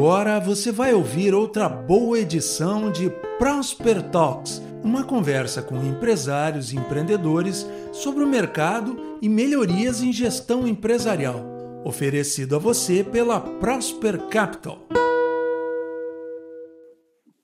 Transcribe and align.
Agora 0.00 0.40
você 0.40 0.72
vai 0.72 0.94
ouvir 0.94 1.34
outra 1.34 1.68
boa 1.68 2.18
edição 2.18 2.90
de 2.90 3.10
Prosper 3.38 4.10
Talks, 4.10 4.58
uma 4.82 5.04
conversa 5.04 5.62
com 5.62 5.76
empresários 5.76 6.72
e 6.72 6.76
empreendedores 6.78 7.68
sobre 7.92 8.24
o 8.24 8.26
mercado 8.26 9.18
e 9.20 9.28
melhorias 9.28 10.02
em 10.02 10.10
gestão 10.10 10.66
empresarial, 10.66 11.42
oferecido 11.84 12.56
a 12.56 12.58
você 12.58 13.04
pela 13.04 13.42
Prosper 13.58 14.26
Capital. 14.28 14.78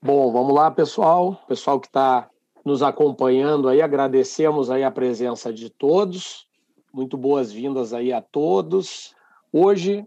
Bom, 0.01 0.31
vamos 0.31 0.55
lá, 0.55 0.71
pessoal. 0.71 1.39
Pessoal 1.47 1.79
que 1.79 1.85
está 1.85 2.27
nos 2.65 2.81
acompanhando 2.81 3.69
aí, 3.69 3.83
agradecemos 3.83 4.71
aí 4.71 4.83
a 4.83 4.89
presença 4.89 5.53
de 5.53 5.69
todos. 5.69 6.47
Muito 6.91 7.17
boas-vindas 7.17 7.93
aí 7.93 8.11
a 8.11 8.19
todos. 8.19 9.13
Hoje 9.53 10.03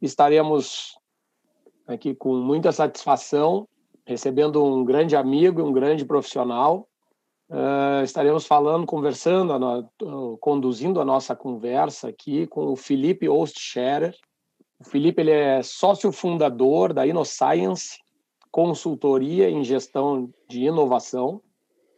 estaremos 0.00 0.98
aqui 1.94 2.14
com 2.14 2.34
muita 2.34 2.72
satisfação, 2.72 3.66
recebendo 4.06 4.64
um 4.64 4.84
grande 4.84 5.16
amigo, 5.16 5.62
um 5.62 5.72
grande 5.72 6.04
profissional. 6.04 6.86
Uh, 7.48 8.04
estaremos 8.04 8.46
falando, 8.46 8.86
conversando, 8.86 9.52
conduzindo 10.40 11.00
a 11.00 11.04
nossa 11.04 11.34
conversa 11.34 12.08
aqui 12.08 12.46
com 12.46 12.66
o 12.72 12.76
Felipe 12.76 13.28
Ostscherer. 13.28 14.14
O 14.78 14.84
Felipe 14.84 15.20
ele 15.20 15.32
é 15.32 15.62
sócio 15.62 16.12
fundador 16.12 16.92
da 16.92 17.06
InnoScience, 17.06 17.98
consultoria 18.50 19.50
em 19.50 19.64
gestão 19.64 20.30
de 20.48 20.64
inovação. 20.64 21.42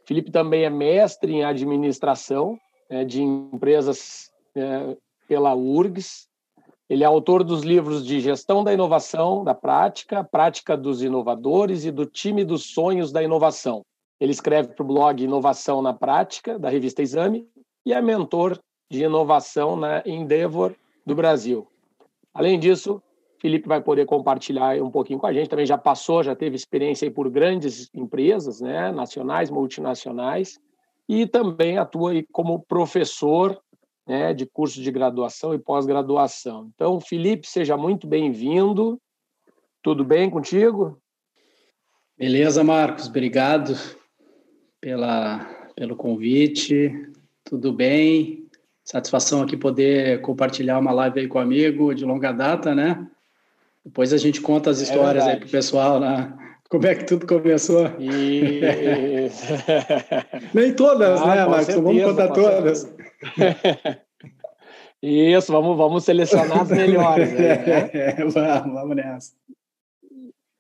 O 0.03 0.07
Felipe 0.07 0.31
também 0.31 0.65
é 0.65 0.71
mestre 0.71 1.33
em 1.33 1.45
administração 1.45 2.59
né, 2.91 3.05
de 3.05 3.23
empresas 3.23 4.31
é, 4.55 4.97
pela 5.29 5.55
URGS, 5.55 6.29
ele 6.89 7.05
é 7.05 7.07
autor 7.07 7.43
dos 7.43 7.63
livros 7.63 8.05
de 8.05 8.21
Gestão 8.21 8.63
da 8.63 8.73
Inovação, 8.73 9.45
da 9.45 9.55
Prática, 9.55 10.23
Prática 10.23 10.77
dos 10.77 11.03
Inovadores 11.03 11.85
e 11.85 11.91
do 11.91 12.05
Time 12.05 12.45
dos 12.45 12.73
Sonhos 12.73 13.13
da 13.13 13.23
Inovação. 13.23 13.83
Ele 14.21 14.33
escreve 14.33 14.69
para 14.69 14.83
o 14.83 14.87
blog 14.87 15.23
Inovação 15.23 15.81
na 15.81 15.93
Prática, 15.93 16.59
da 16.59 16.69
revista 16.69 17.03
Exame, 17.03 17.47
e 17.85 17.93
é 17.93 18.01
mentor 18.01 18.59
de 18.91 19.03
inovação 19.03 19.75
na 19.75 20.03
Endeavor 20.05 20.75
do 21.05 21.15
Brasil. 21.15 21.67
Além 22.35 22.59
disso, 22.59 23.03
Felipe 23.41 23.67
vai 23.67 23.81
poder 23.81 24.07
compartilhar 24.07 24.81
um 24.81 24.91
pouquinho 24.91 25.19
com 25.19 25.27
a 25.27 25.33
gente. 25.33 25.49
Também 25.49 25.67
já 25.67 25.77
passou, 25.77 26.23
já 26.23 26.37
teve 26.37 26.55
experiência 26.55 27.11
por 27.11 27.29
grandes 27.29 27.91
empresas, 27.95 28.61
né, 28.61 28.93
nacionais, 28.93 29.51
multinacionais, 29.51 30.61
e 31.09 31.27
também 31.27 31.79
atua 31.79 32.13
como 32.31 32.61
professor 32.61 33.61
né, 34.07 34.35
de 34.35 34.47
curso 34.47 34.81
de 34.81 34.91
graduação 34.91 35.55
e 35.55 35.59
pós-graduação. 35.59 36.71
Então, 36.75 37.01
Felipe, 37.01 37.47
seja 37.47 37.77
muito 37.77 38.07
bem-vindo. 38.07 39.01
Tudo 39.83 40.05
bem 40.05 40.29
contigo? 40.31 40.99
Beleza, 42.17 42.63
Marcos. 42.63 43.09
Obrigado 43.09 43.77
pela, 44.81 45.41
pelo 45.75 45.97
convite. 45.97 47.11
Tudo 47.45 47.73
bem? 47.73 48.47
Satisfação 48.85 49.43
aqui 49.43 49.57
poder 49.57 50.21
compartilhar 50.21 50.79
uma 50.79 50.93
live 50.93 51.21
aí 51.21 51.29
com 51.29 51.39
um 51.39 51.43
amigo 51.43 51.95
de 51.95 52.05
longa 52.05 52.33
data, 52.33 52.75
né? 52.75 53.07
Depois 53.85 54.13
a 54.13 54.17
gente 54.17 54.41
conta 54.41 54.71
as 54.71 54.81
é 54.81 54.85
histórias 54.85 55.25
é 55.27 55.33
aí 55.33 55.37
pro 55.39 55.49
pessoal, 55.49 55.99
né? 55.99 56.33
Como 56.69 56.87
é 56.87 56.95
que 56.95 57.05
tudo 57.05 57.27
começou? 57.27 57.91
Nem 60.55 60.73
todas, 60.75 61.21
ah, 61.21 61.27
né, 61.27 61.47
Marcos? 61.47 61.67
Certeza, 61.67 61.83
vamos 61.83 62.03
contar 62.03 62.29
todas. 62.29 62.91
Isso, 65.03 65.51
vamos, 65.51 65.77
vamos 65.77 66.05
selecionar 66.05 66.61
as 66.63 66.71
melhores. 66.71 67.33
Aí, 67.33 67.39
né? 67.39 68.15
vamos, 68.31 68.73
vamos 68.73 68.97
nessa. 68.97 69.33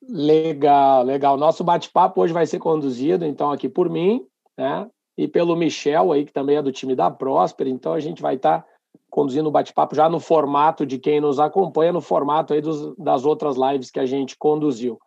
Legal, 0.08 1.04
legal. 1.04 1.36
Nosso 1.36 1.62
bate-papo 1.62 2.20
hoje 2.20 2.32
vai 2.32 2.44
ser 2.44 2.58
conduzido, 2.58 3.24
então, 3.24 3.52
aqui 3.52 3.68
por 3.68 3.88
mim, 3.88 4.26
né? 4.58 4.88
E 5.16 5.28
pelo 5.28 5.54
Michel 5.54 6.10
aí, 6.10 6.24
que 6.24 6.32
também 6.32 6.56
é 6.56 6.62
do 6.62 6.72
time 6.72 6.96
da 6.96 7.10
Próspera. 7.10 7.70
Então, 7.70 7.92
a 7.92 8.00
gente 8.00 8.20
vai 8.20 8.34
estar 8.34 8.62
tá 8.62 8.68
conduzindo 9.08 9.48
o 9.48 9.52
bate-papo 9.52 9.94
já 9.94 10.08
no 10.08 10.18
formato 10.18 10.84
de 10.84 10.98
quem 10.98 11.20
nos 11.20 11.38
acompanha, 11.38 11.92
no 11.92 12.00
formato 12.00 12.52
aí 12.52 12.60
dos, 12.60 12.96
das 12.96 13.24
outras 13.24 13.56
lives 13.56 13.90
que 13.90 14.00
a 14.00 14.06
gente 14.06 14.36
conduziu. 14.36 14.98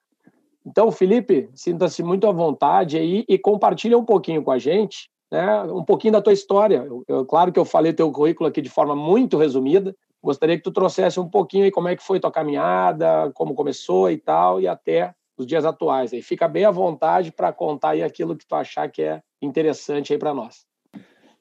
Então, 0.66 0.92
Felipe, 0.92 1.50
sinta-se 1.54 2.02
muito 2.02 2.26
à 2.26 2.32
vontade 2.32 2.98
aí 2.98 3.26
e 3.28 3.38
compartilha 3.38 3.98
um 3.98 4.06
pouquinho 4.06 4.44
com 4.44 4.52
a 4.52 4.58
gente, 4.58 5.10
né, 5.32 5.64
um 5.64 5.84
pouquinho 5.84 6.14
da 6.14 6.22
tua 6.22 6.34
história. 6.34 6.86
Eu, 6.88 7.04
eu, 7.08 7.26
claro 7.26 7.52
que 7.52 7.60
eu 7.60 7.66
falei 7.66 7.94
teu 7.94 8.12
currículo 8.12 8.50
aqui 8.50 8.62
de 8.62 8.70
forma 8.70 8.96
muito 8.96 9.38
resumida. 9.38 9.96
Gostaria 10.22 10.58
que 10.58 10.64
tu 10.64 10.72
trouxesse 10.72 11.20
um 11.20 11.30
pouquinho 11.30 11.66
aí 11.66 11.72
como 11.72 11.88
é 11.88 11.96
que 11.96 12.04
foi 12.04 12.20
tua 12.20 12.32
caminhada, 12.32 13.32
como 13.34 13.54
começou 13.54 14.10
e 14.10 14.18
tal, 14.18 14.60
e 14.60 14.68
até 14.68 15.14
os 15.38 15.46
dias 15.46 15.66
atuais. 15.66 16.14
Aí 16.14 16.22
fica 16.22 16.48
bem 16.48 16.66
à 16.66 16.72
vontade 16.72 17.32
para 17.32 17.54
contar 17.54 17.90
aí 17.90 18.04
aquilo 18.04 18.36
que 18.36 18.46
tu 18.46 18.56
achar 18.56 18.90
que 18.90 19.02
é 19.02 19.22
interessante 19.42 20.14
aí 20.14 20.20
para 20.20 20.34
nós. 20.34 20.66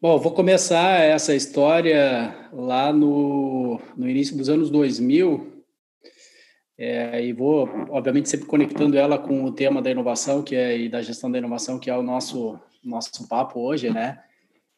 Bom, 0.00 0.18
vou 0.18 0.32
começar 0.32 1.00
essa 1.00 1.34
história 1.34 2.50
lá 2.52 2.92
no, 2.92 3.80
no 3.96 4.08
início 4.08 4.36
dos 4.36 4.50
anos 4.50 4.70
2000, 4.70 5.54
é, 6.76 7.24
e 7.24 7.32
vou, 7.32 7.68
obviamente, 7.90 8.28
sempre 8.28 8.46
conectando 8.46 8.98
ela 8.98 9.16
com 9.16 9.44
o 9.44 9.52
tema 9.52 9.80
da 9.80 9.90
inovação 9.90 10.42
que 10.42 10.56
é, 10.56 10.76
e 10.76 10.88
da 10.88 11.00
gestão 11.00 11.30
da 11.30 11.38
inovação, 11.38 11.78
que 11.78 11.88
é 11.88 11.96
o 11.96 12.02
nosso, 12.02 12.58
nosso 12.84 13.28
papo 13.28 13.60
hoje, 13.60 13.90
né? 13.90 14.20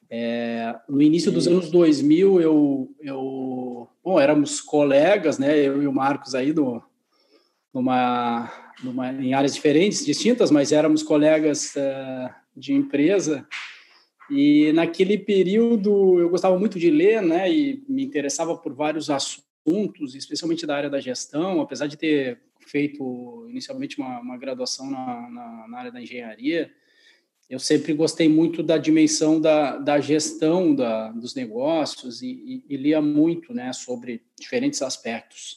É, 0.08 0.74
no 0.88 1.02
início 1.02 1.32
dos 1.32 1.48
anos 1.48 1.70
2000, 1.70 2.40
eu, 2.40 2.94
eu, 3.00 3.88
bom, 4.04 4.20
éramos 4.20 4.60
colegas, 4.60 5.38
né? 5.38 5.58
Eu 5.58 5.82
e 5.82 5.86
o 5.86 5.92
Marcos 5.92 6.34
aí 6.34 6.52
do, 6.52 6.82
numa, 7.74 8.50
numa, 8.82 9.12
em 9.12 9.34
áreas 9.34 9.54
diferentes, 9.54 10.04
distintas, 10.04 10.50
mas 10.50 10.72
éramos 10.72 11.02
colegas 11.02 11.74
uh, 11.74 12.32
de 12.56 12.72
empresa. 12.72 13.46
E 14.30 14.72
naquele 14.72 15.18
período 15.18 16.18
eu 16.18 16.28
gostava 16.28 16.58
muito 16.58 16.78
de 16.78 16.90
ler, 16.90 17.20
né? 17.22 17.52
E 17.52 17.84
me 17.88 18.04
interessava 18.04 18.56
por 18.56 18.72
vários 18.72 19.10
assuntos 19.10 20.14
especialmente 20.14 20.66
da 20.66 20.76
área 20.76 20.90
da 20.90 21.00
gestão, 21.00 21.60
apesar 21.60 21.86
de 21.86 21.96
ter 21.96 22.40
feito 22.66 23.46
inicialmente 23.48 23.98
uma, 23.98 24.20
uma 24.20 24.38
graduação 24.38 24.90
na, 24.90 25.30
na, 25.30 25.68
na, 25.68 25.78
área 25.78 25.92
da 25.92 26.00
engenharia, 26.00 26.70
eu 27.48 27.58
sempre 27.58 27.92
gostei 27.92 28.28
muito 28.28 28.62
da 28.62 28.76
dimensão 28.76 29.40
da, 29.40 29.76
da 29.76 30.00
gestão 30.00 30.74
da, 30.74 31.12
dos 31.12 31.34
negócios 31.34 32.20
e, 32.20 32.26
e, 32.28 32.74
e 32.74 32.76
lia 32.76 33.00
muito 33.00 33.54
né, 33.54 33.72
sobre 33.72 34.22
diferentes 34.38 34.82
aspectos. 34.82 35.56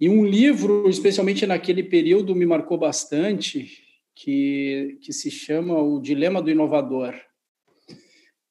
E 0.00 0.08
um 0.08 0.24
livro, 0.24 0.88
especialmente 0.88 1.46
naquele 1.46 1.82
período, 1.82 2.34
me 2.34 2.46
marcou 2.46 2.78
bastante, 2.78 3.82
que, 4.14 4.98
que 5.00 5.12
se 5.12 5.30
chama 5.30 5.80
O 5.80 6.00
Dilema 6.00 6.42
do 6.42 6.50
Inovador. 6.50 7.14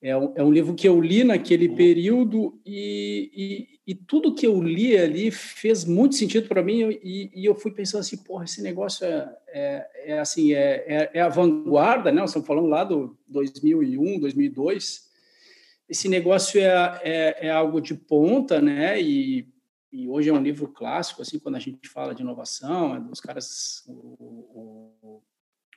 É 0.01 0.17
um, 0.17 0.33
é 0.35 0.43
um 0.43 0.51
livro 0.51 0.73
que 0.73 0.87
eu 0.87 0.99
li 0.99 1.23
naquele 1.23 1.69
período 1.69 2.59
e, 2.65 3.76
e 3.87 3.95
tudo 3.95 4.35
que 4.35 4.45
eu 4.45 4.61
li 4.61 4.97
ali 4.97 5.31
fez 5.31 5.85
muito 5.85 6.15
sentido 6.15 6.49
para 6.49 6.61
mim 6.61 6.99
e, 7.01 7.31
e, 7.33 7.45
eu 7.45 7.55
fui 7.55 7.71
pensando 7.71 8.01
assim, 8.01 8.17
porra, 8.17 8.43
esse 8.43 8.61
negócio 8.61 9.05
é, 9.05 9.37
é, 9.47 9.89
é 10.07 10.19
assim, 10.19 10.51
é, 10.51 10.83
é, 10.85 11.11
é, 11.13 11.21
a 11.21 11.29
vanguarda, 11.29 12.11
né? 12.11 12.19
Nós 12.19 12.31
estamos 12.31 12.45
falando 12.45 12.67
lá 12.67 12.83
do 12.83 13.17
2001, 13.29 14.19
2002. 14.19 15.09
Esse 15.87 16.09
negócio 16.09 16.59
é, 16.59 16.99
é, 17.01 17.47
é 17.47 17.49
algo 17.49 17.79
de 17.79 17.95
ponta, 17.95 18.61
né? 18.61 19.01
E, 19.01 19.47
e 19.89 20.09
hoje 20.09 20.27
é 20.27 20.33
um 20.33 20.43
livro 20.43 20.67
clássico, 20.67 21.21
assim, 21.21 21.39
quando 21.39 21.55
a 21.55 21.59
gente 21.59 21.87
fala 21.87 22.13
de 22.13 22.23
inovação, 22.23 23.01
dos 23.01 23.21
caras, 23.21 23.85
o, 23.87 24.91
o, 25.01 25.21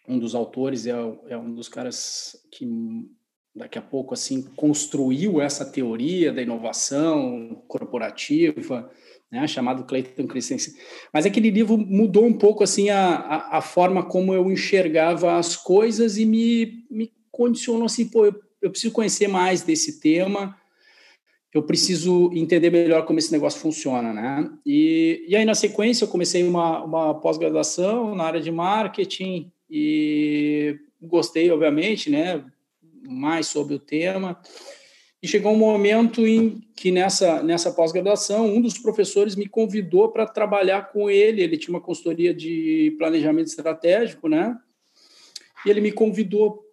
um 0.08 0.18
dos 0.18 0.34
autores 0.34 0.84
é 0.84 1.38
um 1.38 1.54
dos 1.54 1.68
caras 1.68 2.44
que 2.50 2.66
daqui 3.54 3.78
a 3.78 3.82
pouco 3.82 4.14
assim 4.14 4.42
construiu 4.56 5.40
essa 5.40 5.64
teoria 5.64 6.32
da 6.32 6.42
inovação 6.42 7.62
corporativa, 7.66 8.90
né, 9.30 9.46
chamado 9.46 9.84
Clayton 9.84 10.26
Christensen. 10.26 10.74
Mas 11.12 11.26
aquele 11.26 11.50
livro 11.50 11.76
mudou 11.76 12.26
um 12.26 12.32
pouco 12.32 12.64
assim 12.64 12.90
a, 12.90 13.16
a, 13.16 13.58
a, 13.58 13.60
forma 13.60 14.04
como 14.04 14.34
eu 14.34 14.50
enxergava 14.50 15.36
as 15.36 15.56
coisas 15.56 16.16
e 16.16 16.24
me, 16.24 16.84
me 16.90 17.12
condicionou 17.30 17.84
assim, 17.84 18.08
pô, 18.08 18.26
eu, 18.26 18.34
eu 18.60 18.70
preciso 18.70 18.92
conhecer 18.92 19.28
mais 19.28 19.62
desse 19.62 20.00
tema, 20.00 20.56
eu 21.52 21.62
preciso 21.62 22.30
entender 22.32 22.70
melhor 22.70 23.04
como 23.04 23.18
esse 23.18 23.32
negócio 23.32 23.60
funciona, 23.60 24.12
né? 24.12 24.48
E, 24.64 25.24
e 25.28 25.34
aí, 25.34 25.44
na 25.44 25.54
sequência, 25.54 26.04
eu 26.04 26.08
comecei 26.08 26.44
uma, 26.44 26.84
uma 26.84 27.14
pós-graduação 27.20 28.14
na 28.14 28.24
área 28.24 28.40
de 28.40 28.52
marketing 28.52 29.50
e 29.68 30.78
gostei, 31.02 31.50
obviamente, 31.50 32.08
né? 32.08 32.44
Mais 33.10 33.46
sobre 33.46 33.74
o 33.74 33.78
tema. 33.78 34.40
E 35.22 35.28
chegou 35.28 35.52
um 35.52 35.58
momento 35.58 36.26
em 36.26 36.62
que 36.74 36.90
nessa 36.90 37.42
nessa 37.42 37.70
pós-graduação, 37.70 38.46
um 38.46 38.60
dos 38.60 38.78
professores 38.78 39.36
me 39.36 39.46
convidou 39.46 40.10
para 40.10 40.26
trabalhar 40.26 40.90
com 40.92 41.10
ele. 41.10 41.42
Ele 41.42 41.58
tinha 41.58 41.74
uma 41.74 41.82
consultoria 41.82 42.32
de 42.32 42.94
planejamento 42.96 43.48
estratégico, 43.48 44.28
né? 44.28 44.56
E 45.66 45.68
ele 45.68 45.82
me 45.82 45.92
convidou, 45.92 46.64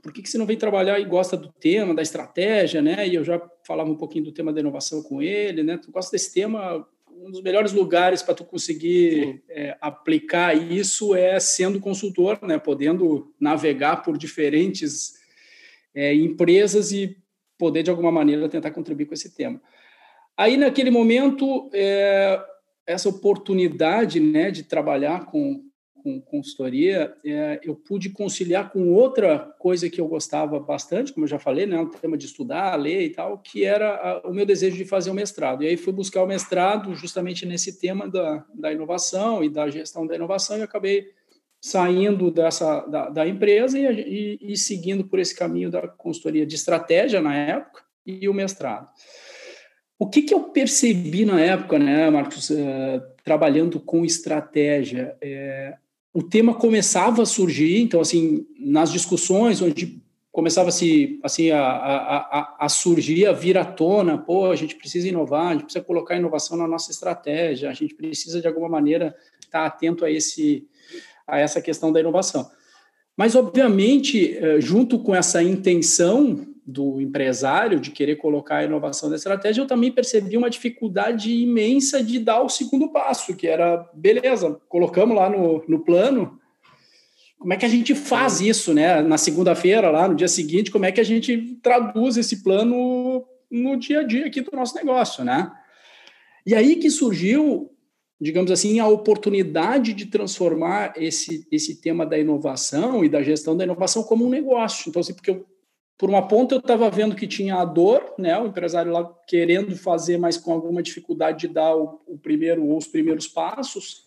por 0.00 0.12
que, 0.12 0.22
que 0.22 0.30
você 0.30 0.38
não 0.38 0.46
vem 0.46 0.56
trabalhar 0.56 1.00
e 1.00 1.04
gosta 1.04 1.36
do 1.36 1.52
tema, 1.52 1.92
da 1.92 2.02
estratégia, 2.02 2.80
né? 2.80 3.06
E 3.08 3.16
eu 3.16 3.24
já 3.24 3.42
falava 3.66 3.90
um 3.90 3.96
pouquinho 3.96 4.26
do 4.26 4.32
tema 4.32 4.52
da 4.52 4.60
inovação 4.60 5.02
com 5.02 5.20
ele, 5.20 5.64
né? 5.64 5.76
Tu 5.76 5.90
gosta 5.90 6.12
desse 6.12 6.32
tema, 6.32 6.86
um 7.10 7.32
dos 7.32 7.42
melhores 7.42 7.72
lugares 7.72 8.22
para 8.22 8.34
tu 8.34 8.44
conseguir 8.44 9.42
é, 9.48 9.76
aplicar 9.80 10.54
isso 10.56 11.16
é 11.16 11.40
sendo 11.40 11.80
consultor, 11.80 12.38
né? 12.42 12.58
Podendo 12.58 13.34
navegar 13.40 14.04
por 14.04 14.16
diferentes 14.16 15.17
é, 15.98 16.14
empresas 16.14 16.92
e 16.92 17.16
poder 17.58 17.82
de 17.82 17.90
alguma 17.90 18.12
maneira 18.12 18.48
tentar 18.48 18.70
contribuir 18.70 19.06
com 19.06 19.14
esse 19.14 19.34
tema. 19.34 19.60
Aí 20.36 20.56
naquele 20.56 20.90
momento 20.90 21.68
é, 21.74 22.40
essa 22.86 23.08
oportunidade, 23.08 24.20
né, 24.20 24.52
de 24.52 24.62
trabalhar 24.62 25.26
com 25.26 25.64
com 26.00 26.20
consultoria, 26.20 27.12
é, 27.26 27.60
eu 27.62 27.74
pude 27.74 28.10
conciliar 28.10 28.70
com 28.70 28.92
outra 28.92 29.52
coisa 29.58 29.90
que 29.90 30.00
eu 30.00 30.06
gostava 30.06 30.58
bastante, 30.60 31.12
como 31.12 31.24
eu 31.24 31.28
já 31.28 31.40
falei, 31.40 31.66
né, 31.66 31.78
o 31.80 31.88
tema 31.88 32.16
de 32.16 32.24
estudar, 32.24 32.76
ler 32.76 33.02
e 33.02 33.10
tal, 33.10 33.36
que 33.38 33.64
era 33.64 33.96
a, 33.96 34.28
o 34.28 34.32
meu 34.32 34.46
desejo 34.46 34.76
de 34.76 34.84
fazer 34.84 35.10
o 35.10 35.14
mestrado. 35.14 35.64
E 35.64 35.66
aí 35.66 35.76
fui 35.76 35.92
buscar 35.92 36.22
o 36.22 36.26
mestrado 36.26 36.94
justamente 36.94 37.44
nesse 37.44 37.80
tema 37.80 38.08
da, 38.08 38.46
da 38.54 38.72
inovação 38.72 39.42
e 39.42 39.50
da 39.50 39.68
gestão 39.68 40.06
da 40.06 40.14
inovação 40.14 40.56
e 40.56 40.62
acabei 40.62 41.10
saindo 41.60 42.30
dessa 42.30 42.80
da, 42.82 43.10
da 43.10 43.26
empresa 43.26 43.78
e, 43.78 43.84
e, 43.84 44.52
e 44.52 44.56
seguindo 44.56 45.04
por 45.04 45.18
esse 45.18 45.34
caminho 45.34 45.70
da 45.70 45.88
consultoria 45.88 46.46
de 46.46 46.54
estratégia 46.54 47.20
na 47.20 47.36
época 47.36 47.82
e 48.06 48.28
o 48.28 48.34
mestrado. 48.34 48.88
O 49.98 50.08
que, 50.08 50.22
que 50.22 50.32
eu 50.32 50.44
percebi 50.44 51.24
na 51.24 51.40
época, 51.40 51.78
né, 51.78 52.08
Marcos, 52.08 52.50
uh, 52.50 53.02
trabalhando 53.24 53.80
com 53.80 54.04
estratégia? 54.04 55.16
É, 55.20 55.76
o 56.14 56.22
tema 56.22 56.54
começava 56.54 57.22
a 57.22 57.26
surgir, 57.26 57.80
então, 57.80 58.00
assim, 58.00 58.46
nas 58.58 58.92
discussões 58.92 59.60
onde 59.60 60.00
começava 60.30 60.70
-se, 60.70 61.18
assim, 61.22 61.50
a, 61.50 61.60
a, 61.60 62.56
a, 62.60 62.68
surgir, 62.68 63.26
a 63.26 63.32
vir 63.32 63.58
à 63.58 63.64
tona, 63.64 64.16
pô, 64.16 64.46
a 64.46 64.54
gente 64.54 64.76
precisa 64.76 65.08
inovar, 65.08 65.48
a 65.48 65.52
gente 65.54 65.64
precisa 65.64 65.84
colocar 65.84 66.16
inovação 66.16 66.56
na 66.56 66.68
nossa 66.68 66.92
estratégia, 66.92 67.68
a 67.68 67.74
gente 67.74 67.92
precisa, 67.94 68.40
de 68.40 68.46
alguma 68.46 68.68
maneira, 68.68 69.16
estar 69.40 69.66
atento 69.66 70.04
a, 70.04 70.10
esse, 70.10 70.64
a 71.28 71.38
essa 71.38 71.60
questão 71.60 71.92
da 71.92 72.00
inovação. 72.00 72.50
Mas, 73.16 73.34
obviamente, 73.34 74.36
eh, 74.36 74.60
junto 74.60 74.98
com 74.98 75.14
essa 75.14 75.42
intenção 75.42 76.46
do 76.64 77.00
empresário 77.00 77.80
de 77.80 77.90
querer 77.90 78.16
colocar 78.16 78.58
a 78.58 78.64
inovação 78.64 79.08
na 79.08 79.16
estratégia, 79.16 79.62
eu 79.62 79.66
também 79.66 79.90
percebi 79.90 80.36
uma 80.36 80.50
dificuldade 80.50 81.32
imensa 81.32 82.02
de 82.02 82.18
dar 82.18 82.42
o 82.42 82.48
segundo 82.48 82.92
passo, 82.92 83.34
que 83.34 83.48
era, 83.48 83.88
beleza, 83.94 84.60
colocamos 84.68 85.16
lá 85.16 85.30
no, 85.30 85.64
no 85.66 85.80
plano, 85.80 86.38
como 87.38 87.52
é 87.52 87.56
que 87.56 87.64
a 87.64 87.68
gente 87.68 87.94
faz 87.94 88.40
isso, 88.40 88.74
né? 88.74 89.00
Na 89.00 89.16
segunda-feira, 89.16 89.90
lá 89.90 90.08
no 90.08 90.14
dia 90.14 90.28
seguinte, 90.28 90.70
como 90.70 90.84
é 90.84 90.92
que 90.92 91.00
a 91.00 91.04
gente 91.04 91.58
traduz 91.62 92.16
esse 92.16 92.42
plano 92.42 93.24
no 93.50 93.76
dia 93.76 94.00
a 94.00 94.02
dia 94.02 94.26
aqui 94.26 94.40
do 94.40 94.54
nosso 94.54 94.74
negócio, 94.74 95.24
né? 95.24 95.50
E 96.44 96.54
aí 96.54 96.76
que 96.76 96.90
surgiu, 96.90 97.70
digamos 98.20 98.50
assim, 98.50 98.80
a 98.80 98.88
oportunidade 98.88 99.92
de 99.92 100.06
transformar 100.06 100.94
esse, 100.96 101.46
esse 101.52 101.80
tema 101.80 102.04
da 102.04 102.18
inovação 102.18 103.04
e 103.04 103.08
da 103.08 103.22
gestão 103.22 103.56
da 103.56 103.64
inovação 103.64 104.02
como 104.02 104.26
um 104.26 104.30
negócio. 104.30 104.88
Então, 104.88 105.00
assim, 105.00 105.14
porque 105.14 105.30
eu 105.30 105.46
por 105.98 106.08
uma 106.08 106.26
ponta 106.26 106.54
eu 106.54 106.60
estava 106.60 106.88
vendo 106.88 107.16
que 107.16 107.26
tinha 107.26 107.56
a 107.56 107.64
dor, 107.64 108.14
né, 108.16 108.38
o 108.38 108.46
empresário 108.46 108.92
lá 108.92 109.12
querendo 109.26 109.76
fazer, 109.76 110.16
mas 110.16 110.36
com 110.36 110.52
alguma 110.52 110.80
dificuldade 110.80 111.40
de 111.40 111.52
dar 111.52 111.74
o, 111.74 112.00
o 112.06 112.16
primeiro 112.16 112.64
ou 112.64 112.78
os 112.78 112.86
primeiros 112.86 113.26
passos. 113.26 114.06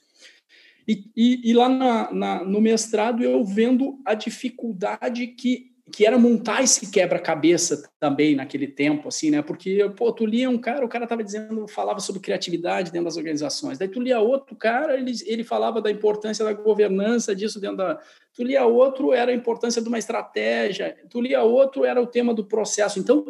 E, 0.88 1.04
e, 1.16 1.52
e 1.52 1.54
lá 1.54 1.68
na, 1.68 2.14
na, 2.14 2.44
no 2.46 2.62
mestrado 2.62 3.22
eu 3.22 3.44
vendo 3.44 4.00
a 4.06 4.14
dificuldade 4.14 5.28
que 5.28 5.71
que 5.92 6.06
era 6.06 6.18
montar 6.18 6.64
esse 6.64 6.90
quebra-cabeça 6.90 7.90
também 8.00 8.36
naquele 8.36 8.68
tempo, 8.68 9.10
assim, 9.10 9.30
né? 9.30 9.42
Porque, 9.42 9.88
pô, 9.96 10.12
tu 10.12 10.26
lia 10.26 10.50
um 10.50 10.58
cara, 10.58 10.86
o 10.86 10.90
cara 10.90 11.06
tava 11.06 11.24
dizendo, 11.24 11.68
falava 11.68 12.00
sobre 12.00 12.22
criatividade 12.22 12.92
dentro 12.92 13.06
das 13.06 13.18
organizações. 13.18 13.78
Daí 13.78 13.88
tu 13.88 14.00
lia 14.00 14.20
outro 14.20 14.56
cara, 14.56 14.98
ele, 14.98 15.12
ele 15.26 15.44
falava 15.44 15.82
da 15.82 15.92
importância 15.92 16.46
da 16.46 16.54
governança 16.54 17.36
disso 17.36 17.60
dentro 17.60 17.78
da... 17.78 18.00
Tu 18.34 18.44
lia 18.44 18.66
outro, 18.66 19.14
era 19.14 19.32
a 19.32 19.36
importância 19.36 19.82
de 19.82 19.88
uma 19.88 20.00
estratégia. 20.00 20.96
Tu 21.10 21.20
lia 21.20 21.44
outro, 21.44 21.84
era 21.84 22.02
o 22.02 22.08
tema 22.08 22.34
do 22.34 22.46
processo. 22.46 22.98
Então, 22.98 23.26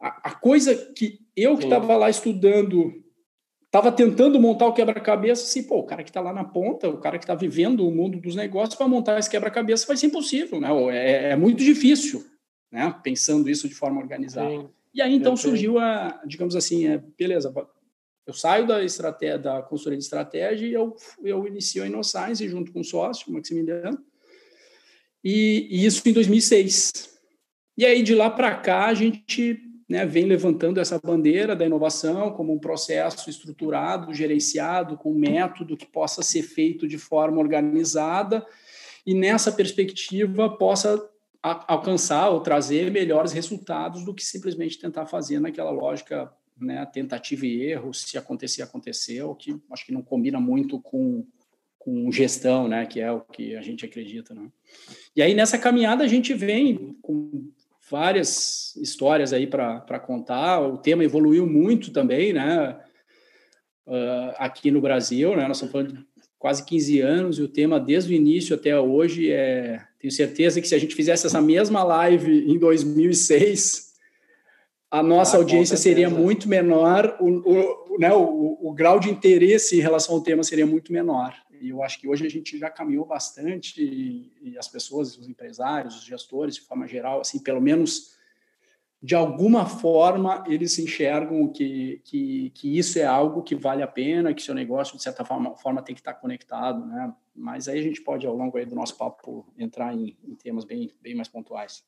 a, 0.00 0.30
a 0.30 0.34
coisa 0.34 0.74
que 0.96 1.20
eu 1.36 1.56
que 1.58 1.64
estava 1.64 1.94
lá 1.96 2.08
estudando 2.08 3.04
estava 3.70 3.92
tentando 3.92 4.40
montar 4.40 4.66
o 4.66 4.72
quebra-cabeça, 4.72 5.44
assim, 5.44 5.62
pô, 5.62 5.78
o 5.78 5.86
cara 5.86 6.02
que 6.02 6.10
está 6.10 6.20
lá 6.20 6.32
na 6.32 6.42
ponta, 6.42 6.88
o 6.88 6.98
cara 6.98 7.18
que 7.18 7.24
está 7.24 7.36
vivendo 7.36 7.86
o 7.86 7.92
mundo 7.92 8.20
dos 8.20 8.34
negócios, 8.34 8.74
para 8.74 8.88
montar 8.88 9.16
esse 9.16 9.30
quebra-cabeça 9.30 9.86
vai 9.86 9.96
ser 9.96 10.08
impossível, 10.08 10.60
né? 10.60 10.68
É, 10.92 11.30
é, 11.30 11.36
muito 11.36 11.62
difícil, 11.62 12.26
né? 12.70 12.92
Pensando 13.00 13.48
isso 13.48 13.68
de 13.68 13.74
forma 13.74 14.00
organizada. 14.00 14.50
Sim. 14.50 14.68
E 14.92 15.00
aí, 15.00 15.14
então, 15.14 15.36
surgiu 15.36 15.78
a, 15.78 16.20
digamos 16.26 16.56
assim, 16.56 16.88
é, 16.88 17.00
beleza, 17.16 17.54
eu 18.26 18.32
saio 18.34 18.66
da 18.66 18.82
estratégia, 18.82 19.38
da 19.38 19.62
consultoria 19.62 19.98
de 19.98 20.04
estratégia 20.04 20.66
e 20.66 20.72
eu, 20.72 20.96
eu 21.22 21.46
inicio 21.46 21.84
a 21.84 21.86
InnoScience 21.86 22.48
junto 22.48 22.72
com 22.72 22.80
o 22.80 22.84
sócio, 22.84 23.30
o 23.30 23.32
Maximiliano, 23.34 24.04
e, 25.22 25.68
e 25.70 25.86
isso 25.86 26.06
em 26.08 26.12
2006. 26.12 27.08
E 27.78 27.86
aí, 27.86 28.02
de 28.02 28.16
lá 28.16 28.28
para 28.28 28.52
cá, 28.56 28.86
a 28.86 28.94
gente 28.94 29.69
né, 29.90 30.06
vem 30.06 30.24
levantando 30.24 30.78
essa 30.78 31.00
bandeira 31.00 31.56
da 31.56 31.66
inovação 31.66 32.30
como 32.30 32.52
um 32.52 32.60
processo 32.60 33.28
estruturado, 33.28 34.14
gerenciado, 34.14 34.96
com 34.96 35.12
método 35.12 35.76
que 35.76 35.84
possa 35.84 36.22
ser 36.22 36.44
feito 36.44 36.86
de 36.86 36.96
forma 36.96 37.40
organizada 37.40 38.46
e 39.04 39.12
nessa 39.12 39.50
perspectiva 39.50 40.48
possa 40.48 41.10
alcançar 41.42 42.28
ou 42.28 42.38
trazer 42.38 42.88
melhores 42.92 43.32
resultados 43.32 44.04
do 44.04 44.14
que 44.14 44.24
simplesmente 44.24 44.78
tentar 44.78 45.06
fazer 45.06 45.40
naquela 45.40 45.72
lógica 45.72 46.32
né, 46.56 46.86
tentativa 46.86 47.44
e 47.44 47.60
erro, 47.60 47.92
se 47.92 48.16
acontecer, 48.16 48.62
aconteceu, 48.62 49.34
que 49.34 49.60
acho 49.72 49.84
que 49.84 49.92
não 49.92 50.02
combina 50.02 50.38
muito 50.38 50.78
com, 50.80 51.26
com 51.76 52.12
gestão, 52.12 52.68
né, 52.68 52.86
que 52.86 53.00
é 53.00 53.10
o 53.10 53.22
que 53.22 53.56
a 53.56 53.62
gente 53.62 53.84
acredita. 53.84 54.34
Né? 54.34 54.52
E 55.16 55.22
aí, 55.22 55.34
nessa 55.34 55.58
caminhada, 55.58 56.04
a 56.04 56.08
gente 56.08 56.32
vem 56.32 56.96
com 57.02 57.50
várias 57.90 58.76
histórias 58.76 59.32
aí 59.32 59.46
para 59.46 59.98
contar. 59.98 60.60
O 60.60 60.78
tema 60.78 61.04
evoluiu 61.04 61.46
muito 61.46 61.92
também, 61.92 62.32
né? 62.32 62.78
Uh, 63.86 64.32
aqui 64.36 64.70
no 64.70 64.80
Brasil, 64.80 65.36
né? 65.36 65.48
Nós 65.48 65.56
estamos 65.56 65.72
falando 65.72 65.92
de 65.94 66.06
quase 66.38 66.64
15 66.64 67.00
anos 67.00 67.38
e 67.38 67.42
o 67.42 67.48
tema 67.48 67.80
desde 67.80 68.14
o 68.14 68.16
início 68.16 68.54
até 68.54 68.78
hoje 68.78 69.30
é. 69.30 69.82
Tenho 69.98 70.12
certeza 70.12 70.60
que 70.62 70.68
se 70.68 70.74
a 70.74 70.78
gente 70.78 70.94
fizesse 70.94 71.26
essa 71.26 71.42
mesma 71.42 71.82
live 71.84 72.50
em 72.50 72.58
2006, 72.58 73.90
a 74.90 75.02
nossa 75.02 75.36
ah, 75.36 75.40
audiência 75.40 75.76
seria 75.76 76.08
muito 76.08 76.48
menor, 76.48 77.18
o, 77.20 77.28
o, 77.28 77.98
né, 77.98 78.10
o, 78.10 78.58
o 78.62 78.72
grau 78.72 78.98
de 78.98 79.10
interesse 79.10 79.76
em 79.76 79.82
relação 79.82 80.14
ao 80.14 80.22
tema 80.22 80.42
seria 80.42 80.66
muito 80.66 80.90
menor. 80.90 81.34
E 81.60 81.68
eu 81.68 81.82
acho 81.82 82.00
que 82.00 82.08
hoje 82.08 82.26
a 82.26 82.30
gente 82.30 82.58
já 82.58 82.70
caminhou 82.70 83.04
bastante 83.04 83.82
e, 83.82 84.32
e, 84.40 84.58
as 84.58 84.66
pessoas, 84.66 85.16
os 85.18 85.28
empresários, 85.28 85.96
os 85.96 86.04
gestores, 86.04 86.54
de 86.54 86.62
forma 86.62 86.88
geral, 86.88 87.20
assim, 87.20 87.38
pelo 87.38 87.60
menos 87.60 88.18
de 89.02 89.14
alguma 89.14 89.64
forma 89.64 90.44
eles 90.46 90.78
enxergam 90.78 91.48
que, 91.48 92.02
que, 92.04 92.50
que 92.50 92.78
isso 92.78 92.98
é 92.98 93.04
algo 93.04 93.42
que 93.42 93.54
vale 93.54 93.82
a 93.82 93.86
pena, 93.86 94.34
que 94.34 94.42
seu 94.42 94.54
negócio, 94.54 94.96
de 94.96 95.02
certa 95.02 95.24
forma, 95.24 95.56
forma 95.56 95.82
tem 95.82 95.94
que 95.94 96.00
estar 96.00 96.14
conectado, 96.14 96.84
né? 96.86 97.14
Mas 97.34 97.68
aí 97.68 97.78
a 97.78 97.82
gente 97.82 98.02
pode, 98.02 98.26
ao 98.26 98.36
longo 98.36 98.62
do 98.66 98.74
nosso 98.74 98.96
papo, 98.96 99.46
entrar 99.56 99.94
em, 99.94 100.16
em 100.22 100.34
temas 100.34 100.64
bem, 100.64 100.90
bem 101.00 101.14
mais 101.14 101.28
pontuais. 101.28 101.82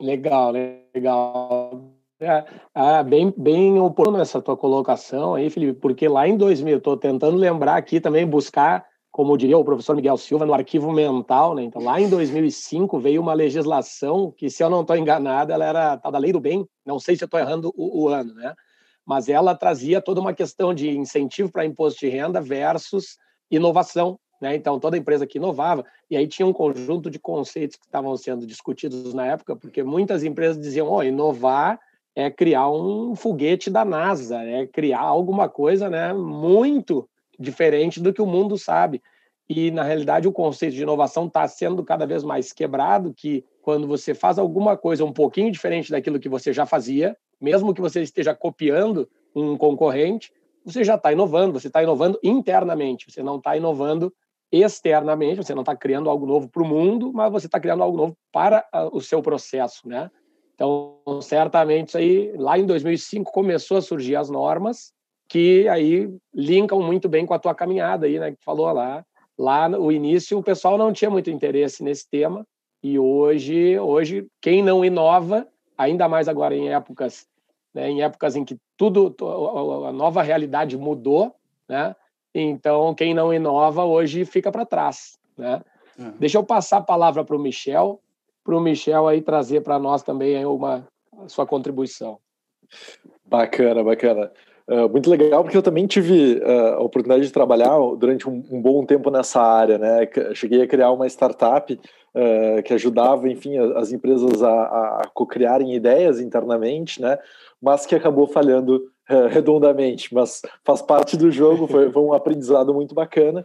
Legal, 0.00 0.52
legal. 0.52 2.01
É, 2.22 2.44
ah, 2.72 3.02
bem, 3.02 3.34
bem 3.36 3.80
oportuno 3.80 4.20
essa 4.20 4.40
tua 4.40 4.56
colocação 4.56 5.34
aí, 5.34 5.50
Felipe, 5.50 5.80
porque 5.80 6.06
lá 6.06 6.28
em 6.28 6.36
2000, 6.36 6.76
estou 6.76 6.96
tentando 6.96 7.36
lembrar 7.36 7.74
aqui 7.74 8.00
também, 8.00 8.24
buscar, 8.24 8.86
como 9.10 9.36
diria 9.36 9.58
o 9.58 9.64
professor 9.64 9.96
Miguel 9.96 10.16
Silva, 10.16 10.46
no 10.46 10.54
arquivo 10.54 10.92
mental, 10.92 11.52
né? 11.56 11.64
Então, 11.64 11.82
lá 11.82 12.00
em 12.00 12.08
2005 12.08 13.00
veio 13.00 13.20
uma 13.20 13.34
legislação 13.34 14.32
que, 14.38 14.48
se 14.48 14.62
eu 14.62 14.70
não 14.70 14.82
estou 14.82 14.96
enganado, 14.96 15.52
ela 15.52 15.64
era 15.64 15.96
tal 15.96 16.12
da 16.12 16.18
lei 16.18 16.32
do 16.32 16.38
bem, 16.38 16.64
não 16.86 17.00
sei 17.00 17.16
se 17.16 17.24
eu 17.24 17.26
estou 17.26 17.40
errando 17.40 17.72
o, 17.74 18.04
o, 18.04 18.08
ano, 18.08 18.32
né? 18.34 18.54
Mas 19.04 19.28
ela 19.28 19.52
trazia 19.56 20.00
toda 20.00 20.20
uma 20.20 20.32
questão 20.32 20.72
de 20.72 20.96
incentivo 20.96 21.50
para 21.50 21.66
imposto 21.66 21.98
de 21.98 22.08
renda 22.08 22.40
versus 22.40 23.16
inovação, 23.50 24.16
né? 24.40 24.54
Então, 24.54 24.78
toda 24.78 24.96
empresa 24.96 25.26
que 25.26 25.38
inovava, 25.38 25.84
e 26.08 26.16
aí 26.16 26.28
tinha 26.28 26.46
um 26.46 26.52
conjunto 26.52 27.10
de 27.10 27.18
conceitos 27.18 27.76
que 27.76 27.84
estavam 27.84 28.16
sendo 28.16 28.46
discutidos 28.46 29.12
na 29.12 29.26
época, 29.26 29.56
porque 29.56 29.82
muitas 29.82 30.22
empresas 30.22 30.56
diziam, 30.56 30.88
oh, 30.88 31.02
inovar 31.02 31.80
é 32.14 32.30
criar 32.30 32.70
um 32.70 33.14
foguete 33.14 33.70
da 33.70 33.84
NASA, 33.84 34.42
é 34.42 34.66
criar 34.66 35.00
alguma 35.00 35.48
coisa 35.48 35.88
né, 35.88 36.12
muito 36.12 37.08
diferente 37.38 38.00
do 38.00 38.12
que 38.12 38.20
o 38.20 38.26
mundo 38.26 38.58
sabe. 38.58 39.02
E, 39.48 39.70
na 39.70 39.82
realidade, 39.82 40.28
o 40.28 40.32
conceito 40.32 40.74
de 40.74 40.82
inovação 40.82 41.26
está 41.26 41.46
sendo 41.48 41.84
cada 41.84 42.06
vez 42.06 42.22
mais 42.22 42.52
quebrado, 42.52 43.12
que 43.14 43.44
quando 43.60 43.86
você 43.86 44.14
faz 44.14 44.38
alguma 44.38 44.76
coisa 44.76 45.04
um 45.04 45.12
pouquinho 45.12 45.50
diferente 45.50 45.90
daquilo 45.90 46.20
que 46.20 46.28
você 46.28 46.52
já 46.52 46.64
fazia, 46.64 47.16
mesmo 47.40 47.74
que 47.74 47.80
você 47.80 48.02
esteja 48.02 48.34
copiando 48.34 49.08
um 49.34 49.56
concorrente, 49.56 50.32
você 50.64 50.84
já 50.84 50.94
está 50.94 51.12
inovando, 51.12 51.58
você 51.58 51.66
está 51.66 51.82
inovando 51.82 52.18
internamente, 52.22 53.10
você 53.10 53.22
não 53.22 53.36
está 53.36 53.56
inovando 53.56 54.12
externamente, 54.50 55.38
você 55.38 55.54
não 55.54 55.62
está 55.62 55.74
criando 55.74 56.08
algo 56.08 56.26
novo 56.26 56.48
para 56.48 56.62
o 56.62 56.66
mundo, 56.66 57.10
mas 57.12 57.32
você 57.32 57.46
está 57.46 57.58
criando 57.58 57.82
algo 57.82 57.96
novo 57.96 58.16
para 58.30 58.64
o 58.92 59.00
seu 59.00 59.22
processo, 59.22 59.88
né? 59.88 60.10
Então, 60.54 60.98
certamente, 61.20 61.88
isso 61.88 61.98
aí, 61.98 62.32
lá 62.36 62.58
em 62.58 62.66
2005 62.66 63.32
começou 63.32 63.78
a 63.78 63.82
surgir 63.82 64.16
as 64.16 64.30
normas, 64.30 64.92
que 65.28 65.66
aí 65.68 66.12
linkam 66.34 66.80
muito 66.80 67.08
bem 67.08 67.24
com 67.24 67.34
a 67.34 67.38
tua 67.38 67.54
caminhada 67.54 68.06
aí, 68.06 68.18
né? 68.18 68.32
Que 68.32 68.44
falou 68.44 68.70
lá. 68.72 69.04
Lá 69.38 69.68
no 69.68 69.90
início 69.90 70.38
o 70.38 70.42
pessoal 70.42 70.76
não 70.76 70.92
tinha 70.92 71.10
muito 71.10 71.30
interesse 71.30 71.82
nesse 71.82 72.08
tema 72.08 72.46
e 72.82 72.98
hoje, 72.98 73.78
hoje 73.78 74.26
quem 74.40 74.62
não 74.62 74.84
inova, 74.84 75.46
ainda 75.78 76.08
mais 76.08 76.28
agora 76.28 76.54
em 76.54 76.68
épocas, 76.68 77.26
né, 77.72 77.88
em 77.88 78.02
épocas 78.02 78.36
em 78.36 78.44
que 78.44 78.58
tudo 78.76 79.14
a 79.86 79.92
nova 79.92 80.22
realidade 80.22 80.76
mudou, 80.76 81.34
né? 81.68 81.94
Então 82.34 82.94
quem 82.94 83.14
não 83.14 83.32
inova 83.32 83.84
hoje 83.84 84.24
fica 84.24 84.50
para 84.50 84.66
trás, 84.66 85.18
né? 85.36 85.62
Uhum. 85.98 86.12
Deixa 86.18 86.38
eu 86.38 86.44
passar 86.44 86.78
a 86.78 86.82
palavra 86.82 87.24
para 87.24 87.36
o 87.36 87.40
Michel, 87.40 88.00
para 88.44 88.56
o 88.56 88.60
Michel 88.60 89.06
aí 89.06 89.20
trazer 89.20 89.60
para 89.60 89.78
nós 89.78 90.02
também 90.02 90.44
uma 90.44 90.86
sua 91.28 91.46
contribuição. 91.46 92.18
Bacana, 93.24 93.82
bacana. 93.82 94.30
Uh, 94.68 94.88
muito 94.88 95.10
legal, 95.10 95.42
porque 95.42 95.56
eu 95.56 95.62
também 95.62 95.86
tive 95.86 96.38
uh, 96.38 96.74
a 96.74 96.80
oportunidade 96.80 97.26
de 97.26 97.32
trabalhar 97.32 97.76
durante 97.98 98.28
um, 98.28 98.42
um, 98.50 98.62
bom 98.62 98.86
tempo 98.86 99.10
nessa 99.10 99.40
área, 99.42 99.76
né? 99.76 100.08
Cheguei 100.34 100.62
a 100.62 100.66
criar 100.68 100.92
uma 100.92 101.06
startup 101.08 101.72
uh, 101.72 102.62
que 102.62 102.72
ajudava, 102.72 103.28
enfim, 103.28 103.58
as 103.58 103.92
empresas 103.92 104.42
a, 104.42 105.00
a 105.00 105.02
co-criarem 105.12 105.74
ideias 105.74 106.20
internamente, 106.20 107.02
né? 107.02 107.18
Mas 107.60 107.84
que 107.84 107.94
acabou 107.94 108.26
falhando 108.26 108.90
redondamente, 109.30 110.14
mas 110.14 110.40
faz 110.64 110.80
parte 110.80 111.16
do 111.16 111.30
jogo, 111.30 111.66
foi, 111.66 111.90
foi 111.90 112.02
um 112.02 112.14
aprendizado 112.14 112.72
muito 112.72 112.94
bacana 112.94 113.44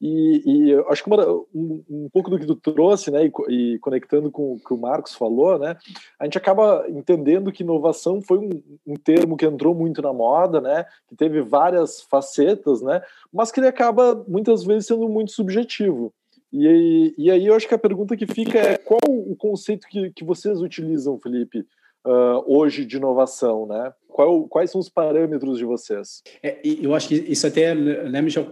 e, 0.00 0.42
e 0.46 0.74
acho 0.88 1.02
que 1.02 1.10
uma, 1.10 1.26
um, 1.52 1.84
um, 1.90 2.08
pouco 2.12 2.30
do 2.30 2.38
que 2.38 2.46
tu 2.46 2.54
trouxe, 2.54 3.10
né, 3.10 3.26
e, 3.26 3.52
e, 3.52 3.78
conectando 3.80 4.30
com 4.30 4.52
o 4.52 4.58
que 4.60 4.72
o 4.72 4.78
Marcos 4.78 5.14
falou, 5.14 5.58
né, 5.58 5.76
a 6.18 6.24
gente 6.24 6.38
acaba 6.38 6.84
entendendo 6.88 7.50
que 7.50 7.64
inovação 7.64 8.22
foi 8.22 8.38
um, 8.38 8.62
um, 8.86 8.94
termo 8.94 9.36
que 9.36 9.44
entrou 9.44 9.74
muito 9.74 10.00
na 10.00 10.12
moda, 10.12 10.60
né, 10.60 10.86
que 11.08 11.16
teve 11.16 11.40
várias 11.42 12.02
facetas, 12.02 12.80
né, 12.80 13.02
mas 13.32 13.50
que 13.50 13.58
ele 13.58 13.66
acaba 13.66 14.24
muitas 14.28 14.62
vezes 14.62 14.86
sendo 14.86 15.08
muito 15.08 15.32
subjetivo. 15.32 16.12
E, 16.52 17.14
e 17.18 17.30
aí 17.30 17.46
eu 17.46 17.54
acho 17.54 17.68
que 17.68 17.74
a 17.74 17.78
pergunta 17.78 18.16
que 18.16 18.26
fica 18.26 18.58
é 18.58 18.78
qual 18.78 19.00
o 19.06 19.36
conceito 19.36 19.86
que, 19.88 20.10
que 20.12 20.24
vocês 20.24 20.62
utilizam, 20.62 21.18
Felipe, 21.18 21.66
uh, 22.06 22.42
hoje 22.46 22.84
de 22.84 22.96
inovação, 22.96 23.66
né? 23.66 23.92
Qual, 24.08 24.48
quais 24.48 24.70
são 24.70 24.80
os 24.80 24.88
parâmetros 24.88 25.58
de 25.58 25.64
vocês? 25.64 26.22
É, 26.42 26.58
eu 26.64 26.94
acho 26.94 27.08
que 27.08 27.14
isso 27.14 27.46
até, 27.46 27.74
né, 27.74 28.20
Michel, 28.20 28.46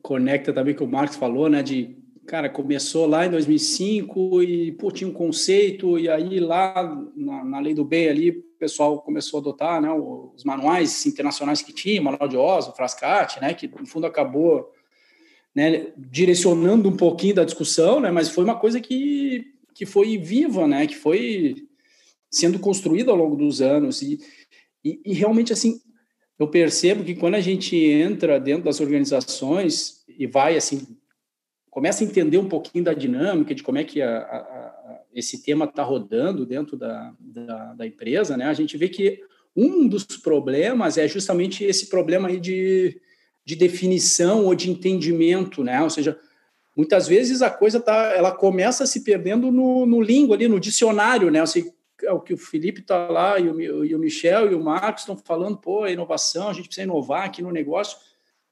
conecta 0.00 0.52
também 0.52 0.74
com 0.74 0.84
o 0.84 0.88
Marcos 0.88 1.16
falou, 1.16 1.50
né, 1.50 1.62
de 1.62 1.98
cara, 2.26 2.48
começou 2.48 3.06
lá 3.06 3.24
em 3.24 3.30
2005 3.30 4.42
e 4.42 4.72
pô, 4.72 4.90
tinha 4.90 5.08
um 5.08 5.12
conceito, 5.12 5.98
e 5.98 6.08
aí 6.08 6.40
lá 6.40 6.98
na, 7.14 7.44
na, 7.44 7.60
lei 7.60 7.72
do 7.72 7.84
bem 7.84 8.08
ali, 8.08 8.30
o 8.30 8.42
pessoal 8.58 9.00
começou 9.00 9.38
a 9.38 9.40
adotar 9.40 9.80
né, 9.80 9.90
os 9.92 10.42
manuais 10.42 11.06
internacionais 11.06 11.62
que 11.62 11.72
tinha, 11.72 12.02
manual 12.02 12.28
de 12.28 12.36
Oz, 12.36 12.66
Frascati, 12.76 13.40
né, 13.40 13.54
que 13.54 13.68
no 13.68 13.86
fundo 13.86 14.06
acabou 14.06 14.72
né, 15.54 15.88
direcionando 15.96 16.88
um 16.88 16.96
pouquinho 16.96 17.36
da 17.36 17.44
discussão, 17.44 18.00
né, 18.00 18.10
mas 18.10 18.28
foi 18.28 18.44
uma 18.44 18.58
coisa 18.58 18.80
que, 18.80 19.44
que 19.72 19.86
foi 19.86 20.18
viva, 20.18 20.66
né, 20.66 20.86
que 20.86 20.96
foi 20.96 21.54
sendo 22.30 22.58
construída 22.58 23.10
ao 23.10 23.16
longo 23.16 23.36
dos 23.36 23.60
anos, 23.60 24.02
e, 24.02 24.18
e, 24.84 25.00
e 25.04 25.12
realmente 25.12 25.52
assim, 25.52 25.80
eu 26.38 26.48
percebo 26.48 27.04
que 27.04 27.14
quando 27.14 27.34
a 27.34 27.40
gente 27.40 27.76
entra 27.76 28.38
dentro 28.38 28.64
das 28.64 28.80
organizações 28.80 30.04
e 30.08 30.26
vai 30.26 30.56
assim 30.56 30.96
começa 31.76 32.02
a 32.02 32.06
entender 32.06 32.38
um 32.38 32.48
pouquinho 32.48 32.82
da 32.82 32.94
dinâmica 32.94 33.54
de 33.54 33.62
como 33.62 33.76
é 33.76 33.84
que 33.84 34.00
a, 34.00 34.08
a, 34.08 34.36
a, 34.38 35.00
esse 35.14 35.42
tema 35.42 35.66
está 35.66 35.82
rodando 35.82 36.46
dentro 36.46 36.74
da, 36.74 37.12
da, 37.20 37.74
da, 37.74 37.86
empresa, 37.86 38.34
né? 38.34 38.46
A 38.46 38.54
gente 38.54 38.78
vê 38.78 38.88
que 38.88 39.20
um 39.54 39.86
dos 39.86 40.06
problemas 40.06 40.96
é 40.96 41.06
justamente 41.06 41.64
esse 41.64 41.90
problema 41.90 42.28
aí 42.28 42.40
de, 42.40 42.98
de 43.44 43.54
definição 43.54 44.46
ou 44.46 44.54
de 44.54 44.70
entendimento, 44.70 45.62
né? 45.62 45.82
Ou 45.82 45.90
seja, 45.90 46.18
muitas 46.74 47.06
vezes 47.06 47.42
a 47.42 47.50
coisa 47.50 47.78
tá, 47.78 48.14
ela 48.16 48.32
começa 48.32 48.86
se 48.86 49.04
perdendo 49.04 49.52
no, 49.52 49.84
no 49.84 50.00
língua 50.00 50.34
ali, 50.34 50.48
no 50.48 50.58
dicionário, 50.58 51.30
né? 51.30 51.42
Ou 51.42 51.46
é 52.06 52.12
o 52.12 52.20
que 52.20 52.32
o 52.32 52.38
Felipe 52.38 52.80
está 52.80 53.08
lá 53.08 53.38
e 53.38 53.48
o, 53.48 53.84
e 53.84 53.94
o 53.94 53.98
Michel 53.98 54.50
e 54.50 54.54
o 54.54 54.62
Marcos 54.62 55.02
estão 55.02 55.16
falando, 55.16 55.58
pô, 55.58 55.86
inovação, 55.86 56.48
a 56.48 56.52
gente 56.52 56.66
precisa 56.66 56.84
inovar 56.84 57.24
aqui 57.24 57.42
no 57.42 57.50
negócio. 57.50 57.98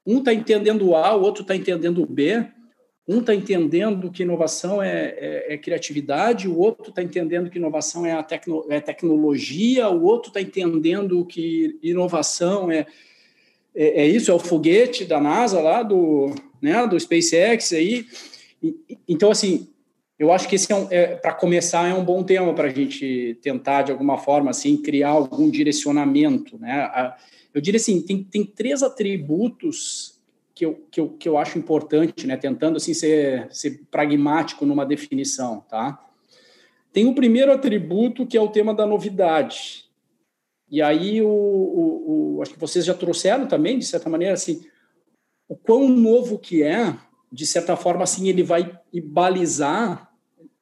Um 0.05 0.19
está 0.19 0.33
entendendo 0.33 0.95
A, 0.95 1.15
o 1.15 1.21
outro 1.21 1.41
está 1.41 1.55
entendendo 1.55 2.05
B. 2.05 2.45
Um 3.07 3.19
está 3.19 3.35
entendendo 3.35 4.11
que 4.11 4.23
inovação 4.23 4.81
é, 4.81 5.15
é, 5.17 5.53
é, 5.53 5.57
criatividade, 5.57 6.47
o 6.47 6.57
outro 6.57 6.89
está 6.89 7.03
entendendo 7.03 7.51
que 7.51 7.59
inovação 7.59 8.03
é, 8.03 8.13
a 8.13 8.23
tecno, 8.23 8.65
é 8.67 8.81
tecnologia, 8.81 9.87
o 9.89 10.03
outro 10.03 10.29
está 10.29 10.41
entendendo 10.41 11.23
que 11.23 11.77
inovação 11.83 12.71
é, 12.71 12.87
é, 13.75 14.03
é, 14.03 14.07
isso, 14.07 14.31
é 14.31 14.33
o 14.33 14.39
foguete 14.39 15.05
da 15.05 15.21
NASA 15.21 15.61
lá, 15.61 15.83
do, 15.83 16.33
né, 16.59 16.87
do 16.87 16.99
SpaceX 16.99 17.73
aí. 17.73 18.07
E, 18.61 18.75
então, 19.07 19.29
assim, 19.29 19.67
eu 20.17 20.31
acho 20.31 20.47
que 20.47 20.55
esse 20.55 20.71
é, 20.71 20.75
um, 20.75 20.87
é 20.89 21.15
para 21.15 21.33
começar 21.33 21.87
é 21.87 21.93
um 21.93 22.03
bom 22.03 22.23
tema 22.23 22.53
para 22.53 22.67
a 22.67 22.71
gente 22.71 23.37
tentar 23.41 23.83
de 23.83 23.91
alguma 23.91 24.17
forma 24.17 24.49
assim 24.49 24.77
criar 24.77 25.09
algum 25.09 25.49
direcionamento, 25.49 26.57
né? 26.57 27.13
Eu 27.53 27.61
diria 27.61 27.79
assim, 27.79 28.01
tem, 28.01 28.23
tem 28.23 28.45
três 28.45 28.81
atributos 28.81 30.19
que 30.53 30.65
eu, 30.65 30.85
que 30.89 30.99
eu, 31.01 31.09
que 31.09 31.27
eu 31.27 31.37
acho 31.37 31.59
importante, 31.59 32.25
né? 32.25 32.37
Tentando 32.37 32.77
assim 32.77 32.93
ser, 32.93 33.47
ser 33.51 33.81
pragmático 33.91 34.65
numa 34.65 34.85
definição, 34.85 35.59
tá? 35.69 36.01
Tem 36.93 37.05
o 37.05 37.15
primeiro 37.15 37.51
atributo 37.51 38.25
que 38.25 38.37
é 38.37 38.41
o 38.41 38.47
tema 38.47 38.73
da 38.73 38.85
novidade. 38.85 39.85
E 40.71 40.81
aí 40.81 41.21
o, 41.21 41.27
o, 41.27 42.35
o 42.37 42.41
acho 42.41 42.53
que 42.53 42.59
vocês 42.59 42.85
já 42.85 42.93
trouxeram 42.93 43.47
também 43.47 43.77
de 43.77 43.85
certa 43.85 44.09
maneira 44.09 44.33
assim 44.33 44.65
o 45.47 45.55
quão 45.55 45.87
novo 45.89 46.39
que 46.39 46.63
é 46.63 46.97
de 47.35 47.45
certa 47.45 47.75
forma, 47.75 48.03
assim, 48.03 48.29
ele 48.29 48.41
vai 48.41 48.79
balizar 49.03 50.09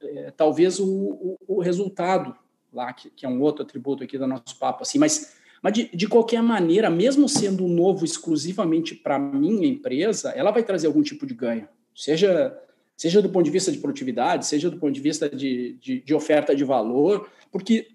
é, 0.01 0.31
talvez 0.31 0.79
o, 0.79 0.87
o, 0.87 1.37
o, 1.47 1.61
resultado 1.61 2.35
lá, 2.73 2.91
que, 2.91 3.11
que, 3.11 3.25
é 3.25 3.29
um 3.29 3.39
outro 3.39 3.63
atributo 3.63 4.03
aqui 4.03 4.17
do 4.17 4.25
nosso 4.25 4.57
papo, 4.57 4.81
assim, 4.81 4.97
mas, 4.97 5.35
mas 5.61 5.73
de, 5.73 5.95
de 5.95 6.07
qualquer 6.07 6.41
maneira, 6.41 6.89
mesmo 6.89 7.29
sendo 7.29 7.67
novo 7.67 8.03
exclusivamente 8.03 8.95
para 8.95 9.19
minha 9.19 9.67
empresa, 9.67 10.31
ela 10.31 10.49
vai 10.49 10.63
trazer 10.63 10.87
algum 10.87 11.03
tipo 11.03 11.27
de 11.27 11.35
ganho, 11.35 11.69
seja 11.95 12.59
seja 12.95 13.21
do 13.21 13.29
ponto 13.29 13.43
de 13.43 13.51
vista 13.51 13.71
de 13.71 13.79
produtividade, 13.79 14.45
seja 14.45 14.69
do 14.69 14.77
ponto 14.77 14.93
de 14.93 15.01
vista 15.01 15.29
de, 15.29 15.73
de, 15.81 15.99
de 15.99 16.13
oferta 16.13 16.55
de 16.55 16.63
valor, 16.63 17.27
porque 17.51 17.87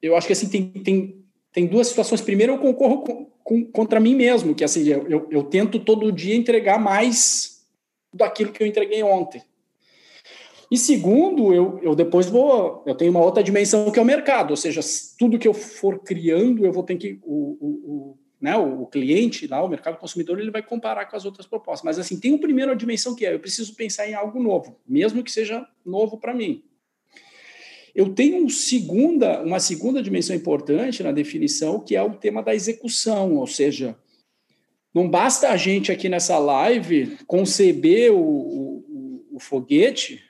eu 0.00 0.16
acho 0.16 0.26
que 0.26 0.32
assim 0.32 0.48
tem, 0.48 0.70
tem, 0.70 1.24
tem 1.52 1.66
duas 1.66 1.88
situações. 1.88 2.20
Primeiro, 2.22 2.54
eu 2.54 2.58
concorro 2.58 3.02
com, 3.02 3.24
com, 3.44 3.64
contra 3.66 4.00
mim 4.00 4.14
mesmo, 4.14 4.54
que 4.54 4.64
assim 4.64 4.86
eu, 4.88 5.06
eu, 5.06 5.28
eu 5.30 5.42
tento 5.44 5.78
todo 5.78 6.10
dia 6.10 6.34
entregar 6.34 6.78
mais 6.78 7.57
daquilo 8.12 8.52
que 8.52 8.62
eu 8.62 8.66
entreguei 8.66 9.02
ontem. 9.02 9.42
E 10.70 10.76
segundo, 10.76 11.52
eu, 11.54 11.78
eu 11.82 11.94
depois 11.94 12.26
vou, 12.26 12.84
eu 12.86 12.94
tenho 12.94 13.10
uma 13.10 13.24
outra 13.24 13.42
dimensão 13.42 13.90
que 13.90 13.98
é 13.98 14.02
o 14.02 14.04
mercado, 14.04 14.50
ou 14.50 14.56
seja, 14.56 14.80
tudo 15.18 15.38
que 15.38 15.48
eu 15.48 15.54
for 15.54 16.00
criando, 16.00 16.64
eu 16.66 16.72
vou 16.72 16.82
ter 16.82 16.96
que 16.96 17.18
o, 17.22 17.56
o, 17.60 17.68
o 17.68 18.18
né, 18.40 18.56
o 18.56 18.86
cliente 18.86 19.46
lá, 19.46 19.62
o 19.62 19.68
mercado 19.68 19.98
consumidor, 19.98 20.38
ele 20.38 20.50
vai 20.50 20.62
comparar 20.62 21.06
com 21.06 21.16
as 21.16 21.24
outras 21.24 21.46
propostas. 21.46 21.84
Mas 21.84 21.98
assim, 21.98 22.20
tem 22.20 22.30
uma 22.32 22.40
primeira 22.40 22.74
dimensão 22.76 23.14
que 23.14 23.26
é, 23.26 23.34
eu 23.34 23.40
preciso 23.40 23.74
pensar 23.74 24.08
em 24.08 24.14
algo 24.14 24.40
novo, 24.40 24.78
mesmo 24.86 25.24
que 25.24 25.32
seja 25.32 25.66
novo 25.84 26.18
para 26.18 26.34
mim. 26.34 26.62
Eu 27.94 28.14
tenho 28.14 28.44
um 28.44 28.48
segunda, 28.48 29.42
uma 29.42 29.58
segunda 29.58 30.00
dimensão 30.00 30.36
importante 30.36 31.02
na 31.02 31.10
definição, 31.10 31.80
que 31.80 31.96
é 31.96 32.02
o 32.02 32.14
tema 32.14 32.42
da 32.42 32.54
execução, 32.54 33.34
ou 33.34 33.46
seja, 33.46 33.96
não 34.98 35.08
basta 35.08 35.50
a 35.50 35.56
gente 35.56 35.92
aqui 35.92 36.08
nessa 36.08 36.36
live 36.38 37.18
conceber 37.24 38.12
o, 38.12 38.18
o, 38.18 39.26
o 39.32 39.38
foguete 39.38 40.24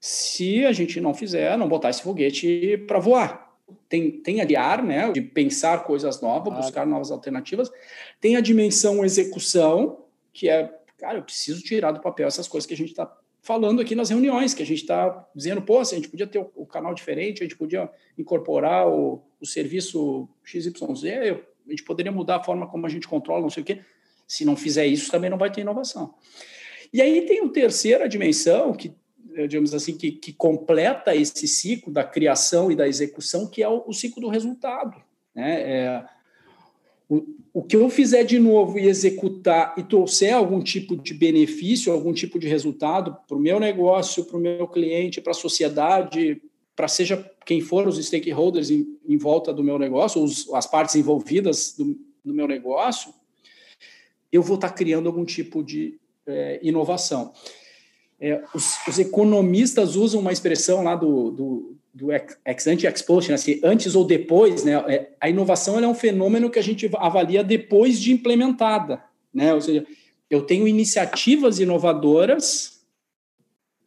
se 0.00 0.64
a 0.64 0.72
gente 0.72 0.98
não 0.98 1.12
fizer, 1.12 1.58
não 1.58 1.68
botar 1.68 1.90
esse 1.90 2.02
foguete 2.02 2.78
para 2.86 2.98
voar. 2.98 3.54
Tem, 3.86 4.10
tem 4.10 4.40
ali 4.40 4.56
ar, 4.56 4.82
né, 4.82 5.12
de 5.12 5.20
pensar 5.20 5.84
coisas 5.84 6.22
novas, 6.22 6.54
buscar 6.54 6.86
novas 6.86 7.10
alternativas. 7.10 7.70
Tem 8.18 8.36
a 8.36 8.40
dimensão 8.40 9.04
execução, 9.04 10.06
que 10.32 10.48
é, 10.48 10.72
cara, 10.96 11.18
eu 11.18 11.22
preciso 11.22 11.62
tirar 11.62 11.92
do 11.92 12.00
papel 12.00 12.26
essas 12.26 12.48
coisas 12.48 12.66
que 12.66 12.72
a 12.72 12.76
gente 12.76 12.90
está 12.90 13.14
falando 13.42 13.82
aqui 13.82 13.94
nas 13.94 14.08
reuniões, 14.08 14.54
que 14.54 14.62
a 14.62 14.66
gente 14.66 14.80
está 14.80 15.28
dizendo, 15.34 15.60
pô, 15.60 15.84
se 15.84 15.94
a 15.94 15.98
gente 15.98 16.08
podia 16.08 16.26
ter 16.26 16.38
o, 16.38 16.50
o, 16.54 16.66
canal 16.66 16.94
diferente, 16.94 17.42
a 17.42 17.46
gente 17.46 17.56
podia 17.56 17.90
incorporar 18.16 18.88
o, 18.88 19.22
o 19.38 19.44
serviço 19.44 20.26
XYZ, 20.44 21.04
eu, 21.04 21.44
a 21.66 21.70
gente 21.70 21.84
poderia 21.84 22.10
mudar 22.10 22.36
a 22.36 22.42
forma 22.42 22.66
como 22.66 22.86
a 22.86 22.88
gente 22.88 23.06
controla, 23.06 23.42
não 23.42 23.50
sei 23.50 23.62
o 23.62 23.66
quê. 23.66 23.80
Se 24.28 24.44
não 24.44 24.54
fizer 24.54 24.86
isso, 24.86 25.10
também 25.10 25.30
não 25.30 25.38
vai 25.38 25.50
ter 25.50 25.62
inovação. 25.62 26.14
E 26.92 27.02
aí 27.02 27.22
tem 27.22 27.40
uma 27.40 27.52
terceira 27.52 28.08
dimensão, 28.08 28.72
que, 28.74 28.92
eh, 29.34 29.46
digamos 29.46 29.74
assim, 29.74 29.96
que, 29.96 30.12
que 30.12 30.32
completa 30.32 31.16
esse 31.16 31.48
ciclo 31.48 31.92
da 31.92 32.04
criação 32.04 32.70
e 32.70 32.76
da 32.76 32.86
execução, 32.86 33.46
que 33.46 33.62
é 33.62 33.68
o, 33.68 33.84
o 33.86 33.92
ciclo 33.92 34.20
do 34.20 34.28
resultado. 34.28 35.02
Né? 35.34 35.60
É, 35.62 36.04
o, 37.08 37.24
o 37.54 37.62
que 37.62 37.76
eu 37.76 37.88
fizer 37.88 38.22
de 38.22 38.38
novo 38.38 38.78
e 38.78 38.86
executar 38.86 39.74
e 39.78 39.82
trouxer 39.82 40.34
algum 40.34 40.62
tipo 40.62 40.96
de 40.96 41.14
benefício, 41.14 41.92
algum 41.92 42.12
tipo 42.12 42.38
de 42.38 42.46
resultado 42.46 43.16
para 43.26 43.36
o 43.36 43.40
meu 43.40 43.58
negócio, 43.58 44.24
para 44.24 44.36
o 44.36 44.40
meu 44.40 44.68
cliente, 44.68 45.20
para 45.20 45.30
a 45.30 45.34
sociedade, 45.34 46.40
para 46.76 46.86
seja 46.86 47.28
quem 47.44 47.60
for 47.60 47.88
os 47.88 47.98
stakeholders 48.04 48.70
em, 48.70 48.98
em 49.06 49.16
volta 49.16 49.52
do 49.52 49.64
meu 49.64 49.78
negócio, 49.78 50.22
os, 50.22 50.52
as 50.52 50.66
partes 50.66 50.94
envolvidas 50.94 51.74
do, 51.76 51.98
do 52.24 52.34
meu 52.34 52.46
negócio, 52.46 53.12
eu 54.32 54.42
vou 54.42 54.56
estar 54.56 54.70
criando 54.70 55.06
algum 55.06 55.24
tipo 55.24 55.62
de 55.62 55.98
é, 56.26 56.60
inovação. 56.62 57.32
É, 58.20 58.42
os, 58.54 58.86
os, 58.86 58.98
economistas 58.98 59.94
usam 59.94 60.20
uma 60.20 60.32
expressão 60.32 60.82
lá 60.82 60.96
do, 60.96 61.30
do, 61.30 61.76
do 61.94 62.12
ex 62.12 62.66
ante 62.66 62.86
ex 62.86 63.00
post, 63.00 63.30
né? 63.30 63.36
assim, 63.36 63.60
antes 63.62 63.94
ou 63.94 64.04
depois, 64.04 64.64
né? 64.64 64.72
É, 64.88 65.10
a 65.20 65.30
inovação 65.30 65.78
é 65.78 65.86
um 65.86 65.94
fenômeno 65.94 66.50
que 66.50 66.58
a 66.58 66.62
gente 66.62 66.90
avalia 66.96 67.44
depois 67.44 68.00
de 68.00 68.12
implementada, 68.12 69.02
né? 69.32 69.54
Ou 69.54 69.60
seja, 69.60 69.86
eu 70.28 70.42
tenho 70.42 70.66
iniciativas 70.66 71.60
inovadoras 71.60 72.78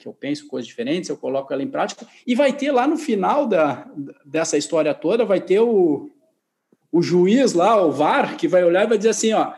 que 0.02 0.08
eu 0.08 0.14
penso 0.14 0.48
coisas 0.48 0.68
diferentes, 0.68 1.10
eu 1.10 1.18
coloco 1.18 1.54
ela 1.54 1.62
em 1.62 1.68
prática 1.68 2.08
e 2.26 2.34
vai 2.34 2.52
ter 2.52 2.72
lá 2.72 2.88
no 2.88 2.98
final 2.98 3.46
da, 3.46 3.88
dessa 4.26 4.58
história 4.58 4.96
toda 4.96 5.24
vai 5.24 5.40
ter 5.40 5.60
o, 5.60 6.10
o 6.92 7.04
juiz 7.04 7.54
lá, 7.54 7.80
o 7.86 7.92
VAR, 7.92 8.36
que 8.36 8.48
vai 8.48 8.64
olhar 8.64 8.84
e 8.84 8.88
vai 8.88 8.98
dizer 8.98 9.12
assim, 9.12 9.32
ó, 9.34 9.54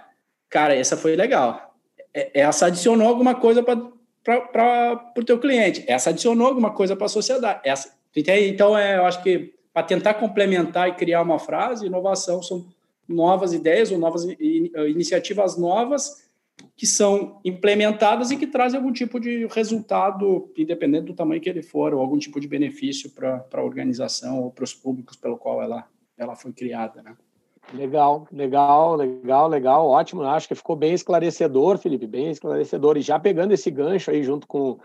cara, 0.53 0.75
essa 0.75 0.95
foi 0.95 1.15
legal, 1.15 1.75
é, 2.13 2.41
essa 2.41 2.67
adicionou 2.67 3.07
alguma 3.07 3.33
coisa 3.33 3.63
para 3.63 5.13
o 5.17 5.23
teu 5.23 5.39
cliente, 5.39 5.83
essa 5.87 6.11
adicionou 6.11 6.45
alguma 6.45 6.69
coisa 6.69 6.95
para 6.95 7.07
a 7.07 7.09
sociedade, 7.09 7.61
essa 7.63 7.91
então, 8.15 8.77
é, 8.77 8.97
eu 8.97 9.05
acho 9.05 9.23
que 9.23 9.55
para 9.73 9.81
tentar 9.81 10.13
complementar 10.13 10.87
e 10.87 10.93
criar 10.93 11.23
uma 11.23 11.39
frase, 11.39 11.87
inovação 11.87 12.43
são 12.43 12.67
novas 13.09 13.53
ideias 13.53 13.91
ou 13.91 13.97
novas 13.97 14.23
iniciativas 14.23 15.57
novas 15.57 16.23
que 16.75 16.85
são 16.85 17.39
implementadas 17.43 18.29
e 18.29 18.37
que 18.37 18.45
trazem 18.45 18.77
algum 18.77 18.93
tipo 18.93 19.19
de 19.19 19.47
resultado, 19.47 20.51
independente 20.55 21.05
do 21.05 21.15
tamanho 21.15 21.41
que 21.41 21.49
ele 21.49 21.63
for, 21.63 21.91
ou 21.91 21.99
algum 21.99 22.19
tipo 22.19 22.39
de 22.39 22.47
benefício 22.47 23.09
para 23.09 23.43
a 23.51 23.63
organização 23.63 24.43
ou 24.43 24.51
para 24.51 24.63
os 24.63 24.73
públicos 24.75 25.17
pelo 25.17 25.37
qual 25.37 25.61
ela, 25.63 25.87
ela 26.15 26.35
foi 26.35 26.53
criada. 26.53 27.01
Né? 27.01 27.15
Legal, 27.71 28.27
legal, 28.31 28.95
legal, 28.95 29.47
legal, 29.47 29.87
ótimo. 29.87 30.23
Acho 30.23 30.47
que 30.47 30.55
ficou 30.55 30.75
bem 30.75 30.93
esclarecedor, 30.93 31.77
Felipe, 31.77 32.05
bem 32.05 32.29
esclarecedor. 32.29 32.97
E 32.97 33.01
já 33.01 33.17
pegando 33.17 33.53
esse 33.53 33.71
gancho 33.71 34.11
aí 34.11 34.23
junto 34.23 34.45
com, 34.47 34.77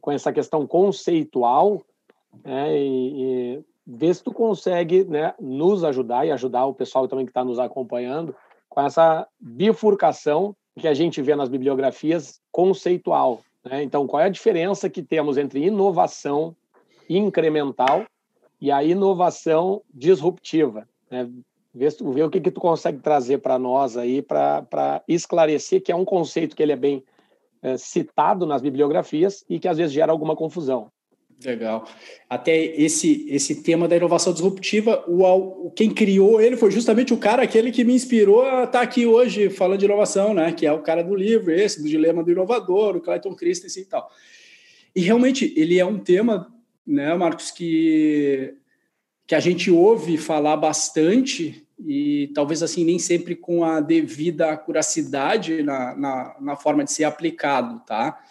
com 0.00 0.12
essa 0.12 0.32
questão 0.32 0.66
conceitual, 0.66 1.82
né, 2.44 2.76
e, 2.76 3.56
e 3.56 3.64
ver 3.86 4.14
se 4.14 4.22
tu 4.22 4.32
consegue 4.32 5.04
né, 5.04 5.34
nos 5.40 5.84
ajudar 5.84 6.26
e 6.26 6.32
ajudar 6.32 6.66
o 6.66 6.74
pessoal 6.74 7.08
também 7.08 7.24
que 7.24 7.30
está 7.30 7.44
nos 7.44 7.58
acompanhando 7.58 8.34
com 8.68 8.80
essa 8.80 9.26
bifurcação 9.40 10.54
que 10.78 10.86
a 10.86 10.94
gente 10.94 11.22
vê 11.22 11.34
nas 11.34 11.48
bibliografias 11.48 12.40
conceitual. 12.52 13.40
Né? 13.64 13.82
Então, 13.82 14.06
qual 14.06 14.22
é 14.22 14.26
a 14.26 14.30
diferença 14.30 14.90
que 14.90 15.02
temos 15.02 15.38
entre 15.38 15.64
inovação 15.64 16.54
incremental 17.08 18.04
e 18.60 18.70
a 18.70 18.82
inovação 18.84 19.82
disruptiva? 19.92 20.86
Né? 21.10 21.28
Vê 21.76 22.22
o 22.22 22.30
que, 22.30 22.40
que 22.40 22.50
tu 22.50 22.60
consegue 22.60 22.98
trazer 22.98 23.38
para 23.38 23.58
nós 23.58 23.96
aí 23.96 24.22
para 24.22 25.02
esclarecer 25.06 25.82
que 25.82 25.92
é 25.92 25.96
um 25.96 26.04
conceito 26.04 26.56
que 26.56 26.62
ele 26.62 26.72
é 26.72 26.76
bem 26.76 27.04
é, 27.62 27.76
citado 27.76 28.46
nas 28.46 28.62
bibliografias 28.62 29.44
e 29.48 29.58
que 29.58 29.68
às 29.68 29.76
vezes 29.76 29.92
gera 29.92 30.10
alguma 30.10 30.34
confusão. 30.34 30.90
Legal. 31.44 31.86
Até 32.30 32.56
esse 32.56 33.26
esse 33.28 33.62
tema 33.62 33.86
da 33.86 33.94
inovação 33.94 34.32
disruptiva, 34.32 35.04
o, 35.06 35.70
quem 35.72 35.92
criou 35.92 36.40
ele 36.40 36.56
foi 36.56 36.70
justamente 36.70 37.12
o 37.12 37.18
cara 37.18 37.42
aquele 37.42 37.70
que 37.70 37.84
me 37.84 37.92
inspirou 37.92 38.42
a 38.42 38.64
estar 38.64 38.80
aqui 38.80 39.04
hoje 39.04 39.50
falando 39.50 39.78
de 39.78 39.84
inovação, 39.84 40.32
né? 40.32 40.52
Que 40.52 40.64
é 40.64 40.72
o 40.72 40.82
cara 40.82 41.04
do 41.04 41.14
livro 41.14 41.52
esse, 41.52 41.82
do 41.82 41.88
dilema 41.88 42.24
do 42.24 42.30
inovador, 42.30 42.96
o 42.96 43.02
Clayton 43.02 43.34
Christensen 43.34 43.82
e 43.82 43.86
tal. 43.86 44.10
E 44.94 45.02
realmente 45.02 45.52
ele 45.58 45.78
é 45.78 45.84
um 45.84 45.98
tema, 45.98 46.50
né, 46.86 47.14
Marcos, 47.14 47.50
que 47.50 48.54
que 49.26 49.34
a 49.34 49.40
gente 49.40 49.70
ouve 49.70 50.16
falar 50.16 50.56
bastante 50.56 51.65
e 51.78 52.30
talvez 52.34 52.62
assim 52.62 52.84
nem 52.84 52.98
sempre 52.98 53.36
com 53.36 53.64
a 53.64 53.80
devida 53.80 54.50
acuracidade 54.50 55.62
na, 55.62 55.94
na, 55.96 56.36
na 56.40 56.56
forma 56.56 56.84
de 56.84 56.92
ser 56.92 57.04
aplicado, 57.04 57.80
tá? 57.86 58.22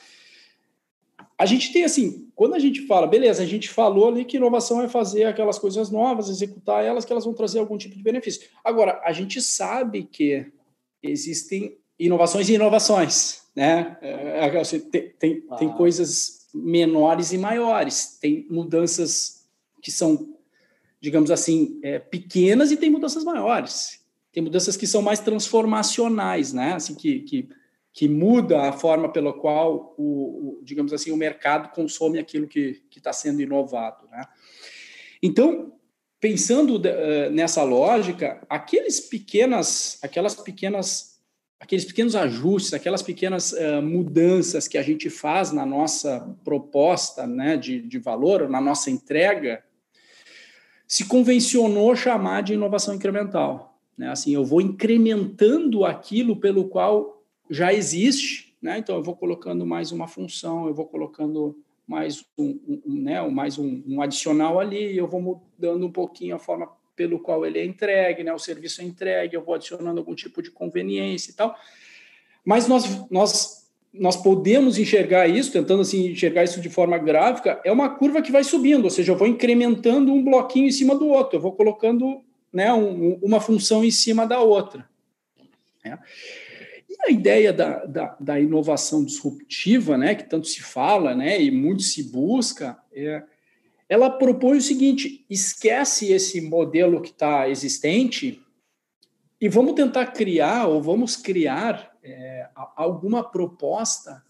a 1.38 1.45
gente 1.45 1.73
tem 1.73 1.84
assim, 1.84 2.29
quando 2.34 2.53
a 2.53 2.60
gente 2.60 2.86
fala, 2.88 3.08
beleza, 3.08 3.43
a 3.43 3.45
gente 3.45 3.69
falou 3.69 4.08
ali 4.08 4.23
que 4.23 4.38
inovação 4.38 4.81
é 4.81 4.88
fazer 4.88 5.25
aquelas 5.25 5.60
coisas 5.60 5.89
novas, 5.89 6.29
executar 6.29 6.84
elas, 6.84 7.03
que 7.03 7.12
elas 7.12 7.25
vão 7.25 7.34
trazer 7.34 7.60
algum 7.60 7.77
tipo 7.77 7.95
de 7.95 8.03
benefício. 8.03 8.49
Agora, 8.63 9.01
a 9.03 9.12
gente 9.12 9.41
sabe 9.41 10.03
que 10.03 10.45
existem 11.03 11.77
inovações 11.99 12.47
e 12.47 12.53
inovações, 12.53 13.43
né? 13.53 13.97
É, 14.01 14.47
é 14.47 14.60
assim, 14.60 14.79
tem, 14.79 15.10
tem, 15.19 15.43
ah. 15.49 15.55
tem 15.58 15.69
coisas 15.73 16.47
menores 16.53 17.34
e 17.34 17.38
maiores, 17.38 18.17
tem 18.21 18.47
mudanças 18.49 19.45
que 19.81 19.91
são, 19.91 20.35
digamos 21.05 21.29
assim, 21.29 21.79
é, 21.83 21.99
pequenas 21.99 22.71
e 22.71 22.77
tem 22.77 22.89
mudanças 22.89 23.23
maiores. 23.23 24.03
Tem 24.31 24.41
mudanças 24.41 24.75
que 24.75 24.87
são 24.87 25.03
mais 25.03 25.19
transformacionais, 25.19 26.51
né? 26.51 26.73
Assim, 26.73 26.95
que, 26.95 27.19
que 27.19 27.49
que 27.93 28.09
muda 28.09 28.63
a 28.63 28.73
forma 28.73 29.09
pela 29.09 29.31
qual 29.31 29.95
o, 29.97 30.59
o 30.59 30.61
digamos 30.63 30.91
assim 30.91 31.11
o 31.11 31.15
mercado 31.15 31.73
consome 31.73 32.19
aquilo 32.19 32.45
que 32.45 32.81
está 32.93 33.13
sendo 33.13 33.41
inovado, 33.41 34.05
né? 34.11 34.21
Então, 35.23 35.71
pensando 36.19 36.75
uh, 36.75 37.31
nessa 37.31 37.63
lógica, 37.63 38.45
aqueles 38.49 38.99
pequenas, 38.99 39.97
aquelas 40.01 40.35
pequenas, 40.35 41.21
aqueles 41.57 41.85
pequenos 41.85 42.17
ajustes, 42.17 42.73
aquelas 42.73 43.01
pequenas 43.01 43.53
uh, 43.53 43.81
mudanças 43.81 44.67
que 44.67 44.77
a 44.77 44.83
gente 44.83 45.09
faz 45.09 45.53
na 45.53 45.65
nossa 45.65 46.35
proposta, 46.43 47.25
né, 47.25 47.55
de, 47.55 47.81
de 47.81 47.97
valor, 47.97 48.49
na 48.49 48.59
nossa 48.59 48.91
entrega, 48.91 49.63
se 50.95 51.03
convencionou 51.03 51.93
chamar 51.93 52.41
de 52.41 52.53
inovação 52.53 52.95
incremental. 52.95 53.77
Né? 53.97 54.10
Assim, 54.10 54.34
eu 54.34 54.45
vou 54.45 54.62
incrementando 54.62 55.84
aquilo 55.84 56.38
pelo 56.38 56.69
qual 56.69 57.21
já 57.49 57.73
existe, 57.73 58.55
né? 58.62 58.77
Então 58.77 58.95
eu 58.95 59.03
vou 59.03 59.13
colocando 59.13 59.65
mais 59.65 59.91
uma 59.91 60.08
função, 60.08 60.67
eu 60.67 60.73
vou 60.73 60.86
colocando 60.86 61.62
mais 61.86 62.23
um, 62.38 62.58
um, 62.65 62.81
um 62.86 62.95
né, 62.95 63.21
mais 63.29 63.58
um, 63.58 63.84
um, 63.86 64.01
adicional 64.01 64.58
ali, 64.58 64.95
eu 64.95 65.05
vou 65.05 65.21
mudando 65.21 65.86
um 65.86 65.91
pouquinho 65.91 66.34
a 66.34 66.39
forma 66.39 66.69
pelo 66.95 67.19
qual 67.19 67.45
ele 67.45 67.60
é 67.60 67.65
entregue, 67.65 68.23
né? 68.23 68.34
O 68.34 68.39
serviço 68.39 68.79
é 68.79 68.86
entregue, 68.86 69.36
eu 69.36 69.43
vou 69.43 69.53
adicionando 69.53 69.99
algum 69.99 70.15
tipo 70.15 70.41
de 70.41 70.49
conveniência 70.49 71.31
e 71.31 71.34
tal. 71.34 71.58
Mas 72.45 72.69
nós 72.69 73.05
nós 73.12 73.64
nós 73.99 74.15
podemos 74.15 74.77
enxergar 74.77 75.27
isso, 75.27 75.51
tentando 75.51 75.81
assim 75.81 76.12
enxergar 76.12 76.43
isso 76.43 76.62
de 76.62 76.69
forma 76.69 76.97
gráfica, 76.97 77.60
é 77.63 77.71
uma 77.71 77.89
curva 77.89 78.21
que 78.21 78.31
vai 78.31 78.43
subindo, 78.43 78.86
ou 78.86 78.89
seja, 78.89 79.12
eu 79.12 79.17
vou 79.17 79.27
incrementando 79.27 80.13
um 80.13 80.23
bloquinho 80.23 80.67
em 80.67 80.71
cima 80.71 80.95
do 80.95 81.08
outro, 81.08 81.38
eu 81.38 81.41
vou 81.41 81.53
colocando 81.53 82.21
né, 82.51 82.73
um, 82.73 83.19
uma 83.21 83.39
função 83.39 83.84
em 83.84 83.91
cima 83.91 84.25
da 84.25 84.39
outra. 84.39 84.88
Né? 85.84 85.99
a 87.05 87.12
ideia 87.12 87.53
da, 87.53 87.86
da, 87.86 88.17
da, 88.19 88.39
inovação 88.39 89.03
disruptiva, 89.03 89.97
né, 89.97 90.15
que 90.15 90.23
tanto 90.23 90.47
se 90.47 90.62
fala 90.62 91.13
né, 91.13 91.39
e 91.39 91.51
muito 91.51 91.84
se 91.84 92.03
busca, 92.03 92.77
é, 92.91 93.21
ela 93.88 94.10
propõe 94.10 94.58
o 94.58 94.62
seguinte: 94.62 95.25
esquece 95.29 96.12
esse 96.12 96.41
modelo 96.41 97.01
que 97.01 97.10
está 97.10 97.47
existente 97.47 98.41
e 99.39 99.47
vamos 99.47 99.73
tentar 99.73 100.08
criar, 100.08 100.67
ou 100.67 100.81
vamos 100.81 101.15
criar 101.15 101.94
é, 102.05 102.49
alguma 102.75 103.23
proposta 103.23 104.23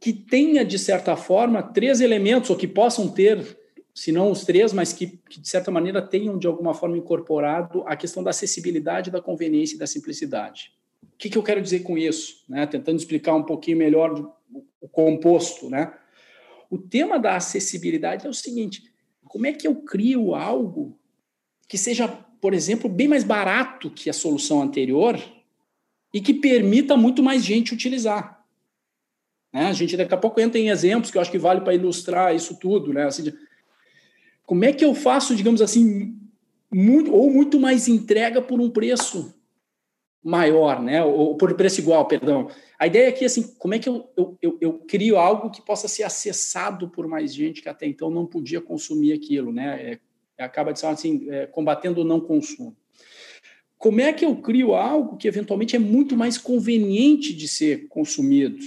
que 0.00 0.12
tenha, 0.12 0.64
de 0.64 0.78
certa 0.78 1.16
forma, 1.16 1.62
três 1.62 2.00
elementos, 2.00 2.50
ou 2.50 2.56
que 2.56 2.68
possam 2.68 3.08
ter, 3.08 3.58
se 3.94 4.12
não 4.12 4.30
os 4.30 4.44
três, 4.44 4.72
mas 4.72 4.92
que, 4.92 5.18
que, 5.28 5.40
de 5.40 5.48
certa 5.48 5.70
maneira, 5.70 6.00
tenham, 6.00 6.38
de 6.38 6.46
alguma 6.46 6.72
forma, 6.74 6.96
incorporado 6.96 7.82
a 7.86 7.96
questão 7.96 8.22
da 8.22 8.30
acessibilidade, 8.30 9.10
da 9.10 9.20
conveniência 9.20 9.74
e 9.74 9.78
da 9.78 9.86
simplicidade 9.86 10.78
que, 11.18 11.28
que 11.28 11.36
eu 11.36 11.42
quero 11.42 11.60
dizer 11.60 11.80
com 11.80 11.98
isso? 11.98 12.44
Né? 12.48 12.64
Tentando 12.66 12.96
explicar 12.96 13.34
um 13.34 13.42
pouquinho 13.42 13.76
melhor 13.76 14.32
o 14.80 14.88
composto. 14.88 15.68
Né? 15.68 15.92
O 16.70 16.78
tema 16.78 17.18
da 17.18 17.36
acessibilidade 17.36 18.24
é 18.24 18.30
o 18.30 18.34
seguinte: 18.34 18.84
como 19.24 19.46
é 19.46 19.52
que 19.52 19.66
eu 19.66 19.74
crio 19.74 20.34
algo 20.34 20.96
que 21.66 21.76
seja, 21.76 22.08
por 22.40 22.54
exemplo, 22.54 22.88
bem 22.88 23.08
mais 23.08 23.24
barato 23.24 23.90
que 23.90 24.08
a 24.08 24.12
solução 24.12 24.62
anterior 24.62 25.20
e 26.12 26.20
que 26.20 26.34
permita 26.34 26.96
muito 26.96 27.22
mais 27.22 27.44
gente 27.44 27.74
utilizar? 27.74 28.44
Né? 29.52 29.66
A 29.66 29.72
gente 29.72 29.96
daqui 29.96 30.14
a 30.14 30.18
pouco 30.18 30.40
entra 30.40 30.58
em 30.58 30.68
exemplos 30.68 31.10
que 31.10 31.18
eu 31.18 31.22
acho 31.22 31.30
que 31.30 31.38
vale 31.38 31.60
para 31.60 31.74
ilustrar 31.74 32.34
isso 32.34 32.58
tudo. 32.58 32.92
Né? 32.92 33.04
Assim, 33.04 33.32
como 34.44 34.64
é 34.64 34.72
que 34.72 34.84
eu 34.84 34.94
faço, 34.94 35.34
digamos 35.34 35.60
assim, 35.60 36.16
muito, 36.72 37.12
ou 37.12 37.30
muito 37.30 37.58
mais 37.58 37.88
entrega 37.88 38.40
por 38.40 38.60
um 38.60 38.70
preço 38.70 39.34
maior, 40.22 40.82
né? 40.82 41.02
Ou 41.02 41.36
por 41.36 41.54
preço 41.54 41.80
igual, 41.80 42.06
perdão. 42.06 42.50
A 42.78 42.86
ideia 42.86 43.08
aqui 43.08 43.24
é 43.24 43.26
assim, 43.26 43.54
como 43.58 43.74
é 43.74 43.78
que 43.78 43.88
eu, 43.88 44.10
eu, 44.16 44.38
eu, 44.42 44.58
eu, 44.60 44.72
crio 44.80 45.16
algo 45.16 45.50
que 45.50 45.62
possa 45.62 45.88
ser 45.88 46.02
acessado 46.02 46.88
por 46.88 47.06
mais 47.06 47.34
gente 47.34 47.62
que 47.62 47.68
até 47.68 47.86
então 47.86 48.10
não 48.10 48.26
podia 48.26 48.60
consumir 48.60 49.12
aquilo, 49.12 49.52
né? 49.52 49.98
É, 50.36 50.44
acaba 50.44 50.72
de 50.72 50.80
ser 50.80 50.86
assim, 50.86 51.26
é, 51.30 51.46
combatendo 51.46 52.02
o 52.02 52.04
não 52.04 52.20
consumo. 52.20 52.76
Como 53.78 54.00
é 54.00 54.12
que 54.12 54.24
eu 54.24 54.34
crio 54.36 54.74
algo 54.74 55.16
que 55.16 55.28
eventualmente 55.28 55.76
é 55.76 55.78
muito 55.78 56.16
mais 56.16 56.36
conveniente 56.36 57.32
de 57.32 57.46
ser 57.46 57.86
consumido? 57.88 58.58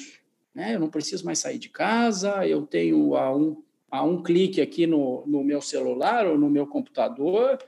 Né? 0.55 0.75
Eu 0.75 0.79
não 0.79 0.89
preciso 0.89 1.25
mais 1.25 1.39
sair 1.39 1.57
de 1.57 1.67
casa, 1.67 2.47
eu 2.47 2.61
tenho 2.65 3.15
a 3.15 3.35
um, 3.35 3.61
a 3.89 4.03
um 4.03 4.23
clique 4.23 4.61
aqui 4.61 4.87
no, 4.87 5.25
no 5.27 5.43
meu 5.43 5.61
celular 5.61 6.25
ou 6.25 6.37
no 6.37 6.49
meu 6.49 6.65
computador, 6.65 7.59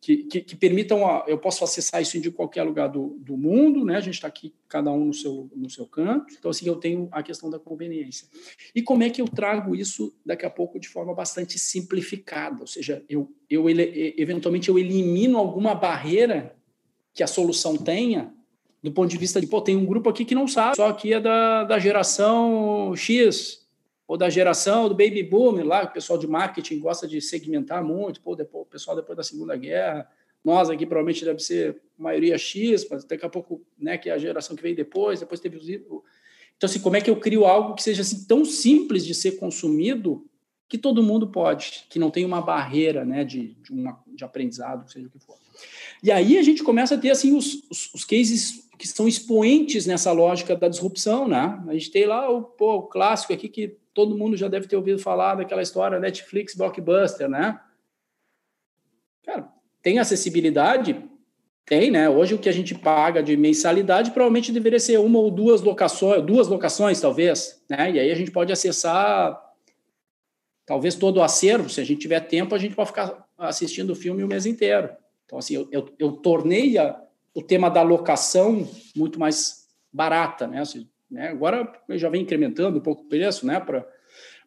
que, 0.00 0.18
que, 0.24 0.40
que, 0.40 0.56
permitam, 0.56 1.06
a, 1.06 1.24
eu 1.26 1.38
posso 1.38 1.64
acessar 1.64 2.02
isso 2.02 2.20
de 2.20 2.30
qualquer 2.30 2.62
lugar 2.62 2.88
do, 2.88 3.16
do 3.20 3.36
mundo, 3.36 3.84
né? 3.84 3.96
A 3.96 4.00
gente 4.00 4.14
está 4.14 4.28
aqui, 4.28 4.54
cada 4.68 4.90
um 4.90 5.06
no 5.06 5.14
seu, 5.14 5.50
no 5.54 5.68
seu 5.68 5.86
canto. 5.86 6.34
Então, 6.38 6.50
assim, 6.50 6.66
eu 6.66 6.76
tenho 6.76 7.08
a 7.10 7.22
questão 7.22 7.50
da 7.50 7.58
conveniência. 7.58 8.28
E 8.74 8.82
como 8.82 9.02
é 9.02 9.10
que 9.10 9.20
eu 9.20 9.28
trago 9.28 9.74
isso 9.74 10.14
daqui 10.24 10.46
a 10.46 10.50
pouco 10.50 10.78
de 10.78 10.88
forma 10.88 11.12
bastante 11.12 11.58
simplificada? 11.58 12.60
Ou 12.60 12.66
seja, 12.66 13.04
eu, 13.08 13.32
eu 13.50 13.64
eventualmente 13.68 14.68
eu 14.68 14.78
elimino 14.78 15.38
alguma 15.38 15.74
barreira 15.74 16.54
que 17.14 17.22
a 17.22 17.26
solução 17.26 17.76
tenha 17.76 18.34
do 18.84 18.92
ponto 18.92 19.08
de 19.08 19.16
vista 19.16 19.40
de, 19.40 19.46
pô, 19.46 19.62
tem 19.62 19.74
um 19.74 19.86
grupo 19.86 20.10
aqui 20.10 20.26
que 20.26 20.34
não 20.34 20.46
sabe, 20.46 20.76
só 20.76 20.88
aqui 20.88 21.14
é 21.14 21.18
da, 21.18 21.64
da 21.64 21.78
geração 21.78 22.94
X, 22.94 23.66
ou 24.06 24.18
da 24.18 24.28
geração 24.28 24.90
do 24.90 24.94
baby 24.94 25.22
boom, 25.22 25.64
lá, 25.64 25.84
o 25.84 25.90
pessoal 25.90 26.18
de 26.18 26.26
marketing 26.26 26.80
gosta 26.80 27.08
de 27.08 27.18
segmentar 27.18 27.82
muito, 27.82 28.20
pô, 28.20 28.36
depois, 28.36 28.66
o 28.66 28.68
pessoal 28.68 28.94
depois 28.94 29.16
da 29.16 29.22
Segunda 29.22 29.56
Guerra, 29.56 30.06
nós 30.44 30.68
aqui 30.68 30.84
provavelmente 30.84 31.24
deve 31.24 31.38
ser 31.38 31.80
maioria 31.96 32.36
X, 32.36 32.86
mas 32.90 33.06
daqui 33.06 33.24
a 33.24 33.30
pouco, 33.30 33.62
né, 33.78 33.96
que 33.96 34.10
é 34.10 34.12
a 34.12 34.18
geração 34.18 34.54
que 34.54 34.62
veio 34.62 34.76
depois, 34.76 35.20
depois 35.20 35.40
teve 35.40 35.56
os... 35.56 35.66
Então, 35.66 36.68
assim, 36.68 36.80
como 36.80 36.96
é 36.96 37.00
que 37.00 37.08
eu 37.08 37.16
crio 37.16 37.46
algo 37.46 37.74
que 37.74 37.82
seja 37.82 38.02
assim, 38.02 38.26
tão 38.26 38.44
simples 38.44 39.06
de 39.06 39.14
ser 39.14 39.38
consumido 39.38 40.26
que 40.74 40.78
todo 40.78 41.04
mundo 41.04 41.28
pode, 41.28 41.84
que 41.88 42.00
não 42.00 42.10
tem 42.10 42.24
uma 42.24 42.40
barreira, 42.40 43.04
né, 43.04 43.22
de, 43.22 43.54
de, 43.62 43.70
uma, 43.70 44.02
de 44.08 44.24
aprendizado, 44.24 44.90
seja 44.90 45.06
o 45.06 45.10
que 45.10 45.20
for. 45.20 45.36
E 46.02 46.10
aí 46.10 46.36
a 46.36 46.42
gente 46.42 46.64
começa 46.64 46.96
a 46.96 46.98
ter, 46.98 47.12
assim, 47.12 47.32
os, 47.32 47.62
os, 47.70 47.94
os 47.94 48.04
cases 48.04 48.68
que 48.76 48.88
são 48.88 49.06
expoentes 49.06 49.86
nessa 49.86 50.10
lógica 50.10 50.56
da 50.56 50.66
disrupção, 50.66 51.28
né? 51.28 51.62
A 51.68 51.74
gente 51.74 51.92
tem 51.92 52.06
lá 52.06 52.28
o, 52.28 52.42
pô, 52.42 52.74
o 52.74 52.82
clássico 52.82 53.32
aqui 53.32 53.48
que 53.48 53.76
todo 53.94 54.18
mundo 54.18 54.36
já 54.36 54.48
deve 54.48 54.66
ter 54.66 54.74
ouvido 54.74 54.98
falar 54.98 55.36
daquela 55.36 55.62
história 55.62 56.00
Netflix 56.00 56.56
Blockbuster, 56.56 57.28
né? 57.28 57.60
Cara, 59.24 59.48
tem 59.80 60.00
acessibilidade? 60.00 61.00
Tem, 61.64 61.88
né? 61.88 62.10
Hoje 62.10 62.34
o 62.34 62.38
que 62.38 62.48
a 62.48 62.52
gente 62.52 62.74
paga 62.74 63.22
de 63.22 63.36
mensalidade 63.36 64.10
provavelmente 64.10 64.50
deveria 64.50 64.80
ser 64.80 64.98
uma 64.98 65.20
ou 65.20 65.30
duas 65.30 65.62
locações, 65.62 66.20
duas 66.24 66.48
locações 66.48 67.00
talvez, 67.00 67.62
né? 67.70 67.92
E 67.92 68.00
aí 68.00 68.10
a 68.10 68.14
gente 68.16 68.32
pode 68.32 68.52
acessar 68.52 69.40
talvez 70.66 70.94
todo 70.94 71.18
o 71.18 71.22
acervo, 71.22 71.68
se 71.68 71.80
a 71.80 71.84
gente 71.84 72.00
tiver 72.00 72.20
tempo, 72.20 72.54
a 72.54 72.58
gente 72.58 72.74
pode 72.74 72.88
ficar 72.88 73.26
assistindo 73.36 73.90
o 73.90 73.96
filme 73.96 74.22
o 74.22 74.28
mês 74.28 74.46
inteiro. 74.46 74.90
Então, 75.26 75.38
assim, 75.38 75.54
eu, 75.54 75.68
eu, 75.70 75.88
eu 75.98 76.12
tornei 76.12 76.78
a, 76.78 77.00
o 77.34 77.42
tema 77.42 77.68
da 77.68 77.82
locação 77.82 78.68
muito 78.96 79.18
mais 79.18 79.66
barata, 79.92 80.46
né? 80.46 80.60
Assim, 80.60 80.88
né? 81.10 81.28
Agora 81.28 81.72
já 81.90 82.08
vem 82.08 82.22
incrementando 82.22 82.78
um 82.78 82.82
pouco 82.82 83.02
o 83.02 83.08
preço, 83.08 83.46
né? 83.46 83.60
Pra, 83.60 83.86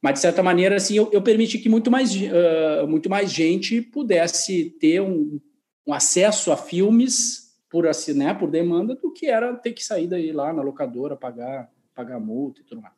mas, 0.01 0.15
de 0.15 0.19
certa 0.19 0.43
maneira, 0.43 0.75
assim, 0.75 0.95
eu, 0.95 1.09
eu 1.11 1.21
permiti 1.21 1.57
que 1.57 1.69
muito 1.69 1.89
mais, 1.89 2.15
uh, 2.15 2.87
muito 2.87 3.09
mais 3.09 3.31
gente 3.31 3.81
pudesse 3.81 4.75
ter 4.79 5.01
um, 5.01 5.39
um 5.85 5.93
acesso 5.93 6.51
a 6.51 6.57
filmes 6.57 7.47
por, 7.69 7.87
assim, 7.87 8.13
né, 8.13 8.33
por 8.33 8.49
demanda 8.49 8.95
do 8.95 9.11
que 9.11 9.25
era 9.25 9.53
ter 9.55 9.73
que 9.73 9.83
sair 9.83 10.07
daí 10.07 10.31
lá 10.31 10.53
na 10.53 10.61
locadora, 10.61 11.15
pagar, 11.15 11.69
pagar 11.95 12.19
multa 12.19 12.61
e 12.61 12.63
tudo 12.63 12.81
mais. 12.81 12.93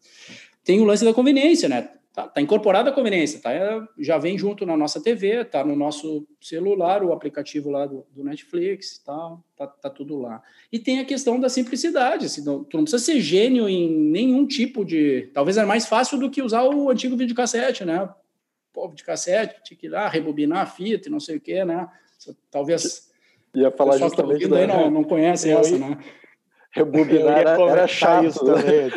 Tem 0.63 0.79
o 0.79 0.83
lance 0.83 1.05
da 1.05 1.13
conveniência, 1.13 1.69
né? 1.69 1.89
Tá, 2.13 2.27
tá 2.27 2.41
incorporada 2.41 2.89
a 2.89 2.93
conveniência, 2.93 3.39
tá? 3.39 3.51
Já 3.97 4.17
vem 4.17 4.37
junto 4.37 4.65
na 4.65 4.75
nossa 4.75 4.99
TV, 5.01 5.45
tá 5.45 5.63
no 5.63 5.75
nosso 5.75 6.27
celular, 6.41 7.03
o 7.03 7.13
aplicativo 7.13 7.69
lá 7.69 7.85
do, 7.85 8.05
do 8.11 8.23
Netflix, 8.23 8.97
tá, 8.97 9.37
tá, 9.55 9.67
tá, 9.67 9.89
tudo 9.91 10.17
lá. 10.17 10.41
E 10.71 10.79
tem 10.79 10.99
a 10.99 11.05
questão 11.05 11.39
da 11.39 11.49
simplicidade, 11.49 12.25
assim, 12.25 12.43
não, 12.43 12.63
tu 12.63 12.77
não 12.77 12.83
precisa 12.83 13.03
ser 13.03 13.21
gênio 13.21 13.69
em 13.69 13.87
nenhum 13.89 14.47
tipo 14.47 14.83
de... 14.83 15.29
Talvez 15.33 15.55
era 15.55 15.67
mais 15.67 15.85
fácil 15.85 16.17
do 16.17 16.31
que 16.31 16.41
usar 16.41 16.63
o 16.63 16.89
antigo 16.89 17.15
videocassete, 17.15 17.85
né? 17.85 18.09
Pô, 18.73 18.89
videocassete, 18.89 19.61
tinha 19.63 19.77
que 19.77 19.85
ir 19.85 19.89
lá, 19.89 20.09
rebobinar 20.09 20.63
a 20.63 20.65
fita 20.65 21.09
e 21.09 21.11
não 21.11 21.19
sei 21.19 21.37
o 21.37 21.41
quê, 21.41 21.63
né? 21.63 21.87
Talvez... 22.49 23.07
Ia 23.53 23.69
falar 23.69 23.93
tá 23.93 23.97
justamente... 23.99 24.49
Tá 24.49 24.67
não, 24.67 24.89
não 24.89 25.03
conhece 25.03 25.51
essa, 25.51 25.77
né? 25.77 25.97
Rebobinar 26.71 27.39
era, 27.39 27.61
era 27.61 27.87
chato. 27.87 28.27
Isso 28.27 28.45
também. 28.45 28.91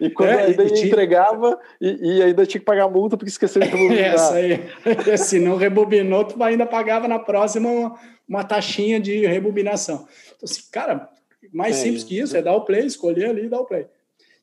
e 0.00 0.08
quando 0.10 0.30
é, 0.30 0.44
ainda 0.44 0.66
tinha... 0.66 0.86
entregava 0.86 1.58
e, 1.80 2.16
e, 2.16 2.22
ainda 2.22 2.46
tinha 2.46 2.58
que 2.58 2.64
pagar 2.64 2.88
multa 2.88 3.16
porque 3.16 3.30
esqueceu 3.30 3.60
de 3.60 3.68
rebobinar. 3.70 4.14
Essa 4.14 4.34
aí. 4.34 4.60
Se 5.18 5.38
não 5.38 5.56
rebobinou, 5.56 6.24
tu 6.24 6.42
ainda 6.42 6.64
pagava 6.64 7.06
na 7.06 7.18
próxima 7.18 7.68
uma, 7.68 7.98
uma 8.26 8.44
taxinha 8.44 8.98
de 8.98 9.26
rebobinação. 9.26 10.06
Então, 10.36 10.44
assim, 10.44 10.62
cara, 10.72 11.08
mais 11.52 11.76
é 11.76 11.82
simples 11.82 12.02
que 12.02 12.18
isso, 12.18 12.36
é 12.36 12.40
dar 12.40 12.54
o 12.54 12.64
play, 12.64 12.86
escolher 12.86 13.30
ali 13.30 13.44
e 13.44 13.48
dar 13.48 13.60
o 13.60 13.66
play. 13.66 13.86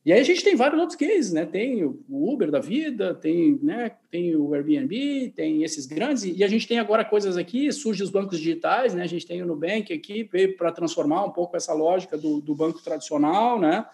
E 0.10 0.12
aí 0.12 0.22
a 0.22 0.24
gente 0.24 0.44
tem 0.44 0.56
vários 0.56 0.80
outros 0.80 0.98
cases, 0.98 1.32
né? 1.32 1.46
Tem 1.46 1.86
o 1.86 2.04
Uber 2.10 2.50
da 2.50 2.60
vida, 2.60 3.14
tem, 3.14 3.60
né? 3.62 3.92
tem 4.10 4.36
o 4.36 4.56
Airbnb, 4.56 5.32
tem 5.36 5.64
esses 5.64 5.86
grandes, 5.86 6.24
e 6.24 6.44
a 6.44 6.48
gente 6.48 6.68
tem 6.68 6.80
agora 6.80 7.06
coisas 7.06 7.38
aqui, 7.38 7.72
surgem 7.72 8.04
os 8.04 8.10
bancos 8.10 8.40
digitais, 8.40 8.96
né? 8.96 9.04
A 9.04 9.08
gente 9.08 9.28
tem 9.28 9.40
o 9.44 9.46
Nubank 9.46 9.94
aqui, 9.94 10.24
veio 10.24 10.58
para 10.58 10.72
transformar 10.72 11.26
um 11.26 11.30
pouco 11.30 11.56
essa 11.56 11.74
lógica 11.74 12.18
do, 12.18 12.42
do 12.42 12.56
banco 12.56 12.82
tradicional, 12.82 13.60
né? 13.60 13.86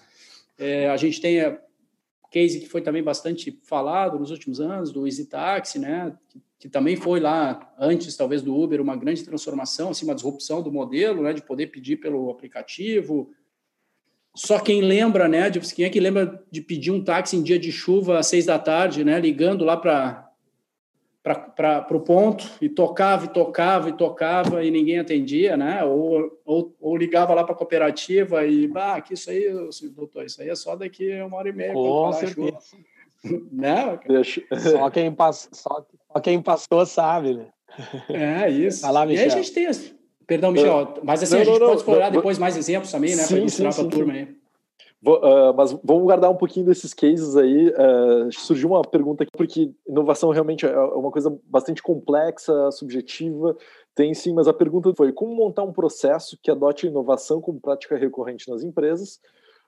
É, 0.58 0.89
a 0.89 0.95
gente 0.95 1.19
tem 1.19 1.41
a 1.41 1.60
case 2.32 2.62
que 2.62 2.69
foi 2.69 2.80
também 2.80 3.04
bastante 3.04 3.60
falado 3.63 4.17
nos 4.17 4.32
últimos 4.32 4.62
anos, 4.62 4.93
do 4.93 5.06
Easy 5.06 5.25
Taxi, 5.25 5.80
né? 5.80 6.17
Que, 6.30 6.41
que 6.60 6.69
também 6.69 6.95
foi 6.95 7.19
lá, 7.19 7.75
antes 7.78 8.15
talvez 8.15 8.41
do 8.41 8.58
Uber, 8.58 8.80
uma 8.80 8.95
grande 8.95 9.21
transformação, 9.25 9.89
assim, 9.89 10.06
uma 10.06 10.15
disrupção 10.15 10.63
do 10.63 10.71
modelo, 10.71 11.23
né? 11.23 11.34
De 11.34 11.41
poder 11.41 11.67
pedir 11.67 11.97
pelo 11.97 12.30
aplicativo, 12.30 13.34
só 14.36 14.60
quem 14.60 14.82
lembra, 14.82 15.28
né? 15.28 15.50
De, 15.50 15.60
quem 15.74 15.86
é 15.86 15.89
que 15.89 16.00
lembra 16.00 16.43
de 16.52 16.62
pedir 16.62 16.91
um 16.91 17.04
táxi 17.04 17.38
em 17.38 17.41
dia 17.41 17.58
de 17.58 17.71
chuva 17.71 18.19
às 18.19 18.28
seis 18.28 18.45
da 18.45 18.60
tarde, 18.60 19.04
né? 19.04 19.19
Ligando 19.19 19.63
lá 19.63 19.78
para 19.78 20.26
para 21.56 21.98
o 21.98 22.02
ponto 22.02 22.48
e 22.62 22.69
tocava 22.69 23.26
e 23.26 23.30
tocava 23.30 23.89
e 23.89 23.93
tocava 23.93 24.63
e 24.63 24.69
ninguém 24.69 25.00
atendia, 25.00 25.58
né? 25.58 25.84
Ou, 25.84 26.39
ou, 26.45 26.76
ou 26.80 26.95
ligava 26.95 27.34
lá 27.34 27.43
para 27.43 27.56
a 27.56 27.58
cooperativa 27.58 28.45
e, 28.45 28.69
ah, 28.76 29.02
que 29.02 29.15
isso 29.15 29.32
aí, 29.32 29.52
doutor, 29.95 30.24
isso 30.24 30.39
aí 30.39 30.50
é 30.50 30.56
só 30.56 30.76
daqui 30.76 31.19
uma 31.21 31.38
hora 31.38 31.50
e 31.50 31.52
meia. 31.52 31.74
Com 31.74 32.13
certeza. 32.13 32.78
né? 33.52 34.00
Só 34.71 34.89
quem, 34.91 35.12
pass, 35.12 35.50
só, 35.52 35.84
só 36.13 36.19
quem 36.19 36.39
passou 36.39 36.86
sabe, 36.86 37.34
né? 37.34 37.48
É, 38.10 38.50
isso. 38.50 38.89
Lá, 38.89 39.04
e 39.08 39.17
aí 39.17 39.26
a 39.26 39.30
gente 39.30 39.52
tem 39.52 39.65
as, 39.65 39.94
Perdão, 40.27 40.51
Michel, 40.51 40.95
mas 41.03 41.21
assim, 41.21 41.35
não, 41.35 41.41
a 41.41 41.45
gente 41.45 41.59
não, 41.59 41.67
pode 41.67 41.79
explorar 41.79 42.05
não, 42.05 42.11
depois 42.11 42.38
mais 42.38 42.57
exemplos 42.57 42.91
também, 42.91 43.15
né? 43.15 43.27
Para 43.27 43.38
ilustrar 43.38 43.73
para 43.73 43.83
a 43.83 43.88
turma 43.88 44.13
aí. 44.13 44.35
Vou, 45.01 45.19
uh, 45.19 45.53
mas 45.55 45.71
vamos 45.83 46.03
guardar 46.03 46.31
um 46.31 46.35
pouquinho 46.35 46.65
desses 46.65 46.93
cases 46.93 47.35
aí. 47.35 47.69
Uh, 47.69 48.31
surgiu 48.31 48.69
uma 48.69 48.81
pergunta 48.81 49.23
aqui, 49.23 49.31
porque 49.38 49.71
inovação 49.88 50.31
realmente 50.31 50.65
é 50.65 50.79
uma 50.79 51.11
coisa 51.11 51.38
bastante 51.45 51.83
complexa, 51.83 52.71
subjetiva. 52.71 53.55
Tem 53.93 54.13
sim, 54.15 54.33
mas 54.33 54.47
a 54.47 54.53
pergunta 54.53 54.91
foi: 54.95 55.13
como 55.13 55.35
montar 55.35 55.63
um 55.63 55.71
processo 55.71 56.39
que 56.41 56.49
adote 56.49 56.88
inovação 56.88 57.39
como 57.39 57.59
prática 57.59 57.95
recorrente 57.95 58.49
nas 58.49 58.63
empresas 58.63 59.19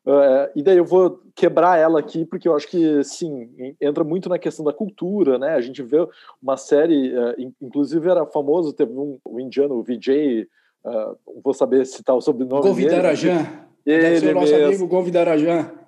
Uh, 0.07 0.47
e 0.55 0.63
daí 0.63 0.77
eu 0.77 0.85
vou 0.85 1.19
quebrar 1.35 1.77
ela 1.77 1.99
aqui, 1.99 2.23
porque 2.23 2.47
eu 2.47 2.55
acho 2.55 2.65
que, 2.69 3.03
sim, 3.03 3.75
entra 3.81 4.05
muito 4.05 4.29
na 4.29 4.39
questão 4.39 4.63
da 4.63 4.71
cultura, 4.71 5.37
né? 5.37 5.55
A 5.55 5.59
gente 5.59 5.83
vê 5.83 5.97
uma 6.41 6.55
série, 6.55 7.13
uh, 7.13 7.53
inclusive 7.61 8.09
era 8.09 8.25
famoso, 8.25 8.71
teve 8.71 8.93
um, 8.93 9.19
um 9.27 9.37
indiano, 9.37 9.75
o 9.75 9.83
Vijay, 9.83 10.43
uh, 10.85 11.41
vou 11.43 11.53
saber 11.53 11.85
citar 11.85 12.15
o 12.15 12.21
sobrenome 12.21 12.61
Govidarajan. 12.61 13.43
dele. 13.85 14.17
Ele 14.17 14.29
o 14.31 14.33
nosso 14.33 14.53
mesmo. 14.53 14.67
amigo. 14.67 14.87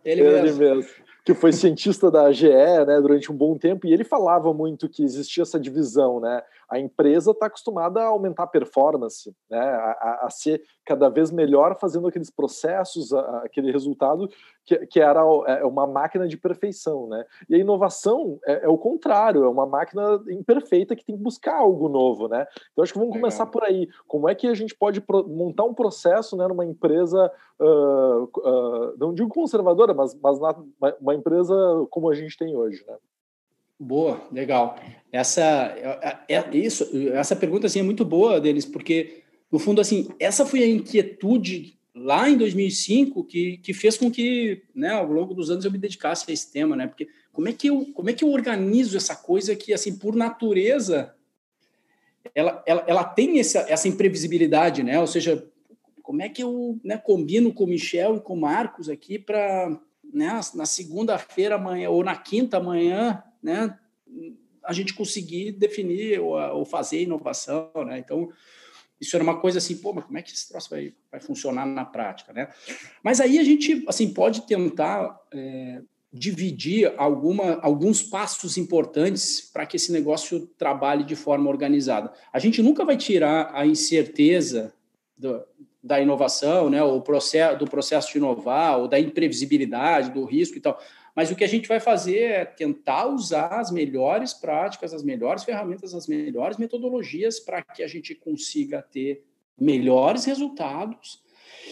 Ele, 0.03 0.21
ele 0.21 0.41
mesmo. 0.41 0.60
mesmo 0.60 1.09
que 1.25 1.34
foi 1.34 1.51
cientista 1.51 2.10
da 2.10 2.32
GE 2.32 2.49
né, 2.49 2.99
durante 3.01 3.32
um 3.32 3.36
bom 3.36 3.58
tempo, 3.58 3.86
e 3.86 3.93
ele 3.93 4.03
falava 4.03 4.53
muito 4.53 4.89
que 4.89 5.03
existia 5.03 5.43
essa 5.43 5.60
divisão, 5.60 6.19
né? 6.19 6.41
A 6.69 6.79
empresa 6.79 7.32
está 7.32 7.47
acostumada 7.47 7.99
a 8.01 8.05
aumentar 8.05 8.43
a 8.43 8.47
performance, 8.47 9.36
né, 9.49 9.60
a, 9.60 10.19
a, 10.23 10.29
ser 10.29 10.62
cada 10.86 11.10
vez 11.10 11.32
melhor 11.32 11.77
fazendo 11.79 12.08
aqueles 12.08 12.29
processos, 12.29 13.12
a, 13.12 13.39
aquele 13.39 13.71
resultado 13.71 14.29
que, 14.65 14.86
que 14.86 14.99
era 14.99 15.21
é, 15.47 15.65
uma 15.65 15.88
máquina 15.88 16.27
de 16.27 16.38
perfeição, 16.38 17.08
né? 17.08 17.25
E 17.49 17.55
a 17.55 17.58
inovação 17.58 18.39
é, 18.45 18.65
é, 18.65 18.69
o 18.69 18.77
contrário, 18.77 19.43
é 19.43 19.49
uma 19.49 19.65
máquina 19.65 20.21
imperfeita 20.29 20.95
que 20.95 21.03
tem 21.03 21.17
que 21.17 21.23
buscar 21.23 21.55
algo 21.55 21.89
novo, 21.89 22.27
né? 22.27 22.45
Então 22.71 22.84
acho 22.84 22.93
que 22.93 22.99
vamos 22.99 23.15
começar 23.15 23.47
por 23.47 23.63
aí. 23.63 23.88
Como 24.08 24.29
é 24.29 24.36
que 24.36 24.47
a 24.47 24.53
gente 24.53 24.75
pode 24.75 25.03
montar 25.27 25.63
um 25.63 25.73
processo, 25.73 26.38
né, 26.38 26.47
numa 26.47 26.65
empresa, 26.65 27.32
uh, 27.60 28.95
não 28.98 29.13
digo 29.13 29.30
conservadora, 29.30 29.93
mas, 29.93 30.15
mas 30.22 30.39
na, 30.39 30.56
uma 31.00 31.15
empresa 31.15 31.54
como 31.89 32.10
a 32.10 32.15
gente 32.15 32.38
tem 32.38 32.56
hoje, 32.56 32.84
né? 32.88 32.95
Boa, 33.80 34.22
legal. 34.32 34.78
Essa 35.12 35.41
é, 35.41 36.19
é, 36.28 36.36
é, 36.36 36.58
isso, 36.58 36.86
essa 37.13 37.36
pergunta 37.36 37.67
assim 37.67 37.80
é 37.80 37.84
muito 37.84 38.04
boa 38.04 38.39
deles, 38.39 38.65
porque 38.65 39.24
no 39.50 39.58
fundo 39.58 39.80
assim, 39.80 40.10
essa 40.19 40.45
foi 40.45 40.63
a 40.63 40.67
inquietude 40.67 41.80
lá 41.95 42.30
em 42.30 42.38
2005 42.38 43.24
que, 43.24 43.58
que 43.58 43.74
fez 43.74 43.98
com 43.98 44.12
que, 44.12 44.63
né, 44.76 44.89
ao 44.89 45.12
longo 45.12 45.34
dos 45.34 45.50
anos 45.50 45.65
eu 45.65 45.72
me 45.72 45.78
dedicasse 45.78 46.26
a 46.30 46.34
esse 46.34 46.52
tema, 46.52 46.76
né? 46.76 46.88
Porque 46.88 47.08
como 47.32 47.48
é 47.48 47.54
que 47.54 47.67
eu, 47.67 47.86
como 47.93 48.10
é 48.10 48.13
que 48.13 48.24
eu 48.24 48.32
organizo 48.32 48.98
essa 48.98 49.15
coisa 49.15 49.56
que 49.56 49.74
assim, 49.74 49.98
por 49.98 50.13
natureza, 50.13 51.15
ela, 52.36 52.62
ela, 52.65 52.84
ela 52.86 53.04
tem 53.04 53.39
essa, 53.39 53.60
essa 53.60 53.88
imprevisibilidade, 53.88 54.84
né? 54.84 55.00
Ou 55.00 55.08
seja, 55.08 55.49
como 56.10 56.24
é 56.24 56.28
que 56.28 56.41
eu 56.41 56.82
né, 56.84 56.98
combino 56.98 57.54
com 57.54 57.65
o 57.65 57.67
Michel 57.67 58.15
e 58.15 58.19
com 58.19 58.34
o 58.34 58.41
Marcos 58.41 58.89
aqui 58.89 59.19
para 59.19 59.80
né, 60.12 60.39
na 60.56 60.65
segunda-feira 60.65 61.54
amanhã 61.54 61.91
ou 61.91 62.04
na 62.04 62.15
quinta 62.15 62.60
manhã, 62.60 63.22
né, 63.43 63.78
a 64.63 64.74
gente 64.74 64.95
conseguir 64.95 65.52
definir 65.52 66.19
ou, 66.19 66.32
ou 66.32 66.65
fazer 66.65 67.04
inovação, 67.04 67.69
né? 67.86 68.00
Então, 68.00 68.28
Isso 69.00 69.15
era 69.15 69.24
uma 69.24 69.39
coisa 69.39 69.60
assim, 69.60 69.78
pô, 69.78 69.93
mas 69.93 70.04
como 70.04 70.17
é 70.17 70.24
que 70.24 70.32
esse 70.32 70.50
troço 70.50 70.72
vai, 70.72 70.95
vai 71.12 71.22
funcionar 71.22 71.67
na 71.67 71.86
prática, 71.86 72.34
né? 72.34 72.50
Mas 73.04 73.22
aí 73.22 73.38
a 73.38 73.43
gente, 73.43 73.86
assim, 73.88 74.12
pode 74.12 74.48
tentar 74.48 75.15
é, 75.32 75.84
dividir 76.12 76.91
alguma, 76.98 77.60
alguns 77.62 78.02
passos 78.02 78.58
importantes 78.58 79.41
para 79.41 79.63
que 79.67 79.78
esse 79.78 79.91
negócio 79.91 80.48
trabalhe 80.58 81.04
de 81.04 81.15
forma 81.15 81.52
organizada. 81.52 82.12
A 82.34 82.39
gente 82.39 82.63
nunca 82.63 82.84
vai 82.84 82.98
tirar 82.98 83.52
a 83.54 83.63
incerteza 83.63 84.74
do, 85.15 85.45
da 85.89 85.99
inovação, 85.99 86.69
né, 86.69 86.84
o 86.84 87.02
processo, 87.02 87.58
do 87.58 87.65
processo 87.65 88.12
de 88.12 88.19
inovar, 88.19 88.78
ou 88.78 88.88
da 88.88 88.99
imprevisibilidade, 88.99 90.12
do 90.12 90.23
risco 90.23 90.56
e 90.56 90.62
tal. 90.62 90.80
Mas 91.15 91.32
o 91.32 91.36
que 91.36 91.43
a 91.43 91.47
gente 91.47 91.67
vai 91.67 91.80
fazer 91.80 92.19
é 92.19 92.45
tentar 92.45 93.08
usar 93.08 93.60
as 93.60 93.71
melhores 93.71 94.32
práticas, 94.32 94.93
as 94.93 95.02
melhores 95.02 95.43
ferramentas, 95.43 95.95
as 95.95 96.06
melhores 96.06 96.58
metodologias 96.58 97.39
para 97.39 97.63
que 97.63 97.82
a 97.82 97.88
gente 97.88 98.13
consiga 98.13 98.84
ter 98.84 99.23
melhores 99.60 100.25
resultados 100.25 101.23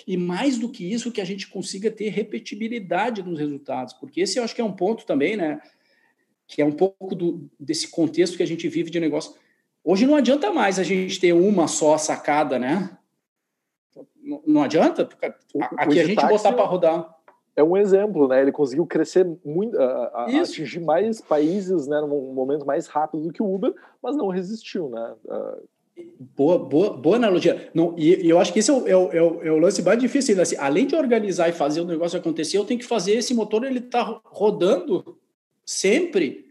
e 0.08 0.18
mais 0.18 0.58
do 0.58 0.68
que 0.68 0.92
isso, 0.92 1.12
que 1.12 1.22
a 1.22 1.26
gente 1.26 1.48
consiga 1.48 1.92
ter 1.92 2.10
repetibilidade 2.10 3.22
nos 3.22 3.38
resultados, 3.38 3.94
porque 3.94 4.22
esse 4.22 4.40
eu 4.40 4.44
acho 4.44 4.56
que 4.56 4.62
é 4.62 4.66
um 4.66 4.74
ponto 4.74 5.06
também, 5.06 5.38
né? 5.38 5.62
Que 6.48 6.60
é 6.60 6.66
um 6.66 6.72
pouco 6.72 7.14
do, 7.14 7.48
desse 7.60 7.88
contexto 7.90 8.36
que 8.36 8.42
a 8.44 8.48
gente 8.48 8.68
vive 8.68 8.90
de 8.90 9.00
negócio. 9.00 9.36
Hoje 9.84 10.08
não 10.08 10.16
adianta 10.16 10.52
mais 10.52 10.80
a 10.80 10.84
gente 10.84 11.20
ter 11.20 11.34
uma 11.34 11.68
só 11.68 12.00
sacada, 12.00 12.58
né? 12.58 12.97
Não, 14.46 14.64
adianta, 14.64 15.06
porque 15.06 15.26
aqui 15.78 16.00
a 16.00 16.06
gente 16.06 16.26
botar 16.26 16.52
para 16.52 16.66
rodar 16.66 17.18
é 17.56 17.64
um 17.64 17.76
exemplo, 17.76 18.28
né? 18.28 18.42
Ele 18.42 18.52
conseguiu 18.52 18.86
crescer 18.86 19.28
muito, 19.44 19.80
a, 19.82 19.86
a 20.14 20.42
atingir 20.42 20.80
mais 20.80 21.20
países, 21.20 21.88
né, 21.88 22.00
num 22.02 22.32
momento 22.34 22.66
mais 22.66 22.86
rápido 22.88 23.24
do 23.24 23.34
que 23.34 23.42
o 23.42 23.52
Uber, 23.52 23.74
mas 24.02 24.16
não 24.16 24.28
resistiu, 24.28 24.90
né? 24.90 25.16
Boa, 26.36 26.60
boa, 26.60 26.96
boa 26.96 27.16
analogia. 27.16 27.72
Não, 27.74 27.96
e, 27.98 28.26
e 28.26 28.30
eu 28.30 28.40
acho 28.40 28.54
que 28.54 28.60
esse 28.60 28.70
é 28.70 28.74
o, 28.74 28.88
é 28.88 28.96
o, 28.96 29.12
é 29.12 29.22
o, 29.22 29.44
é 29.44 29.52
o 29.52 29.58
lance 29.58 29.82
mais 29.82 29.98
difícil. 30.00 30.40
Assim, 30.40 30.56
além 30.58 30.86
de 30.86 30.96
organizar 30.96 31.50
e 31.50 31.54
fazer 31.54 31.82
o 31.82 31.86
negócio 31.86 32.20
acontecer, 32.20 32.58
eu 32.58 32.66
tenho 32.66 32.80
que 32.80 32.86
fazer 32.86 33.14
esse 33.14 33.34
motor 33.34 33.64
ele 33.64 33.82
tá 33.82 34.22
rodando 34.24 35.18
sempre 35.66 36.47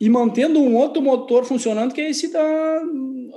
e 0.00 0.08
mantendo 0.08 0.60
um 0.60 0.76
outro 0.76 1.02
motor 1.02 1.44
funcionando, 1.44 1.92
que 1.92 2.00
é 2.00 2.10
esse 2.10 2.32
da, 2.32 2.82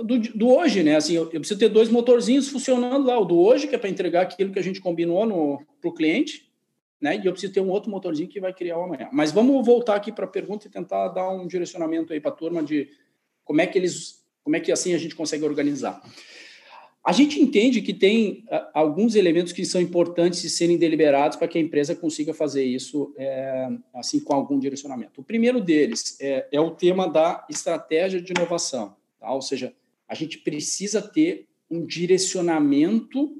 do, 0.03 0.19
do 0.19 0.49
hoje, 0.49 0.83
né? 0.83 0.95
Assim, 0.95 1.13
eu, 1.13 1.23
eu, 1.23 1.39
preciso 1.39 1.59
ter 1.59 1.69
dois 1.69 1.89
motorzinhos 1.89 2.49
funcionando 2.49 3.05
lá. 3.05 3.19
O 3.19 3.25
do 3.25 3.39
hoje, 3.39 3.67
que 3.67 3.75
é 3.75 3.77
para 3.77 3.89
entregar 3.89 4.21
aquilo 4.21 4.51
que 4.51 4.59
a 4.59 4.63
gente 4.63 4.79
combinou 4.79 5.65
para 5.79 5.89
o 5.89 5.93
cliente, 5.93 6.51
né? 6.99 7.19
E 7.21 7.25
eu 7.25 7.31
preciso 7.31 7.51
ter 7.51 7.61
um 7.61 7.69
outro 7.69 7.89
motorzinho 7.89 8.29
que 8.29 8.39
vai 8.39 8.53
criar 8.53 8.77
o 8.77 8.83
amanhã. 8.83 9.09
Mas 9.11 9.31
vamos 9.31 9.65
voltar 9.65 9.95
aqui 9.95 10.11
para 10.11 10.25
a 10.25 10.27
pergunta 10.27 10.67
e 10.67 10.69
tentar 10.69 11.07
dar 11.07 11.29
um 11.29 11.47
direcionamento 11.47 12.13
aí 12.13 12.19
para 12.19 12.29
a 12.29 12.35
turma 12.35 12.61
de 12.61 12.89
como 13.43 13.59
é 13.59 13.65
que 13.65 13.77
eles, 13.77 14.23
como 14.43 14.55
é 14.55 14.59
que 14.59 14.71
assim 14.71 14.93
a 14.93 14.99
gente 14.99 15.15
consegue 15.15 15.43
organizar. 15.43 15.99
A 17.03 17.11
gente 17.11 17.41
entende 17.41 17.81
que 17.81 17.93
tem 17.93 18.45
uh, 18.51 18.67
alguns 18.73 19.15
elementos 19.15 19.51
que 19.51 19.65
são 19.65 19.81
importantes 19.81 20.41
de 20.41 20.49
serem 20.49 20.77
deliberados 20.77 21.35
para 21.35 21.47
que 21.47 21.57
a 21.57 21.61
empresa 21.61 21.95
consiga 21.95 22.33
fazer 22.33 22.63
isso 22.63 23.13
é, 23.17 23.69
assim 23.95 24.19
com 24.19 24.33
algum 24.33 24.59
direcionamento. 24.59 25.21
O 25.21 25.23
primeiro 25.23 25.59
deles 25.59 26.15
é, 26.21 26.47
é 26.51 26.61
o 26.61 26.71
tema 26.71 27.09
da 27.09 27.45
estratégia 27.49 28.21
de 28.21 28.31
inovação, 28.31 28.95
tá? 29.19 29.33
ou 29.33 29.41
seja, 29.41 29.73
a 30.07 30.13
gente 30.13 30.37
precisa 30.37 31.01
ter 31.01 31.47
um 31.69 31.85
direcionamento 31.85 33.35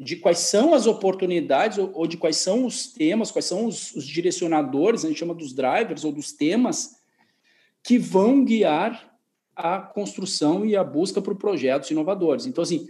de 0.00 0.16
quais 0.16 0.38
são 0.38 0.72
as 0.72 0.86
oportunidades 0.86 1.76
ou, 1.76 2.06
de 2.06 2.16
quais 2.16 2.36
são 2.36 2.64
os 2.64 2.86
temas, 2.86 3.32
quais 3.32 3.46
são 3.46 3.66
os, 3.66 3.92
os, 3.96 4.06
direcionadores, 4.06 5.04
a 5.04 5.08
gente 5.08 5.18
chama 5.18 5.34
dos 5.34 5.52
drivers 5.52 6.04
ou 6.04 6.12
dos 6.12 6.32
temas, 6.32 6.96
que 7.82 7.98
vão 7.98 8.44
guiar 8.44 9.07
a 9.58 9.80
construção 9.80 10.64
e 10.64 10.76
a 10.76 10.84
busca 10.84 11.20
por 11.20 11.34
projetos 11.34 11.90
inovadores. 11.90 12.46
Então, 12.46 12.62
assim, 12.62 12.88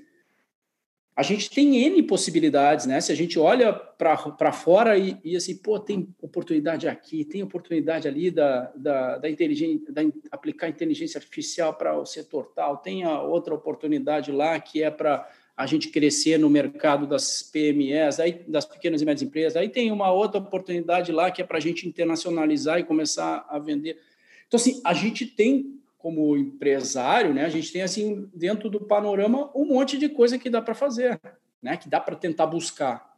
a 1.17 1.23
gente 1.23 1.51
tem 1.51 1.83
N 1.85 2.03
possibilidades, 2.03 2.85
né? 2.85 3.01
Se 3.01 3.11
a 3.11 3.15
gente 3.17 3.39
olha 3.39 3.73
para 3.73 4.53
fora 4.53 4.97
e, 4.99 5.17
e, 5.25 5.35
assim, 5.35 5.57
pô, 5.57 5.81
tem 5.81 6.15
oportunidade 6.21 6.87
aqui, 6.87 7.25
tem 7.25 7.43
oportunidade 7.43 8.07
ali 8.07 8.31
da, 8.31 8.71
da, 8.77 9.19
da 9.19 9.31
inteligência, 9.31 9.91
da 9.91 10.03
aplicar 10.31 10.69
inteligência 10.69 11.19
artificial 11.19 11.73
para 11.73 11.99
o 11.99 12.05
setor 12.05 12.53
tal, 12.55 12.77
tem 12.77 13.03
a 13.03 13.21
outra 13.23 13.55
oportunidade 13.55 14.31
lá 14.31 14.61
que 14.61 14.83
é 14.83 14.91
para 14.91 15.27
a 15.57 15.67
gente 15.67 15.89
crescer 15.89 16.39
no 16.39 16.49
mercado 16.49 17.07
das 17.07 17.43
PMEs, 17.43 18.21
aí, 18.21 18.45
das 18.47 18.65
pequenas 18.65 19.03
e 19.03 19.05
médias 19.05 19.23
empresas. 19.23 19.57
Aí 19.57 19.69
tem 19.69 19.91
uma 19.91 20.13
outra 20.13 20.39
oportunidade 20.39 21.11
lá 21.11 21.31
que 21.31 21.43
é 21.43 21.45
para 21.45 21.57
a 21.57 21.61
gente 21.61 21.89
internacionalizar 21.89 22.79
e 22.79 22.85
começar 22.85 23.45
a 23.49 23.59
vender. 23.59 23.99
Então, 24.47 24.57
assim, 24.57 24.81
a 24.85 24.95
gente 24.95 25.27
tem, 25.27 25.78
como 25.99 26.37
empresário, 26.37 27.35
né, 27.35 27.45
a 27.45 27.49
gente 27.49 27.73
tem, 27.73 27.83
assim, 27.83 28.29
dentro 28.33 28.71
do 28.71 28.81
panorama, 28.81 29.51
um 29.55 29.67
monte 29.67 29.99
de 29.99 30.09
coisa 30.09 30.39
que 30.39 30.49
dá 30.49 30.63
para 30.63 30.75
fazer, 30.75 31.21
né, 31.61 31.77
que 31.77 31.89
dá 31.89 32.01
para 32.01 32.17
tentar 32.17 32.47
buscar. 32.47 33.09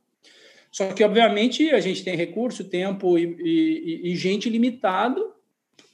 Só 0.73 0.93
que, 0.93 1.05
obviamente, 1.05 1.71
a 1.71 1.81
gente 1.81 2.03
tem 2.03 2.17
recurso, 2.17 2.65
tempo 2.65 3.19
e, 3.19 3.37
e, 3.39 4.13
e 4.13 4.17
gente 4.17 4.49
limitado 4.49 5.35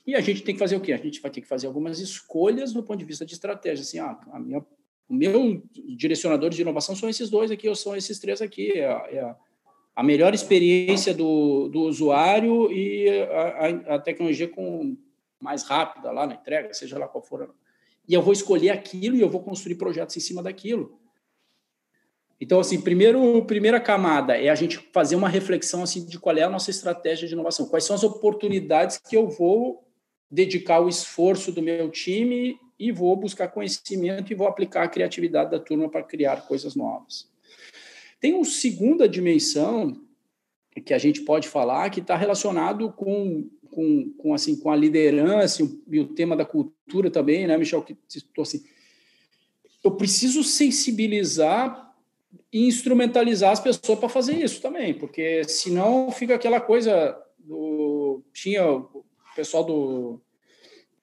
e 0.06 0.14
a 0.14 0.20
gente 0.20 0.42
tem 0.42 0.54
que 0.54 0.58
fazer 0.58 0.76
o 0.76 0.80
quê? 0.80 0.92
A 0.92 0.98
gente 0.98 1.20
vai 1.20 1.30
ter 1.30 1.40
que 1.40 1.48
fazer 1.48 1.66
algumas 1.66 1.98
escolhas 1.98 2.72
do 2.72 2.82
ponto 2.82 2.98
de 2.98 3.04
vista 3.04 3.26
de 3.26 3.32
estratégia. 3.32 3.82
Assim, 3.82 3.98
ah, 3.98 4.18
a 4.32 4.38
minha 4.38 4.64
o 5.08 5.14
meu 5.14 5.62
direcionador 5.96 6.50
de 6.50 6.60
inovação 6.60 6.96
são 6.96 7.08
esses 7.08 7.30
dois 7.30 7.50
aqui, 7.50 7.68
ou 7.68 7.74
são 7.74 7.96
esses 7.96 8.18
três 8.18 8.42
aqui. 8.42 8.72
É, 8.72 8.84
é 8.84 9.34
a 9.94 10.02
melhor 10.02 10.34
experiência 10.34 11.14
do, 11.14 11.68
do 11.68 11.82
usuário 11.82 12.70
e 12.70 13.08
a, 13.08 13.94
a, 13.94 13.98
tecnologia 13.98 14.46
com 14.46 14.96
mais 15.40 15.62
rápida 15.62 16.10
lá 16.10 16.26
na 16.26 16.34
entrega, 16.34 16.72
seja 16.74 16.98
lá 16.98 17.08
qual 17.08 17.22
for. 17.22 17.54
E 18.08 18.14
eu 18.14 18.22
vou 18.22 18.32
escolher 18.32 18.70
aquilo 18.70 19.16
e 19.16 19.20
eu 19.20 19.28
vou 19.28 19.42
construir 19.42 19.74
projetos 19.76 20.16
em 20.16 20.20
cima 20.20 20.42
daquilo. 20.42 20.98
Então, 22.40 22.60
assim, 22.60 22.80
primeiro, 22.80 23.44
primeira 23.46 23.80
camada 23.80 24.36
é 24.36 24.48
a 24.48 24.54
gente 24.54 24.76
fazer 24.92 25.16
uma 25.16 25.28
reflexão 25.28 25.82
assim 25.82 26.04
de 26.04 26.18
qual 26.18 26.36
é 26.36 26.42
a 26.42 26.50
nossa 26.50 26.70
estratégia 26.70 27.26
de 27.26 27.32
inovação, 27.32 27.66
quais 27.66 27.84
são 27.84 27.96
as 27.96 28.04
oportunidades 28.04 28.98
que 28.98 29.16
eu 29.16 29.28
vou 29.28 29.84
dedicar 30.30 30.80
o 30.80 30.88
esforço 30.88 31.50
do 31.50 31.62
meu 31.62 31.90
time 31.90 32.58
e 32.78 32.92
vou 32.92 33.16
buscar 33.16 33.48
conhecimento 33.48 34.30
e 34.30 34.36
vou 34.36 34.46
aplicar 34.46 34.82
a 34.82 34.88
criatividade 34.88 35.50
da 35.50 35.58
turma 35.58 35.88
para 35.88 36.02
criar 36.02 36.46
coisas 36.46 36.74
novas. 36.74 37.30
Tem 38.20 38.34
uma 38.34 38.44
segunda 38.44 39.08
dimensão 39.08 39.98
que 40.84 40.92
a 40.92 40.98
gente 40.98 41.22
pode 41.22 41.48
falar 41.48 41.88
que 41.88 42.00
está 42.00 42.16
relacionado 42.16 42.92
com, 42.92 43.48
com, 43.76 44.10
com, 44.16 44.32
assim, 44.32 44.56
com 44.56 44.70
a 44.70 44.76
liderança 44.76 45.62
e 45.86 46.00
o 46.00 46.06
tema 46.06 46.34
da 46.34 46.46
cultura 46.46 47.10
também, 47.10 47.46
né, 47.46 47.58
Michel? 47.58 47.82
Que 47.82 47.94
citou 48.08 48.40
assim. 48.40 48.64
Eu 49.84 49.90
preciso 49.90 50.42
sensibilizar 50.42 51.94
e 52.50 52.66
instrumentalizar 52.66 53.52
as 53.52 53.60
pessoas 53.60 53.98
para 53.98 54.08
fazer 54.08 54.42
isso 54.42 54.62
também, 54.62 54.94
porque 54.94 55.44
senão 55.44 56.10
fica 56.10 56.34
aquela 56.34 56.58
coisa 56.58 57.22
do. 57.38 58.22
Tinha 58.32 58.66
o 58.66 59.04
pessoal 59.36 59.62
do 59.62 60.22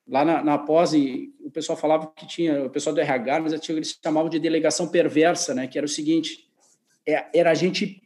lá 0.08 0.26
na, 0.26 0.44
na 0.44 0.58
pós, 0.58 0.94
o 0.94 1.52
pessoal 1.52 1.78
falava 1.78 2.12
que 2.16 2.28
tinha, 2.28 2.66
o 2.66 2.70
pessoal 2.70 2.94
do 2.94 3.00
RH, 3.00 3.40
mas 3.40 3.70
eles 3.70 4.00
chamavam 4.04 4.30
de 4.30 4.40
delegação 4.40 4.88
perversa, 4.88 5.54
né? 5.54 5.68
Que 5.68 5.78
era 5.78 5.86
o 5.86 5.90
seguinte, 5.90 6.50
é, 7.08 7.28
era 7.34 7.52
a 7.52 7.54
gente 7.54 8.02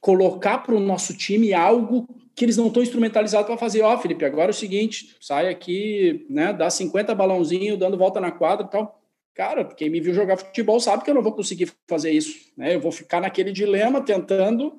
colocar 0.00 0.58
para 0.58 0.74
o 0.74 0.80
nosso 0.80 1.16
time 1.16 1.54
algo 1.54 2.08
que 2.40 2.44
eles 2.46 2.56
não 2.56 2.68
estão 2.68 2.82
instrumentalizados 2.82 3.46
para 3.46 3.58
fazer. 3.58 3.82
Ó, 3.82 3.94
oh, 3.94 3.98
Felipe, 3.98 4.24
agora 4.24 4.48
é 4.48 4.50
o 4.50 4.54
seguinte, 4.54 5.14
sai 5.20 5.46
aqui, 5.46 6.24
né? 6.30 6.54
Dá 6.54 6.70
50 6.70 7.14
balãozinho 7.14 7.76
dando 7.76 7.98
volta 7.98 8.18
na 8.18 8.32
quadra 8.32 8.66
e 8.66 8.70
tal. 8.70 8.98
Cara, 9.34 9.62
quem 9.62 9.90
me 9.90 10.00
viu 10.00 10.14
jogar 10.14 10.38
futebol 10.38 10.80
sabe 10.80 11.04
que 11.04 11.10
eu 11.10 11.14
não 11.14 11.22
vou 11.22 11.34
conseguir 11.34 11.70
fazer 11.86 12.10
isso, 12.12 12.50
né? 12.56 12.74
Eu 12.74 12.80
vou 12.80 12.90
ficar 12.90 13.20
naquele 13.20 13.52
dilema 13.52 14.00
tentando, 14.00 14.74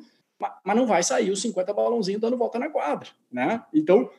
mas 0.65 0.75
não 0.75 0.87
vai 0.87 1.03
sair 1.03 1.29
os 1.29 1.39
50 1.39 1.71
balãozinhos 1.71 2.19
dando 2.19 2.35
volta 2.35 2.57
na 2.57 2.67
quadra, 2.67 3.09
né? 3.31 3.63
Então, 3.71 4.09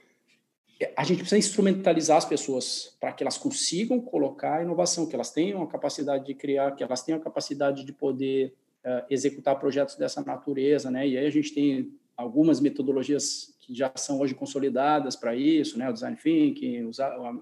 a 0.97 1.03
gente 1.03 1.19
precisa 1.19 1.37
instrumentalizar 1.39 2.19
as 2.19 2.25
pessoas 2.25 2.97
para 3.01 3.11
que 3.13 3.25
elas 3.25 3.39
consigam 3.39 4.01
colocar 4.01 4.59
a 4.59 4.63
inovação, 4.63 5.05
que 5.05 5.17
elas 5.17 5.33
tenham 5.33 5.61
a 5.65 5.67
capacidade 5.67 6.25
de 6.27 6.35
criar, 6.35 6.77
que 6.77 6.85
elas 6.85 7.03
tenham 7.03 7.19
a 7.19 7.25
capacidade 7.25 7.85
de 7.85 7.93
poder 7.93 8.55
uh, 8.85 9.05
executar 9.11 9.59
projetos 9.59 9.97
dessa 9.97 10.23
natureza, 10.23 10.93
né? 10.93 11.09
E 11.09 11.19
aí 11.19 11.27
a 11.27 11.31
gente 11.31 11.53
tem 11.53 11.93
algumas 12.23 12.61
metodologias 12.61 13.55
que 13.61 13.75
já 13.75 13.93
são 13.97 14.21
hoje 14.21 14.35
consolidadas 14.35 15.17
para 15.17 15.35
isso, 15.37 15.79
né? 15.79 15.89
O 15.89 15.93
design 15.93 16.17
thinking, 16.17 16.91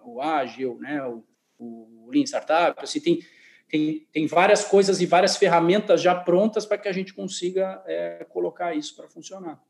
o, 0.04 0.20
ágil, 0.20 0.78
né? 0.80 1.02
O, 1.06 1.24
o 1.58 2.08
lean 2.10 2.24
startup, 2.24 2.82
assim, 2.82 3.00
tem 3.00 3.20
tem, 3.68 4.04
tem 4.12 4.26
várias 4.26 4.64
coisas 4.64 5.00
e 5.00 5.06
várias 5.06 5.36
ferramentas 5.36 6.02
já 6.02 6.12
prontas 6.12 6.66
para 6.66 6.76
que 6.76 6.88
a 6.88 6.92
gente 6.92 7.14
consiga 7.14 7.80
é, 7.86 8.26
colocar 8.28 8.74
isso 8.74 8.96
para 8.96 9.08
funcionar. 9.08 9.62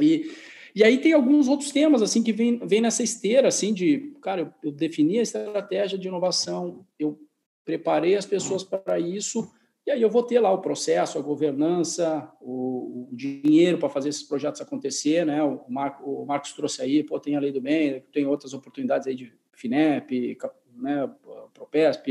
E 0.00 0.30
e 0.74 0.82
aí 0.82 0.98
tem 0.98 1.12
alguns 1.12 1.48
outros 1.48 1.70
temas 1.70 2.00
assim 2.00 2.22
que 2.22 2.32
vem, 2.32 2.58
vem 2.66 2.80
nessa 2.80 3.02
esteira 3.02 3.48
assim 3.48 3.74
de, 3.74 4.14
cara, 4.22 4.40
eu, 4.40 4.52
eu 4.62 4.72
defini 4.72 5.18
a 5.18 5.22
estratégia 5.22 5.98
de 5.98 6.08
inovação, 6.08 6.86
eu 6.98 7.18
preparei 7.64 8.16
as 8.16 8.24
pessoas 8.24 8.64
para 8.64 8.98
isso, 8.98 9.50
e 9.86 9.90
aí 9.90 10.00
eu 10.00 10.10
vou 10.10 10.22
ter 10.22 10.38
lá 10.38 10.52
o 10.52 10.60
processo, 10.60 11.18
a 11.18 11.22
governança, 11.22 12.30
o, 12.40 13.08
o 13.10 13.16
dinheiro 13.16 13.78
para 13.78 13.88
fazer 13.88 14.10
esses 14.10 14.22
projetos 14.22 14.60
acontecer, 14.60 15.26
né? 15.26 15.42
O, 15.42 15.64
o 16.02 16.24
Marcos 16.24 16.52
trouxe 16.52 16.82
aí, 16.82 17.02
pô, 17.02 17.18
tem 17.18 17.34
a 17.34 17.40
lei 17.40 17.50
do 17.50 17.60
bem, 17.60 18.04
tem 18.12 18.26
outras 18.26 18.54
oportunidades 18.54 19.08
aí 19.08 19.14
de 19.14 19.32
FINEP, 19.52 20.36
né, 20.76 21.08
Propesp, 21.52 22.06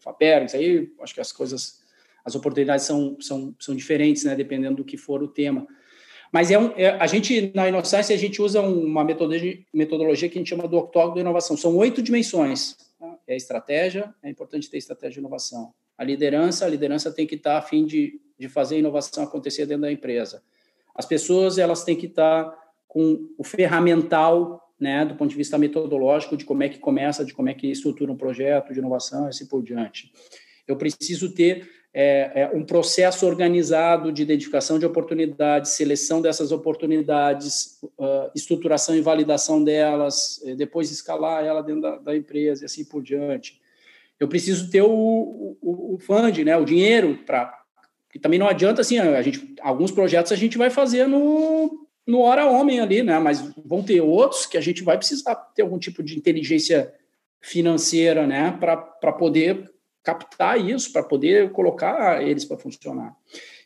FAPER, 0.00 0.44
isso 0.44 0.56
aí, 0.56 0.92
acho 1.00 1.14
que 1.14 1.20
as 1.20 1.32
coisas, 1.32 1.82
as 2.24 2.34
oportunidades 2.34 2.84
são, 2.84 3.16
são, 3.20 3.54
são 3.58 3.74
diferentes, 3.74 4.24
né, 4.24 4.34
dependendo 4.34 4.76
do 4.76 4.84
que 4.84 4.96
for 4.96 5.22
o 5.22 5.28
tema. 5.28 5.66
Mas 6.32 6.50
é, 6.50 6.58
um, 6.58 6.72
é 6.76 6.90
a 6.90 7.06
gente, 7.06 7.52
na 7.54 7.68
Inocência, 7.68 8.14
a 8.14 8.18
gente 8.18 8.42
usa 8.42 8.60
uma 8.60 9.04
metodologia, 9.04 9.58
metodologia 9.72 10.28
que 10.28 10.38
a 10.38 10.40
gente 10.40 10.48
chama 10.48 10.68
do 10.68 10.76
octógono 10.76 11.14
da 11.14 11.20
inovação. 11.20 11.56
São 11.56 11.76
oito 11.76 12.02
dimensões. 12.02 12.76
Tá? 12.98 13.18
É 13.26 13.34
a 13.34 13.36
estratégia, 13.36 14.12
é 14.22 14.28
importante 14.28 14.68
ter 14.68 14.76
estratégia 14.76 15.14
de 15.14 15.20
inovação. 15.20 15.72
A 15.96 16.04
liderança, 16.04 16.64
a 16.64 16.68
liderança 16.68 17.10
tem 17.10 17.26
que 17.26 17.34
estar 17.34 17.58
a 17.58 17.62
fim 17.62 17.84
de, 17.84 18.20
de 18.38 18.48
fazer 18.48 18.76
a 18.76 18.78
inovação 18.78 19.24
acontecer 19.24 19.66
dentro 19.66 19.82
da 19.82 19.92
empresa. 19.92 20.42
As 20.94 21.06
pessoas, 21.06 21.58
elas 21.58 21.84
têm 21.84 21.96
que 21.96 22.06
estar 22.06 22.52
com 22.86 23.28
o 23.36 23.44
ferramental 23.44 24.62
né, 24.78 25.04
do 25.04 25.14
ponto 25.14 25.30
de 25.30 25.36
vista 25.36 25.56
metodológico, 25.56 26.36
de 26.36 26.44
como 26.44 26.62
é 26.62 26.68
que 26.68 26.78
começa, 26.78 27.24
de 27.24 27.32
como 27.32 27.48
é 27.48 27.54
que 27.54 27.70
estrutura 27.70 28.12
um 28.12 28.16
projeto 28.16 28.72
de 28.72 28.78
inovação 28.78 29.26
e 29.26 29.28
assim 29.28 29.46
por 29.46 29.62
diante. 29.62 30.12
Eu 30.68 30.76
preciso 30.76 31.32
ter 31.32 31.68
é, 31.98 32.42
é, 32.42 32.50
um 32.52 32.62
processo 32.62 33.26
organizado 33.26 34.12
de 34.12 34.20
identificação 34.20 34.78
de 34.78 34.84
oportunidades, 34.84 35.70
seleção 35.70 36.20
dessas 36.20 36.52
oportunidades, 36.52 37.78
uh, 37.98 38.30
estruturação 38.34 38.94
e 38.94 39.00
validação 39.00 39.64
delas, 39.64 40.42
eh, 40.44 40.54
depois 40.54 40.90
escalar 40.90 41.42
ela 41.42 41.62
dentro 41.62 41.80
da, 41.80 41.96
da, 41.96 42.14
empresa 42.14 42.64
e 42.64 42.66
assim 42.66 42.84
por 42.84 43.02
diante. 43.02 43.58
Eu 44.18 44.28
preciso 44.28 44.70
ter 44.70 44.82
o, 44.82 44.88
o, 44.88 45.94
o 45.94 45.98
fund, 45.98 46.38
né, 46.44 46.56
o 46.56 46.64
dinheiro 46.64 47.18
para 47.26 47.54
e 48.14 48.18
também 48.18 48.38
não 48.38 48.48
adianta 48.48 48.80
assim, 48.80 48.98
a 48.98 49.20
gente, 49.20 49.54
alguns 49.60 49.90
projetos 49.90 50.32
a 50.32 50.36
gente 50.36 50.56
vai 50.56 50.70
fazer 50.70 51.06
no, 51.06 51.86
no 52.06 52.20
hora 52.20 52.46
homem 52.46 52.80
ali, 52.80 53.02
né? 53.02 53.18
Mas 53.18 53.52
vão 53.62 53.82
ter 53.82 54.00
outros 54.00 54.46
que 54.46 54.56
a 54.56 54.60
gente 54.60 54.82
vai 54.82 54.96
precisar 54.96 55.34
ter 55.54 55.60
algum 55.60 55.78
tipo 55.78 56.02
de 56.02 56.16
inteligência 56.16 56.94
financeira, 57.42 58.26
né? 58.26 58.56
Para 58.58 59.12
poder 59.12 59.70
captar 60.02 60.58
isso, 60.58 60.92
para 60.92 61.02
poder 61.02 61.50
colocar 61.50 62.22
eles 62.22 62.44
para 62.46 62.56
funcionar. 62.56 63.14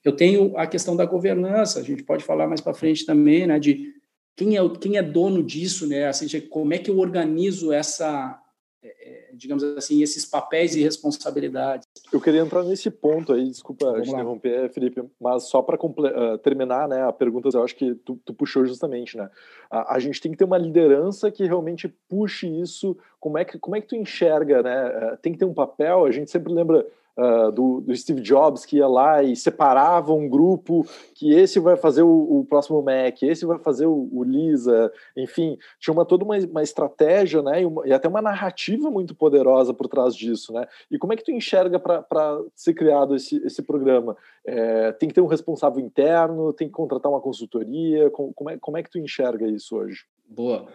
Eu 0.02 0.16
tenho 0.16 0.56
a 0.56 0.66
questão 0.66 0.96
da 0.96 1.04
governança, 1.04 1.78
a 1.78 1.82
gente 1.82 2.02
pode 2.02 2.24
falar 2.24 2.48
mais 2.48 2.60
para 2.60 2.74
frente 2.74 3.06
também, 3.06 3.46
né? 3.46 3.58
De 3.60 3.94
quem 4.34 4.56
é, 4.56 4.68
quem 4.80 4.96
é 4.96 5.02
dono 5.02 5.42
disso, 5.42 5.86
né? 5.86 6.08
Assim, 6.08 6.26
como 6.48 6.72
é 6.72 6.78
que 6.78 6.90
eu 6.90 6.98
organizo 6.98 7.72
essa, 7.72 8.36
é, 8.82 8.88
é, 8.88 9.30
digamos 9.34 9.62
assim, 9.62 10.02
esses 10.02 10.24
papéis 10.24 10.74
e 10.74 10.82
responsabilidades. 10.82 11.86
Eu 12.10 12.18
queria 12.18 12.40
entrar 12.40 12.62
nesse 12.62 12.90
ponto 12.90 13.32
aí, 13.32 13.50
desculpa 13.50 13.84
Vamos 13.84 14.08
te 14.08 14.12
lá. 14.12 14.20
interromper, 14.20 14.70
Felipe, 14.70 15.04
mas 15.20 15.44
só 15.50 15.60
para 15.60 15.76
uh, 15.76 16.38
terminar, 16.38 16.88
né, 16.88 17.02
a 17.02 17.12
pergunta 17.12 17.50
eu 17.52 17.62
acho 17.62 17.76
que 17.76 17.94
tu, 17.94 18.18
tu 18.24 18.32
puxou 18.32 18.64
justamente, 18.64 19.18
né, 19.18 19.28
a, 19.70 19.96
a, 19.96 19.98
gente 19.98 20.18
tem 20.18 20.32
que 20.32 20.38
ter 20.38 20.44
uma 20.44 20.56
liderança 20.56 21.30
que 21.30 21.44
realmente 21.44 21.88
puxe 22.08 22.46
isso, 22.46 22.96
como 23.18 23.36
é 23.36 23.44
que, 23.44 23.58
como 23.58 23.76
é 23.76 23.82
que 23.82 23.88
tu 23.88 23.96
enxerga, 23.96 24.62
né, 24.62 24.88
uh, 24.88 25.16
tem 25.18 25.32
que 25.32 25.38
ter 25.38 25.44
um 25.44 25.54
papel, 25.54 26.06
a 26.06 26.10
gente 26.10 26.30
sempre 26.30 26.50
lembra 26.50 26.86
uh, 27.16 27.52
do, 27.52 27.80
do, 27.80 27.96
Steve 27.96 28.20
Jobs, 28.20 28.64
que 28.64 28.76
ia 28.76 28.86
lá 28.86 29.22
e 29.22 29.36
separava 29.36 30.12
um 30.12 30.28
grupo, 30.28 30.86
que 31.14 31.32
esse 31.32 31.58
vai 31.58 31.76
fazer 31.76 32.02
o, 32.02 32.40
o 32.40 32.44
próximo 32.44 32.82
Mac, 32.82 33.22
esse 33.22 33.44
vai 33.46 33.58
fazer 33.58 33.86
o, 33.86 34.08
o 34.12 34.22
Lisa, 34.24 34.92
enfim, 35.16 35.58
tinha 35.78 35.92
uma, 35.92 36.04
toda 36.04 36.24
uma, 36.24 36.36
uma 36.38 36.62
estratégia, 36.62 37.42
né, 37.42 37.62
e, 37.62 37.66
uma, 37.66 37.86
e, 37.86 37.92
até 37.92 38.08
uma 38.08 38.22
narrativa 38.22 38.90
muito 38.90 39.14
poderosa 39.14 39.74
por 39.74 39.88
trás 39.88 40.14
disso, 40.14 40.52
né, 40.52 40.66
e 40.90 40.98
como 40.98 41.12
é 41.12 41.16
que 41.16 41.24
tu 41.24 41.30
enxerga 41.30 41.78
para 41.78 42.40
ser 42.54 42.74
criado 42.74 43.14
esse, 43.14 43.36
esse 43.44 43.62
programa? 43.62 44.16
É, 44.44 44.92
tem 44.92 45.08
que 45.08 45.14
ter 45.14 45.20
um 45.20 45.26
responsável 45.26 45.80
interno, 45.80 46.52
tem 46.52 46.68
que 46.68 46.74
contratar 46.74 47.10
uma 47.10 47.20
consultoria, 47.20 48.10
como, 48.10 48.32
como, 48.32 48.50
é, 48.50 48.56
como 48.58 48.76
é 48.76 48.82
que 48.82 48.90
tu 48.90 48.98
enxerga 48.98 49.46
isso 49.46 49.76
hoje? 49.76 50.04
Boa. 50.26 50.66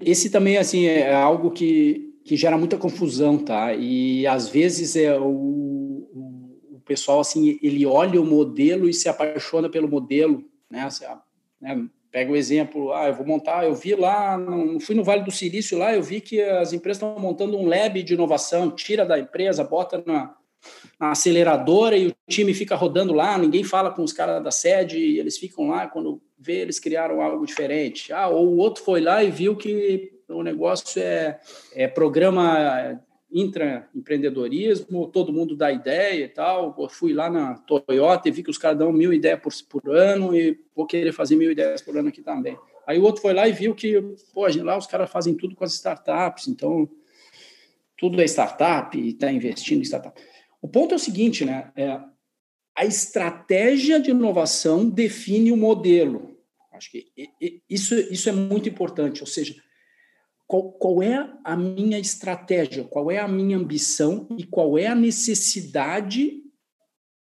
Esse 0.00 0.30
também, 0.30 0.56
assim, 0.56 0.86
é 0.86 1.14
algo 1.14 1.50
que 1.50 2.09
que 2.30 2.36
gera 2.36 2.56
muita 2.56 2.76
confusão, 2.76 3.36
tá? 3.36 3.74
E 3.74 4.24
às 4.24 4.48
vezes 4.48 4.94
é 4.94 5.18
o, 5.18 6.06
o, 6.14 6.80
pessoal 6.84 7.18
assim 7.18 7.58
ele 7.60 7.84
olha 7.84 8.20
o 8.20 8.24
modelo 8.24 8.88
e 8.88 8.94
se 8.94 9.08
apaixona 9.08 9.68
pelo 9.68 9.88
modelo, 9.88 10.44
né? 10.70 10.88
Você, 10.88 11.08
né? 11.60 11.88
Pega 12.08 12.30
o 12.30 12.36
exemplo, 12.36 12.92
ah, 12.92 13.08
eu 13.08 13.14
vou 13.14 13.26
montar, 13.26 13.64
eu 13.64 13.74
vi 13.74 13.96
lá, 13.96 14.38
não 14.38 14.78
fui 14.78 14.94
no 14.94 15.02
Vale 15.02 15.24
do 15.24 15.32
Silício 15.32 15.76
lá, 15.76 15.92
eu 15.92 16.04
vi 16.04 16.20
que 16.20 16.40
as 16.40 16.72
empresas 16.72 17.02
estão 17.02 17.20
montando 17.20 17.58
um 17.58 17.66
lab 17.66 18.00
de 18.00 18.14
inovação, 18.14 18.70
tira 18.70 19.04
da 19.04 19.18
empresa, 19.18 19.64
bota 19.64 20.00
na, 20.06 20.32
na 21.00 21.10
aceleradora 21.10 21.96
e 21.96 22.08
o 22.08 22.14
time 22.28 22.54
fica 22.54 22.76
rodando 22.76 23.12
lá, 23.12 23.36
ninguém 23.38 23.64
fala 23.64 23.90
com 23.90 24.04
os 24.04 24.12
caras 24.12 24.40
da 24.40 24.52
sede, 24.52 25.18
eles 25.18 25.36
ficam 25.36 25.66
lá, 25.66 25.88
quando 25.88 26.22
vê, 26.38 26.60
eles 26.60 26.78
criaram 26.78 27.20
algo 27.20 27.44
diferente. 27.44 28.12
Ah, 28.12 28.28
ou 28.28 28.50
o 28.50 28.56
outro 28.58 28.84
foi 28.84 29.00
lá 29.00 29.24
e 29.24 29.32
viu 29.32 29.56
que 29.56 30.19
o 30.30 30.42
negócio 30.42 31.02
é, 31.02 31.40
é 31.74 31.88
programa 31.88 33.00
intraempreendedorismo, 33.32 35.06
todo 35.06 35.32
mundo 35.32 35.56
dá 35.56 35.70
ideia 35.70 36.24
e 36.24 36.28
tal. 36.28 36.74
Eu 36.78 36.88
fui 36.88 37.12
lá 37.12 37.30
na 37.30 37.54
Toyota 37.54 38.28
e 38.28 38.32
vi 38.32 38.42
que 38.42 38.50
os 38.50 38.58
caras 38.58 38.78
dão 38.78 38.92
mil 38.92 39.12
ideias 39.12 39.40
por, 39.40 39.52
por 39.82 39.96
ano 39.96 40.34
e 40.34 40.58
vou 40.74 40.86
querer 40.86 41.12
fazer 41.12 41.36
mil 41.36 41.50
ideias 41.50 41.80
por 41.82 41.96
ano 41.96 42.08
aqui 42.08 42.22
também. 42.22 42.58
Aí 42.86 42.98
o 42.98 43.02
outro 43.02 43.22
foi 43.22 43.32
lá 43.32 43.46
e 43.46 43.52
viu 43.52 43.74
que, 43.74 44.00
pô, 44.34 44.46
lá 44.62 44.76
os 44.76 44.86
caras 44.86 45.10
fazem 45.10 45.34
tudo 45.34 45.54
com 45.54 45.64
as 45.64 45.74
startups, 45.74 46.48
então 46.48 46.88
tudo 47.96 48.20
é 48.20 48.24
startup 48.24 48.98
e 48.98 49.10
está 49.10 49.30
investindo 49.30 49.80
em 49.80 49.84
startup. 49.84 50.20
O 50.60 50.66
ponto 50.66 50.92
é 50.92 50.96
o 50.96 50.98
seguinte, 50.98 51.44
né? 51.44 51.70
É, 51.76 52.00
a 52.74 52.84
estratégia 52.84 54.00
de 54.00 54.10
inovação 54.10 54.88
define 54.88 55.52
o 55.52 55.56
modelo. 55.56 56.36
Acho 56.72 56.90
que 56.90 57.06
isso, 57.68 57.94
isso 57.94 58.28
é 58.28 58.32
muito 58.32 58.68
importante, 58.68 59.20
ou 59.20 59.26
seja, 59.26 59.54
qual, 60.50 60.72
qual 60.72 61.00
é 61.00 61.32
a 61.44 61.54
minha 61.54 61.96
estratégia, 61.96 62.82
qual 62.82 63.08
é 63.08 63.18
a 63.18 63.28
minha 63.28 63.56
ambição 63.56 64.26
e 64.36 64.44
qual 64.44 64.76
é 64.76 64.88
a 64.88 64.96
necessidade 64.96 66.42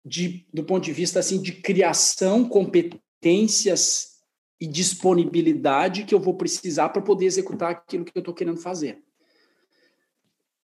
de, 0.06 0.46
do 0.54 0.66
ponto 0.66 0.84
de 0.84 0.92
vista 0.92 1.20
assim 1.20 1.42
de 1.42 1.54
criação, 1.54 2.44
competências 2.44 4.18
e 4.60 4.68
disponibilidade 4.68 6.04
que 6.04 6.14
eu 6.14 6.20
vou 6.20 6.34
precisar 6.34 6.90
para 6.90 7.02
poder 7.02 7.26
executar 7.26 7.72
aquilo 7.72 8.04
que 8.04 8.12
eu 8.14 8.20
estou 8.20 8.34
querendo 8.34 8.58
fazer. 8.58 9.02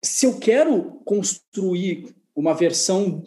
Se 0.04 0.26
eu 0.26 0.38
quero 0.38 1.00
construir 1.06 2.14
uma 2.36 2.54
versão 2.54 3.24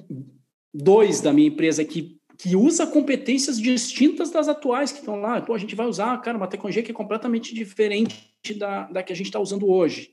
2 0.75 1.23
da 1.23 1.33
minha 1.33 1.49
empresa 1.49 1.83
que, 1.83 2.21
que 2.37 2.55
usa 2.55 2.87
competências 2.87 3.59
distintas 3.59 4.31
das 4.31 4.49
atuais 4.49 4.93
que 4.93 4.99
estão 4.99 5.19
lá, 5.19 5.41
Pô, 5.41 5.55
a 5.55 5.59
gente 5.59 5.75
vai 5.75 5.87
usar, 5.87 6.21
cara, 6.21 6.37
uma 6.37 6.47
tecnologia 6.47 6.83
que 6.83 6.91
é 6.91 6.95
completamente 6.95 7.55
diferente 7.55 8.34
da, 8.53 8.85
da 8.85 9.03
que 9.03 9.13
a 9.13 9.17
gente 9.17 9.27
está 9.27 9.41
usando 9.41 9.71
hoje. 9.71 10.11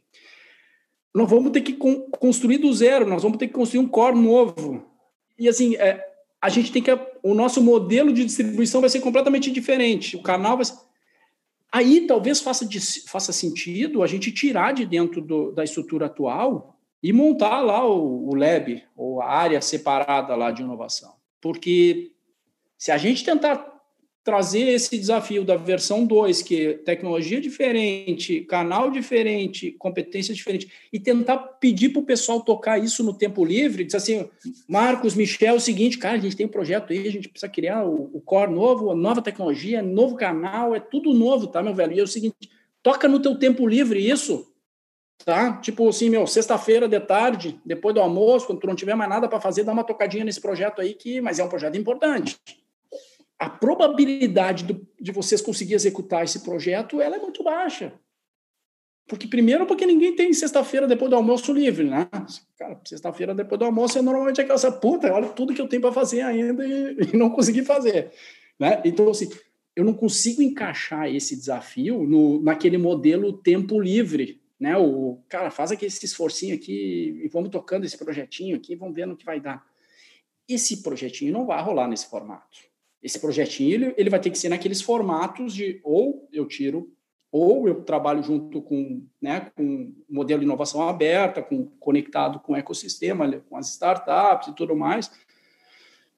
Nós 1.14 1.30
vamos 1.30 1.52
ter 1.52 1.62
que 1.62 1.74
con 1.74 2.10
construir 2.12 2.60
do 2.60 2.72
zero, 2.74 3.06
nós 3.06 3.24
vamos 3.24 3.38
ter 3.38 3.48
que 3.48 3.54
construir 3.54 3.84
um 3.84 3.88
core 3.88 4.18
novo. 4.18 4.86
E 5.38 5.50
assim, 5.50 5.76
é, 5.76 6.02
a 6.42 6.48
gente 6.50 6.72
tem 6.72 6.82
que. 6.82 6.92
O 7.22 7.34
nosso 7.34 7.62
modelo 7.62 8.14
de 8.14 8.24
distribuição 8.24 8.80
vai 8.80 8.90
ser 8.90 9.02
completamente 9.02 9.52
diferente. 9.52 10.16
O 10.16 10.22
canal 10.22 10.56
vai 10.56 10.66
ser. 10.66 10.76
Aí 11.72 12.02
talvez 12.02 12.42
faça, 12.42 12.66
de, 12.66 12.80
faça 13.08 13.32
sentido 13.32 14.04
a 14.04 14.08
gente 14.08 14.32
tirar 14.32 14.74
de 14.74 14.86
dentro 14.86 15.22
do, 15.22 15.52
da 15.52 15.64
estrutura 15.64 16.08
atual 16.08 16.78
e 17.02 17.14
montar 17.14 17.62
lá 17.62 17.88
o, 17.88 18.30
o 18.30 18.36
lab, 18.36 18.84
ou 18.96 19.22
a 19.22 19.30
área 19.30 19.62
separada 19.62 20.36
lá 20.36 20.52
de 20.52 20.62
inovação. 20.62 21.14
Porque 21.40 22.12
se 22.78 22.92
a 22.92 22.98
gente 22.98 23.24
tentar 23.24 23.71
trazer 24.24 24.68
esse 24.70 24.98
desafio 24.98 25.44
da 25.44 25.56
versão 25.56 26.06
2, 26.06 26.44
que 26.44 26.68
é 26.68 26.74
tecnologia 26.74 27.42
diferente, 27.42 28.42
canal 28.42 28.92
diferente, 28.92 29.72
competência 29.72 30.34
diferente, 30.34 30.72
e 30.94 31.00
tentar 31.00 31.38
pedir 31.38 31.90
para 31.90 32.02
o 32.02 32.06
pessoal 32.06 32.42
tocar 32.42 32.78
isso 32.78 33.04
no 33.04 33.14
tempo 33.14 33.44
livre, 33.44 33.84
dizer 33.84 33.98
assim, 33.98 34.30
Marcos, 34.68 35.16
Michel, 35.16 35.56
é 35.56 35.58
o 35.58 35.60
seguinte, 35.60 35.98
cara, 35.98 36.18
a 36.18 36.20
gente 36.20 36.36
tem 36.36 36.46
um 36.46 36.50
projeto 36.50 36.94
aí, 36.94 37.08
a 37.08 37.12
gente 37.12 37.30
precisa 37.30 37.52
criar 37.52 37.84
o, 37.84 38.12
o 38.14 38.22
core 38.22 38.52
novo, 38.52 38.92
a 38.92 38.96
nova 38.96 39.24
tecnologia, 39.24 39.82
novo 39.82 40.16
canal, 40.16 40.76
é 40.76 40.80
tudo 40.80 41.14
novo, 41.14 41.48
tá, 41.48 41.64
meu 41.64 41.74
velho? 41.74 41.94
E 41.94 42.00
é 42.00 42.04
o 42.04 42.08
seguinte, 42.08 42.50
toca 42.84 43.08
no 43.08 43.20
teu 43.20 43.40
tempo 43.40 43.68
livre 43.68 44.08
isso, 44.08 44.48
tá? 45.26 45.58
Tipo 45.58 45.90
assim, 45.90 46.12
meu, 46.12 46.28
sexta-feira 46.28 46.88
de 46.88 47.00
tarde, 47.00 47.60
depois 47.66 47.96
do 47.96 48.02
almoço, 48.02 48.46
quando 48.46 48.60
tu 48.60 48.68
não 48.68 48.76
tiver 48.76 48.94
mais 48.94 49.10
nada 49.10 49.28
para 49.28 49.42
fazer, 49.42 49.64
dá 49.64 49.72
uma 49.72 49.84
tocadinha 49.84 50.24
nesse 50.24 50.40
projeto 50.40 50.80
aí, 50.80 50.94
que, 50.94 51.20
mas 51.22 51.40
é 51.40 51.44
um 51.44 51.50
projeto 51.50 51.76
importante 51.76 52.38
a 53.42 53.50
probabilidade 53.50 54.66
do, 54.66 54.88
de 55.00 55.12
vocês 55.12 55.42
conseguir 55.42 55.74
executar 55.74 56.24
esse 56.24 56.42
projeto 56.42 57.02
ela 57.02 57.16
é 57.16 57.20
muito 57.20 57.44
baixa. 57.44 57.92
Porque, 59.08 59.28
primeiro, 59.28 59.66
porque 59.66 59.84
ninguém 59.84 60.16
tem 60.16 60.32
sexta-feira 60.32 60.88
depois 60.88 61.10
do 61.10 61.16
almoço 61.16 61.52
livre, 61.52 61.86
né? 61.86 62.08
Cara, 62.56 62.80
sexta-feira 62.86 63.34
depois 63.34 63.58
do 63.58 63.66
almoço 63.66 63.98
é 63.98 64.02
normalmente 64.04 64.40
aquela 64.40 64.72
puta, 64.74 65.12
olha 65.12 65.30
tudo 65.30 65.56
que 65.56 65.60
eu 65.60 65.68
tenho 65.68 65.82
para 65.82 65.92
fazer 65.92 66.22
ainda 66.22 66.64
e, 66.64 66.98
e, 67.12 67.18
não 67.18 67.32
consegui 67.32 67.64
fazer. 67.64 68.12
Né? 68.60 68.80
Então, 68.86 69.10
assim, 69.10 69.28
eu 69.76 69.84
não 69.84 69.96
consigo 69.96 70.44
encaixar 70.44 71.10
esse 71.10 71.36
desafio 71.36 72.04
no, 72.04 72.40
naquele 72.44 72.78
modelo 72.78 73.34
tempo 73.34 73.82
livre, 73.82 74.40
né? 74.60 74.78
O 74.78 75.20
cara, 75.28 75.50
faz 75.50 75.72
aqui 75.72 75.88
esse 75.88 76.06
esforcinho 76.06 76.54
aqui 76.54 77.22
e 77.24 77.28
vamos 77.28 77.50
tocando 77.50 77.86
esse 77.86 77.98
projetinho 77.98 78.56
aqui, 78.56 78.76
vamos 78.76 78.94
vendo 78.94 79.14
o 79.14 79.18
que 79.18 79.26
vai 79.26 79.40
dar. 79.40 79.66
Esse 80.48 80.84
projetinho 80.84 81.34
não 81.34 81.48
vai 81.48 81.60
rolar 81.64 81.88
nesse 81.88 82.08
formato 82.08 82.71
esse 83.02 83.20
projetinho 83.20 83.94
ele, 83.98 84.10
vai 84.10 84.20
ter 84.20 84.30
que 84.30 84.38
ser 84.38 84.50
naqueles 84.50 84.82
formatos 84.82 85.54
de 85.54 85.80
ou 85.84 86.28
eu 86.32 86.48
tiro 86.48 86.92
ou 87.32 87.68
eu 87.68 87.84
trabalho 87.84 88.22
junto 88.22 88.62
com, 88.62 89.06
né, 89.22 89.52
com 89.56 89.94
modelo 90.10 90.42
de 90.42 90.46
inovação 90.46 90.88
aberta, 90.88 91.42
com, 91.42 91.66
conectado 91.80 92.40
com 92.42 92.54
o 92.54 92.56
ecossistema, 92.58 93.32
com 93.50 93.56
as 93.56 93.70
startups 93.70 94.50
e 94.50 94.56
tudo 94.56 94.76
mais, 94.76 95.10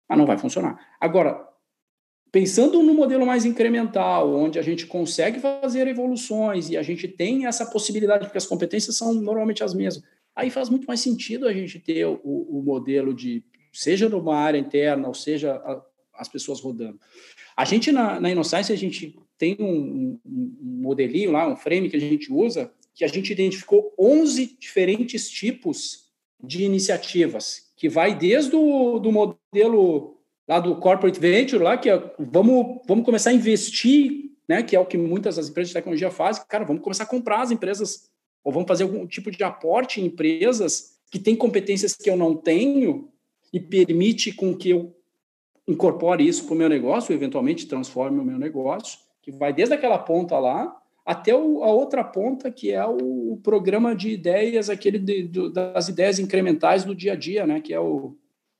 mas 0.09 0.17
não 0.17 0.25
vai 0.25 0.39
funcionar. 0.39 0.95
Agora, 0.99 1.47
pensando 2.31 2.81
no 2.81 2.95
modelo 2.95 3.27
mais 3.27 3.45
incremental, 3.45 4.33
onde 4.33 4.57
a 4.57 4.63
gente 4.63 4.87
consegue 4.87 5.39
fazer 5.39 5.87
evoluções 5.87 6.71
e 6.71 6.75
a 6.75 6.81
gente 6.81 7.07
tem 7.07 7.45
essa 7.45 7.67
possibilidade, 7.67 8.25
porque 8.25 8.39
as 8.39 8.47
competências 8.47 8.97
são 8.97 9.13
normalmente 9.13 9.63
as 9.63 9.75
mesmas, 9.75 10.03
aí 10.35 10.49
faz 10.49 10.67
muito 10.67 10.85
mais 10.87 10.99
sentido 10.99 11.47
a 11.47 11.53
gente 11.53 11.79
ter 11.79 12.07
o, 12.07 12.19
o 12.23 12.63
modelo 12.65 13.13
de, 13.13 13.43
seja 13.71 14.09
numa 14.09 14.35
área 14.35 14.57
interna, 14.57 15.07
ou 15.07 15.13
seja, 15.13 15.61
as 16.15 16.27
pessoas 16.27 16.59
rodando. 16.59 16.99
A 17.55 17.65
gente, 17.65 17.91
na, 17.91 18.19
na 18.19 18.29
a 18.29 18.75
gente 18.75 19.15
tem 19.37 19.55
um, 19.59 20.19
um, 20.25 20.51
modelinho 20.61 21.31
lá, 21.31 21.47
um 21.47 21.55
frame 21.55 21.89
que 21.89 21.95
a 21.95 21.99
gente 21.99 22.31
usa, 22.31 22.71
que 22.93 23.03
a 23.03 23.07
gente 23.07 23.31
identificou 23.31 23.93
11 23.97 24.57
diferentes 24.59 25.29
tipos 25.29 26.05
de 26.41 26.63
iniciativas, 26.63 27.71
que 27.75 27.89
vai 27.89 28.15
desde 28.15 28.55
o 28.55 28.99
do 28.99 29.11
modelo 29.11 30.17
lá 30.47 30.59
do 30.59 30.75
corporate 30.75 31.19
venture, 31.19 31.63
lá 31.63 31.77
que 31.77 31.89
é, 31.89 32.13
vamos, 32.19 32.81
vamos 32.87 33.05
começar 33.05 33.29
a 33.29 33.33
investir, 33.33 34.31
né, 34.47 34.61
que 34.61 34.75
é 34.75 34.79
o 34.79 34.85
que 34.85 34.97
muitas 34.97 35.37
das 35.37 35.49
empresas 35.49 35.69
de 35.69 35.73
tecnologia 35.73 36.11
fazem, 36.11 36.43
cara, 36.47 36.65
vamos 36.65 36.83
começar 36.83 37.05
a 37.05 37.07
comprar 37.07 37.41
as 37.41 37.51
empresas, 37.51 38.09
ou 38.43 38.51
vamos 38.51 38.67
fazer 38.67 38.83
algum 38.83 39.07
tipo 39.07 39.31
de 39.31 39.43
aporte 39.43 40.01
em 40.01 40.05
empresas 40.05 40.97
que 41.09 41.17
têm 41.17 41.35
competências 41.35 41.93
que 41.95 42.09
eu 42.09 42.17
não 42.17 42.35
tenho 42.35 43.09
e 43.53 43.59
permite 43.59 44.33
com 44.33 44.55
que 44.55 44.71
eu 44.71 44.95
incorpore 45.67 46.27
isso 46.27 46.45
para 46.45 46.53
o 46.53 46.57
meu 46.57 46.69
negócio, 46.69 47.13
eventualmente 47.13 47.67
transforme 47.67 48.19
o 48.19 48.25
meu 48.25 48.37
negócio, 48.37 48.99
que 49.21 49.31
vai 49.31 49.53
desde 49.53 49.73
aquela 49.75 49.97
ponta 49.97 50.37
lá 50.37 50.75
até 51.05 51.35
o, 51.35 51.63
a 51.63 51.67
outra 51.67 52.03
ponta, 52.03 52.49
que 52.49 52.71
é 52.71 52.85
o, 52.85 53.33
o 53.33 53.39
programa 53.43 53.95
de 53.95 54.09
ideias, 54.09 54.69
aquele 54.69 54.97
de, 54.97 55.23
do, 55.23 55.49
das 55.49 55.89
ideias 55.89 56.19
incrementais 56.19 56.83
do 56.83 56.95
dia 56.95 57.13
a 57.13 57.15
dia, 57.15 57.45
né? 57.45 57.59
Que 57.59 57.73
é 57.73 57.79
o, 57.79 58.15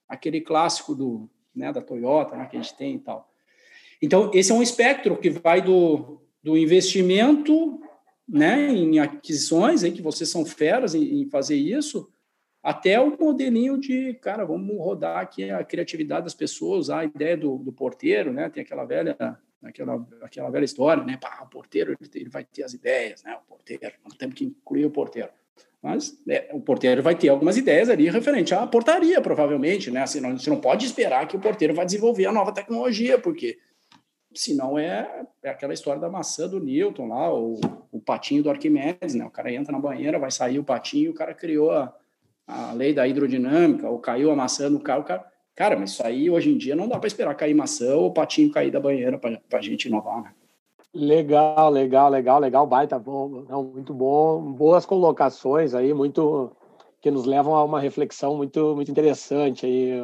aquele 0.08 0.42
clássico 0.42 0.94
do, 0.94 1.30
né, 1.56 1.72
da 1.72 1.82
Toyota, 1.82 2.36
né, 2.36 2.46
que 2.46 2.58
a 2.58 2.62
gente 2.62 2.76
tem 2.76 2.96
e 2.96 3.00
tal. 3.00 3.30
Então, 4.02 4.32
esse 4.34 4.52
é 4.52 4.56
um 4.56 4.62
espectro 4.62 5.18
que 5.18 5.30
vai 5.30 5.62
do, 5.62 6.22
do 6.44 6.58
investimento 6.58 7.80
né, 8.28 8.70
em 8.70 9.00
aquisições, 9.00 9.84
aí, 9.84 9.92
que 9.92 10.02
vocês 10.02 10.30
são 10.30 10.46
feras 10.46 10.94
em, 10.94 11.22
em 11.22 11.30
fazer 11.30 11.56
isso, 11.56 12.10
até 12.64 12.98
o 12.98 13.18
modelinho 13.20 13.78
de, 13.78 14.14
cara, 14.22 14.46
vamos 14.46 14.78
rodar 14.78 15.20
aqui 15.20 15.52
a 15.52 15.62
criatividade 15.66 16.24
das 16.24 16.34
pessoas, 16.34 16.90
a 16.90 17.04
ideia 17.04 17.36
do, 17.36 17.58
do 17.58 17.74
porteiro, 17.74 18.32
né? 18.32 18.50
Tem 18.50 18.64
aquela 18.64 18.86
velha, 18.86 19.18
aquela, 19.62 20.08
aquela 20.22 20.50
velha 20.50 20.64
história, 20.64 21.04
né? 21.04 21.18
Pá, 21.22 21.42
o 21.44 21.50
porteiro 21.50 21.94
ele, 22.16 22.30
vai 22.30 22.46
ter 22.46 22.64
as 22.64 22.74
ideias, 22.74 23.22
né? 23.22 23.36
O 23.36 23.50
porteiro, 23.50 23.92
nós 24.02 24.16
temos 24.16 24.36
que 24.36 24.46
incluir 24.46 24.86
o 24.86 24.92
porteiro. 24.92 25.28
Mas 25.82 26.18
é, 26.26 26.50
o 26.54 26.62
porteiro 26.62 27.04
vai 27.04 27.14
ter 27.16 27.28
algumas 27.28 27.58
ideias 27.58 27.90
ali 27.90 28.10
referente 28.10 28.56
à 28.56 28.66
portaria, 28.66 29.20
provavelmente, 29.20 29.92
né? 29.92 30.04
Assim, 30.04 30.26
a 30.26 30.30
gente 30.30 30.50
não 30.50 30.62
pode 30.62 30.86
esperar 30.86 31.28
que 31.28 31.36
o 31.36 31.42
porteiro 31.42 31.74
vai 31.74 31.86
desenvolver 31.86 32.28
a 32.28 32.32
nova 32.32 32.54
tecnologia, 32.54 33.20
porque 33.20 33.60
senão 34.34 34.80
é, 34.80 35.26
é 35.44 35.50
aquela 35.50 35.74
história 35.74 36.00
da 36.00 36.10
maçã 36.10 36.48
do 36.48 36.62
Newton 36.62 37.10
lá, 37.10 37.34
o, 37.34 37.60
o 37.92 38.00
patinho 38.00 38.42
do 38.42 38.50
Arquimedes, 38.50 39.16
né? 39.16 39.26
O 39.26 39.30
cara 39.30 39.52
entra 39.52 39.74
na 39.74 39.80
banheira, 39.80 40.18
vai 40.18 40.32
sair 40.32 40.60
o 40.60 40.64
patinho, 40.64 41.12
o 41.12 41.14
cara 41.14 41.34
criou 41.34 41.70
a, 41.70 41.94
a 42.48 42.74
lei 42.74 42.94
da 42.94 43.08
hidrodinâmica, 43.08 43.90
ou 43.90 44.00
caiu 44.00 44.32
a 44.32 44.36
maçã 44.36 44.70
no 44.70 44.80
carro, 44.80 45.04
cara, 45.04 45.26
cara, 45.56 45.80
mas 45.80 45.92
isso 45.92 46.06
aí 46.06 46.30
hoje 46.30 46.52
em 46.52 46.58
dia 46.58 46.76
não 46.76 46.88
dá 46.88 47.00
para 47.00 47.08
esperar 47.08 47.36
cair 47.36 47.54
maçã 47.54 47.96
ou 47.96 48.08
o 48.08 48.14
patinho 48.14 48.52
cair 48.52 48.72
da 48.72 48.80
banheira 48.80 49.18
para 49.18 49.40
a 49.54 49.62
gente 49.62 49.86
inovar, 49.88 50.22
né? 50.24 50.32
Legal, 50.94 51.72
legal, 51.72 52.10
legal, 52.10 52.40
legal, 52.40 52.68
baita 52.68 53.00
bom, 53.00 53.46
não, 53.50 53.64
muito 53.64 53.94
bom, 53.94 54.52
boas 54.52 54.86
colocações 54.86 55.74
aí, 55.74 55.92
muito 55.94 56.52
que 57.02 57.10
nos 57.10 57.26
levam 57.26 57.56
a 57.56 57.64
uma 57.64 57.80
reflexão 57.80 58.38
muito, 58.38 58.76
muito 58.76 58.92
interessante 58.92 59.66
aí, 59.66 60.00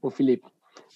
o 0.00 0.10
Felipe. 0.10 0.48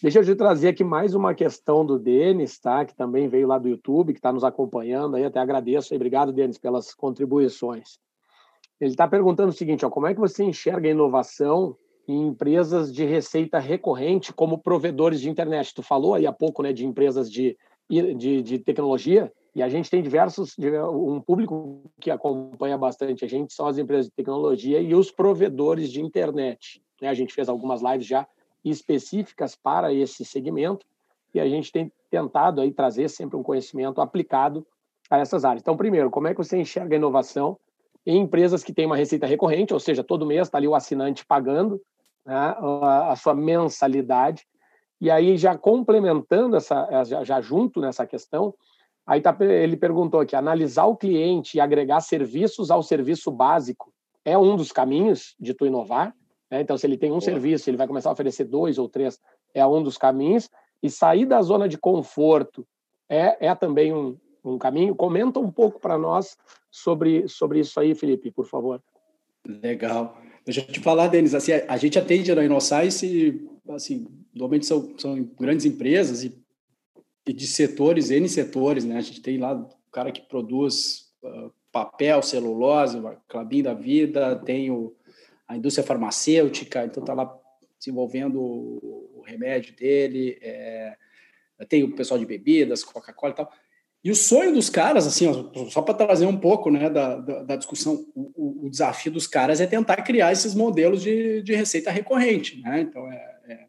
Deixa 0.02 0.20
eu 0.20 0.24
te 0.24 0.34
trazer 0.34 0.68
aqui 0.68 0.82
mais 0.82 1.14
uma 1.14 1.34
questão 1.34 1.84
do 1.84 1.98
Denis, 1.98 2.58
tá? 2.58 2.86
Que 2.86 2.94
também 2.94 3.28
veio 3.28 3.46
lá 3.46 3.58
do 3.58 3.68
YouTube, 3.68 4.14
que 4.14 4.18
está 4.18 4.32
nos 4.32 4.42
acompanhando 4.42 5.16
aí. 5.16 5.24
Até 5.26 5.38
agradeço. 5.38 5.94
Obrigado, 5.94 6.32
Denis, 6.32 6.56
pelas 6.56 6.94
contribuições. 6.94 7.98
Ele 8.80 8.90
está 8.90 9.06
perguntando 9.06 9.50
o 9.50 9.54
seguinte: 9.54 9.84
ó, 9.84 9.90
como 9.90 10.06
é 10.06 10.14
que 10.14 10.20
você 10.20 10.42
enxerga 10.44 10.88
a 10.88 10.92
inovação 10.92 11.76
em 12.08 12.28
empresas 12.28 12.92
de 12.92 13.04
receita 13.04 13.58
recorrente 13.58 14.32
como 14.32 14.58
provedores 14.58 15.20
de 15.20 15.28
internet? 15.28 15.74
Tu 15.74 15.82
falou 15.82 16.14
aí 16.14 16.26
há 16.26 16.32
pouco 16.32 16.62
né, 16.62 16.72
de 16.72 16.86
empresas 16.86 17.30
de, 17.30 17.56
de, 17.88 18.42
de 18.42 18.58
tecnologia, 18.58 19.30
e 19.54 19.62
a 19.62 19.68
gente 19.68 19.90
tem 19.90 20.02
diversos, 20.02 20.54
um 20.58 21.20
público 21.20 21.90
que 22.00 22.10
acompanha 22.10 22.78
bastante 22.78 23.24
a 23.24 23.28
gente 23.28 23.52
são 23.52 23.66
as 23.66 23.78
empresas 23.78 24.06
de 24.06 24.12
tecnologia 24.12 24.80
e 24.80 24.94
os 24.94 25.10
provedores 25.10 25.90
de 25.90 26.00
internet. 26.00 26.80
Né? 27.02 27.08
A 27.08 27.14
gente 27.14 27.34
fez 27.34 27.48
algumas 27.48 27.82
lives 27.82 28.06
já 28.06 28.26
específicas 28.64 29.56
para 29.56 29.92
esse 29.92 30.24
segmento 30.24 30.86
e 31.34 31.40
a 31.40 31.48
gente 31.48 31.72
tem 31.72 31.92
tentado 32.10 32.60
aí 32.60 32.72
trazer 32.72 33.08
sempre 33.08 33.36
um 33.36 33.42
conhecimento 33.42 34.00
aplicado 34.00 34.64
a 35.10 35.18
essas 35.18 35.44
áreas. 35.44 35.62
Então, 35.62 35.76
primeiro, 35.76 36.10
como 36.10 36.28
é 36.28 36.34
que 36.34 36.38
você 36.38 36.56
enxerga 36.56 36.94
a 36.94 36.98
inovação 36.98 37.58
em 38.06 38.18
empresas 38.18 38.62
que 38.64 38.72
têm 38.72 38.86
uma 38.86 38.96
receita 38.96 39.26
recorrente, 39.26 39.72
ou 39.74 39.80
seja, 39.80 40.02
todo 40.02 40.26
mês 40.26 40.48
está 40.48 40.58
ali 40.58 40.66
o 40.66 40.74
assinante 40.74 41.24
pagando 41.24 41.80
né, 42.24 42.56
a, 42.82 43.14
sua 43.16 43.34
mensalidade. 43.34 44.46
E 45.00 45.10
aí, 45.10 45.36
já 45.36 45.56
complementando, 45.56 46.56
essa, 46.56 47.04
já, 47.04 47.24
já 47.24 47.40
junto 47.40 47.80
nessa 47.80 48.06
questão, 48.06 48.54
aí 49.06 49.20
tá, 49.20 49.36
ele 49.40 49.76
perguntou 49.76 50.20
aqui: 50.20 50.36
analisar 50.36 50.84
o 50.84 50.96
cliente 50.96 51.56
e 51.56 51.60
agregar 51.60 52.00
serviços 52.00 52.70
ao 52.70 52.82
serviço 52.82 53.30
básico 53.30 53.92
é 54.24 54.36
um 54.36 54.56
dos 54.56 54.72
caminhos 54.72 55.34
de 55.38 55.54
tu 55.54 55.66
inovar. 55.66 56.14
Né? 56.50 56.60
Então, 56.60 56.76
se 56.76 56.86
ele 56.86 56.98
tem 56.98 57.10
um 57.10 57.14
Boa. 57.14 57.22
serviço, 57.22 57.70
ele 57.70 57.76
vai 57.76 57.86
começar 57.86 58.10
a 58.10 58.12
oferecer 58.12 58.44
dois 58.44 58.78
ou 58.78 58.88
três, 58.88 59.18
é 59.54 59.66
um 59.66 59.82
dos 59.82 59.96
caminhos. 59.96 60.48
E 60.82 60.88
sair 60.88 61.26
da 61.26 61.42
zona 61.42 61.68
de 61.68 61.76
conforto 61.76 62.66
é, 63.08 63.48
é 63.48 63.54
também 63.54 63.92
um, 63.92 64.16
um 64.44 64.58
caminho. 64.58 64.94
Comenta 64.94 65.38
um 65.38 65.50
pouco 65.50 65.80
para 65.80 65.98
nós 65.98 66.36
sobre, 66.70 67.28
sobre 67.28 67.60
isso 67.60 67.78
aí, 67.78 67.94
Felipe, 67.94 68.30
por 68.30 68.46
favor. 68.46 68.82
Legal. 69.46 70.20
Deixa 70.44 70.60
eu 70.60 70.66
te 70.66 70.80
falar, 70.80 71.08
Denis, 71.08 71.34
assim, 71.34 71.52
a 71.52 71.76
gente 71.76 71.98
atende 71.98 72.34
na 72.34 72.44
InnoScience, 72.44 73.48
assim, 73.68 74.06
normalmente 74.34 74.66
são, 74.66 74.94
são 74.98 75.22
grandes 75.38 75.66
empresas 75.66 76.24
e, 76.24 76.38
e, 77.26 77.32
de 77.32 77.46
setores, 77.46 78.10
N 78.10 78.28
setores, 78.28 78.84
né? 78.84 78.96
A 78.96 79.00
gente 79.00 79.20
tem 79.20 79.38
lá 79.38 79.54
o 79.54 79.68
cara 79.92 80.10
que 80.10 80.22
produz 80.22 81.12
uh, 81.22 81.52
papel, 81.70 82.22
celulose, 82.22 82.98
Clabin 83.28 83.62
da 83.62 83.74
vida, 83.74 84.36
tem 84.36 84.70
o, 84.70 84.94
a 85.46 85.56
indústria 85.56 85.86
farmacêutica, 85.86 86.84
então 86.84 87.02
está 87.02 87.12
lá 87.12 87.32
desenvolvendo 87.78 88.40
o, 88.40 89.10
o 89.16 89.22
remédio 89.22 89.74
dele, 89.74 90.38
é, 90.42 90.96
tem 91.68 91.82
o 91.82 91.94
pessoal 91.94 92.18
de 92.18 92.26
bebidas, 92.26 92.84
Coca-Cola 92.84 93.32
e 93.32 93.36
tal. 93.36 93.52
E 94.02 94.10
o 94.10 94.14
sonho 94.14 94.54
dos 94.54 94.70
caras, 94.70 95.06
assim, 95.06 95.26
ó, 95.26 95.68
só 95.68 95.82
para 95.82 95.94
trazer 95.94 96.24
um 96.24 96.36
pouco 96.36 96.70
né, 96.70 96.88
da, 96.88 97.16
da, 97.16 97.42
da 97.42 97.56
discussão, 97.56 98.06
o, 98.14 98.66
o, 98.66 98.70
desafio 98.70 99.12
dos 99.12 99.26
caras 99.26 99.60
é 99.60 99.66
tentar 99.66 99.96
criar 100.02 100.32
esses 100.32 100.54
modelos 100.54 101.02
de, 101.02 101.42
de 101.42 101.54
receita 101.54 101.90
recorrente. 101.90 102.58
Né? 102.62 102.80
Então, 102.80 103.06
é, 103.12 103.38
é, 103.46 103.66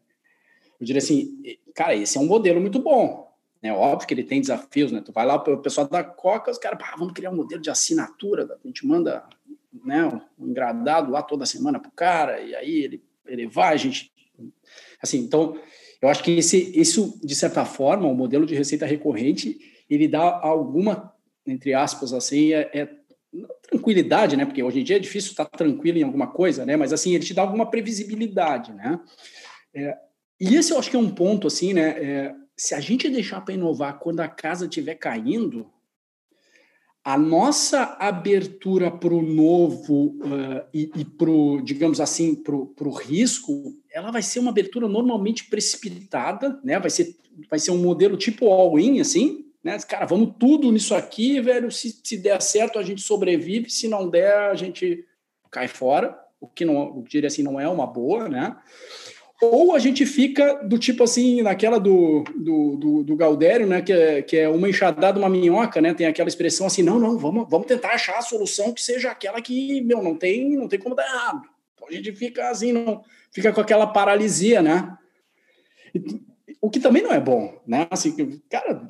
eu 0.80 0.86
diria 0.86 1.00
assim, 1.00 1.38
cara, 1.74 1.94
esse 1.94 2.16
é 2.16 2.20
um 2.20 2.26
modelo 2.26 2.62
muito 2.62 2.78
bom. 2.78 3.30
É 3.62 3.72
óbvio 3.72 4.08
que 4.08 4.14
ele 4.14 4.24
tem 4.24 4.40
desafios, 4.40 4.90
né? 4.90 5.00
Tu 5.04 5.12
vai 5.12 5.24
lá 5.24 5.36
o 5.36 5.58
pessoal 5.58 5.86
da 5.86 6.02
Coca, 6.02 6.50
os 6.50 6.58
caras, 6.58 6.78
vamos 6.98 7.12
criar 7.12 7.30
um 7.30 7.36
modelo 7.36 7.62
de 7.62 7.70
assinatura, 7.70 8.58
a 8.64 8.66
gente 8.66 8.84
manda 8.84 9.24
né, 9.84 10.04
um 10.38 10.48
engradado 10.48 11.12
lá 11.12 11.22
toda 11.22 11.46
semana 11.46 11.78
para 11.78 11.88
o 11.88 11.92
cara, 11.92 12.40
e 12.40 12.56
aí 12.56 12.82
ele, 12.82 13.04
ele 13.24 13.46
vai, 13.46 13.74
a 13.74 13.76
gente. 13.76 14.10
Assim, 15.00 15.18
então, 15.18 15.56
eu 16.00 16.08
acho 16.08 16.24
que 16.24 16.32
esse, 16.32 16.76
isso, 16.76 17.20
de 17.22 17.36
certa 17.36 17.64
forma, 17.64 18.08
o 18.08 18.14
modelo 18.14 18.44
de 18.44 18.56
receita 18.56 18.84
recorrente 18.84 19.71
ele 19.94 20.08
dá 20.08 20.40
alguma, 20.40 21.12
entre 21.46 21.74
aspas, 21.74 22.12
assim, 22.12 22.52
é, 22.52 22.70
é 22.72 22.88
tranquilidade, 23.62 24.36
né? 24.36 24.44
Porque 24.44 24.62
hoje 24.62 24.80
em 24.80 24.84
dia 24.84 24.96
é 24.96 25.00
difícil 25.00 25.30
estar 25.30 25.46
tranquilo 25.46 25.98
em 25.98 26.02
alguma 26.02 26.26
coisa, 26.26 26.64
né? 26.66 26.76
Mas 26.76 26.92
assim, 26.92 27.14
ele 27.14 27.24
te 27.24 27.34
dá 27.34 27.42
alguma 27.42 27.70
previsibilidade, 27.70 28.72
né? 28.72 29.00
É, 29.74 29.96
e 30.40 30.56
esse 30.56 30.72
eu 30.72 30.78
acho 30.78 30.90
que 30.90 30.96
é 30.96 30.98
um 30.98 31.10
ponto, 31.10 31.46
assim, 31.46 31.72
né? 31.72 31.88
É, 31.90 32.34
se 32.56 32.74
a 32.74 32.80
gente 32.80 33.08
deixar 33.08 33.40
para 33.40 33.54
inovar 33.54 33.98
quando 33.98 34.20
a 34.20 34.28
casa 34.28 34.66
estiver 34.66 34.94
caindo, 34.94 35.70
a 37.04 37.18
nossa 37.18 37.96
abertura 37.98 38.90
para 38.90 39.12
o 39.12 39.22
novo 39.22 40.16
uh, 40.20 40.64
e, 40.72 40.90
e 40.94 41.04
para 41.04 41.30
o, 41.30 41.60
digamos 41.60 42.00
assim, 42.00 42.34
para 42.34 42.54
o 42.54 42.90
risco, 42.90 43.76
ela 43.90 44.12
vai 44.12 44.22
ser 44.22 44.38
uma 44.38 44.50
abertura 44.50 44.86
normalmente 44.86 45.46
precipitada, 45.46 46.60
né? 46.62 46.78
Vai 46.78 46.90
ser, 46.90 47.16
vai 47.50 47.58
ser 47.58 47.72
um 47.72 47.82
modelo 47.82 48.16
tipo 48.16 48.46
all-in, 48.46 49.00
assim, 49.00 49.44
né? 49.62 49.78
Cara, 49.88 50.06
vamos 50.06 50.34
tudo 50.38 50.70
nisso 50.72 50.94
aqui, 50.94 51.40
velho. 51.40 51.70
Se, 51.70 52.00
se 52.02 52.16
der 52.16 52.40
certo, 52.42 52.78
a 52.78 52.82
gente 52.82 53.00
sobrevive. 53.00 53.70
Se 53.70 53.88
não 53.88 54.08
der, 54.08 54.50
a 54.50 54.54
gente 54.54 55.04
cai 55.50 55.68
fora. 55.68 56.18
O 56.40 56.48
que 56.48 56.64
não, 56.64 56.96
eu 56.96 57.04
diria 57.08 57.28
assim, 57.28 57.42
não 57.42 57.60
é 57.60 57.68
uma 57.68 57.86
boa, 57.86 58.28
né? 58.28 58.56
ou 59.42 59.74
a 59.74 59.78
gente 59.80 60.06
fica 60.06 60.54
do 60.62 60.78
tipo 60.78 61.02
assim, 61.02 61.42
naquela 61.42 61.80
do, 61.80 62.22
do, 62.36 62.76
do, 62.76 63.02
do 63.02 63.16
Galdério, 63.16 63.66
né? 63.66 63.82
Que 63.82 63.92
é, 63.92 64.22
que 64.22 64.36
é 64.36 64.48
uma 64.48 64.68
enxadada, 64.68 65.18
uma 65.18 65.28
minhoca, 65.28 65.80
né? 65.80 65.92
Tem 65.92 66.06
aquela 66.06 66.28
expressão 66.28 66.64
assim, 66.64 66.80
não, 66.80 66.96
não, 66.96 67.18
vamos, 67.18 67.48
vamos 67.50 67.66
tentar 67.66 67.88
achar 67.88 68.18
a 68.18 68.22
solução 68.22 68.72
que 68.72 68.80
seja 68.80 69.10
aquela 69.10 69.42
que, 69.42 69.80
meu, 69.80 70.00
não 70.00 70.14
tem, 70.14 70.56
não 70.56 70.68
tem 70.68 70.78
como 70.78 70.94
dar 70.94 71.04
errado. 71.04 71.42
Então 71.74 71.88
a 71.88 71.92
gente 71.92 72.12
fica 72.12 72.50
assim, 72.50 72.70
não, 72.70 73.02
fica 73.32 73.52
com 73.52 73.60
aquela 73.60 73.88
paralisia, 73.88 74.62
né? 74.62 74.96
O 76.60 76.70
que 76.70 76.78
também 76.78 77.02
não 77.02 77.12
é 77.12 77.18
bom, 77.18 77.60
né? 77.66 77.88
Assim, 77.90 78.40
cara, 78.48 78.88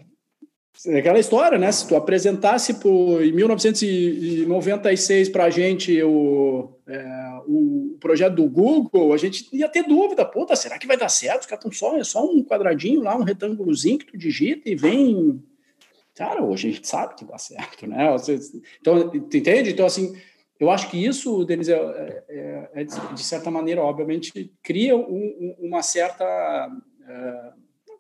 aquela 0.86 1.18
história, 1.18 1.58
né? 1.58 1.70
Se 1.70 1.86
tu 1.86 1.94
apresentasse 1.94 2.74
por, 2.74 3.22
em 3.22 3.32
1996 3.32 5.28
para 5.28 5.44
a 5.44 5.50
gente 5.50 6.02
o, 6.02 6.76
é, 6.86 7.40
o 7.46 7.96
projeto 8.00 8.34
do 8.34 8.48
Google, 8.48 9.12
a 9.12 9.16
gente 9.16 9.48
ia 9.52 9.68
ter 9.68 9.84
dúvida. 9.84 10.24
Puta, 10.24 10.56
será 10.56 10.78
que 10.78 10.86
vai 10.86 10.96
dar 10.96 11.08
certo? 11.08 11.42
Estão 11.42 11.70
só, 11.70 11.96
é 11.96 12.04
só 12.04 12.24
um 12.24 12.42
quadradinho 12.42 13.00
lá, 13.00 13.16
um 13.16 13.22
retângulozinho 13.22 13.98
que 13.98 14.06
tu 14.06 14.18
digita 14.18 14.68
e 14.68 14.74
vem. 14.74 15.42
Cara, 16.14 16.42
hoje 16.42 16.68
a 16.68 16.72
gente 16.72 16.86
sabe 16.86 17.14
que 17.14 17.24
dá 17.24 17.38
certo, 17.38 17.86
né? 17.86 18.14
Então, 18.80 19.08
tu 19.08 19.36
entende? 19.36 19.70
Então, 19.70 19.86
assim, 19.86 20.14
eu 20.58 20.70
acho 20.70 20.90
que 20.90 21.02
isso, 21.02 21.44
Denis, 21.44 21.68
é, 21.68 21.74
é, 22.28 22.70
é 22.74 22.84
de 22.84 23.22
certa 23.22 23.50
maneira, 23.50 23.82
obviamente, 23.82 24.52
cria 24.62 24.96
um, 24.96 25.56
uma 25.58 25.82
certa. 25.82 26.70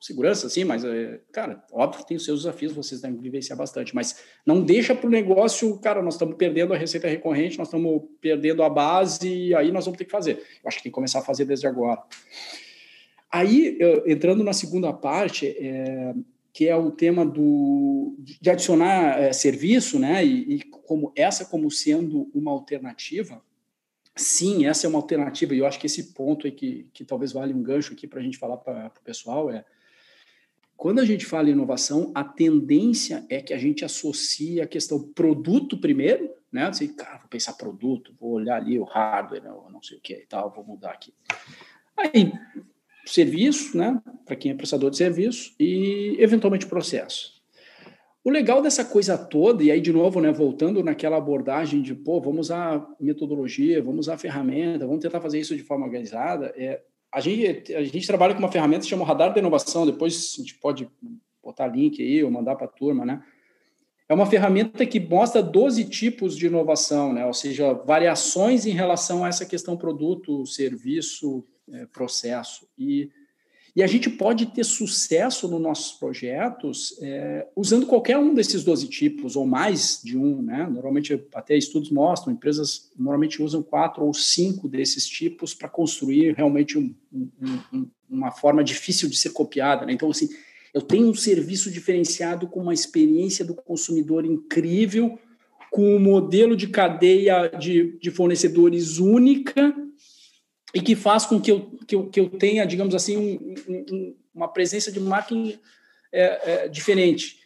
Segurança, 0.02 0.48
sim, 0.48 0.64
mas, 0.64 0.84
é, 0.84 1.20
cara, 1.30 1.64
óbvio 1.70 2.00
que 2.00 2.08
tem 2.08 2.16
os 2.16 2.24
seus 2.24 2.40
desafios, 2.40 2.72
vocês 2.72 3.00
devem 3.00 3.20
vivenciar 3.20 3.56
bastante, 3.56 3.94
mas 3.94 4.16
não 4.44 4.60
deixa 4.60 4.96
para 4.96 5.06
o 5.06 5.10
negócio, 5.10 5.78
cara, 5.78 6.02
nós 6.02 6.14
estamos 6.14 6.34
perdendo 6.34 6.74
a 6.74 6.76
receita 6.76 7.06
recorrente, 7.06 7.56
nós 7.56 7.68
estamos 7.68 8.02
perdendo 8.20 8.64
a 8.64 8.68
base, 8.68 9.32
e 9.32 9.54
aí 9.54 9.70
nós 9.70 9.84
vamos 9.84 9.96
ter 9.96 10.04
que 10.04 10.10
fazer. 10.10 10.38
Eu 10.60 10.66
acho 10.66 10.78
que 10.78 10.82
tem 10.82 10.90
que 10.90 10.94
começar 10.94 11.20
a 11.20 11.22
fazer 11.22 11.44
desde 11.44 11.68
agora. 11.68 12.02
Aí, 13.30 13.78
entrando 14.04 14.42
na 14.42 14.52
segunda 14.52 14.92
parte, 14.92 15.46
é, 15.46 16.12
que 16.52 16.66
é 16.66 16.74
o 16.74 16.90
tema 16.90 17.24
do, 17.24 18.16
de 18.18 18.50
adicionar 18.50 19.20
é, 19.22 19.32
serviço, 19.32 20.00
né, 20.00 20.26
e, 20.26 20.56
e 20.56 20.62
como 20.64 21.12
essa 21.14 21.44
como 21.44 21.70
sendo 21.70 22.28
uma 22.34 22.50
alternativa, 22.50 23.40
sim, 24.16 24.66
essa 24.66 24.84
é 24.84 24.90
uma 24.90 24.98
alternativa, 24.98 25.54
e 25.54 25.58
eu 25.58 25.66
acho 25.66 25.78
que 25.78 25.86
esse 25.86 26.12
ponto 26.12 26.44
aí 26.44 26.52
que, 26.52 26.90
que 26.92 27.04
talvez 27.04 27.30
vale 27.30 27.54
um 27.54 27.62
gancho 27.62 27.92
aqui 27.92 28.08
para 28.08 28.18
a 28.18 28.22
gente 28.22 28.36
falar 28.36 28.56
para 28.56 28.90
o 29.00 29.04
pessoal 29.04 29.48
é 29.48 29.64
quando 30.82 30.98
a 30.98 31.04
gente 31.04 31.24
fala 31.24 31.48
em 31.48 31.52
inovação, 31.52 32.10
a 32.12 32.24
tendência 32.24 33.24
é 33.30 33.40
que 33.40 33.54
a 33.54 33.56
gente 33.56 33.84
associe 33.84 34.60
a 34.60 34.66
questão 34.66 35.00
produto 35.00 35.78
primeiro, 35.78 36.28
né? 36.50 36.64
Assim, 36.64 36.88
cara, 36.88 37.18
vou 37.18 37.28
pensar 37.28 37.52
produto, 37.52 38.12
vou 38.18 38.32
olhar 38.32 38.56
ali 38.56 38.80
o 38.80 38.82
hardware, 38.82 39.44
não, 39.44 39.80
sei 39.80 39.98
o 39.98 40.00
que 40.00 40.14
e 40.14 40.26
tal, 40.26 40.52
vou 40.52 40.64
mudar 40.64 40.90
aqui. 40.90 41.14
Aí, 41.96 42.32
serviço, 43.06 43.78
né? 43.78 44.02
Para 44.24 44.34
quem 44.34 44.50
é 44.50 44.56
prestador 44.56 44.90
de 44.90 44.96
serviço 44.96 45.54
e 45.56 46.16
eventualmente 46.18 46.66
processo. 46.66 47.40
O 48.24 48.28
legal 48.28 48.60
dessa 48.60 48.84
coisa 48.84 49.16
toda, 49.16 49.62
e 49.62 49.70
aí 49.70 49.80
de 49.80 49.92
novo, 49.92 50.20
né, 50.20 50.32
voltando 50.32 50.82
naquela 50.82 51.16
abordagem 51.16 51.80
de, 51.80 51.94
pô, 51.94 52.20
vamos 52.20 52.46
usar 52.46 52.84
metodologia, 52.98 53.80
vamos 53.80 54.06
usar 54.06 54.18
ferramenta, 54.18 54.84
vamos 54.84 55.00
tentar 55.00 55.20
fazer 55.20 55.38
isso 55.38 55.54
de 55.54 55.62
forma 55.62 55.86
organizada, 55.86 56.52
é 56.56 56.82
a 57.12 57.20
gente, 57.20 57.74
a 57.74 57.82
gente 57.82 58.06
trabalha 58.06 58.34
com 58.34 58.40
uma 58.40 58.50
ferramenta 58.50 58.84
que 58.84 58.90
chama 58.90 59.04
Radar 59.04 59.32
de 59.32 59.38
Inovação, 59.38 59.84
depois 59.84 60.34
a 60.38 60.40
gente 60.40 60.54
pode 60.54 60.88
botar 61.42 61.66
link 61.66 62.02
aí 62.02 62.24
ou 62.24 62.30
mandar 62.30 62.56
para 62.56 62.66
a 62.66 62.70
turma, 62.70 63.04
né? 63.04 63.22
É 64.08 64.14
uma 64.14 64.26
ferramenta 64.26 64.84
que 64.84 65.00
mostra 65.00 65.42
12 65.42 65.84
tipos 65.86 66.36
de 66.36 66.46
inovação, 66.46 67.12
né? 67.14 67.24
ou 67.24 67.32
seja, 67.32 67.72
variações 67.72 68.66
em 68.66 68.72
relação 68.72 69.24
a 69.24 69.28
essa 69.28 69.46
questão 69.46 69.74
produto, 69.74 70.44
serviço, 70.44 71.42
é, 71.72 71.86
processo. 71.86 72.68
E 72.76 73.10
e 73.74 73.82
a 73.82 73.86
gente 73.86 74.10
pode 74.10 74.46
ter 74.46 74.64
sucesso 74.64 75.48
nos 75.48 75.60
nossos 75.60 75.92
projetos 75.98 76.94
é, 77.00 77.46
usando 77.56 77.86
qualquer 77.86 78.18
um 78.18 78.34
desses 78.34 78.62
12 78.62 78.86
tipos, 78.88 79.34
ou 79.34 79.46
mais 79.46 80.00
de 80.04 80.18
um. 80.18 80.42
Né? 80.42 80.68
Normalmente, 80.70 81.24
até 81.34 81.56
estudos 81.56 81.90
mostram, 81.90 82.34
empresas 82.34 82.90
normalmente 82.98 83.42
usam 83.42 83.62
quatro 83.62 84.04
ou 84.04 84.12
cinco 84.12 84.68
desses 84.68 85.06
tipos 85.06 85.54
para 85.54 85.70
construir 85.70 86.34
realmente 86.34 86.78
um, 86.78 86.94
um, 87.10 87.28
um, 87.72 87.86
uma 88.10 88.30
forma 88.30 88.62
difícil 88.62 89.08
de 89.08 89.16
ser 89.16 89.30
copiada. 89.30 89.86
Né? 89.86 89.94
Então, 89.94 90.10
assim, 90.10 90.28
eu 90.74 90.82
tenho 90.82 91.08
um 91.08 91.14
serviço 91.14 91.70
diferenciado 91.70 92.46
com 92.46 92.60
uma 92.60 92.74
experiência 92.74 93.42
do 93.42 93.54
consumidor 93.54 94.26
incrível, 94.26 95.18
com 95.70 95.96
um 95.96 95.98
modelo 95.98 96.54
de 96.54 96.66
cadeia 96.66 97.48
de, 97.48 97.98
de 97.98 98.10
fornecedores 98.10 98.98
única, 98.98 99.74
e 100.74 100.80
que 100.80 100.96
faz 100.96 101.26
com 101.26 101.40
que 101.40 101.50
eu, 101.50 101.70
que 101.86 101.94
eu, 101.94 102.06
que 102.08 102.20
eu 102.20 102.28
tenha, 102.30 102.64
digamos 102.64 102.94
assim, 102.94 103.16
um, 103.16 103.54
um, 103.68 104.16
uma 104.34 104.48
presença 104.48 104.90
de 104.90 104.98
marketing 104.98 105.58
é, 106.12 106.64
é, 106.64 106.68
diferente. 106.68 107.40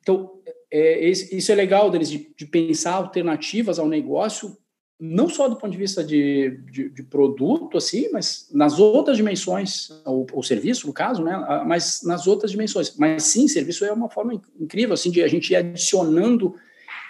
Então, 0.00 0.40
é, 0.70 1.06
isso 1.08 1.52
é 1.52 1.54
legal 1.54 1.90
deles, 1.90 2.10
de, 2.10 2.32
de, 2.36 2.46
pensar 2.46 2.94
alternativas 2.94 3.78
ao 3.78 3.88
negócio, 3.88 4.56
não 4.98 5.28
só 5.28 5.48
do 5.48 5.56
ponto 5.56 5.72
de 5.72 5.78
vista 5.78 6.02
de, 6.02 6.58
de, 6.70 6.88
de 6.88 7.02
produto, 7.02 7.76
assim, 7.76 8.08
mas 8.12 8.48
nas 8.52 8.78
outras 8.78 9.16
dimensões, 9.16 9.90
ou, 10.04 10.26
ou, 10.32 10.42
serviço, 10.42 10.86
no 10.86 10.92
caso, 10.92 11.22
né, 11.22 11.36
mas 11.66 12.02
nas 12.02 12.26
outras 12.26 12.50
dimensões. 12.50 12.96
Mas 12.96 13.24
sim, 13.24 13.46
serviço 13.46 13.84
é 13.84 13.92
uma 13.92 14.08
forma 14.08 14.40
incrível, 14.58 14.94
assim, 14.94 15.10
de 15.10 15.22
a 15.22 15.28
gente 15.28 15.50
ir 15.50 15.56
adicionando 15.56 16.54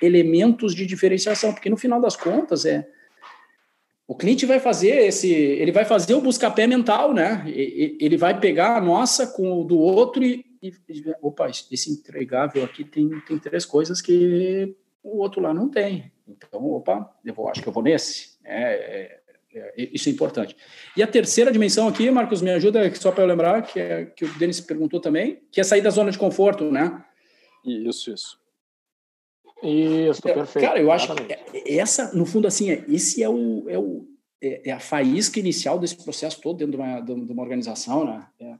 elementos 0.03 0.75
de 0.75 0.85
diferenciação, 0.85 1.53
porque 1.53 1.71
no 1.71 1.77
final 1.77 2.01
das 2.01 2.17
contas 2.17 2.65
é 2.65 2.89
o 4.07 4.15
cliente 4.15 4.45
vai 4.45 4.61
fazer 4.61 5.07
esse, 5.07 5.33
ele 5.33 5.73
vai 5.73 5.85
fazer 5.85 6.15
o 6.15 6.21
busca-pé 6.21 6.67
mental, 6.67 7.15
né? 7.15 7.45
Ele 7.47 8.17
vai 8.17 8.39
pegar 8.39 8.77
a 8.77 8.81
nossa 8.81 9.27
com 9.27 9.61
o 9.61 9.65
do 9.65 9.79
outro 9.79 10.23
e, 10.23 10.45
e, 10.63 10.73
opa, 11.23 11.49
esse 11.49 11.91
entregável 11.91 12.63
aqui 12.65 12.85
tem, 12.85 13.09
tem 13.21 13.39
três 13.39 13.65
coisas 13.65 14.03
que 14.03 14.77
o 15.03 15.19
outro 15.19 15.41
lá 15.41 15.55
não 15.55 15.69
tem. 15.69 16.13
Então, 16.29 16.65
opa, 16.73 17.11
eu 17.25 17.33
vou, 17.33 17.49
acho 17.49 17.63
que 17.63 17.69
eu 17.69 17.73
vou 17.73 17.83
nesse. 17.83 18.39
É, 18.45 18.73
é, 18.73 19.21
é, 19.55 19.89
isso 19.93 20.09
é 20.09 20.13
importante. 20.13 20.55
E 20.95 21.03
a 21.03 21.07
terceira 21.07 21.51
dimensão 21.51 21.89
aqui, 21.89 22.11
Marcos, 22.11 22.43
me 22.43 22.51
ajuda 22.51 22.95
só 22.95 23.11
para 23.11 23.25
eu 23.25 23.29
lembrar, 23.29 23.63
que, 23.63 23.81
é, 23.81 24.05
que 24.05 24.25
o 24.27 24.39
Denis 24.39 24.61
perguntou 24.61 25.01
também, 25.01 25.43
que 25.51 25.61
é 25.61 25.65
sair 25.65 25.81
da 25.81 25.91
zona 25.91 26.11
de 26.11 26.19
conforto, 26.19 26.71
né? 26.71 27.03
Isso, 27.65 28.13
isso. 28.13 28.44
Isso, 29.65 30.27
é, 30.29 30.35
perfeito. 30.35 30.67
Cara, 30.67 30.81
eu 30.81 30.93
acho 30.93 31.15
que 31.15 31.33
é, 31.33 31.77
essa, 31.77 32.13
no 32.15 32.27
fundo, 32.27 32.47
assim, 32.47 32.71
é, 32.71 32.85
esse 32.89 33.23
é 33.23 33.29
o, 33.29 33.69
é 33.69 33.79
o 33.79 34.07
é, 34.43 34.69
é, 34.69 34.73
a 34.73 34.81
faísca 34.81 35.41
inicial 35.41 35.79
desse 35.79 35.97
processo 35.97 36.41
todo 36.41 36.59
dentro 36.59 36.73
de 36.73 36.79
uma, 36.79 37.01
de 37.01 37.33
uma 37.33 37.43
organização, 37.43 38.05
né? 38.05 38.27
É, 38.41 38.55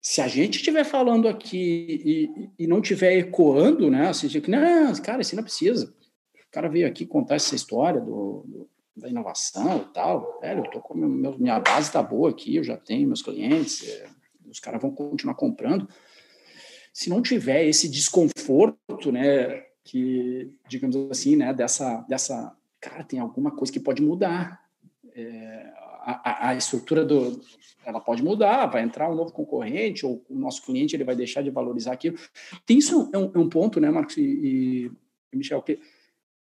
se 0.00 0.20
a 0.20 0.26
gente 0.26 0.56
estiver 0.56 0.84
falando 0.84 1.28
aqui 1.28 2.28
e, 2.58 2.64
e 2.64 2.66
não 2.66 2.80
estiver 2.80 3.16
ecoando, 3.16 3.90
né? 3.90 4.08
Assim, 4.08 4.28
que, 4.28 4.50
não, 4.50 4.92
cara, 4.96 5.22
isso 5.22 5.36
não 5.36 5.44
precisa. 5.44 5.94
O 6.34 6.50
cara 6.50 6.68
veio 6.68 6.86
aqui 6.86 7.06
contar 7.06 7.36
essa 7.36 7.54
história 7.54 8.00
do, 8.00 8.44
do 8.46 8.68
da 8.96 9.08
inovação 9.08 9.78
e 9.78 9.92
tal. 9.92 10.38
Velho, 10.40 10.64
eu 10.64 10.70
tô 10.70 10.80
com 10.80 10.94
meu, 10.94 11.38
minha 11.38 11.58
base 11.58 11.90
tá 11.90 12.02
boa 12.02 12.30
aqui, 12.30 12.56
eu 12.56 12.64
já 12.64 12.76
tenho 12.76 13.06
meus 13.06 13.22
clientes, 13.22 13.88
é, 13.88 14.06
os 14.48 14.60
caras 14.60 14.80
vão 14.80 14.90
continuar 14.90 15.34
comprando. 15.34 15.88
Se 16.92 17.08
não 17.08 17.22
tiver 17.22 17.66
esse 17.66 17.88
desconforto, 17.88 19.10
né? 19.10 19.64
Que, 19.84 20.52
digamos 20.68 20.96
assim, 21.10 21.36
né, 21.36 21.52
dessa, 21.52 22.04
dessa, 22.08 22.56
cara, 22.80 23.04
tem 23.04 23.18
alguma 23.18 23.50
coisa 23.50 23.72
que 23.72 23.80
pode 23.80 24.02
mudar. 24.02 24.62
É, 25.14 25.72
a, 26.04 26.48
a, 26.48 26.54
estrutura 26.56 27.04
do, 27.04 27.40
ela 27.84 28.00
pode 28.00 28.22
mudar, 28.22 28.66
vai 28.66 28.82
entrar 28.82 29.10
um 29.10 29.14
novo 29.14 29.32
concorrente 29.32 30.04
ou 30.04 30.24
o 30.28 30.34
nosso 30.34 30.62
cliente 30.62 30.96
ele 30.96 31.04
vai 31.04 31.14
deixar 31.14 31.42
de 31.42 31.50
valorizar 31.50 31.92
aquilo. 31.92 32.18
Tem 32.66 32.78
isso 32.78 33.10
é 33.12 33.18
um, 33.18 33.30
é 33.34 33.38
um 33.38 33.48
ponto, 33.48 33.80
né, 33.80 33.90
Marcos 33.90 34.16
e, 34.16 34.90
e 35.32 35.36
Michel, 35.36 35.62
que 35.62 35.78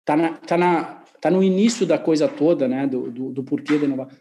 tá 0.04 0.16
na, 0.16 0.34
tá 0.38 0.58
na 0.58 1.06
tá 1.26 1.32
no 1.32 1.42
início 1.42 1.88
da 1.88 1.98
coisa 1.98 2.28
toda, 2.28 2.68
né, 2.68 2.86
do, 2.86 3.10
do, 3.10 3.32
do 3.32 3.44
porquê 3.44 3.80
da 3.80 3.86
inovação. 3.86 4.16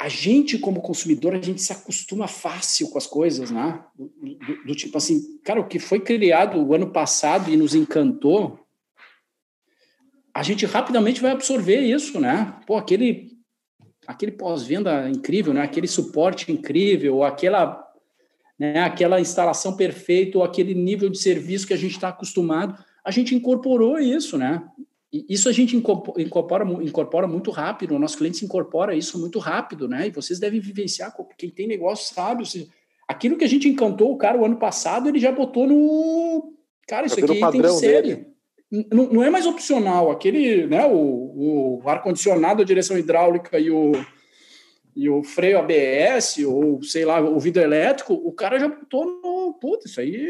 A 0.00 0.08
gente, 0.08 0.58
como 0.58 0.80
consumidor, 0.80 1.34
a 1.34 1.40
gente 1.40 1.60
se 1.60 1.72
acostuma 1.72 2.28
fácil 2.28 2.88
com 2.88 2.98
as 2.98 3.06
coisas, 3.06 3.50
né? 3.50 3.84
Do, 3.96 4.06
do, 4.06 4.64
do, 4.66 4.74
tipo 4.74 4.96
assim, 4.96 5.38
cara, 5.44 5.60
o 5.60 5.66
que 5.66 5.80
foi 5.80 5.98
criado 5.98 6.62
o 6.62 6.72
ano 6.72 6.92
passado 6.92 7.50
e 7.50 7.56
nos 7.56 7.74
encantou, 7.74 8.60
a 10.32 10.42
gente 10.44 10.64
rapidamente 10.66 11.20
vai 11.20 11.32
absorver 11.32 11.80
isso, 11.80 12.20
né? 12.20 12.60
Pô, 12.64 12.76
aquele, 12.76 13.32
aquele 14.06 14.30
pós-venda 14.30 15.10
incrível, 15.10 15.52
né? 15.52 15.62
Aquele 15.62 15.88
suporte 15.88 16.52
incrível, 16.52 17.24
aquela, 17.24 17.84
né? 18.56 18.80
aquela 18.82 19.20
instalação 19.20 19.76
perfeita, 19.76 20.38
ou 20.38 20.44
aquele 20.44 20.74
nível 20.74 21.08
de 21.08 21.18
serviço 21.18 21.66
que 21.66 21.74
a 21.74 21.78
gente 21.78 21.96
está 21.96 22.10
acostumado, 22.10 22.80
a 23.04 23.10
gente 23.10 23.34
incorporou 23.34 23.98
isso, 23.98 24.38
né? 24.38 24.62
Isso 25.12 25.48
a 25.48 25.52
gente 25.52 25.74
incorpora, 25.74 26.22
incorpora 26.82 27.26
muito 27.26 27.50
rápido, 27.50 27.94
o 27.94 27.98
nosso 27.98 28.18
cliente 28.18 28.38
se 28.38 28.44
incorpora 28.44 28.94
isso 28.94 29.18
muito 29.18 29.38
rápido, 29.38 29.88
né? 29.88 30.06
E 30.06 30.10
vocês 30.10 30.38
devem 30.38 30.60
vivenciar, 30.60 31.14
quem 31.36 31.48
tem 31.48 31.66
negócio 31.66 32.14
sabe, 32.14 32.44
aquilo 33.08 33.38
que 33.38 33.44
a 33.44 33.48
gente 33.48 33.68
encantou 33.68 34.12
o 34.12 34.18
cara 34.18 34.38
o 34.38 34.44
ano 34.44 34.56
passado, 34.56 35.08
ele 35.08 35.18
já 35.18 35.32
botou 35.32 35.66
no. 35.66 36.52
Cara, 36.86 37.06
isso 37.06 37.18
aqui 37.18 37.40
tem 37.40 37.62
que 37.62 37.68
ser. 37.70 38.28
Não, 38.70 39.06
não, 39.10 39.24
é 39.24 39.30
mais 39.30 39.46
opcional, 39.46 40.10
aquele, 40.10 40.66
né? 40.66 40.84
O, 40.86 41.80
o 41.82 41.88
ar-condicionado, 41.88 42.60
a 42.60 42.66
direção 42.66 42.98
hidráulica 42.98 43.58
e 43.58 43.70
o, 43.70 43.92
e 44.94 45.08
o 45.08 45.22
freio 45.22 45.58
ABS, 45.58 46.36
ou 46.44 46.82
sei 46.82 47.06
lá, 47.06 47.18
o 47.18 47.40
vidro 47.40 47.62
elétrico, 47.62 48.12
o 48.12 48.30
cara 48.30 48.58
já 48.58 48.68
botou 48.68 49.06
no. 49.06 49.54
Puta, 49.54 49.86
isso 49.86 49.98
aí. 50.00 50.28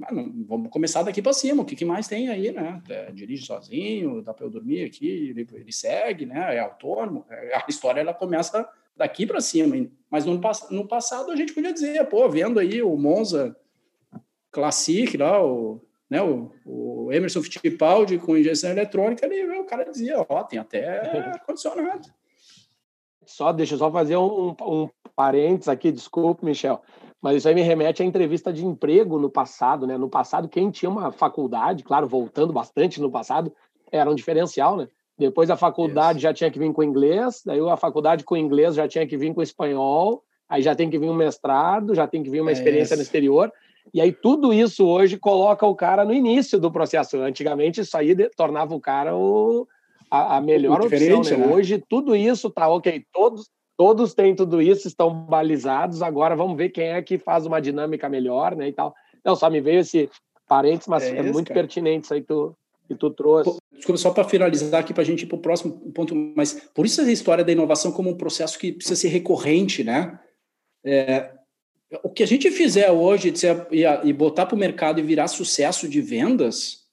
Mano, 0.00 0.46
vamos 0.48 0.70
começar 0.70 1.02
daqui 1.02 1.20
para 1.20 1.34
cima. 1.34 1.62
O 1.62 1.64
que, 1.66 1.76
que, 1.76 1.84
mais 1.84 2.08
tem 2.08 2.30
aí, 2.30 2.50
né? 2.50 2.82
É, 2.88 3.12
dirige 3.12 3.44
sozinho, 3.44 4.22
dá 4.22 4.32
para 4.32 4.46
eu 4.46 4.50
dormir 4.50 4.82
aqui, 4.82 5.06
ele, 5.06 5.46
ele, 5.52 5.72
segue, 5.72 6.24
né? 6.24 6.56
É 6.56 6.60
autônomo. 6.60 7.26
É, 7.28 7.54
a 7.54 7.66
história 7.68 8.00
ela 8.00 8.14
começa 8.14 8.66
daqui 8.96 9.26
para 9.26 9.42
cima. 9.42 9.76
Mas 10.08 10.24
no, 10.24 10.40
no 10.70 10.88
passado 10.88 11.30
a 11.30 11.36
gente 11.36 11.52
podia 11.52 11.70
dizer, 11.70 12.02
pô, 12.08 12.26
vendo 12.30 12.58
aí 12.58 12.80
o 12.80 12.96
Monza 12.96 13.54
Classic 14.50 15.18
lá, 15.18 15.44
o, 15.44 15.82
né, 16.08 16.22
o, 16.22 16.50
o 16.64 17.12
Emerson 17.12 17.42
Fittipaldi 17.42 18.18
com 18.18 18.38
injeção 18.38 18.70
eletrônica, 18.70 19.26
ali, 19.26 19.44
o 19.58 19.64
cara 19.64 19.84
dizia, 19.84 20.24
ó, 20.26 20.42
tem 20.44 20.58
até 20.58 20.88
ar-condicionado. 21.28 22.08
Só, 23.26 23.52
deixa 23.52 23.74
eu 23.74 23.78
só 23.78 23.92
fazer 23.92 24.16
um, 24.16 24.56
um 24.62 24.88
parênteses 25.14 25.68
aqui, 25.68 25.92
desculpe, 25.92 26.42
Michel, 26.42 26.82
mas 27.22 27.36
isso 27.36 27.48
aí 27.48 27.54
me 27.54 27.62
remete 27.62 28.02
à 28.02 28.06
entrevista 28.06 28.52
de 28.52 28.64
emprego 28.64 29.18
no 29.18 29.28
passado, 29.28 29.86
né? 29.86 29.98
No 29.98 30.08
passado, 30.08 30.48
quem 30.48 30.70
tinha 30.70 30.90
uma 30.90 31.12
faculdade, 31.12 31.84
claro, 31.84 32.06
voltando 32.06 32.52
bastante 32.52 33.00
no 33.00 33.10
passado, 33.10 33.52
era 33.92 34.10
um 34.10 34.14
diferencial, 34.14 34.76
né? 34.76 34.88
Depois 35.18 35.50
a 35.50 35.56
faculdade 35.56 36.18
já 36.18 36.32
tinha 36.32 36.50
que 36.50 36.58
vir 36.58 36.72
com 36.72 36.82
inglês, 36.82 37.42
daí 37.44 37.60
a 37.60 37.76
faculdade 37.76 38.24
com 38.24 38.36
inglês 38.36 38.74
já 38.74 38.88
tinha 38.88 39.06
que 39.06 39.18
vir 39.18 39.34
com 39.34 39.42
espanhol, 39.42 40.24
aí 40.48 40.62
já 40.62 40.74
tem 40.74 40.88
que 40.88 40.98
vir 40.98 41.10
um 41.10 41.14
mestrado, 41.14 41.94
já 41.94 42.06
tem 42.06 42.22
que 42.22 42.30
vir 42.30 42.40
uma 42.40 42.50
é 42.50 42.54
experiência 42.54 42.96
no 42.96 43.02
exterior. 43.02 43.52
E 43.92 44.00
aí 44.00 44.12
tudo 44.12 44.52
isso 44.52 44.86
hoje 44.86 45.18
coloca 45.18 45.66
o 45.66 45.74
cara 45.74 46.06
no 46.06 46.14
início 46.14 46.58
do 46.58 46.70
processo. 46.70 47.18
Antigamente 47.18 47.82
isso 47.82 47.96
aí 47.98 48.16
tornava 48.34 48.74
o 48.74 48.80
cara 48.80 49.14
o, 49.14 49.66
a, 50.10 50.38
a 50.38 50.40
melhor 50.40 50.80
opção. 50.80 51.20
Né? 51.22 51.36
Né? 51.36 51.54
Hoje 51.54 51.84
tudo 51.86 52.16
isso 52.16 52.48
tá 52.48 52.66
ok. 52.68 53.04
Todos 53.12 53.50
todos 53.80 54.12
têm 54.12 54.34
tudo 54.36 54.60
isso, 54.60 54.86
estão 54.86 55.10
balizados. 55.10 56.02
Agora 56.02 56.36
vamos 56.36 56.54
ver 56.54 56.68
quem 56.68 56.88
é 56.88 57.00
que 57.00 57.16
faz 57.16 57.46
uma 57.46 57.62
dinâmica 57.62 58.10
melhor, 58.10 58.54
né? 58.54 58.68
E 58.68 58.72
tal. 58.74 58.94
Não, 59.24 59.34
só 59.34 59.48
me 59.48 59.58
veio 59.58 59.80
esse 59.80 60.10
parênteses, 60.46 60.86
mas 60.86 61.04
é, 61.04 61.16
é 61.16 61.22
muito 61.22 61.48
cara. 61.48 61.60
pertinente 61.60 62.04
isso 62.04 62.12
aí 62.12 62.20
que 62.20 62.26
tu, 62.26 62.54
que 62.86 62.94
tu 62.94 63.08
trouxe. 63.08 63.56
Desculpa, 63.72 63.96
só 63.96 64.10
para 64.10 64.24
finalizar 64.24 64.82
aqui 64.82 64.92
para 64.92 65.02
a 65.02 65.06
gente 65.06 65.22
ir 65.22 65.26
para 65.26 65.36
o 65.36 65.40
próximo 65.40 65.72
ponto, 65.94 66.14
mas 66.14 66.68
por 66.74 66.84
isso 66.84 67.00
a 67.00 67.10
história 67.10 67.42
da 67.42 67.52
inovação 67.52 67.90
como 67.90 68.10
um 68.10 68.18
processo 68.18 68.58
que 68.58 68.70
precisa 68.70 69.00
ser 69.00 69.08
recorrente, 69.08 69.82
né? 69.82 70.20
É, 70.84 71.30
o 72.02 72.10
que 72.10 72.22
a 72.22 72.26
gente 72.26 72.50
fizer 72.50 72.90
hoje 72.90 73.34
ser, 73.34 73.66
e, 73.70 73.84
e 74.04 74.12
botar 74.12 74.44
para 74.44 74.56
o 74.56 74.58
mercado 74.58 75.00
e 75.00 75.02
virar 75.02 75.26
sucesso 75.26 75.88
de 75.88 76.02
vendas, 76.02 76.84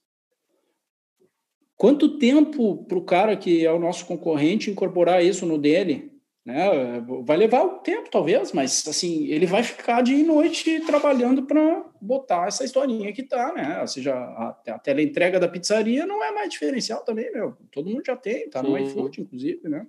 quanto 1.76 2.18
tempo 2.18 2.86
para 2.86 2.98
o 2.98 3.04
cara 3.04 3.36
que 3.36 3.66
é 3.66 3.72
o 3.74 3.78
nosso 3.78 4.06
concorrente 4.06 4.72
incorporar 4.72 5.22
isso 5.22 5.46
no 5.46 5.58
dele? 5.58 6.16
Né? 6.48 7.04
Vai 7.26 7.36
levar 7.36 7.62
um 7.62 7.80
tempo, 7.80 8.10
talvez, 8.10 8.54
mas 8.54 8.88
assim, 8.88 9.26
ele 9.26 9.46
vai 9.46 9.64
ficar 9.64 10.02
dia 10.02 10.18
e 10.18 10.24
noite 10.24 10.80
trabalhando 10.86 11.44
para 11.44 11.84
botar 12.00 12.48
essa 12.48 12.64
historinha 12.64 13.12
que 13.12 13.22
tá, 13.22 13.52
né? 13.54 13.82
Ou 13.82 13.88
seja, 13.88 14.14
a, 14.16 14.56
a 14.66 14.80
teleentrega 14.80 15.42
da 15.42 15.50
pizzaria 15.50 16.06
não 16.06 16.24
é 16.24 16.32
mais 16.32 16.50
diferencial 16.50 17.04
também, 17.04 17.30
meu. 17.34 17.58
Todo 17.70 17.90
mundo 17.90 18.02
já 18.06 18.16
tem, 18.16 18.50
tá 18.50 18.64
no 18.64 18.78
iFood, 18.78 19.20
inclusive, 19.24 19.68
né? 19.68 19.86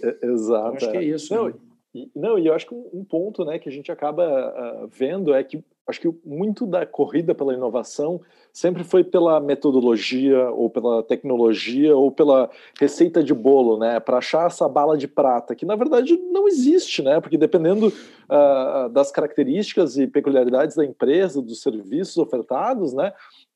É, 0.00 0.26
exato. 0.28 0.68
Eu 0.68 0.76
acho 0.76 0.90
que 0.92 0.96
é, 0.96 1.00
é. 1.00 1.04
isso. 1.04 1.34
Não, 1.34 1.48
né? 1.48 1.54
E, 1.92 2.08
não, 2.14 2.38
e 2.38 2.46
eu 2.46 2.54
acho 2.54 2.68
que 2.68 2.74
um, 2.74 2.88
um, 2.92 3.04
ponto 3.04 3.44
né, 3.44 3.58
que 3.58 3.68
a 3.68 3.72
gente 3.72 3.90
acaba 3.90 4.84
uh, 4.84 4.86
vendo 4.86 5.34
é 5.34 5.42
que 5.42 5.64
acho 5.88 6.00
que 6.00 6.14
muito 6.24 6.66
da 6.66 6.84
corrida 6.84 7.34
pela 7.34 7.54
inovação 7.54 8.20
sempre 8.52 8.84
foi 8.84 9.02
pela 9.02 9.40
metodologia 9.40 10.50
ou 10.50 10.68
pela 10.68 11.02
tecnologia 11.02 11.96
ou 11.96 12.12
pela 12.12 12.50
receita 12.78 13.24
de 13.24 13.32
bolo, 13.32 13.78
né, 13.78 13.98
para 13.98 14.18
achar 14.18 14.46
essa 14.46 14.68
bala 14.68 14.98
de 14.98 15.08
prata 15.08 15.54
que 15.54 15.64
na 15.64 15.74
verdade 15.74 16.16
não 16.30 16.46
existe, 16.46 17.02
né, 17.02 17.20
porque 17.20 17.38
dependendo 17.38 17.88
uh, 17.88 18.88
das 18.90 19.10
características 19.10 19.96
e 19.96 20.06
peculiaridades 20.06 20.76
da 20.76 20.84
empresa, 20.84 21.40
dos 21.40 21.62
serviços 21.62 22.18
ofertados, 22.18 22.92
né, 22.92 23.12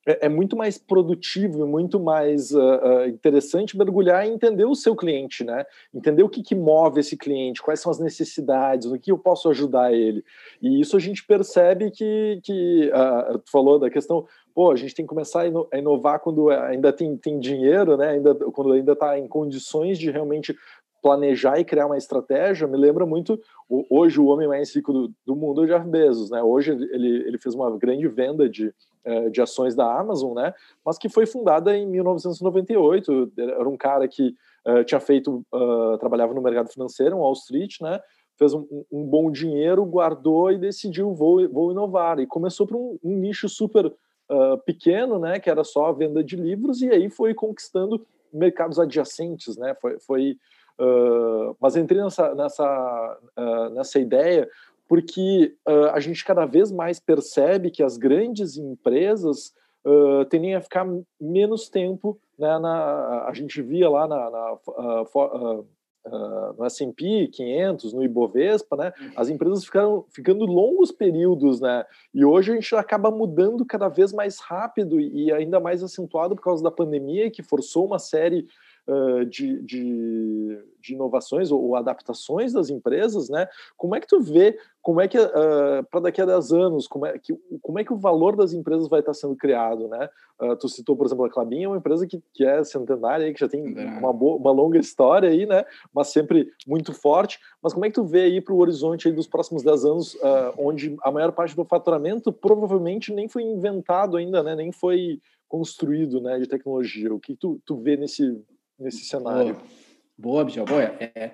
é, 0.07 0.27
é, 0.27 0.29
muito 0.29 0.57
mais 0.57 0.79
produtivo 0.79 1.61
e 1.61 1.69
muito 1.69 2.01
mais 2.01 2.53
uh, 2.53 2.59
uh, 2.59 3.07
interessante 3.07 3.79
mergulhar 3.79 4.27
e 4.27 4.31
entender 4.31 4.65
o 4.65 4.75
seu 4.75 4.97
cliente, 4.97 5.45
né? 5.45 5.65
Entender 5.95 6.23
o 6.23 6.29
que, 6.29 6.43
que 6.43 6.55
move 6.55 7.01
esse 7.01 7.17
cliente, 7.17 7.63
quais 7.63 7.81
são 7.81 7.91
as 7.91 8.01
necessidades, 8.01 8.91
no 8.91 8.99
que 8.99 9.13
eu 9.13 9.19
posso 9.19 9.49
ajudar 9.51 9.93
ele. 9.93 10.25
E 10.61 10.81
isso 10.81 10.97
a 10.97 11.01
gente 11.01 11.25
percebe 11.25 11.91
que, 11.91 12.41
que 12.43 12.91
uh, 12.91 13.39
tu 13.39 13.51
falou 13.51 13.79
da 13.79 13.89
questão, 13.89 14.27
pô, 14.53 14.73
a 14.73 14.77
gente 14.77 14.95
tem 14.95 15.05
que 15.05 15.11
começar 15.11 15.43
a 15.73 15.79
inovar 15.79 16.19
quando 16.19 16.51
ainda 16.51 16.93
tem, 16.93 17.17
tem 17.17 17.39
dinheiro, 17.39 17.97
né? 17.97 18.11
Ainda, 18.11 18.35
quando 18.35 18.73
ainda 18.73 18.93
está 18.93 19.17
em 19.17 19.29
condições 19.29 19.99
de 19.99 20.11
realmente 20.11 20.57
planejar 21.01 21.59
e 21.59 21.65
criar 21.65 21.87
uma 21.87 21.99
estratégia, 21.99 22.69
me 22.69 22.77
lembra 22.77 23.05
muito 23.05 23.41
hoje 23.91 24.21
o 24.21 24.27
homem 24.27 24.47
mais 24.47 24.75
rico 24.75 24.93
do, 24.93 25.13
do 25.27 25.35
mundo 25.35 25.63
é 25.63 25.65
o 25.65 25.67
Jeff 25.67 25.89
Bezos, 25.89 26.31
né? 26.31 26.43
Hoje 26.43 26.73
ele, 26.73 27.27
ele 27.27 27.39
fez 27.39 27.55
uma 27.55 27.77
grande 27.77 28.07
venda 28.07 28.49
de 28.49 28.73
de 29.33 29.41
ações 29.41 29.75
da 29.75 29.99
Amazon, 29.99 30.35
né? 30.35 30.55
Mas 30.85 30.97
que 30.97 31.09
foi 31.09 31.27
fundada 31.27 31.77
em 31.77 31.87
1998. 31.87 33.33
Era 33.37 33.69
um 33.69 33.77
cara 33.77 34.07
que 34.07 34.35
uh, 34.67 34.85
tinha 34.85 35.01
feito, 35.01 35.45
uh, 35.53 35.99
trabalhava 35.99 36.35
no 36.35 36.43
mercado 36.43 36.69
financeiro, 36.69 37.19
Wall 37.19 37.33
Street, 37.33 37.81
né? 37.81 38.01
Fez 38.39 38.55
um, 38.55 38.67
um 38.91 39.05
bom 39.05 39.31
dinheiro, 39.31 39.85
guardou 39.85 40.51
e 40.51 40.59
decidiu 40.59 41.13
vou, 41.15 41.47
vou 41.49 41.73
inovar 41.73 42.19
e 42.19 42.27
começou 42.27 42.67
por 42.67 42.77
um, 42.77 42.99
um 43.03 43.17
nicho 43.17 43.49
super 43.49 43.87
uh, 43.87 44.59
pequeno, 44.65 45.19
né? 45.19 45.39
Que 45.39 45.51
era 45.51 45.65
só 45.65 45.87
a 45.87 45.93
venda 45.93 46.23
de 46.23 46.37
livros 46.37 46.81
e 46.83 46.91
aí 46.91 47.11
foi 47.11 47.35
conquistando 47.35 48.05
mercados 48.33 48.79
adjacentes, 48.79 49.57
né? 49.57 49.75
Foi, 49.81 49.99
foi 50.01 50.37
mas 51.61 51.77
entrei 51.77 52.03
nessa 52.03 52.35
nessa 52.35 53.21
nessa 53.73 54.01
ideia 54.01 54.49
porque 54.93 55.57
uh, 55.67 55.89
a 55.95 56.01
gente 56.01 56.23
cada 56.23 56.45
vez 56.45 56.71
mais 56.71 57.01
percebe 57.01 57.71
que 57.71 57.83
as 57.83 57.97
grandes 57.97 58.59
empresas 58.59 59.51
uh, 59.87 60.27
tendem 60.27 60.55
a 60.55 60.61
ficar 60.61 60.87
menos 61.19 61.71
tempo, 61.71 62.21
né, 62.39 62.59
na, 62.59 63.25
a 63.27 63.33
gente 63.33 63.63
via 63.63 63.89
lá 63.89 64.07
na, 64.07 64.31
na 64.31 64.53
uh, 64.53 65.67
no 66.59 66.67
S&P 66.67 67.29
500, 67.29 67.95
no 67.95 68.05
Ibovespa, 68.05 68.77
né, 68.77 68.93
uhum. 69.01 69.13
as 69.17 69.31
empresas 69.31 69.65
ficaram 69.65 70.05
ficando 70.11 70.45
longos 70.45 70.93
períodos, 70.93 71.59
né, 71.59 71.87
e 72.13 72.23
hoje 72.23 72.53
a 72.53 72.55
gente 72.55 72.77
acaba 72.77 73.11
mudando 73.11 73.65
cada 73.65 73.89
vez 73.89 74.13
mais 74.13 74.41
rápido 74.41 75.01
e 75.01 75.33
ainda 75.33 75.59
mais 75.59 75.83
acentuado 75.83 76.37
por 76.37 76.43
causa 76.43 76.63
da 76.63 76.71
pandemia 76.71 77.31
que 77.31 77.43
forçou 77.43 77.87
uma 77.87 77.99
série 77.99 78.41
uh, 78.41 78.47
de, 79.31 79.63
de, 79.63 80.59
de, 80.81 80.95
inovações 80.95 81.53
ou, 81.53 81.77
adaptações 81.77 82.53
das 82.53 82.69
empresas, 82.69 83.29
né? 83.29 83.47
Como 83.77 83.95
é 83.95 84.01
que 84.01 84.07
tu 84.07 84.21
vê, 84.21 84.59
como 84.81 85.01
é 85.01 85.07
que 85.07 85.19
uh, 85.19 85.85
para 85.91 86.01
daqui 86.01 86.21
a 86.21 86.27
10 86.27 86.53
anos, 86.53 86.89
como 86.89 87.07
é, 87.07 87.17
que, 87.17 87.33
como 87.61 87.79
é 87.79 87.85
que 87.85 87.93
o 87.93 87.97
valor 87.97 88.35
das 88.35 88.53
empresas 88.53 88.89
vai 88.89 89.01
estar 89.01 89.15
sendo 89.15 89.37
criado, 89.37 89.87
né? 89.87 90.09
Uh, 90.41 90.57
tu 90.57 90.69
citou, 90.69 90.97
por 90.97 91.07
exemplo, 91.07 91.25
a 91.25 91.31
Clabin 91.31 91.63
é 91.63 91.69
uma 91.69 91.77
empresa 91.77 92.07
que, 92.07 92.21
que 92.35 92.45
é 92.45 92.65
centenária, 92.65 93.33
que 93.33 93.39
já 93.39 93.49
tem 93.49 93.63
uma, 93.63 94.13
boa, 94.13 94.37
uma 94.37 94.51
longa 94.51 94.79
história 94.79 95.29
aí, 95.29 95.47
né? 95.47 95.65
Mas 95.95 96.09
sempre 96.09 96.51
muito 96.67 96.93
forte. 96.93 97.39
Mas 97.63 97.73
como 97.73 97.85
é 97.85 97.89
que 97.89 97.95
tu 97.95 98.05
vê 98.05 98.23
aí 98.23 98.41
para 98.41 98.53
o 98.53 98.59
horizonte 98.59 99.07
aí 99.07 99.15
dos 99.15 99.29
próximos 99.29 99.63
10 99.63 99.85
anos, 99.85 100.19
onde 100.59 100.97
a 101.03 101.13
maior 101.13 101.31
parte 101.31 101.55
do 101.55 101.65
faturamento 101.65 102.33
provavelmente 102.33 103.13
nem 103.13 103.29
foi 103.29 103.43
inventado 103.43 104.17
ainda, 104.17 104.43
né? 104.43 104.57
Nem 104.57 104.73
foi 104.73 105.21
construído, 105.53 106.19
né, 106.19 106.39
de 106.39 106.49
tecnologia. 106.49 107.13
O 107.13 107.21
que 107.21 107.37
tu, 107.37 107.61
tu 107.67 107.77
vê 107.77 107.95
nesse 107.95 108.43
nesse 108.79 109.05
cenário. 109.05 109.57
Boa, 110.17 110.45
Boa 110.45 110.65
Boa. 110.65 110.83
É, 110.83 111.11
é, 111.15 111.31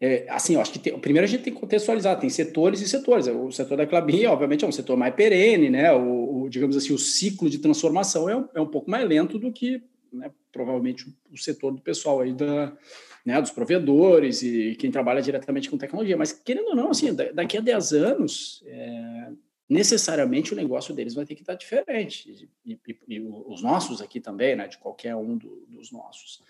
é, 0.00 0.26
assim, 0.28 0.54
eu 0.54 0.60
acho 0.60 0.72
que 0.72 0.78
tem, 0.78 0.98
primeiro 0.98 1.24
a 1.24 1.28
gente 1.28 1.42
tem 1.42 1.52
que 1.52 1.60
contextualizar, 1.60 2.18
tem 2.18 2.28
setores 2.28 2.80
e 2.80 2.88
setores. 2.88 3.26
O 3.26 3.50
setor 3.50 3.76
da 3.76 3.86
Clabin, 3.86 4.26
obviamente, 4.26 4.64
é 4.64 4.68
um 4.68 4.72
setor 4.72 4.96
mais 4.96 5.14
perene, 5.14 5.70
né? 5.70 5.92
O, 5.92 6.42
o 6.42 6.48
digamos 6.48 6.76
assim, 6.76 6.92
o 6.92 6.98
ciclo 6.98 7.48
de 7.48 7.58
transformação 7.58 8.28
é 8.28 8.36
um, 8.36 8.48
é 8.54 8.60
um 8.60 8.66
pouco 8.66 8.90
mais 8.90 9.08
lento 9.08 9.38
do 9.38 9.52
que 9.52 9.82
né, 10.12 10.30
provavelmente 10.52 11.06
o 11.32 11.36
setor 11.36 11.72
do 11.72 11.80
pessoal 11.80 12.20
aí 12.20 12.32
da, 12.32 12.76
né, 13.24 13.40
dos 13.40 13.50
provedores 13.50 14.42
e 14.42 14.76
quem 14.78 14.90
trabalha 14.90 15.22
diretamente 15.22 15.70
com 15.70 15.78
tecnologia. 15.78 16.16
Mas, 16.16 16.32
querendo 16.32 16.68
ou 16.68 16.76
não, 16.76 16.90
assim, 16.90 17.14
daqui 17.14 17.56
a 17.56 17.60
10 17.60 17.92
anos, 17.92 18.62
é, 18.66 19.28
necessariamente 19.68 20.52
o 20.52 20.56
negócio 20.56 20.94
deles 20.94 21.14
vai 21.14 21.24
ter 21.24 21.34
que 21.34 21.42
estar 21.42 21.54
diferente. 21.54 22.48
E, 22.64 22.78
e, 22.86 22.98
e 23.08 23.20
os 23.20 23.62
nossos 23.62 24.00
aqui 24.00 24.20
também, 24.20 24.56
né, 24.56 24.68
de 24.68 24.78
qualquer 24.78 25.16
um 25.16 25.36
do, 25.36 25.66
dos 25.68 25.90
nossos. 25.90 26.42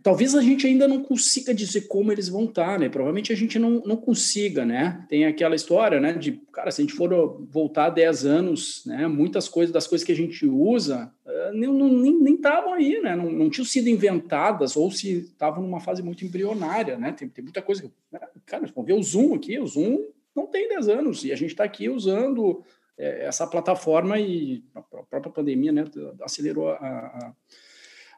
Talvez 0.00 0.32
a 0.36 0.40
gente 0.40 0.64
ainda 0.64 0.86
não 0.86 1.02
consiga 1.02 1.52
dizer 1.52 1.88
como 1.88 2.12
eles 2.12 2.28
vão 2.28 2.44
estar, 2.44 2.78
né? 2.78 2.88
Provavelmente 2.88 3.32
a 3.32 3.36
gente 3.36 3.58
não, 3.58 3.82
não 3.84 3.96
consiga, 3.96 4.64
né? 4.64 5.04
Tem 5.08 5.26
aquela 5.26 5.56
história, 5.56 5.98
né? 5.98 6.12
De, 6.12 6.40
cara, 6.52 6.70
se 6.70 6.80
a 6.80 6.84
gente 6.84 6.94
for 6.94 7.10
voltar 7.50 7.90
10 7.90 8.24
anos, 8.24 8.84
né? 8.86 9.08
Muitas 9.08 9.48
coisas 9.48 9.72
das 9.72 9.88
coisas 9.88 10.06
que 10.06 10.12
a 10.12 10.16
gente 10.16 10.46
usa 10.46 11.12
uh, 11.26 11.52
nem 11.52 12.34
estavam 12.34 12.74
aí, 12.74 13.00
né? 13.00 13.16
Não, 13.16 13.28
não 13.28 13.50
tinham 13.50 13.64
sido 13.64 13.88
inventadas 13.88 14.76
ou 14.76 14.88
se 14.88 15.14
estavam 15.18 15.64
numa 15.64 15.80
fase 15.80 16.00
muito 16.00 16.24
embrionária, 16.24 16.96
né? 16.96 17.10
Tem, 17.10 17.28
tem 17.28 17.42
muita 17.42 17.60
coisa. 17.60 17.90
Né? 18.12 18.20
Cara, 18.46 18.70
vamos 18.72 18.86
ver 18.86 18.94
o 18.94 19.02
Zoom 19.02 19.34
aqui. 19.34 19.58
O 19.58 19.66
Zoom 19.66 19.98
não 20.38 20.46
tem 20.46 20.68
10 20.68 20.88
anos 20.88 21.24
e 21.24 21.32
a 21.32 21.36
gente 21.36 21.50
está 21.50 21.64
aqui 21.64 21.88
usando 21.88 22.62
é, 22.96 23.26
essa 23.26 23.46
plataforma 23.46 24.18
e 24.18 24.64
a 24.74 24.82
própria 24.82 25.32
pandemia 25.32 25.72
né, 25.72 25.84
acelerou 26.22 26.70
a, 26.70 26.76
a, 26.76 27.32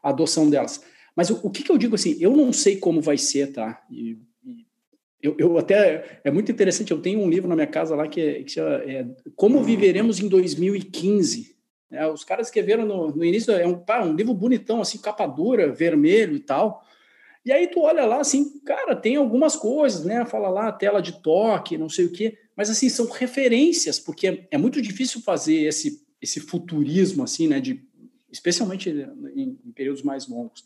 a 0.03 0.09
adoção 0.09 0.49
delas. 0.49 0.83
Mas 1.15 1.29
o, 1.29 1.39
o 1.43 1.49
que, 1.49 1.63
que, 1.63 1.71
eu 1.71 1.77
digo 1.77 1.95
assim, 1.95 2.17
eu 2.19 2.35
não 2.35 2.53
sei 2.53 2.77
como 2.77 3.01
vai 3.01 3.17
ser, 3.17 3.51
tá? 3.51 3.83
E, 3.89 4.17
e 4.45 4.65
eu, 5.21 5.35
eu, 5.37 5.57
até 5.57 6.21
é 6.23 6.31
muito 6.31 6.51
interessante. 6.51 6.91
Eu 6.91 7.01
tenho 7.01 7.19
um 7.19 7.29
livro 7.29 7.49
na 7.49 7.55
minha 7.55 7.67
casa 7.67 7.95
lá 7.95 8.07
que, 8.07 8.21
é, 8.21 8.43
que 8.43 8.59
é, 8.59 9.05
Como 9.35 9.63
Viveremos 9.63 10.19
em 10.19 10.27
2015. 10.27 11.55
É, 11.91 12.07
os 12.07 12.23
caras 12.23 12.47
escreveram 12.47 12.85
no, 12.85 13.15
no 13.15 13.25
início 13.25 13.53
é 13.53 13.67
um, 13.67 13.77
pá, 13.77 14.01
um 14.01 14.15
livro 14.15 14.33
bonitão 14.33 14.79
assim, 14.81 14.97
capa 14.97 15.27
dura, 15.27 15.71
vermelho 15.71 16.35
e 16.35 16.39
tal. 16.39 16.83
E 17.45 17.51
aí 17.51 17.67
tu 17.67 17.81
olha 17.81 18.05
lá 18.05 18.19
assim, 18.19 18.59
cara, 18.59 18.95
tem 18.95 19.15
algumas 19.15 19.55
coisas, 19.55 20.05
né? 20.05 20.25
Fala 20.25 20.49
lá 20.49 20.71
tela 20.71 21.01
de 21.01 21.21
toque, 21.21 21.77
não 21.77 21.89
sei 21.89 22.05
o 22.05 22.11
quê, 22.11 22.37
mas 22.55 22.69
assim 22.69 22.89
são 22.89 23.07
referências, 23.07 23.99
porque 23.99 24.47
é, 24.51 24.57
muito 24.57 24.81
difícil 24.81 25.21
fazer 25.21 25.63
esse 25.63 26.05
esse 26.21 26.39
futurismo 26.39 27.23
assim, 27.23 27.47
né? 27.47 27.59
De 27.59 27.83
especialmente 28.31 28.89
em, 28.89 29.57
em 29.65 29.71
períodos 29.71 30.03
mais 30.03 30.27
longos. 30.27 30.63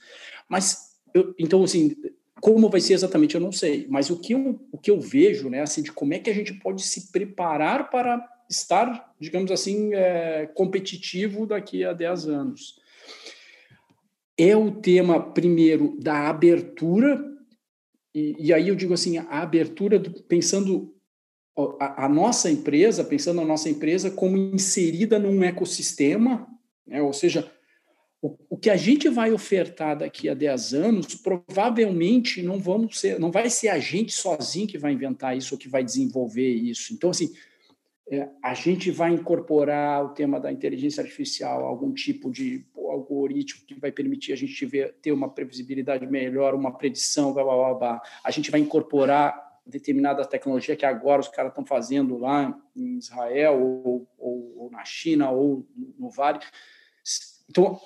Mas 0.50 0.98
eu, 1.14 1.34
então 1.40 1.64
assim 1.64 1.96
como 2.42 2.70
vai 2.70 2.82
ser 2.82 2.94
exatamente, 2.94 3.34
eu 3.34 3.42
não 3.42 3.52
sei. 3.52 3.88
Mas 3.90 4.10
o 4.10 4.20
que 4.20 4.34
eu, 4.34 4.60
o 4.72 4.78
que 4.78 4.92
eu 4.92 5.00
vejo, 5.00 5.50
né, 5.50 5.62
assim, 5.62 5.82
de 5.82 5.92
como 5.92 6.14
é 6.14 6.20
que 6.20 6.30
a 6.30 6.34
gente 6.34 6.54
pode 6.54 6.84
se 6.84 7.12
preparar 7.12 7.90
para 7.90 8.24
estar, 8.50 9.14
digamos 9.20 9.52
assim, 9.52 9.94
é, 9.94 10.46
competitivo 10.54 11.48
daqui 11.48 11.84
a 11.84 11.94
10 11.94 12.28
anos. 12.28 12.80
É 14.38 14.56
o 14.56 14.72
tema, 14.72 15.32
primeiro, 15.32 15.98
da 16.00 16.28
abertura, 16.28 17.24
e, 18.14 18.36
e 18.40 18.54
aí 18.54 18.68
eu 18.68 18.76
digo 18.76 18.94
assim, 18.94 19.18
a 19.18 19.42
abertura, 19.42 19.98
do, 19.98 20.12
pensando 20.24 20.94
a, 21.80 22.06
a, 22.06 22.10
nossa 22.10 22.50
empresa, 22.50 23.04
pensando 23.04 23.42
a 23.42 23.46
nossa 23.46 23.70
empresa 23.70 24.12
como 24.12 24.38
inserida 24.38 25.18
num 25.18 25.44
ecossistema, 25.44 26.48
né, 26.86 27.02
ou 27.02 27.14
seja, 27.14 27.50
o, 28.50 28.58
que 28.58 28.70
a 28.70 28.76
gente 28.76 29.08
vai 29.10 29.32
ofertar 29.32 29.98
daqui 29.98 30.28
a 30.28 30.34
10 30.34 30.74
anos, 30.74 31.16
provavelmente 31.16 32.42
não 32.42 32.60
vamos 32.60 33.00
ser, 33.00 33.20
não 33.20 33.32
vai 33.32 33.50
ser 33.50 33.68
a 33.68 33.78
gente 33.78 34.14
sozinho 34.14 34.68
que 34.68 34.78
vai 34.78 34.94
inventar 34.94 35.38
isso 35.38 35.54
ou 35.54 35.60
que 35.60 35.70
vai 35.70 35.84
desenvolver 35.84 36.50
isso. 36.50 36.94
Então, 36.94 37.12
assim, 37.12 37.34
é, 38.10 38.30
a 38.43 38.53
gente 38.53 38.91
vai 38.91 39.12
incorporar 39.12 40.06
o 40.06 40.10
tema 40.10 40.39
da 40.39 40.51
inteligência 40.51 41.01
artificial, 41.01 41.66
algum 41.66 41.91
tipo 41.93 42.32
de 42.32 42.66
algoritmo 42.76 43.66
que 43.66 43.80
vai 43.80 43.91
permitir 43.91 44.32
a 44.34 44.36
gente 44.36 44.66
ver, 44.66 44.93
ter 45.01 45.12
uma 45.12 45.30
previsibilidade 45.30 46.06
melhor, 46.06 46.53
uma 46.53 46.78
predição, 46.78 47.34
blá, 47.34 47.43
blá, 47.43 47.56
blá, 47.56 47.74
blá. 47.74 48.01
A 48.24 48.32
gente 48.32 48.51
vai 48.51 48.60
incorporar 48.60 49.43
determinada 49.66 50.24
tecnologia 50.24 50.76
que 50.76 50.86
agora 50.86 51.22
os 51.22 51.28
caras 51.28 51.51
estão 51.51 51.66
fazendo 51.66 52.18
lá 52.18 52.56
em 52.76 52.97
Israel 52.97 53.60
ou, 53.60 54.08
ou, 54.18 54.53
ou 54.58 54.70
na 54.70 54.86
China 54.86 55.32
ou 55.32 55.66
no 55.97 56.10
Vale 56.12 56.39
então, 57.49 57.80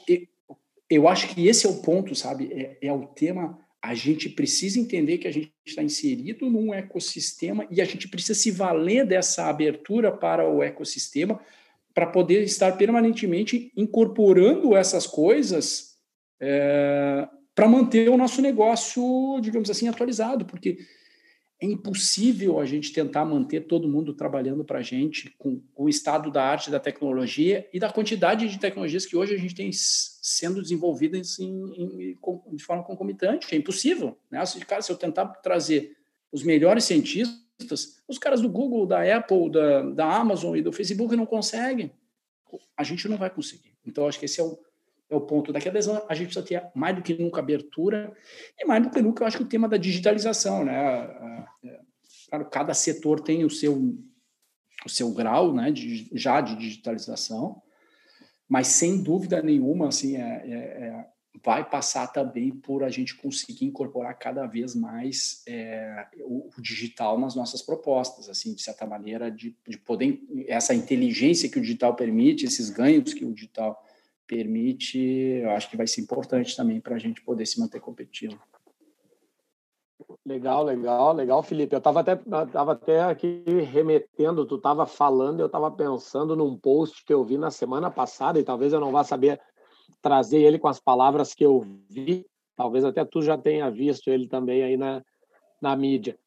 eu 0.89 1.07
acho 1.07 1.27
que 1.33 1.47
esse 1.47 1.67
é 1.67 1.69
o 1.69 1.81
ponto, 1.81 2.15
sabe? 2.15 2.51
É, 2.51 2.87
é 2.87 2.93
o 2.93 3.05
tema. 3.07 3.59
A 3.81 3.95
gente 3.95 4.27
precisa 4.29 4.79
entender 4.79 5.17
que 5.19 5.27
a 5.27 5.31
gente 5.31 5.53
está 5.65 5.81
inserido 5.81 6.49
num 6.49 6.73
ecossistema 6.73 7.65
e 7.71 7.81
a 7.81 7.85
gente 7.85 8.07
precisa 8.07 8.37
se 8.37 8.51
valer 8.51 9.05
dessa 9.05 9.45
abertura 9.45 10.11
para 10.11 10.47
o 10.47 10.61
ecossistema 10.61 11.39
para 11.93 12.07
poder 12.07 12.43
estar 12.43 12.77
permanentemente 12.77 13.71
incorporando 13.75 14.75
essas 14.75 15.07
coisas 15.07 15.97
é, 16.39 17.27
para 17.55 17.67
manter 17.67 18.09
o 18.09 18.17
nosso 18.17 18.41
negócio, 18.41 19.39
digamos 19.41 19.69
assim, 19.69 19.87
atualizado, 19.87 20.45
porque 20.45 20.77
é 21.61 21.65
impossível 21.65 22.59
a 22.59 22.65
gente 22.65 22.93
tentar 22.93 23.25
manter 23.25 23.61
todo 23.61 23.89
mundo 23.89 24.13
trabalhando 24.13 24.63
para 24.63 24.79
a 24.79 24.81
gente 24.81 25.35
com, 25.37 25.61
o 25.75 25.89
estado 25.89 26.31
da 26.31 26.41
arte, 26.41 26.71
da 26.71 26.79
tecnologia 26.79 27.67
e 27.73 27.79
da 27.79 27.91
quantidade 27.91 28.47
de 28.47 28.57
tecnologias 28.57 29.05
que 29.05 29.17
hoje 29.17 29.35
a 29.35 29.37
gente 29.37 29.53
tem 29.53 29.69
sendo 29.73 30.61
desenvolvidas 30.61 31.37
em, 31.37 31.51
em, 31.75 32.17
de 32.53 32.63
forma 32.63 32.83
concomitante. 32.83 33.53
É 33.53 33.57
impossível. 33.57 34.17
Né? 34.31 34.45
Se, 34.45 34.57
cara, 34.65 34.81
se 34.81 34.89
eu 34.89 34.95
tentar 34.95 35.25
trazer 35.25 35.97
os 36.31 36.43
melhores 36.43 36.85
cientistas, 36.85 38.01
os 38.07 38.17
caras 38.17 38.41
do 38.41 38.47
Google, 38.47 38.85
da 38.85 39.17
Apple, 39.17 39.51
da, 39.51 39.81
da 39.81 40.15
Amazon 40.15 40.55
e 40.55 40.61
do 40.61 40.71
Facebook 40.71 41.13
não 41.13 41.25
conseguem. 41.25 41.91
A 42.77 42.83
gente 42.83 43.05
não 43.09 43.17
vai 43.17 43.29
conseguir. 43.29 43.73
Então, 43.85 44.07
acho 44.07 44.17
que 44.17 44.25
esse 44.25 44.39
é 44.39 44.43
o, 44.43 44.57
é 45.09 45.15
o 45.15 45.21
ponto. 45.21 45.51
Daqui 45.51 45.67
a 45.67 45.71
10 45.71 45.87
anos, 45.87 46.03
a 46.07 46.13
gente 46.13 46.27
precisa 46.27 46.45
ter 46.45 46.69
mais 46.75 46.95
do 46.95 47.01
que 47.01 47.13
nunca 47.15 47.39
abertura 47.39 48.13
e 48.57 48.65
mais 48.65 48.83
do 48.83 48.89
que 48.89 49.01
nunca, 49.01 49.23
eu 49.23 49.27
acho 49.27 49.37
que 49.37 49.43
o 49.43 49.47
tema 49.47 49.67
da 49.67 49.77
digitalização, 49.77 50.63
né? 50.63 51.45
Claro, 52.29 52.45
cada 52.49 52.73
setor 52.73 53.19
tem 53.19 53.43
o 53.43 53.49
seu, 53.49 53.97
o 54.85 54.89
seu 54.89 55.11
grau, 55.11 55.53
né, 55.53 55.71
de, 55.71 56.07
já 56.13 56.39
de 56.41 56.55
digitalização, 56.55 57.61
mas 58.47 58.67
sem 58.67 59.01
dúvida 59.01 59.41
nenhuma, 59.41 59.87
assim, 59.87 60.15
é, 60.15 60.21
é, 60.21 60.53
é, 60.53 61.05
vai 61.43 61.67
passar 61.67 62.07
também 62.07 62.51
por 62.51 62.83
a 62.83 62.89
gente 62.89 63.15
conseguir 63.15 63.65
incorporar 63.65 64.17
cada 64.17 64.45
vez 64.45 64.75
mais 64.75 65.41
é, 65.47 66.07
o, 66.21 66.49
o, 66.55 66.61
digital 66.61 67.19
nas 67.19 67.35
nossas 67.35 67.61
propostas, 67.61 68.29
assim, 68.29 68.53
de 68.53 68.61
certa 68.61 68.85
maneira, 68.85 69.31
de, 69.31 69.55
de 69.67 69.77
poder 69.77 70.21
essa 70.47 70.73
inteligência 70.73 71.49
que 71.49 71.57
o 71.57 71.61
digital 71.61 71.95
permite, 71.95 72.45
esses 72.45 72.69
ganhos 72.69 73.13
que 73.13 73.25
o 73.25 73.33
digital 73.33 73.83
permite, 74.29 74.99
eu 74.99 75.49
acho 75.49 75.67
que 75.67 75.75
vai 75.75 75.87
ser 75.87 76.01
importante 76.01 76.55
também 76.55 76.79
para 76.79 76.95
a 76.95 76.99
gente 76.99 77.19
poder 77.23 77.47
se 77.47 77.59
manter 77.59 77.79
competitivo. 77.79 78.39
Legal, 80.23 80.63
legal, 80.63 81.13
legal, 81.13 81.41
Felipe. 81.41 81.73
Eu 81.73 81.79
estava 81.79 82.01
até, 82.01 82.15
tava 82.15 82.73
até 82.73 83.01
aqui 83.01 83.43
remetendo, 83.71 84.45
tu 84.45 84.55
estava 84.57 84.85
falando, 84.85 85.39
eu 85.39 85.47
estava 85.47 85.71
pensando 85.71 86.35
num 86.35 86.55
post 86.55 87.03
que 87.03 87.11
eu 87.11 87.23
vi 87.23 87.39
na 87.39 87.49
semana 87.49 87.89
passada, 87.89 88.39
e 88.39 88.43
talvez 88.43 88.71
eu 88.71 88.79
não 88.79 88.91
vá 88.91 89.03
saber 89.03 89.41
trazer 89.99 90.39
ele 90.41 90.59
com 90.59 90.67
as 90.67 90.79
palavras 90.79 91.33
que 91.33 91.43
eu 91.43 91.65
vi, 91.89 92.27
talvez 92.55 92.85
até 92.85 93.03
tu 93.03 93.23
já 93.23 93.35
tenha 93.35 93.71
visto 93.71 94.09
ele 94.09 94.27
também 94.27 94.61
aí 94.61 94.77
na, 94.77 95.01
na 95.59 95.75
mídia. 95.75 96.17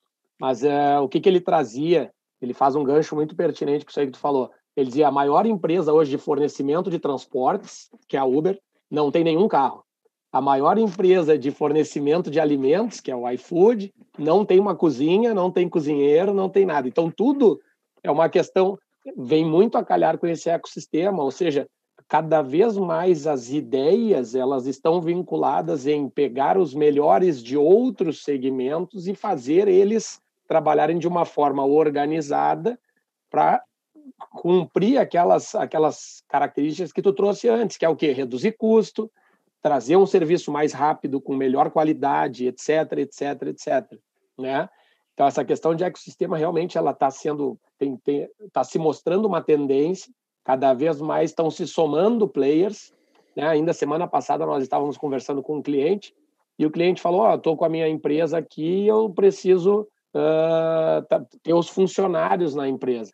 Mas 0.41 0.65
é, 0.65 0.99
o 0.99 1.09
que, 1.09 1.21
que 1.21 1.29
ele 1.29 1.41
trazia? 1.41 2.13
Ele 2.41 2.53
faz 2.53 2.75
um 2.75 2.83
gancho 2.83 3.15
muito 3.15 3.37
pertinente 3.37 3.85
com 3.85 3.91
isso 3.91 4.01
aí 4.01 4.07
que 4.07 4.13
tu 4.13 4.19
falou. 4.19 4.51
Ele 4.77 4.89
dizia: 4.89 5.09
a 5.09 5.13
maior 5.13 5.47
empresa 5.47 5.93
hoje 5.93 6.11
de 6.11 6.19
fornecimento 6.19 6.91
de 6.91 6.99
transportes, 6.99 7.91
que 8.09 8.17
é 8.17 8.21
a 8.21 8.25
Uber, 8.25 8.59
não 8.91 9.11
tem 9.11 9.25
nenhum 9.25 9.49
carro. 9.49 9.85
A 10.33 10.41
maior 10.41 10.79
empresa 10.79 11.37
de 11.37 11.51
fornecimento 11.51 12.31
de 12.31 12.41
alimentos, 12.41 13.01
que 13.01 13.11
é 13.11 13.17
o 13.17 13.29
iFood, 13.31 13.93
não 14.19 14.47
tem 14.47 14.59
uma 14.59 14.75
cozinha, 14.75 15.35
não 15.35 15.51
tem 15.51 15.69
cozinheiro, 15.69 16.33
não 16.33 16.49
tem 16.49 16.65
nada. 16.65 16.89
Então, 16.89 17.11
tudo 17.11 17.61
é 18.03 18.11
uma 18.11 18.31
questão, 18.31 18.79
vem 19.17 19.45
muito 19.45 19.77
a 19.77 19.85
calhar 19.85 20.17
com 20.17 20.27
esse 20.27 20.49
ecossistema, 20.49 21.23
ou 21.23 21.31
seja, 21.31 21.69
cada 22.09 22.41
vez 22.41 22.77
mais 22.79 23.27
as 23.27 23.51
ideias 23.51 24.35
elas 24.35 24.67
estão 24.67 25.01
vinculadas 25.01 25.87
em 25.87 26.09
pegar 26.09 26.57
os 26.57 26.75
melhores 26.75 27.43
de 27.43 27.57
outros 27.57 28.23
segmentos 28.23 29.07
e 29.07 29.15
fazer 29.15 29.69
eles 29.69 30.21
trabalharem 30.49 30.99
de 30.99 31.09
uma 31.09 31.25
forma 31.25 31.65
organizada 31.65 32.79
para 33.31 33.63
cumprir 34.31 34.99
aquelas 34.99 35.55
aquelas 35.55 36.23
características 36.29 36.93
que 36.93 37.03
tu 37.03 37.13
trouxe 37.13 37.49
antes, 37.49 37.77
que 37.77 37.85
é 37.85 37.89
o 37.89 37.97
quê? 37.97 38.13
Reduzir 38.13 38.53
custo, 38.53 39.11
trazer 39.61 39.97
um 39.97 40.07
serviço 40.07 40.51
mais 40.51 40.73
rápido, 40.73 41.21
com 41.21 41.35
melhor 41.35 41.71
qualidade, 41.71 42.47
etc, 42.47 42.99
etc, 42.99 43.43
etc, 43.49 43.99
né? 44.39 44.69
Então 45.15 45.27
essa 45.27 45.45
questão 45.45 45.75
de 45.75 45.85
ecossistema 45.85 46.37
realmente 46.37 46.79
ela 46.79 46.91
está 46.91 47.11
sendo 47.11 47.59
está 48.41 48.63
se 48.63 48.79
mostrando 48.79 49.27
uma 49.27 49.43
tendência, 49.43 50.13
cada 50.45 50.73
vez 50.73 51.01
mais 51.01 51.31
estão 51.31 51.51
se 51.51 51.67
somando 51.67 52.29
players, 52.29 52.93
né? 53.37 53.49
Ainda 53.49 53.73
semana 53.73 54.07
passada 54.07 54.47
nós 54.47 54.63
estávamos 54.63 54.97
conversando 54.97 55.43
com 55.43 55.57
um 55.57 55.63
cliente 55.63 56.15
e 56.59 56.67
o 56.67 56.71
cliente 56.71 57.03
falou: 57.03 57.23
"Ó, 57.23 57.33
oh, 57.33 57.35
estou 57.37 57.57
com 57.57 57.65
a 57.65 57.69
minha 57.69 57.89
empresa 57.89 58.39
aqui, 58.39 58.87
eu 58.87 59.11
preciso 59.11 59.87
uh, 60.15 61.27
ter 61.43 61.55
os 61.55 61.69
funcionários 61.69 62.55
na 62.55 62.69
empresa. 62.69 63.13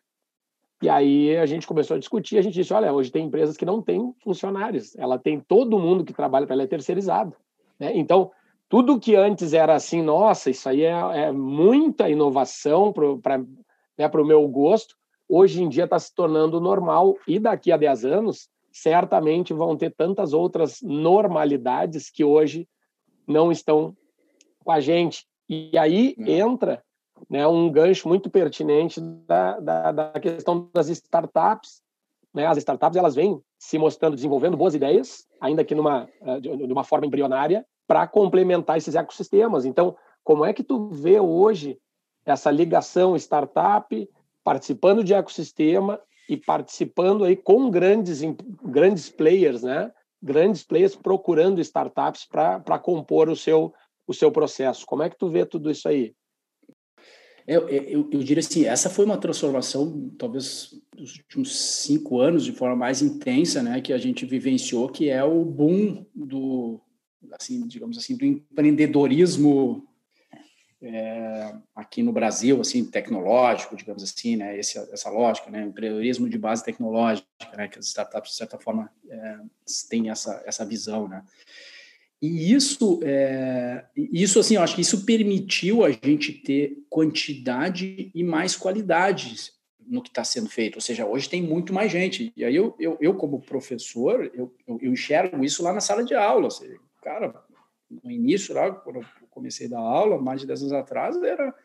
E 0.81 0.87
aí 0.87 1.35
a 1.35 1.45
gente 1.45 1.67
começou 1.67 1.95
a 1.95 1.99
discutir, 1.99 2.37
a 2.37 2.41
gente 2.41 2.53
disse, 2.53 2.73
olha, 2.73 2.93
hoje 2.93 3.11
tem 3.11 3.25
empresas 3.25 3.57
que 3.57 3.65
não 3.65 3.81
têm 3.81 4.13
funcionários, 4.23 4.95
ela 4.97 5.19
tem 5.19 5.39
todo 5.39 5.79
mundo 5.79 6.05
que 6.05 6.13
trabalha 6.13 6.45
para 6.45 6.55
ela 6.55 6.63
é 6.63 6.67
terceirizado. 6.67 7.35
Né? 7.77 7.91
Então, 7.95 8.31
tudo 8.69 8.99
que 8.99 9.15
antes 9.15 9.53
era 9.53 9.75
assim, 9.75 10.01
nossa, 10.01 10.49
isso 10.49 10.69
aí 10.69 10.83
é, 10.83 10.91
é 10.91 11.31
muita 11.31 12.09
inovação 12.09 12.93
para 12.93 13.39
né, 13.39 14.07
o 14.13 14.25
meu 14.25 14.47
gosto, 14.47 14.95
hoje 15.27 15.61
em 15.61 15.67
dia 15.67 15.83
está 15.83 15.99
se 15.99 16.13
tornando 16.15 16.61
normal 16.61 17.17
e 17.27 17.39
daqui 17.39 17.71
a 17.71 17.77
10 17.77 18.05
anos, 18.05 18.49
certamente 18.71 19.53
vão 19.53 19.75
ter 19.75 19.93
tantas 19.93 20.31
outras 20.31 20.79
normalidades 20.81 22.09
que 22.09 22.23
hoje 22.23 22.67
não 23.27 23.51
estão 23.51 23.95
com 24.63 24.71
a 24.71 24.79
gente. 24.79 25.25
E 25.47 25.77
aí 25.77 26.15
entra 26.19 26.83
né, 27.29 27.47
um 27.47 27.69
gancho 27.71 28.07
muito 28.07 28.29
pertinente 28.29 28.99
da, 29.01 29.59
da, 29.59 29.91
da 29.91 30.19
questão 30.19 30.69
das 30.73 30.89
startups. 30.89 31.81
Né? 32.33 32.45
As 32.45 32.57
startups 32.57 32.97
elas 32.97 33.15
vêm 33.15 33.41
se 33.57 33.77
mostrando, 33.77 34.15
desenvolvendo 34.15 34.57
boas 34.57 34.75
ideias, 34.75 35.25
ainda 35.41 35.63
que 35.63 35.73
numa, 35.75 36.07
eh, 36.21 36.39
de 36.39 36.71
uma 36.71 36.83
forma 36.83 37.05
embrionária, 37.05 37.65
para 37.87 38.07
complementar 38.07 38.77
esses 38.77 38.95
ecossistemas. 38.95 39.65
Então, 39.65 39.95
como 40.23 40.45
é 40.45 40.53
que 40.53 40.63
tu 40.63 40.89
vê 40.89 41.19
hoje 41.19 41.79
essa 42.25 42.51
ligação 42.51 43.15
startup 43.15 44.09
participando 44.43 45.03
de 45.03 45.13
ecossistema 45.13 45.99
e 46.29 46.37
participando 46.37 47.23
aí 47.23 47.35
com 47.35 47.69
grandes 47.69 48.21
grandes 48.63 49.09
players, 49.09 49.63
né? 49.63 49.91
Grandes 50.21 50.63
players 50.63 50.95
procurando 50.95 51.59
startups 51.59 52.25
para 52.25 52.79
compor 52.79 53.29
o 53.29 53.35
seu 53.35 53.73
o 54.07 54.13
seu 54.13 54.31
processo. 54.31 54.85
Como 54.85 55.03
é 55.03 55.09
que 55.09 55.17
tu 55.17 55.29
vê 55.29 55.45
tudo 55.45 55.69
isso 55.69 55.87
aí? 55.87 56.13
Eu, 57.51 57.67
eu, 57.67 58.07
eu, 58.11 58.23
diria 58.23 58.41
assim, 58.41 58.65
essa 58.65 58.91
foi 58.91 59.05
uma 59.05 59.17
transformação, 59.17 60.11
talvez 60.19 60.79
dos 60.95 61.15
últimos 61.15 61.59
cinco 61.59 62.19
anos, 62.19 62.45
de 62.45 62.51
forma 62.51 62.75
mais 62.75 63.01
intensa, 63.01 63.63
né, 63.63 63.81
que 63.81 63.91
a 63.91 63.97
gente 63.97 64.23
vivenciou, 64.23 64.87
que 64.87 65.09
é 65.09 65.23
o 65.23 65.43
boom 65.43 66.05
do, 66.13 66.79
assim, 67.31 67.67
digamos 67.67 67.97
assim, 67.97 68.15
do 68.15 68.23
empreendedorismo 68.23 69.83
é, 70.79 71.55
aqui 71.75 72.03
no 72.03 72.13
Brasil, 72.13 72.61
assim, 72.61 72.85
tecnológico, 72.85 73.75
digamos 73.75 74.03
assim, 74.03 74.35
né, 74.35 74.55
esse, 74.55 74.77
essa 74.93 75.09
lógica, 75.09 75.49
né, 75.49 75.63
empreendedorismo 75.63 76.29
de 76.29 76.37
base 76.37 76.63
tecnológica, 76.63 77.25
né, 77.57 77.67
que 77.67 77.79
as 77.79 77.87
startups, 77.87 78.29
de 78.29 78.37
certa 78.37 78.59
forma, 78.59 78.91
é, 79.09 79.39
têm 79.89 80.11
essa, 80.11 80.39
essa 80.45 80.63
visão, 80.63 81.07
né. 81.07 81.23
E 82.21 82.53
isso, 82.53 82.99
é, 83.03 83.85
isso 83.95 84.39
assim, 84.39 84.55
eu 84.55 84.61
acho 84.61 84.75
que 84.75 84.81
isso 84.81 85.05
permitiu 85.05 85.85
a 85.85 85.91
gente 85.91 86.33
ter 86.33 86.83
quantidade 86.89 88.11
e 88.13 88.23
mais 88.23 88.57
qualidade 88.57 89.53
no 89.87 90.01
que 90.01 90.09
está 90.09 90.23
sendo 90.23 90.49
feito. 90.49 90.75
Ou 90.75 90.81
seja, 90.81 91.05
hoje 91.05 91.29
tem 91.29 91.41
muito 91.41 91.73
mais 91.73 91.91
gente. 91.91 92.33
E 92.35 92.43
aí 92.43 92.55
eu, 92.55 92.75
eu, 92.77 92.97
eu 92.99 93.13
como 93.15 93.41
professor, 93.41 94.29
eu, 94.33 94.53
eu, 94.67 94.79
eu, 94.81 94.91
enxergo 94.91 95.43
isso 95.43 95.63
lá 95.63 95.71
na 95.71 95.79
sala 95.79 96.03
de 96.03 96.13
aula. 96.13 96.51
Seja, 96.51 96.77
cara, 97.01 97.33
no 97.89 98.11
início, 98.11 98.53
lá, 98.53 98.69
quando 98.69 98.97
eu 98.97 99.05
comecei 99.31 99.67
a 99.67 99.71
dar 99.71 99.79
aula, 99.79 100.21
mais 100.21 100.41
de 100.41 100.47
10 100.47 100.61
anos 100.61 100.73
atrás, 100.73 101.21
era... 101.23 101.55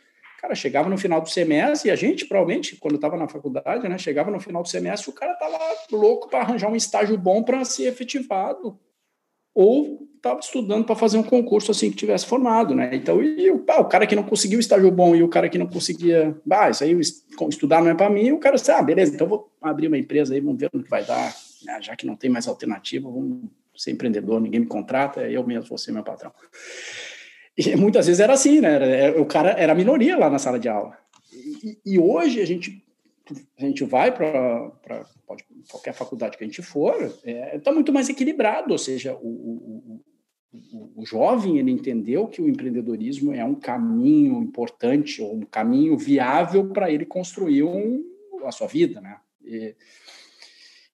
Cara, 0.40 0.55
chegava 0.55 0.90
no 0.90 0.98
final 0.98 1.22
do 1.22 1.30
semestre 1.30 1.88
e 1.88 1.90
a 1.90 1.96
gente, 1.96 2.26
provavelmente, 2.26 2.76
quando 2.76 2.96
estava 2.96 3.16
na 3.16 3.26
faculdade, 3.26 3.88
né, 3.88 3.96
chegava 3.96 4.30
no 4.30 4.38
final 4.38 4.62
do 4.62 4.68
semestre, 4.68 5.09
o 5.09 5.12
cara 5.12 5.32
estava 5.32 5.59
louco 5.90 6.28
para 6.28 6.40
arranjar 6.40 6.70
um 6.70 6.76
estágio 6.76 7.16
bom 7.16 7.42
para 7.42 7.64
ser 7.64 7.84
efetivado 7.84 8.78
ou 9.55 10.07
estava 10.24 10.40
estudando 10.40 10.86
para 10.86 10.96
fazer 10.96 11.18
um 11.18 11.22
concurso 11.22 11.70
assim 11.70 11.90
que 11.90 11.96
tivesse 11.96 12.24
formado, 12.24 12.74
né? 12.74 12.90
Então, 12.94 13.22
e, 13.22 13.50
o, 13.50 13.58
pá, 13.58 13.78
o 13.78 13.84
cara 13.84 14.06
que 14.06 14.16
não 14.16 14.22
conseguiu 14.22 14.58
estágio 14.58 14.90
bom 14.90 15.14
e 15.14 15.22
o 15.22 15.28
cara 15.28 15.50
que 15.50 15.58
não 15.58 15.66
conseguia, 15.66 16.34
bah, 16.44 16.70
isso 16.70 16.82
aí 16.82 16.98
estudar 16.98 17.82
não 17.82 17.90
é 17.90 17.94
para 17.94 18.08
mim, 18.08 18.32
o 18.32 18.38
cara 18.38 18.56
disse, 18.56 18.70
ah, 18.70 18.82
beleza, 18.82 19.14
então 19.14 19.26
vou 19.26 19.52
abrir 19.60 19.88
uma 19.88 19.98
empresa 19.98 20.32
aí, 20.32 20.40
vamos 20.40 20.58
ver 20.58 20.70
no 20.72 20.82
que 20.82 20.88
vai 20.88 21.04
dar, 21.04 21.34
né? 21.64 21.78
já 21.82 21.94
que 21.94 22.06
não 22.06 22.16
tem 22.16 22.30
mais 22.30 22.48
alternativa, 22.48 23.08
vamos 23.10 23.50
ser 23.76 23.90
empreendedor, 23.90 24.40
ninguém 24.40 24.60
me 24.60 24.66
contrata, 24.66 25.20
eu 25.28 25.46
mesmo 25.46 25.68
vou 25.68 25.76
ser 25.76 25.92
meu 25.92 26.02
patrão. 26.02 26.32
E 27.56 27.76
muitas 27.76 28.06
vezes 28.06 28.20
era 28.20 28.32
assim, 28.32 28.60
né? 28.60 29.02
Era, 29.04 29.20
o 29.20 29.26
cara 29.26 29.50
era 29.50 29.72
a 29.72 29.76
minoria 29.76 30.16
lá 30.16 30.28
na 30.28 30.38
sala 30.38 30.58
de 30.58 30.68
aula. 30.68 30.98
E, 31.32 31.78
e 31.84 31.98
hoje 31.98 32.40
a 32.40 32.46
gente 32.46 32.82
a 33.58 33.62
gente 33.62 33.84
vai 33.84 34.12
para 34.12 34.70
qualquer 35.68 35.94
faculdade 35.94 36.36
que 36.36 36.44
a 36.44 36.46
gente 36.46 36.60
for, 36.60 36.94
está 37.00 37.22
é, 37.24 37.58
tá 37.58 37.72
muito 37.72 37.92
mais 37.92 38.08
equilibrado, 38.08 38.72
ou 38.72 38.78
seja, 38.78 39.14
o, 39.14 39.28
o, 39.28 40.00
o, 40.96 41.05
jovem 41.05 41.59
ele 41.59 41.70
entendeu 41.70 42.26
que 42.26 42.40
o 42.40 42.48
empreendedorismo 42.48 43.32
é 43.32 43.44
um 43.44 43.55
caminho 43.55 44.42
importante, 44.42 45.20
ou 45.20 45.34
um 45.36 45.42
caminho 45.42 45.96
viável 45.96 46.68
para 46.68 46.90
ele 46.90 47.05
construir 47.05 47.62
um, 47.62 48.05
a 48.44 48.52
sua 48.52 48.66
vida, 48.66 49.00
né? 49.00 49.18
E, 49.44 49.74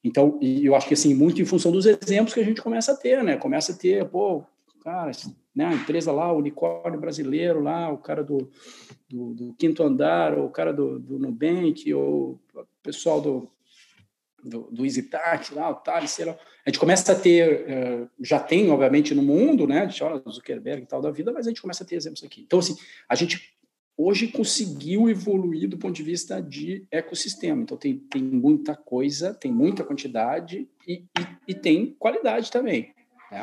então, 0.02 0.38
e 0.40 0.64
eu 0.64 0.74
acho 0.74 0.88
que 0.88 0.94
assim, 0.94 1.14
muito 1.14 1.42
em 1.42 1.44
função 1.44 1.70
dos 1.70 1.84
exemplos 1.84 2.32
que 2.32 2.40
a 2.40 2.44
gente 2.44 2.62
começa 2.62 2.92
a 2.92 2.96
ter, 2.96 3.22
né? 3.22 3.36
Começa 3.36 3.72
a 3.72 3.76
ter, 3.76 4.08
pô, 4.08 4.42
cara, 4.82 5.10
né, 5.54 5.66
a 5.66 5.74
empresa 5.74 6.10
lá, 6.10 6.32
o 6.32 6.38
unicórnio 6.38 7.00
brasileiro 7.00 7.60
lá, 7.60 7.92
o 7.92 7.98
cara 7.98 8.24
do, 8.24 8.50
do, 9.08 9.34
do 9.34 9.54
quinto 9.54 9.82
andar, 9.82 10.38
ou 10.38 10.46
o 10.46 10.50
cara 10.50 10.72
do, 10.72 10.98
do 10.98 11.18
Nubank, 11.18 11.92
ou 11.92 12.40
o 12.54 12.66
pessoal 12.82 13.20
do, 13.20 13.50
do, 14.42 14.70
do 14.70 14.84
EasyTax 14.84 15.50
lá, 15.50 15.70
o 15.70 15.74
Thales, 15.74 16.12
sei 16.12 16.24
lá. 16.24 16.38
A 16.66 16.70
gente 16.70 16.78
começa 16.78 17.12
a 17.12 17.14
ter, 17.14 17.66
uh, 17.68 18.10
já 18.20 18.38
tem, 18.38 18.70
obviamente, 18.70 19.14
no 19.14 19.22
mundo, 19.22 19.66
né, 19.66 19.86
de 19.86 19.98
Zuckerberg 20.30 20.82
e 20.82 20.86
tal 20.86 21.00
da 21.00 21.10
vida, 21.10 21.32
mas 21.32 21.46
a 21.46 21.50
gente 21.50 21.62
começa 21.62 21.84
a 21.84 21.86
ter 21.86 21.96
exemplos 21.96 22.22
aqui. 22.22 22.42
Então, 22.42 22.58
assim, 22.58 22.76
a 23.08 23.14
gente 23.14 23.54
hoje 23.96 24.28
conseguiu 24.28 25.10
evoluir 25.10 25.68
do 25.68 25.76
ponto 25.76 25.94
de 25.94 26.02
vista 26.02 26.40
de 26.40 26.86
ecossistema. 26.90 27.62
Então, 27.62 27.76
tem, 27.76 27.98
tem 27.98 28.22
muita 28.22 28.74
coisa, 28.74 29.34
tem 29.34 29.52
muita 29.52 29.84
quantidade 29.84 30.68
e, 30.86 31.04
e, 31.18 31.26
e 31.48 31.54
tem 31.54 31.94
qualidade 31.98 32.50
também. 32.50 32.94
Né? 33.30 33.40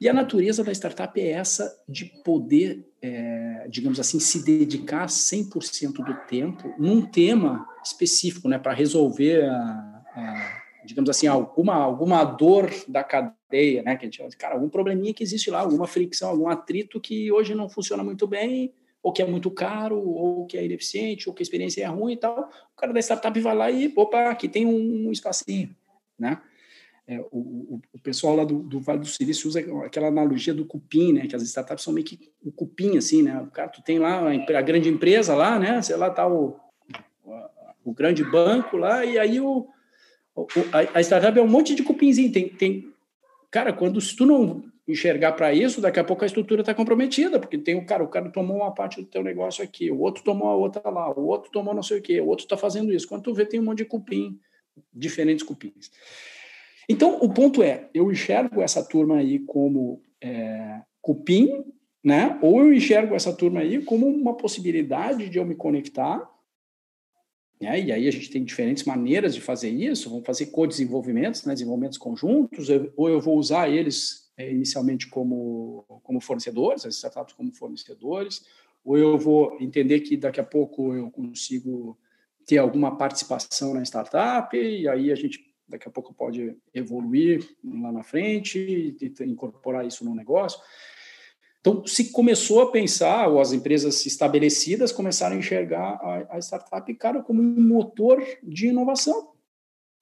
E 0.00 0.08
a 0.08 0.12
natureza 0.12 0.62
da 0.62 0.72
startup 0.72 1.20
é 1.20 1.30
essa 1.30 1.76
de 1.88 2.04
poder, 2.24 2.86
é, 3.02 3.66
digamos 3.68 3.98
assim, 3.98 4.20
se 4.20 4.44
dedicar 4.44 5.06
100% 5.06 6.04
do 6.04 6.14
tempo 6.26 6.72
num 6.78 7.02
tema 7.02 7.66
específico, 7.84 8.48
né, 8.48 8.58
para 8.58 8.72
resolver, 8.72 9.44
a, 9.44 10.04
a, 10.14 10.57
digamos 10.88 11.10
assim, 11.10 11.26
alguma, 11.26 11.74
alguma 11.74 12.24
dor 12.24 12.70
da 12.88 13.04
cadeia, 13.04 13.82
né, 13.82 13.94
que 13.94 14.06
a 14.06 14.10
gente 14.10 14.36
cara, 14.38 14.54
algum 14.54 14.70
probleminha 14.70 15.12
que 15.12 15.22
existe 15.22 15.50
lá, 15.50 15.60
alguma 15.60 15.86
fricção, 15.86 16.30
algum 16.30 16.48
atrito 16.48 16.98
que 16.98 17.30
hoje 17.30 17.54
não 17.54 17.68
funciona 17.68 18.02
muito 18.02 18.26
bem, 18.26 18.72
ou 19.02 19.12
que 19.12 19.20
é 19.20 19.26
muito 19.26 19.50
caro, 19.50 20.00
ou 20.00 20.46
que 20.46 20.56
é 20.56 20.64
ineficiente, 20.64 21.28
ou 21.28 21.34
que 21.34 21.42
a 21.42 21.44
experiência 21.44 21.82
é 21.84 21.86
ruim 21.86 22.14
e 22.14 22.16
tal. 22.16 22.50
O 22.72 22.76
cara 22.76 22.92
da 22.92 23.00
startup 23.00 23.38
vai 23.38 23.54
lá 23.54 23.70
e, 23.70 23.92
opa, 23.94 24.30
aqui 24.30 24.48
tem 24.48 24.66
um 24.66 25.12
espacinho, 25.12 25.76
né? 26.18 26.40
É, 27.06 27.20
o, 27.30 27.80
o, 27.92 27.98
pessoal 28.02 28.36
lá 28.36 28.44
do, 28.44 28.58
do, 28.58 28.80
Vale 28.80 29.00
do 29.00 29.06
Silício 29.06 29.48
usa 29.48 29.60
aquela 29.84 30.08
analogia 30.08 30.52
do 30.52 30.66
cupim, 30.66 31.12
né? 31.12 31.26
Que 31.26 31.36
as 31.36 31.42
startups 31.42 31.84
são 31.84 31.92
meio 31.92 32.06
que 32.06 32.30
o 32.42 32.50
cupim, 32.50 32.98
assim, 32.98 33.22
né? 33.22 33.40
O 33.40 33.50
cara, 33.50 33.68
tu 33.68 33.82
tem 33.82 33.98
lá 33.98 34.30
a, 34.30 34.62
grande 34.62 34.88
empresa 34.88 35.34
lá, 35.34 35.58
né? 35.58 35.80
Sei 35.80 35.96
lá, 35.96 36.10
tá 36.10 36.26
o, 36.28 36.58
o 37.84 37.92
grande 37.92 38.22
banco 38.24 38.76
lá, 38.76 39.06
e 39.06 39.18
aí 39.18 39.40
o, 39.40 39.66
a, 40.94 41.00
startup 41.00 41.38
é 41.38 41.42
um 41.42 41.48
monte 41.48 41.74
de 41.74 41.82
cupinzinho. 41.82 42.30
Tem, 42.30 42.48
tem, 42.48 42.92
cara, 43.50 43.72
quando 43.72 44.00
se 44.00 44.14
tu 44.14 44.26
não 44.26 44.62
enxergar 44.86 45.32
para 45.32 45.52
isso, 45.52 45.80
daqui 45.80 46.00
a 46.00 46.04
pouco 46.04 46.24
a 46.24 46.26
estrutura 46.26 46.62
está 46.62 46.74
comprometida, 46.74 47.38
porque 47.38 47.58
tem 47.58 47.74
o 47.74 47.84
cara, 47.84 48.02
o 48.02 48.08
cara 48.08 48.30
tomou 48.30 48.56
uma 48.56 48.72
parte 48.72 49.00
do 49.00 49.06
teu 49.06 49.22
negócio 49.22 49.62
aqui, 49.62 49.90
o 49.90 50.00
outro 50.00 50.24
tomou 50.24 50.48
a 50.48 50.56
outra 50.56 50.88
lá, 50.88 51.10
o 51.10 51.26
outro 51.26 51.50
tomou 51.50 51.74
não 51.74 51.82
sei 51.82 51.98
o 51.98 52.02
quê, 52.02 52.20
o 52.20 52.26
outro 52.26 52.44
está 52.44 52.56
fazendo 52.56 52.92
isso. 52.92 53.06
Quando 53.06 53.22
tu 53.22 53.34
vê, 53.34 53.44
tem 53.44 53.60
um 53.60 53.64
monte 53.64 53.78
de 53.78 53.84
cupim, 53.84 54.38
diferentes 54.92 55.44
cupins. 55.44 55.90
Então, 56.88 57.18
o 57.20 57.28
ponto 57.28 57.62
é, 57.62 57.90
eu 57.92 58.10
enxergo 58.10 58.62
essa 58.62 58.82
turma 58.82 59.16
aí 59.16 59.40
como 59.40 60.00
é, 60.22 60.80
cupim, 61.02 61.64
né? 62.02 62.38
Ou 62.40 62.60
eu 62.60 62.72
enxergo 62.72 63.14
essa 63.14 63.32
turma 63.32 63.60
aí 63.60 63.82
como 63.82 64.06
uma 64.06 64.34
possibilidade 64.34 65.28
de 65.28 65.38
eu 65.38 65.44
me 65.44 65.54
conectar, 65.54 66.26
né? 67.60 67.80
E 67.80 67.92
aí 67.92 68.06
a 68.08 68.10
gente 68.10 68.30
tem 68.30 68.44
diferentes 68.44 68.84
maneiras 68.84 69.34
de 69.34 69.40
fazer 69.40 69.70
isso. 69.70 70.08
Vamos 70.08 70.26
fazer 70.26 70.46
co-desenvolvimentos, 70.46 71.44
né? 71.44 71.52
desenvolvimentos 71.52 71.98
conjuntos, 71.98 72.68
ou 72.96 73.08
eu 73.08 73.20
vou 73.20 73.36
usar 73.36 73.68
eles 73.68 74.30
é, 74.36 74.50
inicialmente 74.50 75.08
como, 75.08 75.84
como 76.02 76.20
fornecedores, 76.20 76.86
as 76.86 76.94
startups 76.94 77.34
como 77.34 77.52
fornecedores, 77.52 78.44
ou 78.84 78.96
eu 78.96 79.18
vou 79.18 79.56
entender 79.60 80.00
que 80.00 80.16
daqui 80.16 80.40
a 80.40 80.44
pouco 80.44 80.94
eu 80.94 81.10
consigo 81.10 81.98
ter 82.46 82.58
alguma 82.58 82.96
participação 82.96 83.74
na 83.74 83.82
startup, 83.82 84.56
e 84.56 84.88
aí 84.88 85.10
a 85.10 85.14
gente 85.14 85.48
daqui 85.68 85.86
a 85.86 85.90
pouco 85.90 86.14
pode 86.14 86.56
evoluir 86.72 87.46
lá 87.62 87.92
na 87.92 88.02
frente 88.02 88.58
e 88.58 89.24
incorporar 89.24 89.86
isso 89.86 90.02
no 90.04 90.14
negócio. 90.14 90.58
Então, 91.68 91.86
se 91.86 92.10
começou 92.10 92.62
a 92.62 92.70
pensar, 92.70 93.28
ou 93.28 93.38
as 93.40 93.52
empresas 93.52 94.06
estabelecidas 94.06 94.90
começaram 94.90 95.36
a 95.36 95.38
enxergar 95.38 96.00
a, 96.02 96.36
a 96.36 96.38
startup, 96.38 96.94
cara, 96.94 97.20
como 97.20 97.42
um 97.42 97.60
motor 97.60 98.24
de 98.42 98.68
inovação. 98.68 99.32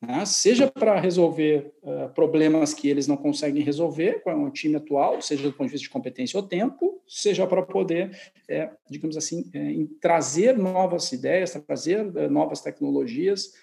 Né? 0.01 0.25
Seja 0.27 0.71
para 0.71 1.01
resolver 1.01 1.75
uh, 1.83 2.09
problemas 2.15 2.73
que 2.73 2.89
eles 2.89 3.09
não 3.09 3.17
conseguem 3.17 3.65
resolver 3.65 4.23
com 4.23 4.45
o 4.45 4.51
time 4.51 4.77
atual, 4.77 5.21
seja 5.21 5.43
do 5.43 5.53
ponto 5.53 5.67
de 5.67 5.73
vista 5.73 5.87
de 5.87 5.91
competência 5.91 6.39
ou 6.39 6.47
tempo, 6.47 7.03
seja 7.05 7.45
para 7.49 7.63
poder, 7.63 8.17
é, 8.49 8.71
digamos 8.89 9.17
assim, 9.17 9.51
é, 9.53 9.75
trazer 10.01 10.57
novas 10.57 11.11
ideias, 11.11 11.51
trazer 11.67 12.17
é, 12.17 12.29
novas 12.29 12.61
tecnologias 12.61 13.55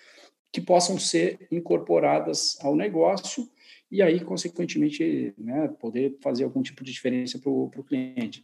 que 0.52 0.60
possam 0.60 1.00
ser 1.00 1.48
incorporadas 1.50 2.58
ao 2.62 2.76
negócio 2.76 3.48
e 3.94 4.02
aí, 4.02 4.20
consequentemente, 4.20 5.36
né, 5.38 5.68
poder 5.80 6.18
fazer 6.20 6.44
algum 6.44 6.64
tipo 6.64 6.84
de 6.84 6.92
diferença 6.92 7.38
para 7.38 7.52
o 7.52 7.84
cliente. 7.88 8.44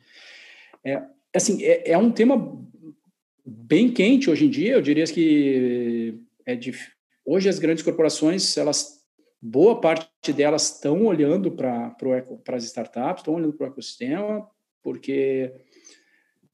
É, 0.84 1.02
assim, 1.36 1.64
é, 1.64 1.92
é, 1.92 1.98
um 1.98 2.12
tema 2.12 2.64
bem 3.44 3.92
quente 3.92 4.30
hoje 4.30 4.46
em 4.46 4.50
dia, 4.50 4.74
eu 4.74 4.82
diria 4.82 5.06
que 5.06 6.20
é 6.46 6.58
hoje 7.26 7.50
as 7.50 7.58
grandes 7.58 7.84
corporações, 7.84 8.56
elas 8.58 9.00
boa 9.42 9.82
parte 9.82 10.32
delas 10.32 10.76
estão 10.76 11.06
olhando 11.06 11.52
para 11.52 11.96
as 12.50 12.66
startups, 12.66 13.22
estão 13.22 13.34
olhando 13.34 13.54
para 13.54 13.68
o 13.68 13.72
ecossistema, 13.72 14.48
porque 14.84 15.52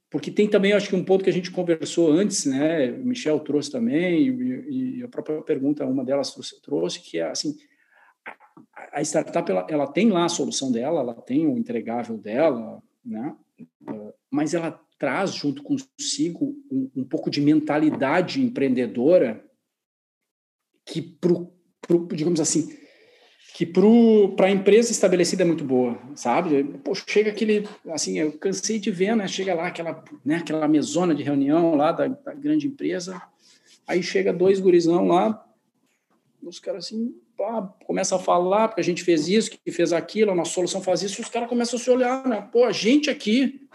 porque 0.09 0.31
tem 0.31 0.47
também, 0.47 0.71
acho 0.71 0.87
que 0.87 0.95
um 0.95 1.03
ponto 1.03 1.25
que 1.25 1.29
a 1.29 1.33
gente 1.33 1.51
conversou 1.51 2.09
antes, 2.09 2.45
né? 2.45 2.91
O 2.91 3.03
Michel 3.05 3.37
trouxe 3.41 3.69
também, 3.69 4.29
e, 4.29 4.99
e 4.99 5.03
a 5.03 5.09
própria 5.09 5.41
pergunta, 5.41 5.85
uma 5.85 6.05
delas 6.05 6.33
trouxe, 6.63 7.01
que 7.01 7.17
é 7.17 7.23
assim: 7.23 7.57
a, 8.91 9.01
startup 9.01 9.49
ela, 9.49 9.67
ela, 9.69 9.87
tem 9.87 10.09
lá 10.09 10.25
a 10.25 10.29
solução 10.29 10.71
dela, 10.71 11.01
ela 11.01 11.13
tem 11.13 11.47
o 11.47 11.57
entregável 11.57 12.17
dela, 12.17 12.81
né? 13.03 13.35
Mas 14.29 14.53
ela 14.53 14.79
traz 14.97 15.33
junto 15.33 15.63
consigo 15.63 16.55
um, 16.71 16.89
um 16.95 17.03
pouco 17.03 17.29
de 17.29 17.41
mentalidade 17.41 18.41
empreendedora 18.41 19.43
que, 20.85 21.01
pro, 21.01 21.51
pro, 21.81 22.07
digamos 22.07 22.39
assim, 22.39 22.69
que 23.55 23.65
para 23.65 24.47
a 24.47 24.51
empresa 24.51 24.91
estabelecida 24.91 25.43
é 25.43 25.45
muito 25.45 25.63
boa, 25.63 25.97
sabe? 26.15 26.63
Pô, 26.83 26.93
chega 26.93 27.29
aquele, 27.31 27.67
assim, 27.87 28.19
eu 28.19 28.33
cansei 28.33 28.79
de 28.79 28.91
ver, 28.91 29.15
né? 29.15 29.27
Chega 29.27 29.53
lá 29.53 29.67
aquela, 29.67 30.03
né, 30.23 30.35
aquela 30.35 30.67
mesona 30.67 31.15
de 31.15 31.23
reunião 31.23 31.75
lá 31.75 31.91
da, 31.91 32.07
da 32.07 32.33
grande 32.33 32.67
empresa, 32.67 33.21
aí 33.87 34.03
chega 34.03 34.33
dois 34.33 34.59
gurizão 34.59 35.07
lá, 35.07 35.45
os 36.41 36.59
caras 36.59 36.85
assim, 36.85 37.15
pá, 37.37 37.61
começa 37.85 38.15
a 38.15 38.19
falar, 38.19 38.67
porque 38.67 38.81
a 38.81 38.83
gente 38.83 39.03
fez 39.03 39.27
isso, 39.27 39.51
que 39.51 39.71
fez 39.71 39.93
aquilo, 39.93 40.31
a 40.31 40.35
nossa 40.35 40.51
solução 40.51 40.81
faz 40.81 41.01
isso, 41.03 41.21
os 41.21 41.29
caras 41.29 41.49
começam 41.49 41.79
a 41.79 41.81
se 41.81 41.89
olhar, 41.89 42.27
né? 42.27 42.47
Pô, 42.51 42.63
a 42.63 42.71
gente 42.71 43.09
aqui, 43.09 43.67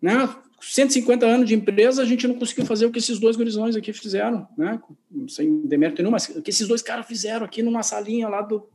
né? 0.00 0.28
150 0.60 1.26
anos 1.26 1.48
de 1.48 1.54
empresa, 1.54 2.00
a 2.02 2.06
gente 2.06 2.26
não 2.26 2.36
conseguiu 2.36 2.64
fazer 2.64 2.86
o 2.86 2.90
que 2.90 2.98
esses 2.98 3.18
dois 3.18 3.36
gurizões 3.36 3.76
aqui 3.76 3.92
fizeram, 3.92 4.48
né? 4.56 4.80
Sem 5.28 5.66
demérito 5.66 6.00
nenhum, 6.00 6.12
mas 6.12 6.28
o 6.28 6.40
que 6.40 6.50
esses 6.50 6.66
dois 6.66 6.80
caras 6.80 7.06
fizeram 7.06 7.44
aqui 7.44 7.62
numa 7.62 7.82
salinha 7.82 8.28
lá 8.28 8.40
do, 8.40 8.66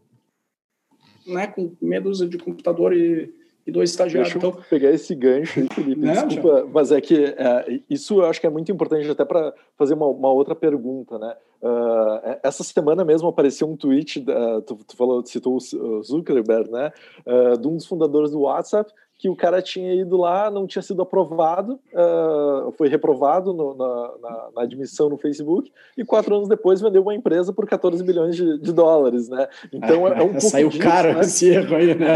né, 1.26 1.48
com 1.48 1.76
meia 1.82 2.02
dúzia 2.02 2.28
de 2.28 2.38
computador 2.38 2.94
e, 2.94 3.34
e 3.70 3.72
dois 3.72 3.92
estagiários. 3.92 4.34
Deixa 4.34 4.46
eu 4.46 4.50
então... 4.50 4.64
pegar 4.70 4.90
esse 4.92 5.16
gancho 5.16 5.60
aí, 5.60 5.68
Felipe, 5.72 6.02
né, 6.02 6.14
desculpa, 6.14 6.60
já. 6.60 6.66
mas 6.66 6.92
é 6.92 7.00
que 7.00 7.24
é, 7.26 7.80
isso 7.90 8.20
eu 8.22 8.26
acho 8.26 8.42
que 8.42 8.48
é 8.48 8.50
muito 8.50 8.72
importante 8.72 9.10
até 9.10 9.24
para 9.24 9.54
fazer 9.78 9.94
uma, 9.94 10.08
uma, 10.08 10.32
outra 10.32 10.56
pergunta, 10.56 11.18
né? 11.18 11.36
Uh, 11.62 12.40
essa 12.44 12.64
semana 12.64 13.04
mesmo 13.04 13.28
apareceu 13.28 13.70
um 13.70 13.76
tweet, 13.76 14.26
tu, 14.66 14.76
tu, 14.88 14.96
falou, 14.96 15.26
citou 15.26 15.58
o 15.58 16.02
Zuckerberg, 16.04 16.72
né, 16.72 16.92
uh, 17.26 17.58
de 17.58 17.68
um 17.68 17.76
dos 17.76 17.86
fundadores 17.86 18.32
do 18.32 18.42
WhatsApp, 18.42 18.92
que 19.20 19.28
o 19.28 19.36
cara 19.36 19.62
tinha 19.62 19.94
ido 19.94 20.16
lá, 20.16 20.50
não 20.50 20.66
tinha 20.66 20.82
sido 20.82 21.02
aprovado, 21.02 21.78
uh, 21.94 22.72
foi 22.78 22.88
reprovado 22.88 23.52
no, 23.52 23.76
na, 23.76 24.14
na, 24.22 24.50
na, 24.56 24.62
admissão 24.62 25.10
no 25.10 25.18
Facebook, 25.18 25.70
e 25.98 26.06
quatro 26.06 26.34
anos 26.34 26.48
depois 26.48 26.80
vendeu 26.80 27.02
uma 27.02 27.14
empresa 27.14 27.52
por 27.52 27.68
14 27.68 28.02
bilhões 28.02 28.38
de, 28.38 28.58
de 28.58 28.72
dólares, 28.72 29.28
né? 29.28 29.50
Então 29.74 30.08
é, 30.08 30.22
é 30.22 30.24
um 30.24 30.30
pouco 30.40 30.40
Saiu 30.40 30.70
disso, 30.70 30.82
caro 30.82 31.14
né? 31.16 31.20
esse 31.20 31.50
erro 31.50 31.76
aí, 31.76 31.94
né? 31.96 32.14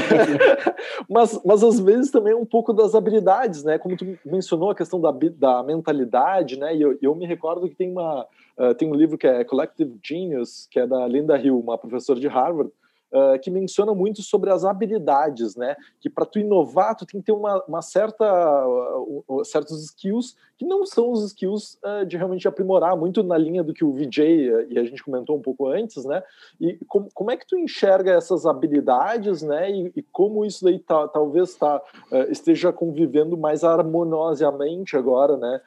mas, 1.10 1.42
mas 1.44 1.62
às 1.62 1.78
vezes 1.78 2.10
também 2.10 2.32
é 2.32 2.38
um 2.38 2.46
pouco 2.46 2.72
das 2.72 2.96
habilidades, 2.96 3.66
né? 3.66 3.78
Como 3.78 3.98
tu 3.98 4.18
mencionou 4.26 4.70
a 4.70 4.76
questão 4.76 5.02
da, 5.02 5.12
da 5.12 5.62
mentalidade, 5.62 6.58
né? 6.58 6.74
E 6.74 6.82
eu, 6.82 6.98
eu 7.02 7.14
me 7.14 7.26
recordo 7.26 7.68
que 7.68 7.76
tem 7.76 7.92
uma... 7.92 8.26
Uh, 8.58 8.74
tem 8.76 8.90
um 8.90 8.96
livro 8.96 9.18
que 9.18 9.28
é 9.28 9.44
Collective 9.44 10.00
Genius, 10.02 10.68
que 10.72 10.80
é 10.80 10.88
da 10.88 11.06
Linda 11.08 11.38
Hill, 11.38 11.60
uma 11.60 11.78
professora 11.78 12.20
de 12.20 12.28
Harvard, 12.28 12.72
uh, 13.14 13.40
que 13.40 13.52
menciona 13.52 13.94
muito 13.94 14.22
sobre 14.24 14.50
as 14.50 14.66
habilidades, 14.66 15.56
né? 15.56 15.76
Que 16.02 16.10
para 16.10 16.26
tu 16.26 16.40
inovar, 16.40 16.96
tu 16.96 17.06
tem 17.06 17.22
que 17.22 17.28
ter 17.28 17.32
uma, 17.32 17.64
uma 17.68 17.82
certa, 17.82 18.26
uh, 18.68 19.24
uh, 19.28 19.46
certos 19.46 19.84
skills 19.86 20.36
que 20.58 20.66
não 20.66 20.86
são 20.86 21.12
os 21.12 21.26
skills 21.26 21.80
de 22.08 22.16
realmente 22.16 22.48
aprimorar, 22.48 22.96
muito 22.96 23.24
na 23.24 23.36
linha 23.36 23.64
do 23.64 23.74
que 23.74 23.84
o 23.84 23.92
VJ 23.92 24.68
e 24.70 24.78
a 24.78 24.84
gente 24.84 25.04
comentou 25.04 25.36
um 25.36 25.42
pouco 25.42 25.68
antes, 25.68 26.06
né? 26.06 26.24
E 26.62 26.78
com, 26.88 27.10
como 27.12 27.32
é 27.32 27.36
que 27.36 27.46
tu 27.46 27.58
enxerga 27.58 28.12
essas 28.12 28.46
habilidades, 28.46 29.42
né? 29.42 29.72
E, 29.72 29.92
e 29.96 30.04
como 30.04 30.46
isso 30.46 30.64
daí 30.64 30.78
tá, 30.78 31.08
talvez 31.08 31.56
tá, 31.56 31.82
esteja 32.30 32.72
convivendo 32.72 33.36
mais 33.36 33.64
harmoniosamente 33.64 34.96
agora, 34.96 35.38
né? 35.38 35.60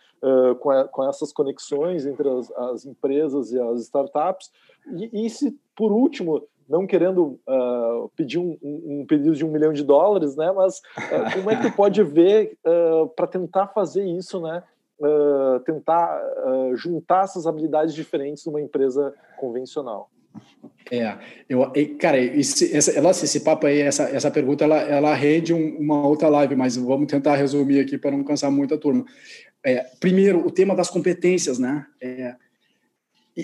com, 0.60 0.70
a, 0.70 0.84
com 0.84 1.08
essas 1.08 1.32
conexões 1.32 2.06
entre 2.06 2.28
as, 2.28 2.50
as 2.52 2.86
empresas 2.86 3.52
e 3.52 3.60
as 3.60 3.80
startups. 3.82 4.50
E, 4.94 5.26
e 5.26 5.28
se, 5.28 5.58
por 5.74 5.92
último, 5.92 6.42
não 6.68 6.86
querendo 6.86 7.38
uh, 7.46 8.10
pedir 8.16 8.38
um, 8.38 8.58
um, 8.62 9.04
pedido 9.06 9.34
de 9.34 9.44
um 9.44 9.50
milhão 9.50 9.72
de 9.72 9.84
dólares, 9.84 10.36
né? 10.36 10.52
Mas 10.52 10.78
uh, 10.78 11.32
como 11.34 11.50
é 11.50 11.56
que 11.56 11.70
tu 11.70 11.76
pode 11.76 12.02
ver 12.02 12.56
uh, 12.64 13.08
para 13.08 13.26
tentar 13.26 13.68
fazer 13.68 14.04
isso, 14.04 14.40
né? 14.40 14.62
tentar 15.66 16.22
juntar 16.72 17.24
essas 17.24 17.46
habilidades 17.46 17.94
diferentes 17.94 18.46
numa 18.46 18.62
empresa 18.62 19.12
convencional? 19.38 20.08
É, 20.90 21.18
eu, 21.48 21.70
cara, 21.98 22.18
esse, 22.18 22.74
essa, 22.74 23.00
nossa, 23.02 23.24
esse 23.26 23.40
papo 23.40 23.66
aí, 23.66 23.80
essa, 23.80 24.04
essa 24.04 24.30
pergunta, 24.30 24.64
ela, 24.64 24.78
ela 24.80 25.14
rende 25.14 25.52
um, 25.52 25.76
uma 25.78 26.06
outra 26.06 26.28
live, 26.28 26.56
mas 26.56 26.76
vamos 26.76 27.08
tentar 27.08 27.36
resumir 27.36 27.80
aqui 27.80 27.98
para 27.98 28.12
não 28.12 28.24
cansar 28.24 28.50
muito 28.50 28.74
a 28.74 28.78
turma. 28.78 29.04
É, 29.64 29.84
primeiro, 29.98 30.46
o 30.46 30.50
tema 30.50 30.74
das 30.74 30.88
competências, 30.88 31.58
né? 31.58 31.84
É, 32.00 32.36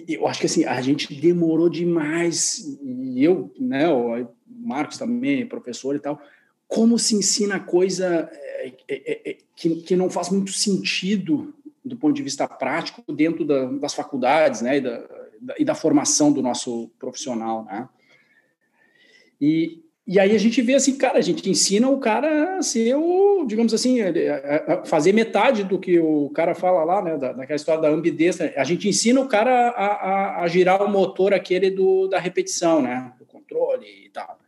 eu 0.08 0.26
acho 0.26 0.40
que 0.40 0.46
assim, 0.46 0.64
a 0.64 0.80
gente 0.80 1.12
demorou 1.14 1.68
demais, 1.68 2.78
e 2.82 3.22
eu, 3.22 3.52
né, 3.58 3.88
o 3.88 4.26
Marcos 4.46 4.96
também, 4.96 5.46
professor 5.46 5.94
e 5.94 5.98
tal, 5.98 6.20
como 6.66 6.98
se 6.98 7.14
ensina 7.14 7.60
coisa 7.60 8.30
é, 8.32 8.72
é, 8.88 9.30
é, 9.30 9.38
que, 9.54 9.82
que 9.82 9.94
não 9.94 10.08
faz 10.08 10.30
muito 10.30 10.50
sentido 10.52 11.54
do 11.84 11.96
ponto 11.96 12.14
de 12.14 12.22
vista 12.22 12.48
prático 12.48 13.02
dentro 13.12 13.44
da, 13.44 13.66
das 13.72 13.92
faculdades, 13.92 14.62
né, 14.62 14.78
e 14.78 14.80
da, 14.80 14.98
da, 15.40 15.54
e 15.58 15.64
da 15.64 15.74
formação 15.74 16.32
do 16.32 16.40
nosso 16.40 16.90
profissional, 16.98 17.64
né. 17.64 17.88
E, 19.38 19.82
e 20.12 20.20
aí 20.20 20.36
a 20.36 20.38
gente 20.38 20.60
vê 20.60 20.74
assim, 20.74 20.98
cara, 20.98 21.16
a 21.16 21.22
gente 21.22 21.48
ensina 21.48 21.88
o 21.88 21.98
cara 21.98 22.58
a 22.58 22.62
ser 22.62 22.94
o, 22.94 23.46
digamos 23.46 23.72
assim, 23.72 24.02
a 24.02 24.84
fazer 24.84 25.10
metade 25.14 25.64
do 25.64 25.78
que 25.78 25.98
o 25.98 26.28
cara 26.34 26.54
fala 26.54 26.84
lá, 26.84 27.00
né, 27.00 27.16
daquela 27.16 27.56
história 27.56 27.80
da 27.80 27.88
ambidestra. 27.88 28.52
A 28.58 28.62
gente 28.62 28.86
ensina 28.86 29.22
o 29.22 29.26
cara 29.26 29.70
a, 29.70 29.86
a, 29.86 30.42
a 30.42 30.48
girar 30.48 30.82
o 30.82 30.90
motor 30.90 31.32
aquele 31.32 31.70
do, 31.70 32.08
da 32.08 32.18
repetição, 32.18 32.82
né, 32.82 33.10
do 33.18 33.24
controle 33.24 33.86
e 34.04 34.10
tal. 34.10 34.38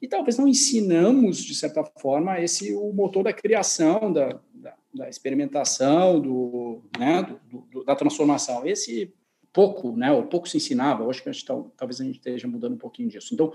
E 0.00 0.08
talvez 0.08 0.38
não 0.38 0.48
ensinamos, 0.48 1.44
de 1.44 1.54
certa 1.54 1.84
forma, 1.84 2.40
esse 2.40 2.74
o 2.74 2.90
motor 2.94 3.22
da 3.22 3.34
criação, 3.34 4.10
da, 4.10 4.40
da, 4.54 4.74
da 4.94 5.08
experimentação, 5.10 6.20
do, 6.20 6.80
né, 6.98 7.22
do, 7.50 7.60
do, 7.70 7.84
da 7.84 7.94
transformação. 7.94 8.66
Esse 8.66 9.12
pouco, 9.52 9.94
né, 9.94 10.10
ou 10.10 10.22
pouco 10.22 10.48
se 10.48 10.56
ensinava. 10.56 11.06
Acho 11.06 11.22
que 11.22 11.28
a 11.28 11.32
gente, 11.32 11.44
talvez 11.44 12.00
a 12.00 12.04
gente 12.04 12.16
esteja 12.16 12.48
mudando 12.48 12.72
um 12.72 12.78
pouquinho 12.78 13.10
disso. 13.10 13.34
Então, 13.34 13.52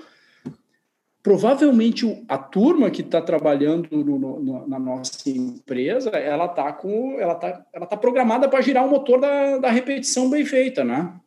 provavelmente 1.27 2.23
a 2.25 2.37
turma 2.37 2.89
que 2.89 3.01
está 3.01 3.21
trabalhando 3.21 3.89
no, 3.91 4.17
no, 4.17 4.65
na 4.65 4.79
nossa 4.79 5.29
empresa, 5.29 6.11
ela 6.11 6.45
está 6.45 6.71
com, 6.71 7.19
ela 7.19 7.35
tá, 7.35 7.65
ela 7.73 7.85
tá 7.85 7.97
programada 7.97 8.47
para 8.47 8.61
girar 8.61 8.85
o 8.85 8.89
motor 8.89 9.19
da, 9.19 9.57
da 9.57 9.69
repetição 9.69 10.29
bem 10.29 10.45
feita, 10.45 10.85
né? 10.85 11.19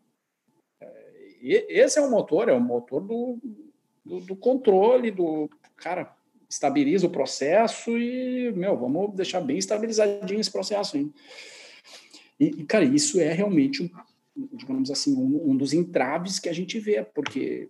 E 1.42 1.66
esse 1.68 1.98
é 1.98 2.02
o 2.02 2.10
motor, 2.10 2.48
é 2.48 2.54
o 2.54 2.60
motor 2.62 3.02
do, 3.02 3.38
do, 4.02 4.20
do, 4.20 4.36
controle, 4.36 5.10
do 5.10 5.50
cara 5.76 6.16
estabiliza 6.48 7.06
o 7.06 7.10
processo 7.10 7.90
e 7.98 8.50
meu, 8.52 8.78
vamos 8.78 9.14
deixar 9.14 9.42
bem 9.42 9.58
estabilizadinho 9.58 10.40
esse 10.40 10.50
processo, 10.50 10.96
hein? 10.96 11.12
E, 12.40 12.46
e 12.46 12.64
cara, 12.64 12.86
isso 12.86 13.20
é 13.20 13.30
realmente, 13.34 13.92
digamos 14.34 14.90
assim, 14.90 15.14
um, 15.14 15.50
um 15.50 15.54
dos 15.54 15.74
entraves 15.74 16.38
que 16.38 16.48
a 16.48 16.54
gente 16.54 16.80
vê, 16.80 17.04
porque 17.04 17.68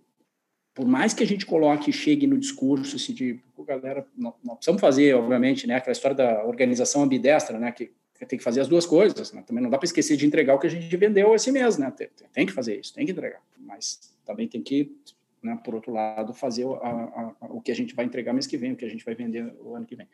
por 0.73 0.85
mais 0.87 1.13
que 1.13 1.23
a 1.23 1.27
gente 1.27 1.45
coloque, 1.45 1.91
chegue 1.91 2.25
no 2.25 2.37
discurso, 2.37 2.97
se 2.97 3.13
de, 3.13 3.39
galera, 3.65 4.05
nós, 4.17 4.33
precisamos 4.55 4.79
fazer, 4.79 5.13
obviamente, 5.15 5.67
né, 5.67 5.75
aquela 5.75 5.91
história 5.91 6.15
da 6.15 6.45
organização 6.45 7.03
ambidestra, 7.03 7.59
né, 7.59 7.71
que 7.71 7.91
tem 8.27 8.37
que 8.37 8.43
fazer 8.43 8.61
as 8.61 8.67
duas 8.67 8.85
coisas, 8.85 9.33
né? 9.33 9.43
também 9.45 9.63
não 9.63 9.69
dá 9.69 9.79
para 9.79 9.85
esquecer 9.85 10.15
de 10.15 10.27
entregar 10.27 10.53
o 10.53 10.59
que 10.59 10.67
a 10.67 10.69
gente 10.69 10.95
vendeu 10.95 11.33
esse 11.33 11.51
mês, 11.51 11.77
né, 11.77 11.91
tem, 11.91 12.07
tem 12.31 12.45
que 12.45 12.53
fazer 12.53 12.79
isso, 12.79 12.93
tem 12.93 13.05
que 13.05 13.11
entregar, 13.11 13.41
mas 13.57 14.13
também 14.23 14.47
tem 14.47 14.61
que, 14.61 14.95
né, 15.41 15.59
por 15.63 15.73
outro 15.73 15.91
lado, 15.91 16.31
fazer 16.33 16.65
a, 16.65 16.69
a, 16.69 17.35
a, 17.41 17.45
o 17.47 17.59
que 17.59 17.71
a 17.71 17.75
gente 17.75 17.95
vai 17.95 18.05
entregar 18.05 18.31
mês 18.31 18.45
que 18.45 18.57
vem, 18.57 18.73
o 18.73 18.75
que 18.75 18.85
a 18.85 18.89
gente 18.89 19.03
vai 19.03 19.15
vender 19.15 19.51
o 19.59 19.75
ano 19.75 19.85
que 19.87 19.95
vem. 19.95 20.07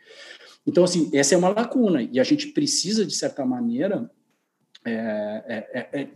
Então, 0.66 0.86
assim, 0.86 1.12
essa 1.14 1.36
é 1.36 1.38
uma 1.38 1.49
lacuna, 1.49 2.01
e 2.01 2.20
a 2.20 2.24
gente 2.24 2.47
precisa, 2.47 3.05
de 3.05 3.14
certa 3.14 3.45
maneira, 3.45 4.10
é, 4.86 4.91
é, 5.47 5.80
é, 5.80 6.01
é 6.01 6.08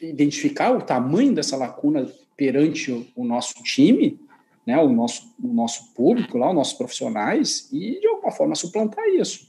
identificar 0.00 0.72
o 0.72 0.80
tamanho 0.80 1.34
dessa 1.34 1.56
lacuna 1.56 2.10
perante 2.36 2.92
o, 2.92 3.06
o 3.16 3.24
nosso 3.24 3.54
time, 3.62 4.20
né, 4.66 4.76
o 4.78 4.88
nosso, 4.88 5.34
o 5.42 5.48
nosso 5.48 5.94
público 5.94 6.36
lá, 6.36 6.48
os 6.48 6.54
nossos 6.54 6.74
profissionais, 6.74 7.68
e 7.72 8.00
de 8.00 8.06
alguma 8.06 8.32
forma 8.32 8.54
suplantar 8.54 9.04
isso. 9.08 9.48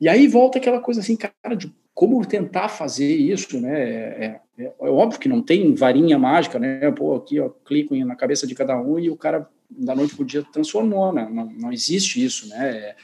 E 0.00 0.08
aí 0.08 0.26
volta 0.26 0.58
aquela 0.58 0.80
coisa 0.80 1.00
assim, 1.00 1.16
cara, 1.16 1.54
de 1.54 1.72
como 1.94 2.24
tentar 2.26 2.68
fazer 2.68 3.14
isso, 3.14 3.60
né? 3.60 3.80
É, 3.80 4.40
é, 4.58 4.64
é 4.64 4.90
óbvio 4.90 5.20
que 5.20 5.28
não 5.28 5.42
tem 5.42 5.74
varinha 5.74 6.18
mágica, 6.18 6.58
né? 6.58 6.90
Pô, 6.90 7.14
aqui, 7.14 7.38
ó, 7.38 7.48
clico 7.48 7.94
na 7.94 8.16
cabeça 8.16 8.46
de 8.46 8.54
cada 8.54 8.80
um 8.80 8.98
e 8.98 9.10
o 9.10 9.16
cara 9.16 9.48
da 9.70 9.94
noite 9.94 10.16
pro 10.16 10.24
dia 10.24 10.42
transformou, 10.52 11.12
né? 11.12 11.28
Não, 11.30 11.46
não 11.46 11.72
existe 11.72 12.24
isso, 12.24 12.48
né? 12.48 12.94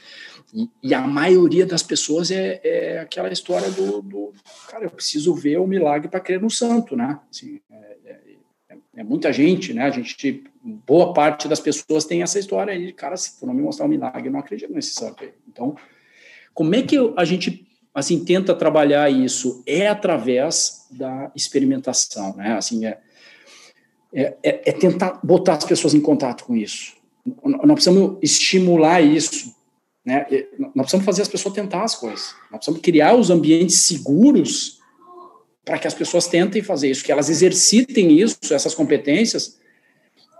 E, 0.53 0.67
e, 0.81 0.93
a 0.93 1.01
maioria 1.01 1.65
das 1.65 1.83
pessoas 1.83 2.31
é, 2.31 2.59
é 2.63 2.99
aquela 2.99 3.31
história 3.31 3.69
do, 3.69 4.01
do, 4.01 4.33
cara, 4.67 4.85
eu 4.85 4.89
preciso 4.89 5.33
ver 5.35 5.59
o 5.59 5.67
milagre 5.67 6.09
para 6.09 6.19
crer 6.19 6.41
no 6.41 6.49
santo, 6.49 6.95
né? 6.95 7.19
Assim, 7.29 7.61
é, 7.71 7.97
é 8.99 9.03
muita 9.03 9.31
gente, 9.31 9.73
né? 9.73 9.83
A 9.83 9.89
gente, 9.89 10.43
boa 10.61 11.13
parte 11.13 11.47
das 11.47 11.61
pessoas 11.61 12.03
tem 12.03 12.21
essa 12.21 12.37
história 12.37 12.73
aí, 12.73 12.91
cara, 12.91 13.15
se 13.15 13.39
tu 13.39 13.45
não 13.45 13.53
me 13.53 13.61
mostrar 13.61 13.85
um 13.85 13.89
milagre, 13.89 14.27
eu 14.27 14.31
não 14.31 14.41
acredito 14.41 14.73
nesse 14.73 14.93
santo 14.93 15.23
aí. 15.23 15.31
Então, 15.47 15.73
como 16.53 16.75
é 16.75 16.81
que 16.81 16.97
a 17.15 17.23
gente 17.23 17.65
assim 17.95 18.25
tenta 18.25 18.53
trabalhar 18.53 19.09
isso? 19.09 19.63
É 19.65 19.87
através 19.87 20.85
da 20.91 21.31
experimentação, 21.33 22.35
né? 22.35 22.57
Assim, 22.57 22.85
é, 22.85 22.99
é, 24.13 24.37
é, 24.43 24.69
é 24.69 24.71
tentar 24.73 25.21
botar 25.23 25.53
as 25.53 25.63
pessoas 25.63 25.93
em 25.93 26.01
contato 26.01 26.43
com 26.43 26.53
isso. 26.53 26.93
Nós 27.41 27.75
precisamos 27.75 28.17
estimular 28.21 28.99
isso, 28.99 29.55
né? 30.05 30.25
Nós 30.59 30.73
precisamos 30.73 31.05
fazer 31.05 31.21
as 31.21 31.29
pessoas 31.29 31.55
tentar 31.55 31.85
as 31.85 31.95
coisas. 31.95 32.35
Nós 32.51 32.59
precisamos 32.59 32.81
criar 32.81 33.15
os 33.15 33.29
ambientes 33.29 33.79
seguros 33.79 34.78
para 35.69 35.77
que 35.77 35.85
as 35.85 35.93
pessoas 35.93 36.25
tentem 36.25 36.63
fazer 36.63 36.89
isso, 36.89 37.03
que 37.03 37.11
elas 37.11 37.29
exercitem 37.29 38.19
isso, 38.19 38.39
essas 38.51 38.73
competências, 38.73 39.59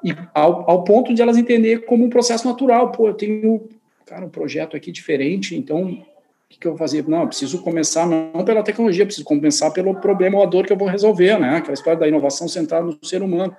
e 0.03 0.11
ao, 0.33 0.67
ao 0.67 0.83
ponto 0.83 1.13
de 1.13 1.21
elas 1.21 1.37
entender 1.37 1.85
como 1.85 2.03
um 2.03 2.09
processo 2.09 2.47
natural. 2.47 2.91
Pô, 2.91 3.09
eu 3.09 3.13
tenho, 3.13 3.69
cara, 4.07 4.25
um 4.25 4.29
projeto 4.29 4.75
aqui 4.75 4.91
diferente, 4.91 5.55
então 5.55 5.83
o 5.83 6.03
que, 6.49 6.57
que 6.57 6.65
eu 6.65 6.71
vou 6.71 6.79
fazer? 6.79 7.07
Não, 7.07 7.21
eu 7.21 7.27
preciso 7.27 7.61
começar 7.61 8.07
não 8.07 8.43
pela 8.43 8.63
tecnologia, 8.63 9.05
preciso 9.05 9.23
começar 9.23 9.69
pelo 9.69 9.93
problema 10.01 10.37
ou 10.37 10.41
a 10.41 10.47
dor 10.47 10.65
que 10.65 10.73
eu 10.73 10.77
vou 10.77 10.87
resolver, 10.87 11.39
né? 11.39 11.57
Aquela 11.57 11.75
história 11.75 11.99
da 11.99 12.07
inovação 12.07 12.47
centrada 12.47 12.87
no 12.87 12.97
ser 13.05 13.21
humano. 13.21 13.55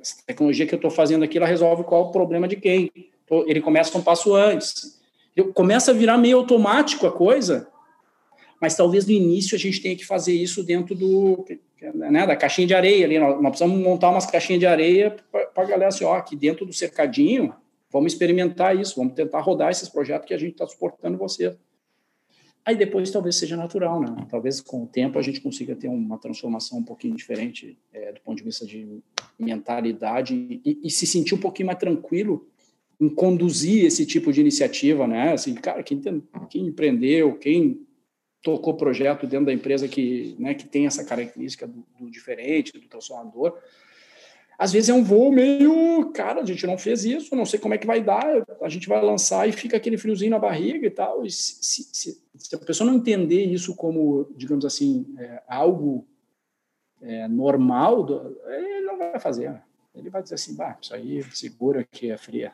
Essa 0.00 0.14
tecnologia 0.24 0.68
que 0.68 0.74
eu 0.74 0.76
estou 0.76 0.90
fazendo 0.90 1.24
aqui, 1.24 1.36
ela 1.36 1.48
resolve 1.48 1.82
qual 1.82 2.10
o 2.10 2.12
problema 2.12 2.46
de 2.46 2.54
quem. 2.54 2.92
Ele 3.48 3.60
começa 3.60 3.98
um 3.98 4.02
passo 4.02 4.36
antes. 4.36 5.00
Começa 5.52 5.90
a 5.90 5.94
virar 5.94 6.16
meio 6.16 6.36
automático 6.36 7.08
a 7.08 7.10
coisa, 7.10 7.71
mas 8.62 8.76
talvez 8.76 9.04
no 9.04 9.12
início 9.12 9.56
a 9.56 9.58
gente 9.58 9.82
tenha 9.82 9.96
que 9.96 10.06
fazer 10.06 10.32
isso 10.32 10.62
dentro 10.62 10.94
do 10.94 11.44
né, 11.94 12.24
da 12.24 12.36
caixinha 12.36 12.64
de 12.64 12.74
areia 12.74 13.04
ali. 13.04 13.18
Nós, 13.18 13.42
nós 13.42 13.50
precisamos 13.50 13.76
montar 13.82 14.10
umas 14.10 14.24
caixinhas 14.24 14.60
de 14.60 14.66
areia 14.66 15.16
para 15.32 15.64
a 15.64 15.66
galera 15.66 15.88
assim, 15.88 16.04
ó, 16.04 16.14
aqui 16.14 16.36
dentro 16.36 16.64
do 16.64 16.72
cercadinho, 16.72 17.52
vamos 17.90 18.12
experimentar 18.12 18.78
isso, 18.78 18.94
vamos 18.94 19.14
tentar 19.14 19.40
rodar 19.40 19.72
esses 19.72 19.88
projetos 19.88 20.28
que 20.28 20.32
a 20.32 20.38
gente 20.38 20.52
está 20.52 20.64
suportando 20.64 21.18
você. 21.18 21.56
Aí 22.64 22.76
depois 22.76 23.10
talvez 23.10 23.34
seja 23.34 23.56
natural, 23.56 24.00
né? 24.00 24.14
Talvez 24.30 24.60
com 24.60 24.84
o 24.84 24.86
tempo 24.86 25.18
a 25.18 25.22
gente 25.22 25.40
consiga 25.40 25.74
ter 25.74 25.88
uma 25.88 26.16
transformação 26.16 26.78
um 26.78 26.84
pouquinho 26.84 27.16
diferente 27.16 27.76
é, 27.92 28.12
do 28.12 28.20
ponto 28.20 28.38
de 28.38 28.44
vista 28.44 28.64
de 28.64 29.02
mentalidade 29.36 30.60
e, 30.64 30.78
e, 30.84 30.88
se 30.88 31.04
sentir 31.04 31.34
um 31.34 31.40
pouquinho 31.40 31.66
mais 31.66 31.80
tranquilo 31.80 32.46
em 33.00 33.08
conduzir 33.08 33.84
esse 33.84 34.06
tipo 34.06 34.32
de 34.32 34.40
iniciativa, 34.40 35.08
né? 35.08 35.32
Assim, 35.32 35.52
cara, 35.52 35.82
quem, 35.82 35.98
tem, 35.98 36.22
quem 36.48 36.66
empreendeu, 36.68 37.34
quem 37.34 37.84
tocou 38.42 38.74
projeto 38.74 39.26
dentro 39.26 39.46
da 39.46 39.52
empresa 39.52 39.86
que, 39.88 40.36
né, 40.38 40.54
que 40.54 40.66
tem 40.66 40.86
essa 40.86 41.04
característica 41.04 41.66
do, 41.66 41.84
do, 41.98 42.10
diferente, 42.10 42.72
do 42.72 42.88
transformador. 42.88 43.56
Às 44.58 44.72
vezes 44.72 44.90
é 44.90 44.94
um 44.94 45.02
voo 45.02 45.32
meio, 45.32 46.12
cara, 46.12 46.42
a 46.42 46.44
gente 46.44 46.66
não 46.66 46.76
fez 46.76 47.04
isso, 47.04 47.34
não 47.34 47.46
sei 47.46 47.58
como 47.58 47.74
é 47.74 47.78
que 47.78 47.86
vai 47.86 48.02
dar, 48.02 48.44
a 48.60 48.68
gente 48.68 48.88
vai 48.88 49.02
lançar 49.02 49.48
e 49.48 49.52
fica 49.52 49.76
aquele 49.76 49.96
friozinho 49.96 50.30
na 50.30 50.38
barriga 50.38 50.86
e 50.86 50.90
tal. 50.90 51.24
E 51.24 51.30
se, 51.30 51.84
se, 51.92 52.22
se 52.36 52.54
a 52.54 52.58
pessoa 52.58 52.88
não 52.88 52.98
entender 52.98 53.44
isso 53.44 53.74
como, 53.74 54.28
digamos 54.36 54.64
assim, 54.64 55.06
é, 55.18 55.42
algo 55.48 56.06
é, 57.00 57.26
normal, 57.26 58.06
ele 58.46 58.80
não 58.82 58.98
vai 58.98 59.18
fazer. 59.18 59.60
Ele 59.94 60.10
vai 60.10 60.22
dizer 60.22 60.36
assim, 60.36 60.54
bah, 60.54 60.78
isso 60.80 60.94
aí 60.94 61.22
segura 61.34 61.84
que 61.84 62.10
é 62.10 62.16
fria. 62.16 62.52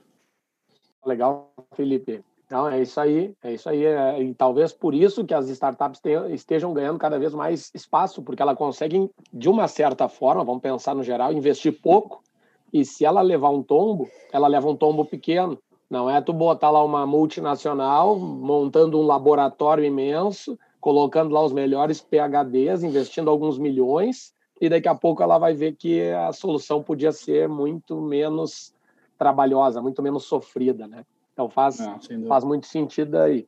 Legal, 1.04 1.52
Felipe. 1.74 2.24
Então, 2.48 2.66
é 2.66 2.80
isso 2.80 2.98
aí, 2.98 3.34
é 3.42 3.52
isso 3.52 3.68
aí. 3.68 3.84
É, 3.84 4.22
e 4.22 4.32
talvez 4.32 4.72
por 4.72 4.94
isso 4.94 5.22
que 5.22 5.34
as 5.34 5.50
startups 5.50 6.00
tenham, 6.00 6.30
estejam 6.30 6.72
ganhando 6.72 6.98
cada 6.98 7.18
vez 7.18 7.34
mais 7.34 7.70
espaço, 7.74 8.22
porque 8.22 8.40
ela 8.40 8.56
consegue, 8.56 9.10
de 9.30 9.50
uma 9.50 9.68
certa 9.68 10.08
forma, 10.08 10.42
vamos 10.42 10.62
pensar 10.62 10.94
no 10.94 11.02
geral, 11.02 11.30
investir 11.30 11.78
pouco, 11.82 12.22
e 12.72 12.86
se 12.86 13.04
ela 13.04 13.20
levar 13.20 13.50
um 13.50 13.62
tombo, 13.62 14.08
ela 14.32 14.48
leva 14.48 14.66
um 14.66 14.74
tombo 14.74 15.04
pequeno. 15.04 15.58
Não 15.90 16.08
é 16.08 16.22
tu 16.22 16.32
botar 16.32 16.70
lá 16.70 16.82
uma 16.82 17.06
multinacional 17.06 18.18
montando 18.18 18.98
um 18.98 19.02
laboratório 19.02 19.84
imenso, 19.84 20.58
colocando 20.80 21.34
lá 21.34 21.44
os 21.44 21.52
melhores 21.52 22.00
PHDs, 22.00 22.82
investindo 22.82 23.28
alguns 23.28 23.58
milhões, 23.58 24.32
e 24.58 24.70
daqui 24.70 24.88
a 24.88 24.94
pouco 24.94 25.22
ela 25.22 25.36
vai 25.36 25.52
ver 25.52 25.76
que 25.76 26.10
a 26.12 26.32
solução 26.32 26.82
podia 26.82 27.12
ser 27.12 27.46
muito 27.46 28.00
menos 28.00 28.72
trabalhosa, 29.18 29.82
muito 29.82 30.02
menos 30.02 30.24
sofrida, 30.24 30.86
né? 30.86 31.04
Então 31.38 31.48
faz, 31.48 31.78
faz 32.26 32.42
muito 32.42 32.66
sentido 32.66 33.16
aí. 33.16 33.46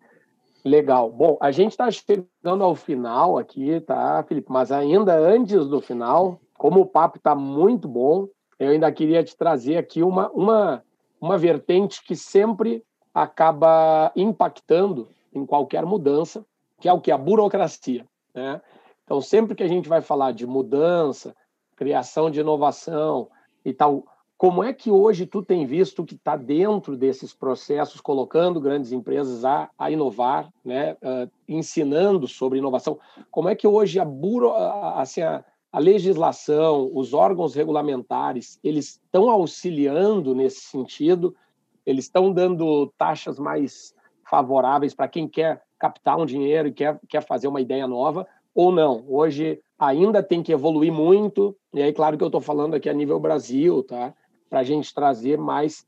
Legal. 0.64 1.10
Bom, 1.10 1.36
a 1.40 1.50
gente 1.50 1.72
está 1.72 1.90
chegando 1.90 2.62
ao 2.62 2.76
final 2.76 3.36
aqui, 3.36 3.80
tá, 3.80 4.22
Felipe? 4.22 4.46
Mas 4.48 4.70
ainda 4.70 5.12
antes 5.18 5.66
do 5.66 5.80
final, 5.80 6.40
como 6.56 6.82
o 6.82 6.86
papo 6.86 7.16
está 7.16 7.34
muito 7.34 7.88
bom, 7.88 8.28
eu 8.60 8.70
ainda 8.70 8.92
queria 8.92 9.24
te 9.24 9.36
trazer 9.36 9.76
aqui 9.76 10.04
uma, 10.04 10.30
uma, 10.30 10.84
uma 11.20 11.36
vertente 11.36 12.04
que 12.04 12.14
sempre 12.14 12.84
acaba 13.12 14.12
impactando 14.14 15.08
em 15.34 15.44
qualquer 15.44 15.84
mudança, 15.84 16.46
que 16.78 16.88
é 16.88 16.92
o 16.92 17.00
que? 17.00 17.10
A 17.10 17.18
burocracia. 17.18 18.06
Né? 18.32 18.62
Então, 19.02 19.20
sempre 19.20 19.56
que 19.56 19.64
a 19.64 19.68
gente 19.68 19.88
vai 19.88 20.00
falar 20.00 20.30
de 20.30 20.46
mudança, 20.46 21.34
criação 21.74 22.30
de 22.30 22.38
inovação 22.38 23.28
e 23.64 23.72
tal, 23.72 24.04
como 24.40 24.64
é 24.64 24.72
que 24.72 24.90
hoje 24.90 25.26
tu 25.26 25.42
tem 25.42 25.66
visto 25.66 26.02
que 26.02 26.14
está 26.14 26.34
dentro 26.34 26.96
desses 26.96 27.34
processos, 27.34 28.00
colocando 28.00 28.58
grandes 28.58 28.90
empresas 28.90 29.44
a, 29.44 29.68
a 29.78 29.90
inovar, 29.90 30.50
né? 30.64 30.94
Uh, 30.94 31.30
ensinando 31.46 32.26
sobre 32.26 32.58
inovação? 32.58 32.98
Como 33.30 33.50
é 33.50 33.54
que 33.54 33.66
hoje 33.66 34.00
a, 34.00 34.04
buro, 34.04 34.54
assim, 34.54 35.20
a, 35.20 35.44
a 35.70 35.78
legislação, 35.78 36.90
os 36.94 37.12
órgãos 37.12 37.54
regulamentares, 37.54 38.58
eles 38.64 38.98
estão 39.04 39.28
auxiliando 39.28 40.34
nesse 40.34 40.60
sentido? 40.60 41.36
Eles 41.84 42.06
estão 42.06 42.32
dando 42.32 42.86
taxas 42.96 43.38
mais 43.38 43.94
favoráveis 44.24 44.94
para 44.94 45.06
quem 45.06 45.28
quer 45.28 45.60
captar 45.78 46.18
um 46.18 46.24
dinheiro 46.24 46.68
e 46.68 46.72
quer, 46.72 46.98
quer 47.10 47.22
fazer 47.22 47.46
uma 47.46 47.60
ideia 47.60 47.86
nova? 47.86 48.26
Ou 48.54 48.72
não? 48.72 49.04
Hoje 49.06 49.60
ainda 49.78 50.22
tem 50.22 50.42
que 50.42 50.50
evoluir 50.50 50.90
muito, 50.90 51.54
e 51.74 51.82
aí, 51.82 51.92
claro 51.92 52.16
que 52.16 52.24
eu 52.24 52.28
estou 52.28 52.40
falando 52.40 52.74
aqui 52.74 52.88
a 52.88 52.94
nível 52.94 53.20
Brasil, 53.20 53.82
tá? 53.82 54.14
Para 54.50 54.58
a 54.60 54.64
gente 54.64 54.92
trazer 54.92 55.38
mais, 55.38 55.86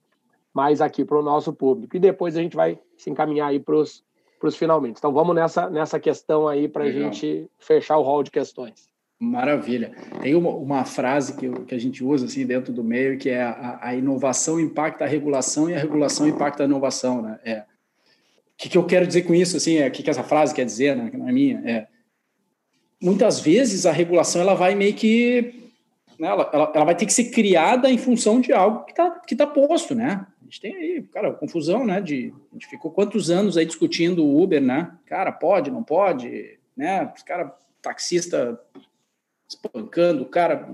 mais 0.55 0.81
aqui 0.81 1.05
para 1.05 1.19
o 1.19 1.23
nosso 1.23 1.53
público. 1.53 1.97
E 1.97 2.01
depois 2.01 2.37
a 2.37 2.41
gente 2.41 2.57
vai 2.57 2.79
se 2.97 3.11
encaminhar 3.11 3.49
aí 3.49 3.59
para 3.61 3.75
os 3.77 4.03
finalmente. 4.57 4.99
Então 4.99 5.13
vamos 5.13 5.35
nessa, 5.35 5.69
nessa 5.69 6.01
questão 6.01 6.49
aí 6.49 6.69
para 6.69 6.85
a 6.85 6.91
gente 6.91 7.49
fechar 7.59 7.99
o 7.99 8.03
rol 8.03 8.23
de 8.23 8.31
questões. 8.31 8.91
Maravilha. 9.19 9.93
Tem 10.21 10.35
uma, 10.35 10.51
uma 10.51 10.85
frase 10.85 11.37
que, 11.37 11.49
que 11.49 11.75
a 11.75 11.79
gente 11.79 12.03
usa 12.03 12.27
assim 12.27 12.45
dentro 12.45 12.73
do 12.73 12.83
meio 12.83 13.17
que 13.19 13.31
é 13.31 13.41
a, 13.41 13.79
a 13.81 13.95
inovação 13.95 14.59
impacta 14.59 15.05
a 15.05 15.07
regulação 15.07 15.71
e 15.71 15.75
a 15.75 15.79
regulação 15.79 16.27
impacta 16.27 16.65
a 16.65 16.67
inovação, 16.67 17.23
né? 17.23 17.39
É, 17.45 17.59
o 17.61 17.65
que, 18.57 18.69
que 18.69 18.77
eu 18.77 18.85
quero 18.85 19.07
dizer 19.07 19.23
com 19.23 19.33
isso? 19.33 19.57
Assim, 19.57 19.77
é, 19.77 19.87
o 19.87 19.93
que, 19.93 20.03
que 20.03 20.11
essa 20.11 20.25
frase 20.25 20.53
quer 20.53 20.65
dizer, 20.65 20.97
né? 20.97 21.09
Que 21.09 21.17
não 21.17 21.29
é 21.29 21.33
minha. 21.33 21.63
É, 21.65 21.87
muitas 23.01 23.39
vezes 23.39 23.87
a 23.87 23.93
regulação 23.93 24.43
ela 24.43 24.55
vai 24.55 24.75
meio 24.75 24.95
que 24.95 25.62
né, 26.19 26.29
ela, 26.29 26.51
ela, 26.53 26.73
ela, 26.75 26.85
vai 26.85 26.95
ter 26.95 27.07
que 27.07 27.13
ser 27.13 27.31
criada 27.31 27.91
em 27.91 27.99
função 27.99 28.41
de 28.41 28.53
algo 28.53 28.85
que 28.85 28.93
está 28.93 29.11
que 29.11 29.37
tá 29.37 29.47
posto, 29.47 29.95
né? 29.95 30.27
A 30.41 30.45
gente 30.45 30.61
tem 30.61 30.77
aí, 30.77 31.03
cara, 31.03 31.33
confusão, 31.33 31.85
né? 31.85 32.01
De, 32.01 32.33
a 32.51 32.55
gente 32.55 32.67
ficou 32.67 32.91
quantos 32.91 33.31
anos 33.31 33.57
aí 33.57 33.65
discutindo 33.65 34.25
o 34.25 34.43
Uber, 34.43 34.61
né? 34.61 34.93
Cara, 35.07 35.33
pode, 35.33 35.71
não 35.71 35.83
pode, 35.83 36.59
né? 36.77 37.11
Os 37.17 37.23
cara, 37.23 37.57
taxista 37.81 38.61
espancando 39.49 40.23
o 40.23 40.27
cara. 40.27 40.69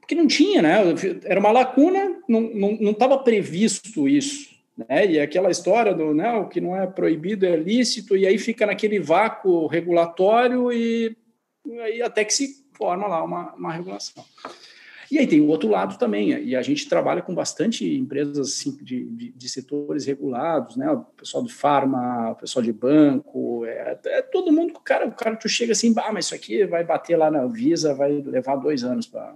Porque 0.00 0.14
não 0.14 0.26
tinha, 0.26 0.62
né? 0.62 0.76
Era 1.24 1.38
uma 1.38 1.50
lacuna, 1.50 2.16
não 2.28 2.90
estava 2.90 3.18
previsto 3.18 4.08
isso. 4.08 4.58
Né? 4.78 5.06
E 5.06 5.20
aquela 5.20 5.50
história 5.50 5.92
do 5.92 6.14
né, 6.14 6.32
o 6.34 6.48
que 6.48 6.60
não 6.60 6.76
é 6.76 6.86
proibido 6.86 7.44
é 7.44 7.56
lícito, 7.56 8.16
e 8.16 8.24
aí 8.24 8.38
fica 8.38 8.64
naquele 8.64 9.00
vácuo 9.00 9.66
regulatório 9.66 10.72
e, 10.72 11.16
e 11.66 11.80
aí 11.80 12.00
até 12.00 12.24
que 12.24 12.32
se 12.32 12.64
forma 12.78 13.06
lá 13.06 13.22
uma, 13.22 13.52
uma 13.54 13.72
regulação. 13.72 14.24
E 15.10 15.18
aí 15.18 15.26
tem 15.26 15.40
o 15.40 15.46
outro 15.46 15.70
lado 15.70 15.98
também, 15.98 16.38
e 16.44 16.54
a 16.54 16.60
gente 16.60 16.86
trabalha 16.86 17.22
com 17.22 17.34
bastante 17.34 17.96
empresas 17.96 18.38
assim, 18.38 18.76
de, 18.82 19.04
de, 19.04 19.32
de, 19.32 19.48
setores 19.48 20.04
regulados, 20.04 20.76
né? 20.76 20.90
O 20.90 21.00
pessoal 21.00 21.42
do 21.42 21.48
farma, 21.48 22.32
o 22.32 22.34
pessoal 22.34 22.62
de 22.62 22.72
banco, 22.72 23.64
é, 23.64 23.98
é 24.04 24.22
todo 24.22 24.52
mundo, 24.52 24.74
o 24.76 24.80
cara, 24.80 25.06
o 25.06 25.12
cara 25.12 25.34
tu 25.34 25.48
chega 25.48 25.72
assim, 25.72 25.94
ah, 25.96 26.12
mas 26.12 26.26
isso 26.26 26.34
aqui 26.34 26.62
vai 26.66 26.84
bater 26.84 27.16
lá 27.16 27.30
na 27.30 27.46
Visa, 27.46 27.94
vai 27.94 28.12
levar 28.20 28.56
dois 28.56 28.84
anos 28.84 29.06
para 29.06 29.34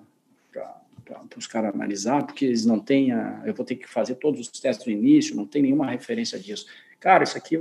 para 1.29 1.39
os 1.39 1.47
caras 1.47 1.75
analisar, 1.75 2.25
porque 2.25 2.47
eles 2.47 2.65
não 2.65 2.79
têm, 2.79 3.13
a, 3.13 3.43
eu 3.45 3.53
vou 3.53 3.67
ter 3.67 3.77
que 3.77 3.89
fazer 3.89 4.15
todos 4.15 4.41
os 4.41 4.61
testes 4.61 4.87
no 4.87 4.93
início, 4.93 5.37
não 5.37 5.47
tem 5.47 5.63
nenhuma 5.63 5.91
referência 5.91 6.39
disso. 6.39 6.67
Cara, 6.99 7.25
isso 7.25 7.37
aqui 7.37 7.59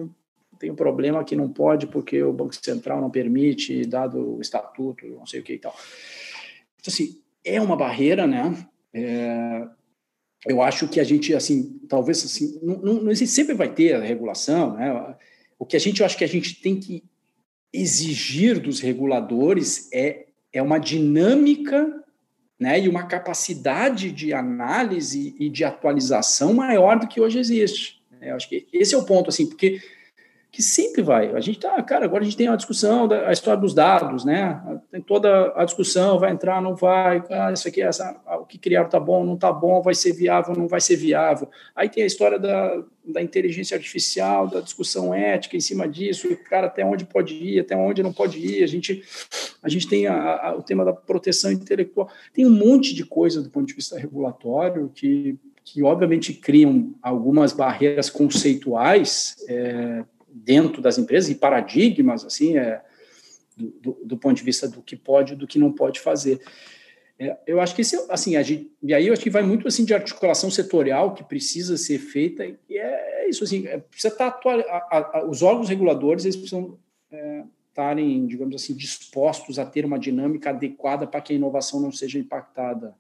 tem 0.61 0.69
um 0.69 0.75
problema 0.75 1.23
que 1.23 1.35
não 1.35 1.49
pode 1.49 1.87
porque 1.87 2.21
o 2.21 2.31
Banco 2.31 2.53
Central 2.53 3.01
não 3.01 3.09
permite, 3.09 3.83
dado 3.83 4.37
o 4.37 4.41
estatuto, 4.41 5.07
não 5.07 5.25
sei 5.25 5.39
o 5.39 5.43
que 5.43 5.53
e 5.53 5.57
tal. 5.57 5.75
Então, 6.79 6.93
assim, 6.93 7.19
é 7.43 7.59
uma 7.59 7.75
barreira, 7.75 8.27
né? 8.27 8.55
É, 8.93 9.67
eu 10.45 10.61
acho 10.61 10.87
que 10.87 10.99
a 10.99 11.03
gente, 11.03 11.33
assim, 11.33 11.79
talvez, 11.89 12.23
assim, 12.23 12.59
não, 12.61 12.77
não, 12.77 12.93
não 13.01 13.15
sempre 13.15 13.55
vai 13.55 13.73
ter 13.73 13.95
a 13.95 14.03
regulação, 14.03 14.75
né? 14.75 15.15
O 15.57 15.65
que 15.65 15.75
a 15.75 15.79
gente, 15.79 16.01
eu 16.01 16.05
acho 16.05 16.17
que 16.17 16.23
a 16.23 16.29
gente 16.29 16.61
tem 16.61 16.79
que 16.79 17.03
exigir 17.73 18.59
dos 18.59 18.79
reguladores 18.79 19.89
é, 19.91 20.27
é 20.53 20.61
uma 20.61 20.77
dinâmica 20.77 22.03
né, 22.59 22.79
e 22.79 22.87
uma 22.87 23.07
capacidade 23.07 24.11
de 24.11 24.31
análise 24.31 25.35
e 25.39 25.49
de 25.49 25.63
atualização 25.63 26.53
maior 26.53 26.99
do 26.99 27.07
que 27.07 27.19
hoje 27.19 27.39
existe. 27.39 27.99
Eu 28.21 28.35
acho 28.35 28.47
que 28.47 28.67
esse 28.71 28.93
é 28.93 28.97
o 28.97 29.05
ponto, 29.05 29.29
assim, 29.29 29.47
porque 29.47 29.81
que 30.51 30.61
sempre 30.61 31.01
vai. 31.01 31.33
A 31.33 31.39
gente 31.39 31.59
tá, 31.59 31.81
cara, 31.81 32.03
agora 32.03 32.23
a 32.23 32.25
gente 32.25 32.35
tem 32.35 32.49
a 32.49 32.57
discussão 32.57 33.07
da 33.07 33.29
a 33.29 33.31
história 33.31 33.59
dos 33.61 33.73
dados, 33.73 34.25
né? 34.25 34.61
Tem 34.91 35.01
toda 35.01 35.53
a 35.55 35.63
discussão, 35.63 36.19
vai 36.19 36.31
entrar, 36.31 36.61
não 36.61 36.75
vai, 36.75 37.23
ah, 37.29 37.53
isso 37.53 37.69
aqui, 37.69 37.81
essa, 37.81 38.19
ah, 38.25 38.37
o 38.37 38.45
que 38.45 38.57
criaram 38.57 38.89
tá 38.89 38.99
bom, 38.99 39.23
não 39.23 39.37
tá 39.37 39.51
bom, 39.51 39.81
vai 39.81 39.95
ser 39.95 40.11
viável, 40.11 40.53
não 40.53 40.67
vai 40.67 40.81
ser 40.81 40.97
viável. 40.97 41.47
Aí 41.73 41.87
tem 41.87 42.03
a 42.03 42.05
história 42.05 42.37
da, 42.37 42.83
da 43.05 43.21
inteligência 43.21 43.77
artificial, 43.77 44.45
da 44.45 44.59
discussão 44.59 45.13
ética 45.13 45.55
em 45.55 45.61
cima 45.61 45.87
disso, 45.87 46.27
cara 46.49 46.67
até 46.67 46.83
onde 46.83 47.05
pode 47.05 47.33
ir, 47.33 47.61
até 47.61 47.77
onde 47.77 48.03
não 48.03 48.11
pode 48.11 48.37
ir. 48.37 48.61
A 48.61 48.67
gente, 48.67 49.01
a 49.63 49.69
gente 49.69 49.87
tem 49.87 50.05
a, 50.07 50.49
a, 50.49 50.55
o 50.57 50.61
tema 50.61 50.83
da 50.83 50.91
proteção 50.91 51.49
intelectual. 51.49 52.09
Tem 52.33 52.45
um 52.45 52.51
monte 52.51 52.93
de 52.93 53.05
coisa 53.05 53.41
do 53.41 53.49
ponto 53.49 53.67
de 53.67 53.73
vista 53.73 53.97
regulatório 53.97 54.91
que 54.93 55.39
que 55.63 55.83
obviamente 55.83 56.33
criam 56.33 56.95
algumas 57.03 57.53
barreiras 57.53 58.09
conceituais 58.09 59.35
é, 59.47 60.03
dentro 60.33 60.81
das 60.81 60.97
empresas 60.97 61.29
e 61.29 61.35
paradigmas 61.35 62.25
assim 62.25 62.57
é, 62.57 62.81
do, 63.57 63.97
do, 64.03 64.17
ponto 64.17 64.35
de 64.35 64.43
vista 64.43 64.67
do 64.67 64.81
que 64.81 64.95
pode 64.95 65.33
e 65.33 65.35
do 65.35 65.47
que 65.47 65.59
não 65.59 65.71
pode 65.71 65.99
fazer. 65.99 66.41
É, 67.19 67.37
eu 67.45 67.61
acho 67.61 67.75
que 67.75 67.81
esse, 67.81 67.95
assim, 68.09 68.35
a 68.35 68.41
gente, 68.41 68.71
e 68.81 68.93
aí 68.93 69.07
eu 69.07 69.13
acho 69.13 69.21
que 69.21 69.29
vai 69.29 69.43
muito 69.43 69.67
assim 69.67 69.85
de 69.85 69.93
articulação 69.93 70.49
setorial 70.49 71.13
que 71.13 71.23
precisa 71.23 71.77
ser 71.77 71.99
feita 71.99 72.45
e 72.45 72.77
é, 72.77 73.23
é 73.23 73.29
isso 73.29 73.43
assim, 73.43 73.67
é, 73.67 73.77
precisa 73.77 74.13
estar 74.13 74.27
atual, 74.27 74.59
a, 74.59 75.19
a, 75.19 75.25
os 75.27 75.41
órgãos 75.43 75.69
reguladores 75.69 76.25
eles 76.25 76.35
precisam 76.35 76.79
é, 77.11 77.43
estarem, 77.69 78.25
digamos 78.25 78.55
assim, 78.55 78.73
dispostos 78.73 79.59
a 79.59 79.65
ter 79.65 79.85
uma 79.85 79.99
dinâmica 79.99 80.49
adequada 80.49 81.05
para 81.05 81.21
que 81.21 81.33
a 81.33 81.35
inovação 81.35 81.79
não 81.79 81.91
seja 81.91 82.17
impactada 82.17 82.95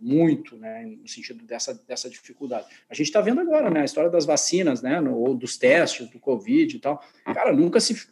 muito, 0.00 0.56
né, 0.56 0.84
no 0.84 1.08
sentido 1.08 1.44
dessa, 1.44 1.74
dessa 1.86 2.08
dificuldade. 2.08 2.66
A 2.88 2.94
gente 2.94 3.06
está 3.06 3.20
vendo 3.20 3.40
agora, 3.40 3.70
né, 3.70 3.80
a 3.80 3.84
história 3.84 4.10
das 4.10 4.24
vacinas, 4.24 4.82
né, 4.82 5.00
no, 5.00 5.16
ou 5.16 5.34
dos 5.34 5.56
testes 5.56 6.08
do 6.08 6.18
Covid 6.18 6.76
e 6.76 6.78
tal. 6.78 7.02
Cara, 7.24 7.52
nunca 7.52 7.80
se, 7.80 8.06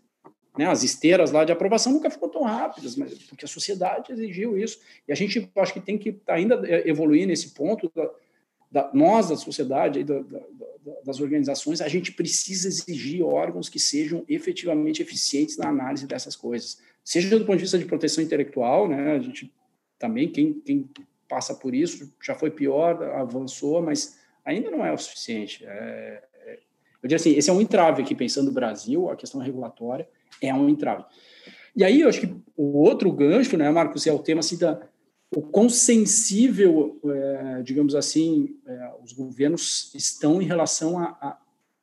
né, 0.57 0.67
as 0.67 0.83
esteiras 0.83 1.31
lá 1.31 1.45
de 1.45 1.53
aprovação 1.53 1.93
nunca 1.93 2.11
ficou 2.11 2.29
tão 2.29 2.43
rápidas, 2.43 2.97
mas 2.97 3.15
porque 3.25 3.45
a 3.45 3.49
sociedade 3.49 4.13
exigiu 4.13 4.59
isso. 4.59 4.81
E 5.07 5.13
a 5.13 5.15
gente 5.15 5.51
acho 5.57 5.73
que 5.73 5.81
tem 5.81 5.99
que 5.99 6.21
ainda 6.27 6.61
evoluir 6.89 7.27
nesse 7.27 7.51
ponto 7.51 7.91
da, 7.95 8.11
da 8.71 8.91
nós 8.93 9.29
da 9.29 9.37
sociedade 9.37 10.03
da, 10.03 10.21
da, 10.21 10.41
das 11.05 11.21
organizações, 11.21 11.81
a 11.81 11.89
gente 11.89 12.13
precisa 12.13 12.69
exigir 12.69 13.23
órgãos 13.23 13.69
que 13.69 13.79
sejam 13.79 14.25
efetivamente 14.29 15.01
eficientes 15.01 15.57
na 15.57 15.69
análise 15.69 16.07
dessas 16.07 16.35
coisas, 16.37 16.79
seja 17.03 17.31
do 17.31 17.45
ponto 17.45 17.57
de 17.57 17.63
vista 17.63 17.79
de 17.79 17.85
proteção 17.85 18.23
intelectual, 18.23 18.89
né, 18.89 19.13
a 19.13 19.19
gente 19.19 19.53
também 19.99 20.29
quem, 20.29 20.55
quem 20.61 20.91
passa 21.35 21.53
por 21.53 21.75
isso, 21.75 22.15
já 22.23 22.33
foi 22.33 22.49
pior, 22.49 23.03
avançou, 23.03 23.83
mas 23.83 24.17
ainda 24.45 24.71
não 24.71 24.87
é 24.87 24.93
o 24.93 24.97
suficiente. 24.97 25.65
É, 25.67 26.23
é, 26.47 26.53
eu 27.03 27.09
diria 27.09 27.17
assim, 27.17 27.35
esse 27.35 27.51
é 27.51 27.53
um 27.53 27.61
entrave 27.61 28.03
aqui, 28.03 28.15
pensando 28.15 28.47
no 28.47 28.53
Brasil, 28.53 29.11
a 29.11 29.17
questão 29.17 29.41
regulatória 29.41 30.09
é 30.41 30.55
um 30.55 30.69
entrave. 30.69 31.05
E 31.75 31.83
aí, 31.83 32.03
eu 32.03 32.09
acho 32.09 32.21
que 32.21 32.33
o 32.57 32.79
outro 32.79 33.11
gancho, 33.11 33.57
né, 33.57 33.69
Marcos, 33.69 34.07
é 34.07 34.13
o 34.13 34.21
tema 34.21 34.39
assim, 34.39 34.57
da, 34.57 34.81
o 35.35 35.43
quão 35.43 35.69
sensível, 35.69 37.01
é, 37.05 37.63
digamos 37.63 37.97
assim, 37.97 38.57
é, 38.65 38.93
os 39.03 39.13
governos 39.13 39.93
estão 39.93 40.41
em 40.41 40.45
relação 40.45 41.01
a, 41.01 41.19
a, 41.21 41.39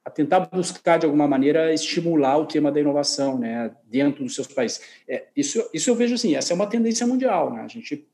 a, 0.06 0.10
tentar 0.10 0.40
buscar, 0.50 0.98
de 0.98 1.06
alguma 1.06 1.28
maneira, 1.28 1.74
estimular 1.74 2.38
o 2.38 2.46
tema 2.46 2.72
da 2.72 2.80
inovação 2.80 3.38
né, 3.38 3.76
dentro 3.84 4.24
dos 4.24 4.34
seus 4.34 4.48
países. 4.48 4.80
É, 5.06 5.28
isso, 5.36 5.62
isso 5.74 5.90
eu 5.90 5.96
vejo 5.96 6.16
assim, 6.16 6.38
essa 6.38 6.54
é 6.54 6.56
uma 6.56 6.68
tendência 6.68 7.06
mundial. 7.06 7.54
Né? 7.54 7.60
A 7.64 7.68
gente 7.68 8.08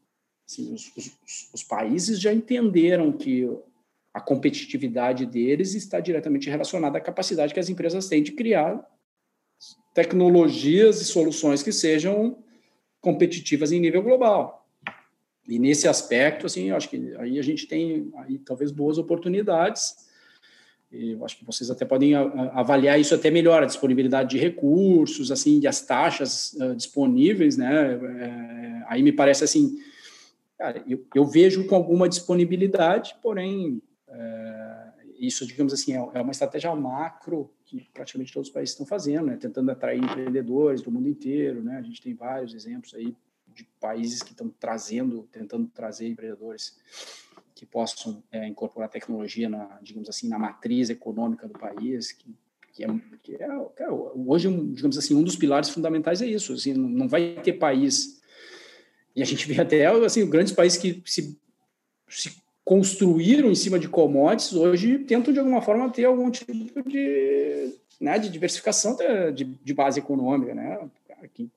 Assim, 0.47 0.73
os, 0.73 0.91
os, 0.95 1.11
os 1.53 1.63
países 1.63 2.19
já 2.21 2.33
entenderam 2.33 3.11
que 3.11 3.49
a 4.13 4.21
competitividade 4.21 5.25
deles 5.25 5.75
está 5.75 5.99
diretamente 5.99 6.49
relacionada 6.49 6.97
à 6.97 7.01
capacidade 7.01 7.53
que 7.53 7.59
as 7.59 7.69
empresas 7.69 8.07
têm 8.07 8.23
de 8.23 8.31
criar 8.31 8.83
tecnologias 9.93 11.01
e 11.01 11.05
soluções 11.05 11.61
que 11.61 11.71
sejam 11.71 12.37
competitivas 13.01 13.71
em 13.71 13.79
nível 13.79 14.01
global. 14.01 14.67
E 15.47 15.59
nesse 15.59 15.87
aspecto, 15.87 16.45
assim, 16.45 16.69
eu 16.69 16.75
acho 16.75 16.89
que 16.89 17.15
aí 17.17 17.39
a 17.39 17.41
gente 17.41 17.67
tem 17.67 18.11
aí 18.15 18.37
talvez 18.39 18.71
boas 18.71 18.97
oportunidades. 18.97 19.95
E 20.91 21.11
eu 21.11 21.25
acho 21.25 21.37
que 21.37 21.45
vocês 21.45 21.69
até 21.69 21.85
podem 21.85 22.15
avaliar 22.15 22.99
isso 22.99 23.13
até 23.13 23.29
melhor, 23.29 23.63
a 23.63 23.65
disponibilidade 23.65 24.31
de 24.31 24.37
recursos, 24.37 25.31
assim, 25.31 25.59
de 25.59 25.67
as 25.67 25.81
taxas 25.81 26.53
uh, 26.53 26.75
disponíveis, 26.75 27.57
né? 27.57 27.93
É, 27.93 28.83
aí 28.87 29.03
me 29.03 29.11
parece 29.11 29.43
assim, 29.43 29.77
Cara, 30.57 30.83
eu, 30.87 31.05
eu 31.13 31.25
vejo 31.25 31.67
com 31.67 31.75
alguma 31.75 32.09
disponibilidade, 32.09 33.15
porém, 33.21 33.81
é, 34.07 34.87
isso, 35.19 35.45
digamos 35.45 35.71
assim, 35.71 35.93
é, 35.93 36.09
é 36.13 36.21
uma 36.21 36.31
estratégia 36.31 36.73
macro 36.75 37.51
que 37.65 37.87
praticamente 37.93 38.33
todos 38.33 38.47
os 38.47 38.53
países 38.53 38.73
estão 38.73 38.85
fazendo, 38.85 39.27
né? 39.27 39.37
tentando 39.37 39.69
atrair 39.69 40.03
empreendedores 40.03 40.81
do 40.81 40.91
mundo 40.91 41.07
inteiro. 41.07 41.61
Né? 41.61 41.77
A 41.77 41.81
gente 41.81 42.01
tem 42.01 42.13
vários 42.13 42.53
exemplos 42.53 42.93
aí 42.93 43.15
de 43.53 43.65
países 43.79 44.23
que 44.23 44.31
estão 44.31 44.49
trazendo, 44.59 45.27
tentando 45.31 45.67
trazer 45.67 46.07
empreendedores 46.07 46.77
que 47.53 47.65
possam 47.65 48.23
é, 48.31 48.47
incorporar 48.47 48.87
tecnologia 48.87 49.49
na, 49.49 49.79
digamos 49.81 50.07
assim, 50.07 50.29
na 50.29 50.37
matriz 50.37 50.89
econômica 50.89 51.47
do 51.47 51.57
país, 51.57 52.11
que, 52.11 52.33
que 52.71 52.83
é, 52.83 52.87
que 53.23 53.35
é 53.35 53.47
cara, 53.75 53.93
hoje, 53.93 54.49
digamos 54.73 54.97
assim, 54.97 55.15
um 55.15 55.23
dos 55.23 55.35
pilares 55.35 55.69
fundamentais 55.69 56.21
é 56.21 56.27
isso. 56.27 56.53
Assim, 56.53 56.73
não 56.73 57.07
vai 57.07 57.41
ter 57.43 57.53
país 57.53 58.16
e 59.17 59.23
a 59.23 59.25
gente 59.25 59.47
vê 59.47 59.59
até 59.59 59.83
assim, 59.87 60.29
grandes 60.29 60.53
países 60.53 60.77
que 60.77 61.01
se, 61.03 61.35
se 62.07 62.37
construíram 62.63 63.49
em 63.49 63.55
cima 63.55 63.79
de 63.79 63.89
commodities, 63.89 64.53
hoje 64.53 64.99
tentam 64.99 65.33
de 65.33 65.39
alguma 65.39 65.59
forma 65.59 65.89
ter 65.89 66.05
algum 66.05 66.29
tipo 66.29 66.53
de, 66.87 67.73
né, 67.99 68.19
de 68.19 68.29
diversificação 68.29 68.95
de, 69.33 69.45
de 69.45 69.73
base 69.73 69.99
econômica. 69.99 70.53
Né? 70.53 70.87
Aqui, 71.23 71.49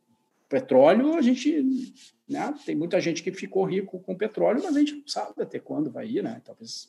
petróleo, 0.49 1.15
a 1.16 1.20
gente. 1.20 1.93
Né, 2.27 2.55
tem 2.65 2.74
muita 2.74 2.99
gente 2.99 3.23
que 3.23 3.31
ficou 3.31 3.65
rico 3.65 3.99
com 3.99 4.16
petróleo, 4.16 4.62
mas 4.65 4.74
a 4.74 4.78
gente 4.78 4.95
não 4.95 5.07
sabe 5.07 5.43
até 5.43 5.59
quando 5.59 5.91
vai 5.91 6.09
ir, 6.09 6.23
né? 6.23 6.41
Talvez 6.43 6.89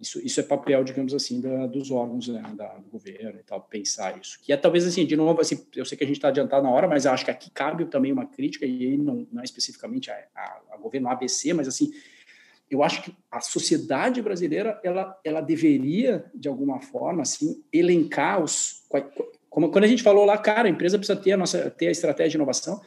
isso, 0.00 0.24
isso 0.24 0.38
é 0.38 0.42
papel, 0.42 0.84
digamos 0.84 1.12
assim, 1.12 1.40
da, 1.40 1.66
dos 1.66 1.90
órgãos 1.90 2.28
né, 2.28 2.42
da, 2.54 2.74
do 2.76 2.88
governo 2.88 3.40
e 3.40 3.42
tal, 3.42 3.60
pensar 3.60 4.18
isso. 4.18 4.38
Que 4.40 4.52
é 4.52 4.56
talvez 4.56 4.86
assim, 4.86 5.04
de 5.04 5.16
novo, 5.16 5.40
assim, 5.40 5.66
eu 5.74 5.84
sei 5.84 5.98
que 5.98 6.04
a 6.04 6.06
gente 6.06 6.16
está 6.16 6.28
adiantado 6.28 6.62
na 6.62 6.70
hora, 6.70 6.86
mas 6.86 7.06
acho 7.06 7.24
que 7.24 7.30
aqui 7.30 7.50
cabe 7.50 7.84
também 7.86 8.12
uma 8.12 8.26
crítica, 8.26 8.64
e 8.64 8.86
aí 8.86 8.96
não, 8.96 9.26
não 9.32 9.40
é 9.40 9.44
especificamente 9.44 10.10
a, 10.10 10.14
a, 10.34 10.60
a, 10.72 10.76
governo 10.76 11.08
ABC, 11.08 11.52
mas 11.52 11.66
assim, 11.66 11.90
eu 12.70 12.82
acho 12.82 13.02
que 13.02 13.12
a 13.30 13.40
sociedade 13.40 14.22
brasileira, 14.22 14.80
ela, 14.84 15.18
ela 15.24 15.40
deveria, 15.40 16.24
de 16.34 16.48
alguma 16.48 16.80
forma, 16.80 17.22
assim, 17.22 17.62
elencar 17.72 18.42
os... 18.42 18.84
Como 19.50 19.70
quando 19.70 19.84
a 19.84 19.88
gente 19.88 20.02
falou 20.02 20.24
lá, 20.24 20.38
cara, 20.38 20.68
a 20.68 20.70
empresa 20.70 20.98
precisa 20.98 21.18
ter 21.18 21.32
a, 21.32 21.36
nossa, 21.36 21.70
ter 21.70 21.88
a 21.88 21.90
estratégia 21.90 22.30
de 22.30 22.36
inovação, 22.36 22.80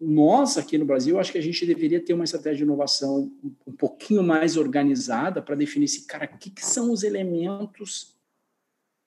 nós 0.00 0.56
aqui 0.56 0.78
no 0.78 0.86
Brasil, 0.86 1.20
acho 1.20 1.30
que 1.30 1.38
a 1.38 1.42
gente 1.42 1.66
deveria 1.66 2.00
ter 2.00 2.14
uma 2.14 2.24
estratégia 2.24 2.58
de 2.58 2.62
inovação 2.62 3.30
um 3.66 3.72
pouquinho 3.72 4.22
mais 4.22 4.56
organizada 4.56 5.42
para 5.42 5.54
definir 5.54 5.88
se, 5.88 6.06
cara, 6.06 6.24
o 6.32 6.38
que, 6.38 6.48
que, 6.48 6.64
são 6.64 6.90
os 6.90 7.02
elementos 7.02 8.18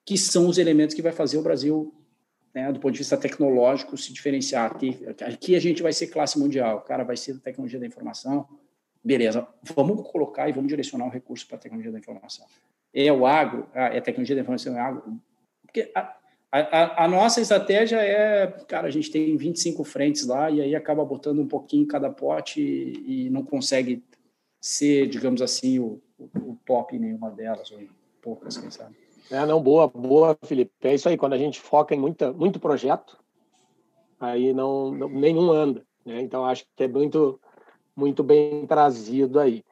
que 0.05 0.17
são 0.17 0.47
os 0.47 0.57
elementos 0.57 0.93
que 0.93 1.01
vai 1.01 1.13
fazer 1.13 1.37
o 1.37 1.41
Brasil, 1.41 1.93
né, 2.53 2.71
do 2.71 2.79
ponto 2.79 2.91
de 2.91 2.99
vista 2.99 3.17
tecnológico, 3.17 3.97
se 3.97 4.11
diferenciar. 4.11 4.69
Aqui, 4.71 4.99
aqui 5.21 5.55
a 5.55 5.59
gente 5.59 5.81
vai 5.81 5.93
ser 5.93 6.07
classe 6.07 6.37
mundial, 6.37 6.81
cara 6.81 7.03
vai 7.03 7.15
ser 7.15 7.39
tecnologia 7.39 7.79
da 7.79 7.87
informação, 7.87 8.47
beleza, 9.03 9.47
vamos 9.73 10.05
colocar 10.11 10.47
e 10.49 10.51
vamos 10.51 10.67
direcionar 10.67 11.05
o 11.05 11.09
recurso 11.09 11.47
para 11.47 11.55
a 11.55 11.59
tecnologia 11.59 11.91
da 11.91 11.99
informação. 11.99 12.45
É 12.93 13.11
o 13.11 13.25
agro, 13.25 13.67
ah, 13.73 13.87
é 13.87 13.97
a 13.97 14.01
tecnologia 14.01 14.35
da 14.35 14.41
informação, 14.41 14.77
é 14.77 14.79
agro, 14.79 15.19
porque 15.61 15.91
a, 16.53 16.59
a, 16.59 17.05
a, 17.05 17.07
nossa 17.07 17.41
estratégia 17.41 17.97
é, 17.97 18.45
cara, 18.67 18.88
a 18.88 18.91
gente 18.91 19.09
tem 19.09 19.35
25 19.35 19.84
frentes 19.84 20.27
lá 20.27 20.51
e 20.51 20.61
aí 20.61 20.75
acaba 20.75 21.03
botando 21.03 21.39
um 21.39 21.47
pouquinho 21.47 21.81
em 21.81 21.88
cada 21.88 22.11
pote 22.11 22.61
e, 22.61 23.25
e 23.25 23.30
não 23.31 23.43
consegue 23.43 24.03
ser, 24.61 25.07
digamos 25.07 25.41
assim, 25.41 25.80
o, 25.80 25.99
o, 26.15 26.51
o, 26.51 26.59
top 26.63 26.95
em 26.95 26.99
nenhuma 26.99 27.31
delas, 27.31 27.71
ou 27.71 27.81
em 27.81 27.89
poucas, 28.21 28.55
quem 28.55 28.69
sabe. 28.69 28.95
É, 29.31 29.43
não, 29.47 29.59
boa, 29.59 29.88
boa, 29.88 30.38
Felipe. 30.43 30.71
É 30.84 30.93
isso 30.93 31.09
aí, 31.09 31.17
quando 31.17 31.34
a 31.34 31.39
gente 31.39 31.59
foca 31.59 31.95
em 31.95 31.99
muita, 31.99 32.31
muito 32.31 32.59
projeto, 32.59 33.17
aí 34.19 34.53
não, 34.53 34.91
não 34.91 35.09
nenhum 35.09 35.51
anda. 35.51 35.84
Né? 36.05 36.21
Então, 36.21 36.45
acho 36.45 36.67
que 36.75 36.84
é 36.84 36.88
muito, 36.88 37.41
muito 37.95 38.23
bem 38.23 38.67
trazido 38.67 39.39
aí. 39.39 39.65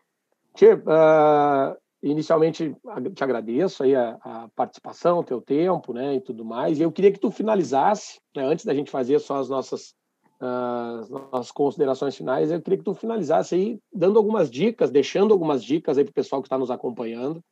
Tchê, 0.55 0.73
uh, 0.73 1.77
inicialmente 2.01 2.75
te 3.13 3.23
agradeço 3.23 3.83
aí 3.83 3.95
a, 3.95 4.17
a, 4.21 4.49
participação, 4.55 5.19
o 5.19 5.23
teu 5.23 5.41
tempo, 5.41 5.93
né, 5.93 6.15
e 6.15 6.21
tudo 6.21 6.43
mais. 6.43 6.79
E 6.79 6.81
eu 6.81 6.91
queria 6.91 7.11
que 7.11 7.19
tu 7.19 7.29
finalizasse, 7.29 8.19
né, 8.35 8.43
antes 8.43 8.65
da 8.65 8.73
gente 8.73 8.89
fazer 8.89 9.19
só 9.19 9.37
as 9.37 9.49
nossas 9.49 9.93
as 10.43 11.07
nossas 11.07 11.51
considerações 11.51 12.17
finais, 12.17 12.49
eu 12.49 12.59
queria 12.59 12.79
que 12.79 12.83
tu 12.83 12.95
finalizasse 12.95 13.53
aí 13.53 13.79
dando 13.93 14.17
algumas 14.17 14.49
dicas, 14.49 14.89
deixando 14.89 15.31
algumas 15.31 15.63
dicas 15.63 15.99
aí 15.99 16.03
para 16.03 16.09
o 16.09 16.15
pessoal 16.15 16.41
que 16.41 16.47
está 16.47 16.57
nos 16.57 16.71
acompanhando, 16.71 17.43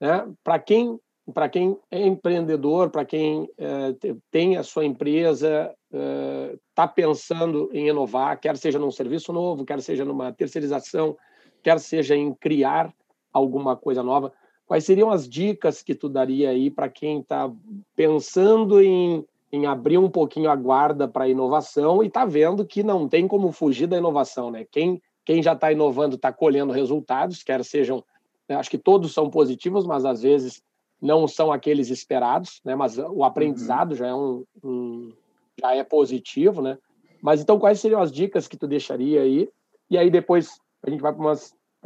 né, 0.00 0.24
para 0.44 0.56
quem 0.60 1.00
para 1.34 1.48
quem 1.48 1.76
é 1.90 2.06
empreendedor, 2.06 2.90
para 2.90 3.04
quem 3.04 3.42
uh, 3.42 4.20
tem 4.30 4.56
a 4.56 4.62
sua 4.62 4.84
empresa, 4.86 5.74
está 5.90 6.84
uh, 6.84 6.94
pensando 6.94 7.68
em 7.72 7.88
inovar, 7.88 8.40
quer 8.40 8.56
seja 8.56 8.78
num 8.78 8.90
serviço 8.90 9.30
novo, 9.30 9.64
quer 9.64 9.82
seja 9.82 10.06
numa 10.06 10.32
terceirização, 10.32 11.16
quer 11.62 11.78
seja 11.80 12.16
em 12.16 12.32
criar 12.32 12.94
alguma 13.32 13.76
coisa 13.76 14.02
nova. 14.02 14.32
quais 14.66 14.84
seriam 14.84 15.10
as 15.10 15.28
dicas 15.28 15.82
que 15.82 15.94
tu 15.94 16.08
daria 16.08 16.50
aí 16.50 16.70
para 16.70 16.88
quem 16.88 17.20
está 17.20 17.50
pensando 17.96 18.80
em, 18.80 19.24
em 19.50 19.66
abrir 19.66 19.98
um 19.98 20.10
pouquinho 20.10 20.50
a 20.50 20.56
guarda 20.56 21.08
para 21.08 21.24
a 21.24 21.28
inovação 21.28 22.02
e 22.02 22.06
está 22.06 22.24
vendo 22.24 22.66
que 22.66 22.82
não 22.82 23.08
tem 23.08 23.26
como 23.26 23.50
fugir 23.52 23.86
da 23.86 23.96
inovação, 23.96 24.50
né? 24.50 24.66
Quem, 24.70 25.02
quem 25.24 25.42
já 25.42 25.52
está 25.52 25.72
inovando 25.72 26.16
está 26.16 26.32
colhendo 26.32 26.72
resultados, 26.72 27.42
quer 27.42 27.64
sejam, 27.64 28.04
né, 28.48 28.56
acho 28.56 28.70
que 28.70 28.78
todos 28.78 29.12
são 29.12 29.30
positivos, 29.30 29.86
mas 29.86 30.04
às 30.04 30.22
vezes 30.22 30.62
não 31.00 31.28
são 31.28 31.52
aqueles 31.52 31.90
esperados, 31.90 32.60
né? 32.64 32.74
Mas 32.74 32.98
o 32.98 33.24
aprendizado 33.24 33.92
uhum. 33.92 33.96
já 33.96 34.06
é 34.06 34.14
um, 34.14 34.44
um, 34.62 35.12
já 35.58 35.74
é 35.74 35.84
positivo, 35.84 36.60
né? 36.60 36.76
Mas 37.22 37.40
então 37.40 37.58
quais 37.58 37.80
seriam 37.80 38.00
as 38.00 38.12
dicas 38.12 38.46
que 38.46 38.56
tu 38.56 38.66
deixaria 38.66 39.22
aí? 39.22 39.48
E 39.90 39.96
aí 39.96 40.10
depois 40.10 40.60
a 40.82 40.90
gente 40.90 41.00
vai 41.00 41.12
para 41.12 41.22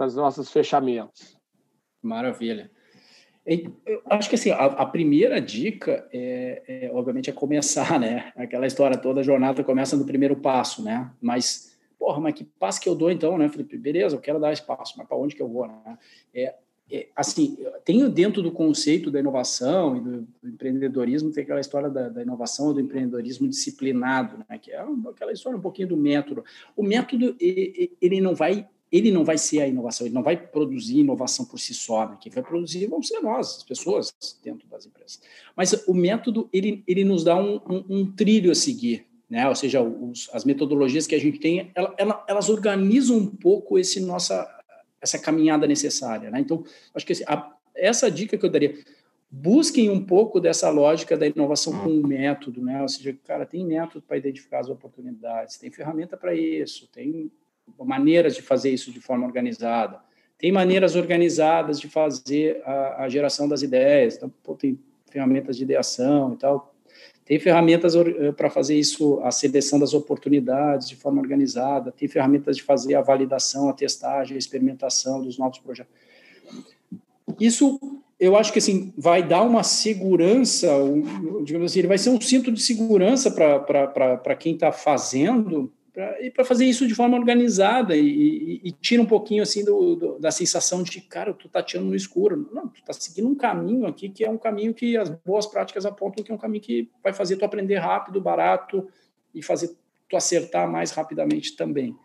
os 0.06 0.16
nossos 0.16 0.50
fechamentos. 0.50 1.36
Maravilha. 2.02 2.70
Eu 3.44 4.02
acho 4.06 4.28
que 4.28 4.36
assim, 4.36 4.50
a, 4.50 4.64
a 4.64 4.86
primeira 4.86 5.40
dica 5.40 6.08
é, 6.12 6.62
é, 6.66 6.90
obviamente, 6.92 7.28
é 7.28 7.32
começar, 7.32 7.98
né? 8.00 8.32
Aquela 8.36 8.66
história 8.66 8.96
toda, 8.96 9.20
a 9.20 9.24
jornada 9.24 9.64
começa 9.64 9.96
no 9.96 10.04
primeiro 10.04 10.36
passo, 10.36 10.82
né? 10.82 11.10
Mas, 11.20 11.76
porra, 11.98 12.20
mas 12.20 12.34
que 12.34 12.44
passo 12.44 12.80
que 12.80 12.88
eu 12.88 12.94
dou 12.94 13.10
então, 13.10 13.36
né, 13.36 13.48
Felipe? 13.48 13.76
Beleza, 13.76 14.16
eu 14.16 14.20
quero 14.20 14.38
dar 14.38 14.52
esse 14.52 14.64
passo, 14.64 14.94
mas 14.96 15.06
para 15.06 15.16
onde 15.16 15.34
que 15.34 15.42
eu 15.42 15.48
vou, 15.48 15.66
né? 15.66 15.98
É, 16.32 16.54
é, 16.90 17.08
assim, 17.16 17.56
tenho 17.84 18.08
dentro 18.10 18.42
do 18.42 18.52
conceito 18.52 19.10
da 19.10 19.18
inovação 19.18 19.96
e 19.96 20.00
do, 20.00 20.28
do 20.42 20.48
empreendedorismo, 20.48 21.32
tem 21.32 21.42
aquela 21.42 21.60
história 21.60 21.88
da, 21.88 22.08
da, 22.08 22.22
inovação 22.22 22.72
do 22.72 22.80
empreendedorismo 22.80 23.48
disciplinado, 23.48 24.38
né? 24.48 24.58
Que 24.58 24.70
é 24.70 24.84
aquela 25.08 25.32
história 25.32 25.58
um 25.58 25.62
pouquinho 25.62 25.88
do 25.88 25.96
método. 25.96 26.44
O 26.76 26.82
método, 26.82 27.34
ele 27.40 28.20
não 28.20 28.34
vai 28.34 28.68
ele 28.92 29.10
não 29.10 29.24
vai 29.24 29.38
ser 29.38 29.60
a 29.62 29.66
inovação, 29.66 30.06
ele 30.06 30.14
não 30.14 30.22
vai 30.22 30.36
produzir 30.36 30.98
inovação 30.98 31.46
por 31.46 31.58
si 31.58 31.72
só. 31.72 32.06
Né? 32.06 32.18
Quem 32.20 32.30
vai 32.30 32.42
produzir 32.42 32.86
vão 32.86 33.02
ser 33.02 33.20
nós, 33.20 33.56
as 33.56 33.62
pessoas 33.62 34.14
dentro 34.44 34.68
das 34.68 34.84
empresas. 34.84 35.18
Mas 35.56 35.72
o 35.88 35.94
método, 35.94 36.48
ele, 36.52 36.84
ele 36.86 37.02
nos 37.02 37.24
dá 37.24 37.34
um, 37.34 37.56
um, 37.68 37.84
um 37.88 38.12
trilho 38.12 38.52
a 38.52 38.54
seguir. 38.54 39.06
Né? 39.30 39.48
Ou 39.48 39.54
seja, 39.54 39.80
os, 39.82 40.28
as 40.34 40.44
metodologias 40.44 41.06
que 41.06 41.14
a 41.14 41.20
gente 41.20 41.38
tem, 41.38 41.72
ela, 41.74 41.94
ela, 41.96 42.26
elas 42.28 42.50
organizam 42.50 43.16
um 43.16 43.26
pouco 43.26 43.78
esse 43.78 43.98
nossa, 43.98 44.46
essa 45.00 45.18
caminhada 45.18 45.66
necessária. 45.66 46.30
Né? 46.30 46.40
Então, 46.40 46.62
acho 46.94 47.06
que 47.06 47.14
a, 47.26 47.50
essa 47.74 48.10
dica 48.10 48.36
que 48.36 48.44
eu 48.44 48.50
daria, 48.50 48.78
busquem 49.30 49.88
um 49.88 50.04
pouco 50.04 50.38
dessa 50.38 50.68
lógica 50.68 51.16
da 51.16 51.26
inovação 51.26 51.72
com 51.82 51.88
o 51.88 52.06
método, 52.06 52.60
né? 52.62 52.82
Ou 52.82 52.88
seja, 52.88 53.16
cara, 53.24 53.46
tem 53.46 53.64
método 53.64 54.04
para 54.06 54.18
identificar 54.18 54.60
as 54.60 54.68
oportunidades, 54.68 55.56
tem 55.56 55.70
ferramenta 55.70 56.18
para 56.18 56.34
isso, 56.34 56.86
tem 56.92 57.32
maneiras 57.78 58.34
de 58.34 58.42
fazer 58.42 58.70
isso 58.70 58.90
de 58.92 59.00
forma 59.00 59.26
organizada. 59.26 60.00
Tem 60.38 60.50
maneiras 60.50 60.96
organizadas 60.96 61.78
de 61.78 61.88
fazer 61.88 62.60
a, 62.64 63.04
a 63.04 63.08
geração 63.08 63.48
das 63.48 63.62
ideias. 63.62 64.16
Então, 64.16 64.32
pô, 64.42 64.54
tem 64.54 64.78
ferramentas 65.10 65.56
de 65.56 65.62
ideação 65.62 66.34
e 66.34 66.36
tal. 66.36 66.74
Tem 67.24 67.38
ferramentas 67.38 67.94
eh, 67.94 68.32
para 68.32 68.50
fazer 68.50 68.76
isso, 68.76 69.20
a 69.22 69.30
seleção 69.30 69.78
das 69.78 69.94
oportunidades 69.94 70.88
de 70.88 70.96
forma 70.96 71.20
organizada. 71.20 71.92
Tem 71.92 72.08
ferramentas 72.08 72.56
de 72.56 72.62
fazer 72.62 72.94
a 72.94 73.00
validação, 73.00 73.68
a 73.68 73.72
testagem, 73.72 74.34
a 74.34 74.38
experimentação 74.38 75.22
dos 75.22 75.38
novos 75.38 75.58
projetos. 75.58 75.92
Isso, 77.38 77.78
eu 78.18 78.36
acho 78.36 78.52
que 78.52 78.58
assim 78.58 78.92
vai 78.98 79.22
dar 79.22 79.42
uma 79.42 79.62
segurança, 79.62 80.68
digamos 81.44 81.70
assim, 81.70 81.78
ele 81.78 81.88
vai 81.88 81.98
ser 81.98 82.10
um 82.10 82.20
cinto 82.20 82.50
de 82.50 82.60
segurança 82.60 83.30
para 83.30 84.34
quem 84.34 84.54
está 84.54 84.72
fazendo 84.72 85.72
pra, 85.92 86.20
e 86.24 86.30
para 86.30 86.44
fazer 86.44 86.64
isso 86.64 86.86
de 86.86 86.94
forma 86.94 87.16
organizada 87.16 87.96
e, 87.96 88.06
e, 88.06 88.60
e 88.64 88.72
tira 88.72 89.02
um 89.02 89.06
pouquinho 89.06 89.42
assim 89.42 89.64
do, 89.64 89.94
do, 89.94 90.18
da 90.18 90.30
sensação 90.30 90.82
de 90.82 91.00
cara, 91.00 91.32
tu 91.34 91.48
tá 91.48 91.62
tirando 91.62 91.88
no 91.88 91.96
escuro. 91.96 92.48
Não, 92.52 92.68
tu 92.68 92.82
tá 92.82 92.92
seguindo 92.92 93.28
um 93.28 93.34
caminho 93.34 93.86
aqui 93.86 94.08
que 94.08 94.24
é 94.24 94.30
um 94.30 94.38
caminho 94.38 94.72
que 94.74 94.96
as 94.96 95.08
boas 95.08 95.46
práticas 95.46 95.84
apontam 95.84 96.24
que 96.24 96.32
é 96.32 96.34
um 96.34 96.38
caminho 96.38 96.62
que 96.62 96.90
vai 97.02 97.12
fazer 97.12 97.36
tu 97.36 97.44
aprender 97.44 97.76
rápido, 97.76 98.20
barato 98.20 98.88
e 99.34 99.42
fazer 99.42 99.76
tu 100.08 100.16
acertar 100.16 100.70
mais 100.70 100.90
rapidamente 100.90 101.56
também. 101.56 101.96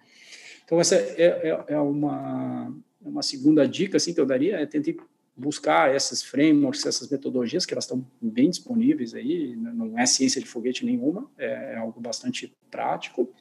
Então 0.65 0.79
essa 0.79 0.95
é, 0.95 1.49
é, 1.49 1.65
é 1.69 1.79
uma 1.79 2.75
é 3.05 3.07
uma 3.07 3.21
segunda 3.21 3.67
dica 3.67 3.97
assim 3.97 4.13
que 4.13 4.19
eu 4.19 4.25
daria 4.25 4.57
é 4.57 4.65
tentar 4.65 5.03
buscar 5.35 5.93
essas 5.93 6.23
frameworks, 6.23 6.83
essas 6.83 7.07
metodologias 7.09 7.63
que 7.63 7.73
elas 7.73 7.83
estão 7.83 8.03
bem 8.19 8.49
disponíveis 8.49 9.13
aí, 9.13 9.55
não 9.55 9.97
é 9.97 10.03
ciência 10.07 10.41
de 10.41 10.47
foguete 10.47 10.83
nenhuma, 10.83 11.29
é 11.37 11.77
algo 11.77 12.01
bastante 12.01 12.51
prático 12.71 13.31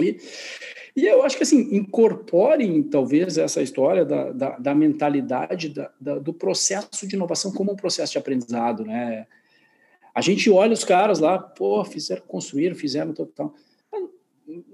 e, 0.00 0.18
e 0.94 1.06
eu 1.06 1.22
acho 1.22 1.36
que, 1.36 1.42
assim, 1.42 1.74
incorporem, 1.74 2.82
talvez, 2.82 3.38
essa 3.38 3.62
história 3.62 4.04
da, 4.04 4.30
da, 4.30 4.58
da 4.58 4.74
mentalidade 4.74 5.70
da, 5.70 5.90
da, 6.00 6.18
do 6.18 6.32
processo 6.32 7.06
de 7.06 7.16
inovação 7.16 7.52
como 7.52 7.72
um 7.72 7.76
processo 7.76 8.12
de 8.12 8.18
aprendizado, 8.18 8.84
né? 8.84 9.26
A 10.14 10.20
gente 10.20 10.50
olha 10.50 10.74
os 10.74 10.84
caras 10.84 11.18
lá, 11.18 11.38
pô, 11.38 11.82
fizeram, 11.84 12.22
construíram, 12.26 12.76
fizeram, 12.76 13.14
tal, 13.14 13.26
tal. 13.26 13.54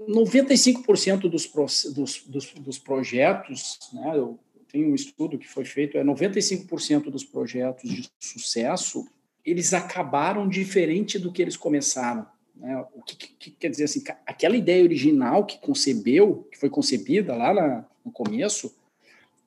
95% 0.09 1.29
dos, 1.29 1.47
dos, 1.93 2.25
dos, 2.27 2.53
dos 2.55 2.79
projetos, 2.79 3.79
né, 3.93 4.13
eu 4.17 4.39
tenho 4.71 4.91
um 4.91 4.95
estudo 4.95 5.39
que 5.39 5.47
foi 5.47 5.65
feito, 5.65 5.97
é 5.97 6.05
95% 6.05 7.05
dos 7.11 7.25
projetos 7.25 7.89
de 7.89 8.09
sucesso, 8.19 9.07
eles 9.45 9.73
acabaram 9.73 10.49
diferente 10.49 11.19
do 11.19 11.33
que 11.33 11.41
eles 11.41 11.57
começaram. 11.57 12.27
Né? 12.61 12.85
O 12.95 13.03
que, 13.03 13.17
que, 13.17 13.51
quer 13.53 13.71
dizer 13.71 13.85
assim, 13.85 14.03
aquela 14.27 14.57
ideia 14.57 14.83
original 14.83 15.45
que 15.47 15.59
concebeu, 15.59 16.47
que 16.51 16.59
foi 16.59 16.69
concebida 16.69 17.35
lá 17.35 17.55
na, 17.55 17.85
no 18.05 18.11
começo, 18.11 18.75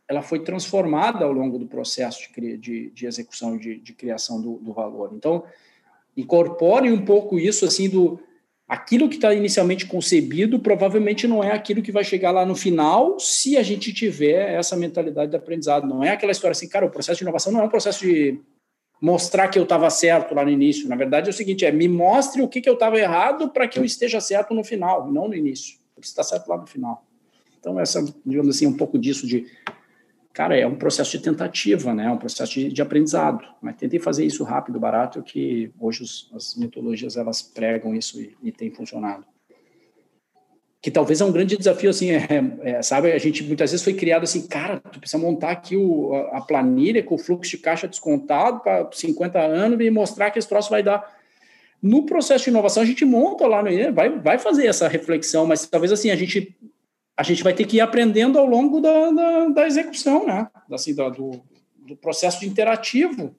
ela 0.08 0.22
foi 0.22 0.40
transformada 0.44 1.26
ao 1.26 1.32
longo 1.32 1.58
do 1.58 1.66
processo 1.66 2.30
de, 2.34 2.58
de, 2.58 2.90
de 2.90 3.06
execução 3.06 3.58
de, 3.58 3.78
de 3.78 3.94
criação 3.94 4.42
do, 4.42 4.58
do, 4.58 4.74
valor. 4.74 5.12
Então, 5.14 5.44
incorpore 6.16 6.92
um 6.92 7.06
pouco 7.06 7.40
isso 7.40 7.66
assim 7.66 7.90
do 7.90 8.20
aquilo 8.68 9.10
que 9.10 9.16
está 9.16 9.34
inicialmente 9.34 9.86
concebido 9.86 10.58
provavelmente 10.60 11.28
não 11.28 11.44
é 11.44 11.52
aquilo 11.52 11.82
que 11.82 11.92
vai 11.92 12.06
chegar 12.06 12.32
lá 12.32 12.46
no 12.46 12.56
final 12.56 13.20
se 13.20 13.58
a 13.58 13.64
gente 13.64 13.94
tiver 13.94 14.54
essa 14.54 14.76
mentalidade 14.76 15.32
de 15.32 15.38
aprendizado. 15.38 15.88
Não 15.88 16.04
é 16.04 16.10
aquela 16.10 16.32
história 16.32 16.54
assim, 16.54 16.70
cara, 16.70 16.86
o 16.86 16.92
processo 16.92 17.18
de 17.18 17.24
inovação 17.24 17.52
não 17.52 17.62
é 17.62 17.64
um 17.64 17.70
processo 17.70 18.06
de 18.06 18.40
mostrar 19.02 19.48
que 19.48 19.58
eu 19.58 19.64
estava 19.64 19.90
certo 19.90 20.36
lá 20.36 20.46
no 20.46 20.52
início. 20.52 20.88
Na 20.88 20.96
verdade, 20.96 21.28
é 21.28 21.32
o 21.32 21.34
seguinte: 21.34 21.66
é 21.66 21.72
me 21.72 21.88
mostre 21.88 22.42
o 22.42 22.48
que, 22.48 22.62
que 22.62 22.70
eu 22.70 22.76
estava 22.76 23.00
errado 23.00 23.50
para 23.50 23.68
que 23.68 23.80
eu 23.80 23.84
esteja 23.84 24.22
certo 24.22 24.54
no 24.54 24.64
final, 24.64 25.12
não 25.12 25.28
no 25.28 25.36
início. 25.36 25.80
Você 25.96 26.10
está 26.10 26.24
certo 26.24 26.48
lá 26.48 26.58
no 26.58 26.68
final. 26.68 27.04
Então, 27.60 27.80
essa, 27.80 28.04
digamos 28.26 28.56
assim, 28.56 28.68
um 28.68 28.78
pouco 28.78 29.00
disso 29.00 29.26
de. 29.26 29.48
Cara, 30.34 30.58
é 30.58 30.66
um 30.66 30.76
processo 30.76 31.12
de 31.12 31.20
tentativa, 31.20 31.94
né? 31.94 32.06
É 32.06 32.10
um 32.10 32.18
processo 32.18 32.54
de, 32.54 32.72
de 32.72 32.82
aprendizado. 32.82 33.44
Mas 33.62 33.76
tentei 33.76 34.00
fazer 34.00 34.26
isso 34.26 34.44
rápido, 34.46 34.80
barato, 34.80 35.22
que 35.22 35.72
hoje 35.78 36.04
os, 36.04 36.32
as 36.34 36.56
metodologias 36.56 37.18
elas 37.18 37.42
pregam 37.42 37.94
isso 37.94 38.22
e, 38.22 38.38
e 38.42 38.52
tem 38.52 38.72
funcionado 38.72 39.26
que 40.82 40.90
talvez 40.90 41.22
é 41.22 41.26
um 41.26 41.32
grande 41.32 41.56
desafio, 41.56 41.92
assim, 41.92 42.10
é, 42.12 42.28
é, 42.64 42.82
sabe? 42.82 43.12
A 43.12 43.18
gente 43.20 43.44
muitas 43.44 43.70
vezes 43.70 43.84
foi 43.84 43.94
criado 43.94 44.24
assim, 44.24 44.48
cara, 44.48 44.80
tu 44.80 45.00
precisa 45.00 45.22
montar 45.22 45.52
aqui 45.52 45.78
o, 45.78 46.12
a 46.32 46.42
planilha 46.42 47.04
com 47.04 47.16
o 47.16 47.20
fluxo 47.20 47.52
de 47.52 47.60
caixa 47.60 47.88
descontado 47.88 48.62
para 48.62 48.90
50 48.92 49.40
anos 49.40 49.80
e 49.80 49.92
mostrar 49.92 50.32
que 50.32 50.40
esse 50.40 50.50
troço 50.50 50.72
vai 50.72 50.82
dar. 50.82 51.20
No 51.80 52.06
processo 52.06 52.46
de 52.46 52.50
inovação, 52.50 52.82
a 52.82 52.86
gente 52.86 53.06
monta 53.06 53.46
lá, 53.46 53.62
no, 53.62 53.94
vai, 53.94 54.10
vai 54.20 54.40
fazer 54.40 54.66
essa 54.66 54.88
reflexão, 54.88 55.46
mas 55.46 55.68
talvez 55.68 55.92
assim, 55.92 56.10
a 56.10 56.16
gente, 56.16 56.56
a 57.16 57.22
gente 57.22 57.44
vai 57.44 57.54
ter 57.54 57.66
que 57.66 57.78
ir 57.78 57.82
aprendendo 57.82 58.40
ao 58.40 58.46
longo 58.48 58.80
da, 58.80 59.12
da, 59.12 59.48
da 59.50 59.68
execução, 59.68 60.26
né? 60.26 60.48
Assim, 60.72 60.96
da, 60.96 61.10
do, 61.10 61.44
do 61.78 61.96
processo 61.96 62.40
de 62.40 62.48
interativo. 62.48 63.36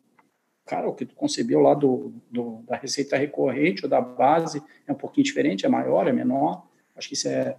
Cara, 0.64 0.88
o 0.88 0.94
que 0.94 1.04
tu 1.04 1.16
concebeu 1.16 1.58
lá 1.58 1.74
do, 1.74 2.14
do, 2.30 2.62
da 2.68 2.76
receita 2.76 3.16
recorrente 3.16 3.84
ou 3.84 3.90
da 3.90 4.00
base 4.00 4.62
é 4.86 4.92
um 4.92 4.96
pouquinho 4.96 5.24
diferente, 5.24 5.66
é 5.66 5.68
maior, 5.68 6.06
é 6.06 6.12
menor 6.12 6.70
Acho 6.96 7.08
que 7.08 7.14
isso 7.14 7.28
é 7.28 7.56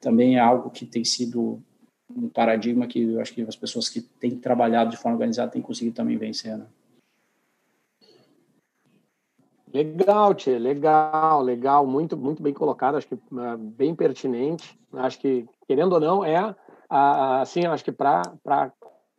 também 0.00 0.36
é 0.36 0.40
algo 0.40 0.68
que 0.70 0.84
tem 0.84 1.02
sido 1.02 1.62
um 2.14 2.28
paradigma 2.28 2.86
que 2.86 3.02
eu 3.02 3.20
acho 3.20 3.32
que 3.32 3.40
as 3.42 3.56
pessoas 3.56 3.88
que 3.88 4.02
têm 4.02 4.36
trabalhado 4.36 4.90
de 4.90 4.98
forma 4.98 5.16
organizada 5.16 5.50
têm 5.50 5.62
conseguido 5.62 5.96
também 5.96 6.18
vencer, 6.18 6.58
né? 6.58 6.66
Legal, 9.72 10.34
Tchê, 10.34 10.56
legal, 10.56 11.42
legal, 11.42 11.84
muito, 11.84 12.16
muito 12.16 12.40
bem 12.40 12.54
colocado, 12.54 12.96
acho 12.96 13.08
que 13.08 13.14
uh, 13.14 13.58
bem 13.58 13.92
pertinente, 13.92 14.78
acho 14.92 15.18
que, 15.18 15.48
querendo 15.66 15.94
ou 15.94 16.00
não, 16.00 16.24
é, 16.24 16.54
assim, 16.88 17.66
acho 17.66 17.84
que 17.84 17.90
para 17.90 18.22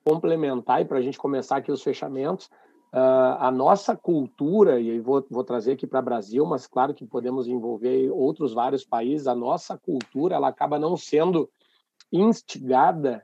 complementar 0.01 0.81
e 0.81 0.85
para 0.85 0.99
a 0.99 1.01
gente 1.01 1.17
começar 1.17 1.57
aqui 1.57 1.73
os 1.73 1.83
fechamentos, 1.83 2.49
Uh, 2.95 3.35
a 3.41 3.51
nossa 3.51 3.93
cultura, 3.93 4.80
e 4.80 5.01
vou, 5.01 5.22
vou 5.30 5.43
trazer 5.43 5.73
aqui 5.73 5.85
para 5.85 5.99
o 5.99 6.05
Brasil, 6.05 6.45
mas 6.45 6.65
claro 6.65 6.93
que 6.93 7.05
podemos 7.05 7.45
envolver 7.45 8.09
outros 8.09 8.53
vários 8.53 8.85
países, 8.85 9.27
a 9.27 9.35
nossa 9.35 9.77
cultura 9.77 10.35
ela 10.35 10.47
acaba 10.47 10.80
não 10.80 10.95
sendo 10.95 11.49
instigada 12.09 13.22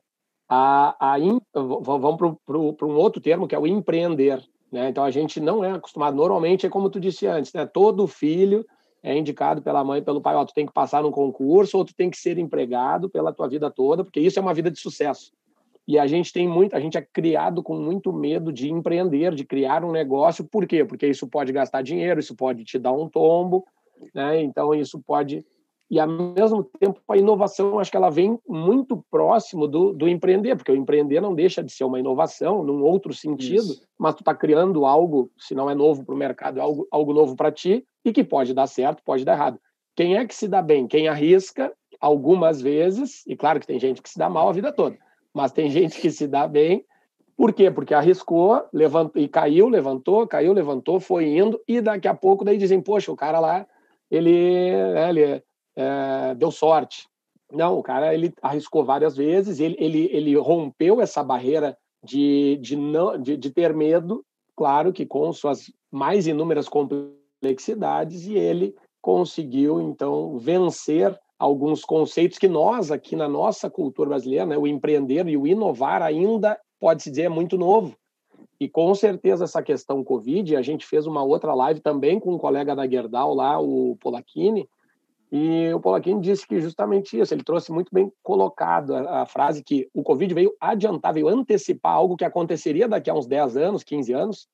a. 0.50 1.14
a 1.14 1.18
in, 1.18 1.40
vamos 1.54 2.38
para 2.46 2.58
um 2.58 2.96
outro 2.98 3.22
termo, 3.22 3.48
que 3.48 3.56
é 3.56 3.60
o 3.60 3.66
empreender. 3.66 4.46
Né? 4.70 4.90
Então, 4.90 5.06
a 5.06 5.12
gente 5.12 5.40
não 5.40 5.64
é 5.64 5.72
acostumado, 5.72 6.18
normalmente 6.18 6.66
é 6.66 6.70
como 6.70 6.90
tu 6.90 7.00
disse 7.00 7.26
antes, 7.26 7.54
né? 7.54 7.66
todo 7.66 8.06
filho 8.08 8.66
é 9.02 9.18
indicado 9.18 9.62
pela 9.62 9.86
mãe 9.86 10.04
pelo 10.04 10.20
pai, 10.20 10.36
ó, 10.36 10.44
tu 10.44 10.54
tem 10.54 10.66
que 10.66 10.74
passar 10.74 11.02
num 11.02 11.12
concurso 11.12 11.78
ou 11.78 11.86
tu 11.86 11.96
tem 11.96 12.10
que 12.10 12.18
ser 12.18 12.38
empregado 12.38 13.10
pela 13.10 13.32
tua 13.32 13.48
vida 13.48 13.72
toda, 13.72 14.04
porque 14.04 14.20
isso 14.20 14.38
é 14.38 14.42
uma 14.42 14.54
vida 14.54 14.70
de 14.70 14.82
sucesso. 14.82 15.32
E 15.88 15.98
a 15.98 16.08
gente 16.08 16.32
tem 16.32 16.48
muito, 16.48 16.76
a 16.76 16.80
gente 16.80 16.98
é 16.98 17.02
criado 17.02 17.64
com 17.64 17.76
muito 17.76 18.14
medo 18.14 18.52
de 18.52 18.72
empreender, 18.72 19.34
de 19.34 19.44
criar 19.44 19.84
um 19.84 19.92
negócio. 19.92 20.46
Por 20.46 20.66
quê? 20.68 20.86
Porque 20.86 21.08
isso 21.08 21.28
pode 21.28 21.52
gastar 21.52 21.82
dinheiro, 21.82 22.20
isso 22.20 22.36
pode 22.36 22.64
te 22.64 22.78
dar 22.78 22.92
um 22.92 23.10
tombo, 23.10 23.66
né? 24.14 24.42
Então 24.42 24.74
isso 24.74 25.02
pode 25.02 25.46
e 25.92 26.00
ao 26.00 26.08
mesmo 26.08 26.64
tempo 26.64 27.02
a 27.10 27.18
inovação 27.18 27.78
acho 27.78 27.92
que 27.92 27.98
ela 27.98 28.10
vem 28.10 28.40
muito 28.48 29.04
próximo 29.12 29.68
do, 29.68 29.92
do 29.92 30.08
empreender 30.08 30.56
porque 30.56 30.72
o 30.72 30.76
empreender 30.76 31.20
não 31.20 31.36
deixa 31.36 31.62
de 31.62 31.70
ser 31.70 31.84
uma 31.84 32.00
inovação 32.00 32.64
num 32.64 32.82
outro 32.82 33.14
sentido 33.14 33.74
Isso. 33.74 33.88
mas 34.00 34.16
tu 34.16 34.22
está 34.22 34.34
criando 34.34 34.86
algo 34.86 35.30
se 35.38 35.54
não 35.54 35.70
é 35.70 35.76
novo 35.76 36.06
para 36.06 36.16
o 36.16 36.18
mercado 36.18 36.60
é 36.60 36.62
algo, 36.62 36.88
algo 36.90 37.14
novo 37.14 37.36
para 37.36 37.52
ti 37.52 37.86
e 38.06 38.14
que 38.14 38.24
pode 38.24 38.54
dar 38.54 38.68
certo 38.68 39.04
pode 39.04 39.26
dar 39.26 39.34
errado 39.34 39.60
quem 39.94 40.16
é 40.16 40.26
que 40.26 40.34
se 40.34 40.48
dá 40.48 40.62
bem 40.62 40.88
quem 40.88 41.10
arrisca 41.10 41.74
algumas 42.00 42.62
vezes 42.62 43.28
e 43.28 43.36
claro 43.36 43.60
que 43.60 43.68
tem 43.68 43.78
gente 43.78 44.02
que 44.02 44.10
se 44.10 44.18
dá 44.18 44.30
mal 44.30 44.48
a 44.48 44.54
vida 44.54 44.72
toda 44.72 44.98
mas 45.34 45.52
tem 45.52 45.70
gente 45.70 46.00
que 46.00 46.12
se 46.12 46.28
dá 46.28 46.48
bem 46.48 46.86
por 47.42 47.54
quê? 47.54 47.72
Porque 47.72 47.96
arriscou, 47.96 48.64
levantou 48.72 49.20
e 49.20 49.28
caiu, 49.28 49.68
levantou, 49.68 50.28
caiu, 50.28 50.54
levantou, 50.54 51.00
foi 51.00 51.26
indo, 51.26 51.60
e 51.68 51.82
daqui 51.82 52.08
a 52.08 52.14
pouco 52.14 52.46
daí 52.46 52.56
dizem, 52.56 52.80
poxa, 52.80 53.12
o 53.12 53.16
cara 53.16 53.40
lá, 53.40 53.66
ele, 54.12 54.72
né, 54.94 55.10
ele 55.10 55.44
é, 55.76 56.36
deu 56.36 56.52
sorte. 56.52 57.08
Não, 57.52 57.80
o 57.80 57.82
cara 57.82 58.14
ele 58.14 58.32
arriscou 58.44 58.86
várias 58.86 59.18
vezes, 59.18 59.60
ele, 59.60 59.76
ele, 59.80 60.08
ele 60.14 60.36
rompeu 60.36 61.02
essa 61.02 61.24
barreira 61.24 61.76
de, 62.04 62.60
de, 62.62 62.76
não, 62.76 63.20
de, 63.20 63.36
de 63.36 63.50
ter 63.50 63.74
medo, 63.74 64.24
claro 64.56 64.94
que 64.94 65.04
com 65.04 65.34
suas 65.34 65.74
mais 65.92 66.28
inúmeras 66.28 66.70
complexidades, 66.70 68.28
e 68.28 68.36
ele 68.36 68.76
conseguiu, 69.02 69.82
então, 69.82 70.38
vencer 70.38 71.20
alguns 71.42 71.84
conceitos 71.84 72.38
que 72.38 72.48
nós, 72.48 72.92
aqui 72.92 73.16
na 73.16 73.28
nossa 73.28 73.68
cultura 73.68 74.10
brasileira, 74.10 74.46
né, 74.46 74.58
o 74.60 74.68
empreender 74.68 75.28
e 75.28 75.36
o 75.36 75.48
inovar 75.48 76.04
ainda, 76.04 76.56
pode-se 76.80 77.10
dizer, 77.10 77.24
é 77.24 77.30
muito 77.30 77.58
novo. 77.58 77.96
E 78.60 78.70
com 78.70 78.94
certeza 78.94 79.46
essa 79.46 79.64
questão 79.64 80.04
Covid, 80.04 80.56
a 80.56 80.62
gente 80.62 80.86
fez 80.86 81.08
uma 81.08 81.24
outra 81.24 81.56
live 81.56 81.80
também 81.80 82.20
com 82.20 82.36
um 82.36 82.38
colega 82.38 82.76
da 82.76 82.88
Gerdau 82.88 83.34
lá, 83.34 83.60
o 83.60 83.98
Polacchini, 84.00 84.70
e 85.32 85.74
o 85.74 85.80
Polaquini 85.80 86.22
disse 86.22 86.46
que 86.46 86.60
justamente 86.62 87.20
isso, 87.20 87.34
ele 87.34 87.44
trouxe 87.44 87.72
muito 87.72 87.90
bem 87.92 88.12
colocado 88.22 88.94
a, 88.94 89.22
a, 89.22 89.26
frase 89.26 89.64
que 89.64 89.90
o 89.96 90.04
Covid 90.04 90.32
veio 90.36 90.54
adiantar, 90.60 91.12
veio 91.12 91.28
antecipar 91.28 91.94
algo 91.94 92.16
que 92.16 92.26
aconteceria 92.26 92.88
daqui 92.88 93.10
a 93.10 93.16
uns 93.16 93.26
10 93.26 93.58
anos, 93.58 93.84
15 93.84 94.14
anos, 94.14 94.48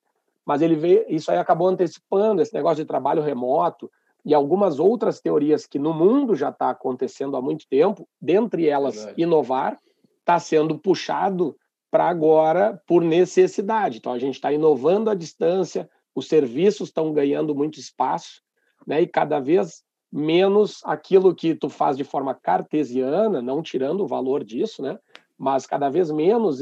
mas 0.46 0.62
ele 0.62 0.76
veio, 0.76 1.04
isso 1.06 1.30
aí 1.30 1.36
acabou 1.36 1.68
antecipando 1.68 2.40
esse 2.40 2.54
negócio 2.54 2.82
de 2.82 2.88
trabalho 2.88 3.20
remoto 3.20 3.90
e 4.28 4.34
algumas 4.34 4.78
outras 4.78 5.22
teorias 5.22 5.66
que 5.66 5.78
no 5.78 5.94
mundo 5.94 6.34
já 6.34 6.50
está 6.50 6.68
acontecendo 6.68 7.34
há 7.34 7.40
muito 7.40 7.66
tempo, 7.66 8.06
dentre 8.20 8.68
elas 8.68 8.96
Verdade. 8.96 9.22
inovar, 9.22 9.78
está 10.20 10.38
sendo 10.38 10.78
puxado 10.78 11.56
para 11.90 12.06
agora 12.10 12.78
por 12.86 13.02
necessidade. 13.02 13.96
Então 13.96 14.12
a 14.12 14.18
gente 14.18 14.34
está 14.34 14.52
inovando 14.52 15.08
à 15.08 15.14
distância, 15.14 15.88
os 16.14 16.28
serviços 16.28 16.88
estão 16.88 17.10
ganhando 17.10 17.54
muito 17.54 17.80
espaço, 17.80 18.42
né? 18.86 19.00
E 19.00 19.06
cada 19.06 19.40
vez 19.40 19.82
menos 20.12 20.82
aquilo 20.84 21.34
que 21.34 21.54
tu 21.54 21.70
faz 21.70 21.96
de 21.96 22.04
forma 22.04 22.34
cartesiana, 22.34 23.40
não 23.40 23.62
tirando 23.62 24.02
o 24.02 24.06
valor 24.06 24.44
disso, 24.44 24.82
né? 24.82 24.98
Mas 25.38 25.64
cada 25.64 25.88
vez 25.88 26.10
menos 26.10 26.60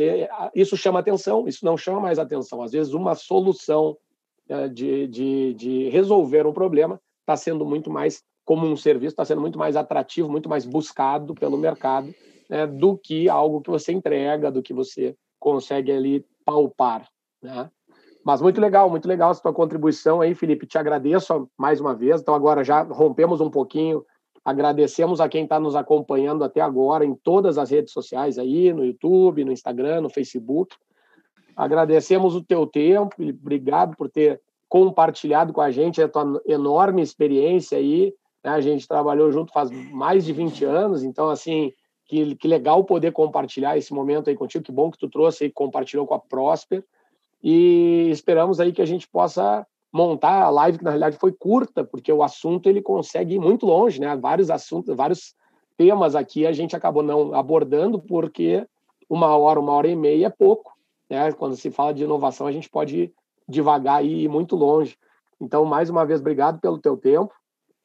isso 0.55 0.77
chama 0.77 1.01
atenção, 1.01 1.49
isso 1.49 1.65
não 1.65 1.77
chama 1.77 1.99
mais 1.99 2.21
atenção. 2.21 2.63
Às 2.63 2.71
vezes 2.71 2.93
uma 2.93 3.17
solução 3.17 3.97
né, 4.49 4.69
de, 4.69 5.09
de, 5.09 5.55
de 5.55 5.89
resolver 5.89 6.47
um 6.47 6.53
problema 6.53 7.01
está 7.27 7.37
sendo 7.37 7.67
muito 7.67 7.91
mais 7.91 8.23
como 8.45 8.65
um 8.65 8.77
serviço, 8.77 9.13
está 9.13 9.25
sendo 9.25 9.41
muito 9.41 9.59
mais 9.59 9.75
atrativo, 9.75 10.31
muito 10.31 10.49
mais 10.49 10.65
buscado 10.65 11.35
pelo 11.35 11.59
mercado 11.59 12.15
né, 12.49 12.65
do 12.65 12.97
que 12.97 13.29
algo 13.29 13.61
que 13.61 13.71
você 13.71 13.93
entrega, 13.93 14.53
do 14.53 14.63
que 14.63 14.73
você 14.73 15.17
consegue 15.41 15.91
ali 15.91 16.25
palpar, 16.45 17.09
né? 17.43 17.69
Mas 18.25 18.43
muito 18.43 18.61
legal, 18.61 18.91
muito 18.91 19.07
legal 19.07 19.31
essa 19.31 19.41
tua 19.41 19.53
contribuição 19.53 20.21
aí, 20.21 20.35
Felipe. 20.35 20.67
Te 20.67 20.77
agradeço 20.77 21.49
mais 21.57 21.81
uma 21.81 21.95
vez. 21.95 22.21
Então, 22.21 22.35
agora 22.35 22.65
já 22.65 22.83
rompemos 22.83 23.41
um 23.41 23.49
pouquinho. 23.49 24.05
Agradecemos 24.45 25.21
a 25.21 25.29
quem 25.29 25.45
está 25.45 25.61
nos 25.61 25.77
acompanhando 25.77 26.43
até 26.43 26.61
agora 26.61 27.05
em 27.05 27.15
todas 27.15 27.57
as 27.57 27.71
redes 27.71 27.93
sociais 27.93 28.37
aí, 28.37 28.73
no 28.73 28.85
YouTube, 28.85 29.45
no 29.45 29.53
Instagram, 29.53 30.01
no 30.01 30.11
Facebook. 30.11 30.75
Agradecemos 31.55 32.35
o 32.35 32.43
teu 32.43 32.67
tempo 32.67 33.15
e 33.21 33.31
obrigado 33.31 33.97
por 33.97 34.11
ter 34.11 34.41
compartilhado 34.69 35.53
com 35.53 35.61
a 35.61 35.71
gente 35.71 36.03
a 36.03 36.09
tua 36.09 36.41
enorme 36.47 37.03
experiência 37.03 37.79
aí. 37.79 38.13
Né? 38.45 38.51
A 38.51 38.61
gente 38.61 38.87
trabalhou 38.87 39.31
junto 39.31 39.53
faz 39.53 39.71
mais 39.71 40.25
de 40.25 40.33
20 40.33 40.65
anos, 40.65 41.03
então, 41.03 41.29
assim, 41.29 41.73
que, 42.05 42.35
que 42.37 42.49
legal 42.49 42.85
poder 42.85 43.13
compartilhar 43.13 43.77
esse 43.77 43.93
momento 43.93 44.31
aí 44.31 44.37
contigo. 44.37 44.65
Que 44.65 44.73
bom 44.73 44.91
que 44.91 44.99
tu 44.99 45.09
trouxe 45.09 45.47
e 45.47 45.53
compartilhou 45.53 46.07
com 46.07 46.15
a 46.15 46.19
Prosper 46.19 46.85
e 47.43 48.09
esperamos 48.11 48.61
aí 48.61 48.73
que 48.73 48.83
a 48.83 48.87
gente 48.87 49.09
possa 49.09 49.67
montar 49.93 50.43
a 50.43 50.51
live 50.51 50.79
que 50.79 50.85
na 50.85 50.91
realidade 50.91 51.17
foi 51.17 51.33
curta, 51.33 51.85
porque 51.85 52.13
o 52.13 52.23
assunto 52.23 52.69
ele 52.69 52.83
consegue 52.83 53.37
ir 53.37 53.39
muito 53.39 53.67
longe, 53.67 54.01
né? 54.01 54.17
Vários 54.17 54.51
assuntos, 54.51 54.95
vários 54.95 55.35
temas 55.77 56.15
aqui 56.15 56.47
a 56.47 56.53
gente 56.53 56.75
acabou 56.75 57.03
não 57.03 57.35
abordando 57.35 57.99
porque 57.99 58.67
uma 59.09 59.37
hora, 59.37 59.61
uma 59.61 59.73
hora 59.73 59.89
e 59.89 59.97
meia 59.97 60.27
é 60.27 60.31
pouco, 60.31 60.73
né? 61.09 61.33
Quando 61.33 61.57
se 61.57 61.71
fala 61.71 61.95
de 61.95 62.05
inovação, 62.05 62.47
a 62.47 62.53
gente 62.53 62.69
pode 62.69 63.13
devagar 63.49 64.05
e 64.05 64.25
ir 64.25 64.29
muito 64.29 64.57
longe. 64.57 64.97
Então, 65.41 65.65
mais 65.65 65.91
uma 65.91 66.05
vez, 66.05 66.21
obrigado 66.21 66.61
pelo 66.61 66.79
teu 66.79 66.97
tempo. 66.97 67.33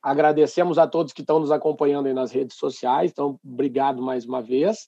Agradecemos 0.01 0.77
a 0.77 0.87
todos 0.87 1.13
que 1.13 1.21
estão 1.21 1.39
nos 1.39 1.51
acompanhando 1.51 2.07
aí 2.07 2.13
nas 2.13 2.31
redes 2.31 2.57
sociais. 2.57 3.11
Então, 3.11 3.39
obrigado 3.45 4.01
mais 4.01 4.25
uma 4.25 4.41
vez. 4.41 4.87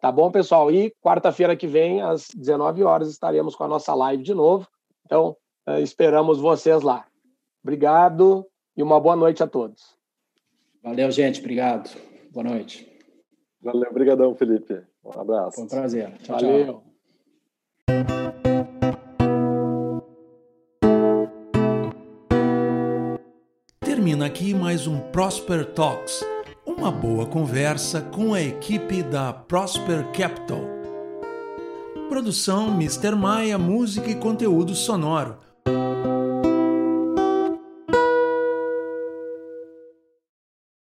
Tá 0.00 0.10
bom, 0.10 0.30
pessoal? 0.30 0.70
E 0.70 0.92
quarta-feira 1.02 1.56
que 1.56 1.66
vem, 1.66 2.00
às 2.00 2.28
19 2.34 2.82
horas, 2.82 3.08
estaremos 3.08 3.54
com 3.54 3.64
a 3.64 3.68
nossa 3.68 3.94
live 3.94 4.22
de 4.22 4.34
novo. 4.34 4.66
Então, 5.04 5.36
eh, 5.66 5.80
esperamos 5.80 6.38
vocês 6.38 6.82
lá. 6.82 7.06
Obrigado 7.62 8.46
e 8.76 8.82
uma 8.82 9.00
boa 9.00 9.16
noite 9.16 9.42
a 9.42 9.46
todos. 9.46 9.96
Valeu, 10.82 11.10
gente. 11.10 11.40
Obrigado. 11.40 11.90
Boa 12.30 12.44
noite. 12.44 12.88
Valeu, 13.60 13.90
obrigadão, 13.90 14.34
Felipe. 14.34 14.82
Um 15.04 15.20
abraço. 15.20 15.56
Foi 15.56 15.64
um 15.64 15.68
prazer. 15.68 16.12
Tchau, 16.18 16.36
Valeu. 16.36 16.64
tchau. 16.64 16.87
Termina 24.18 24.34
aqui 24.34 24.52
mais 24.52 24.88
um 24.88 24.98
Prosper 24.98 25.64
Talks 25.64 26.24
uma 26.66 26.90
boa 26.90 27.24
conversa 27.24 28.00
com 28.00 28.34
a 28.34 28.42
equipe 28.42 29.00
da 29.00 29.32
Prosper 29.32 30.10
Capital. 30.10 30.60
Produção 32.08 32.66
Mr. 32.74 33.14
Maia 33.14 33.56
Música 33.56 34.10
e 34.10 34.16
Conteúdo 34.16 34.74
Sonoro 34.74 35.36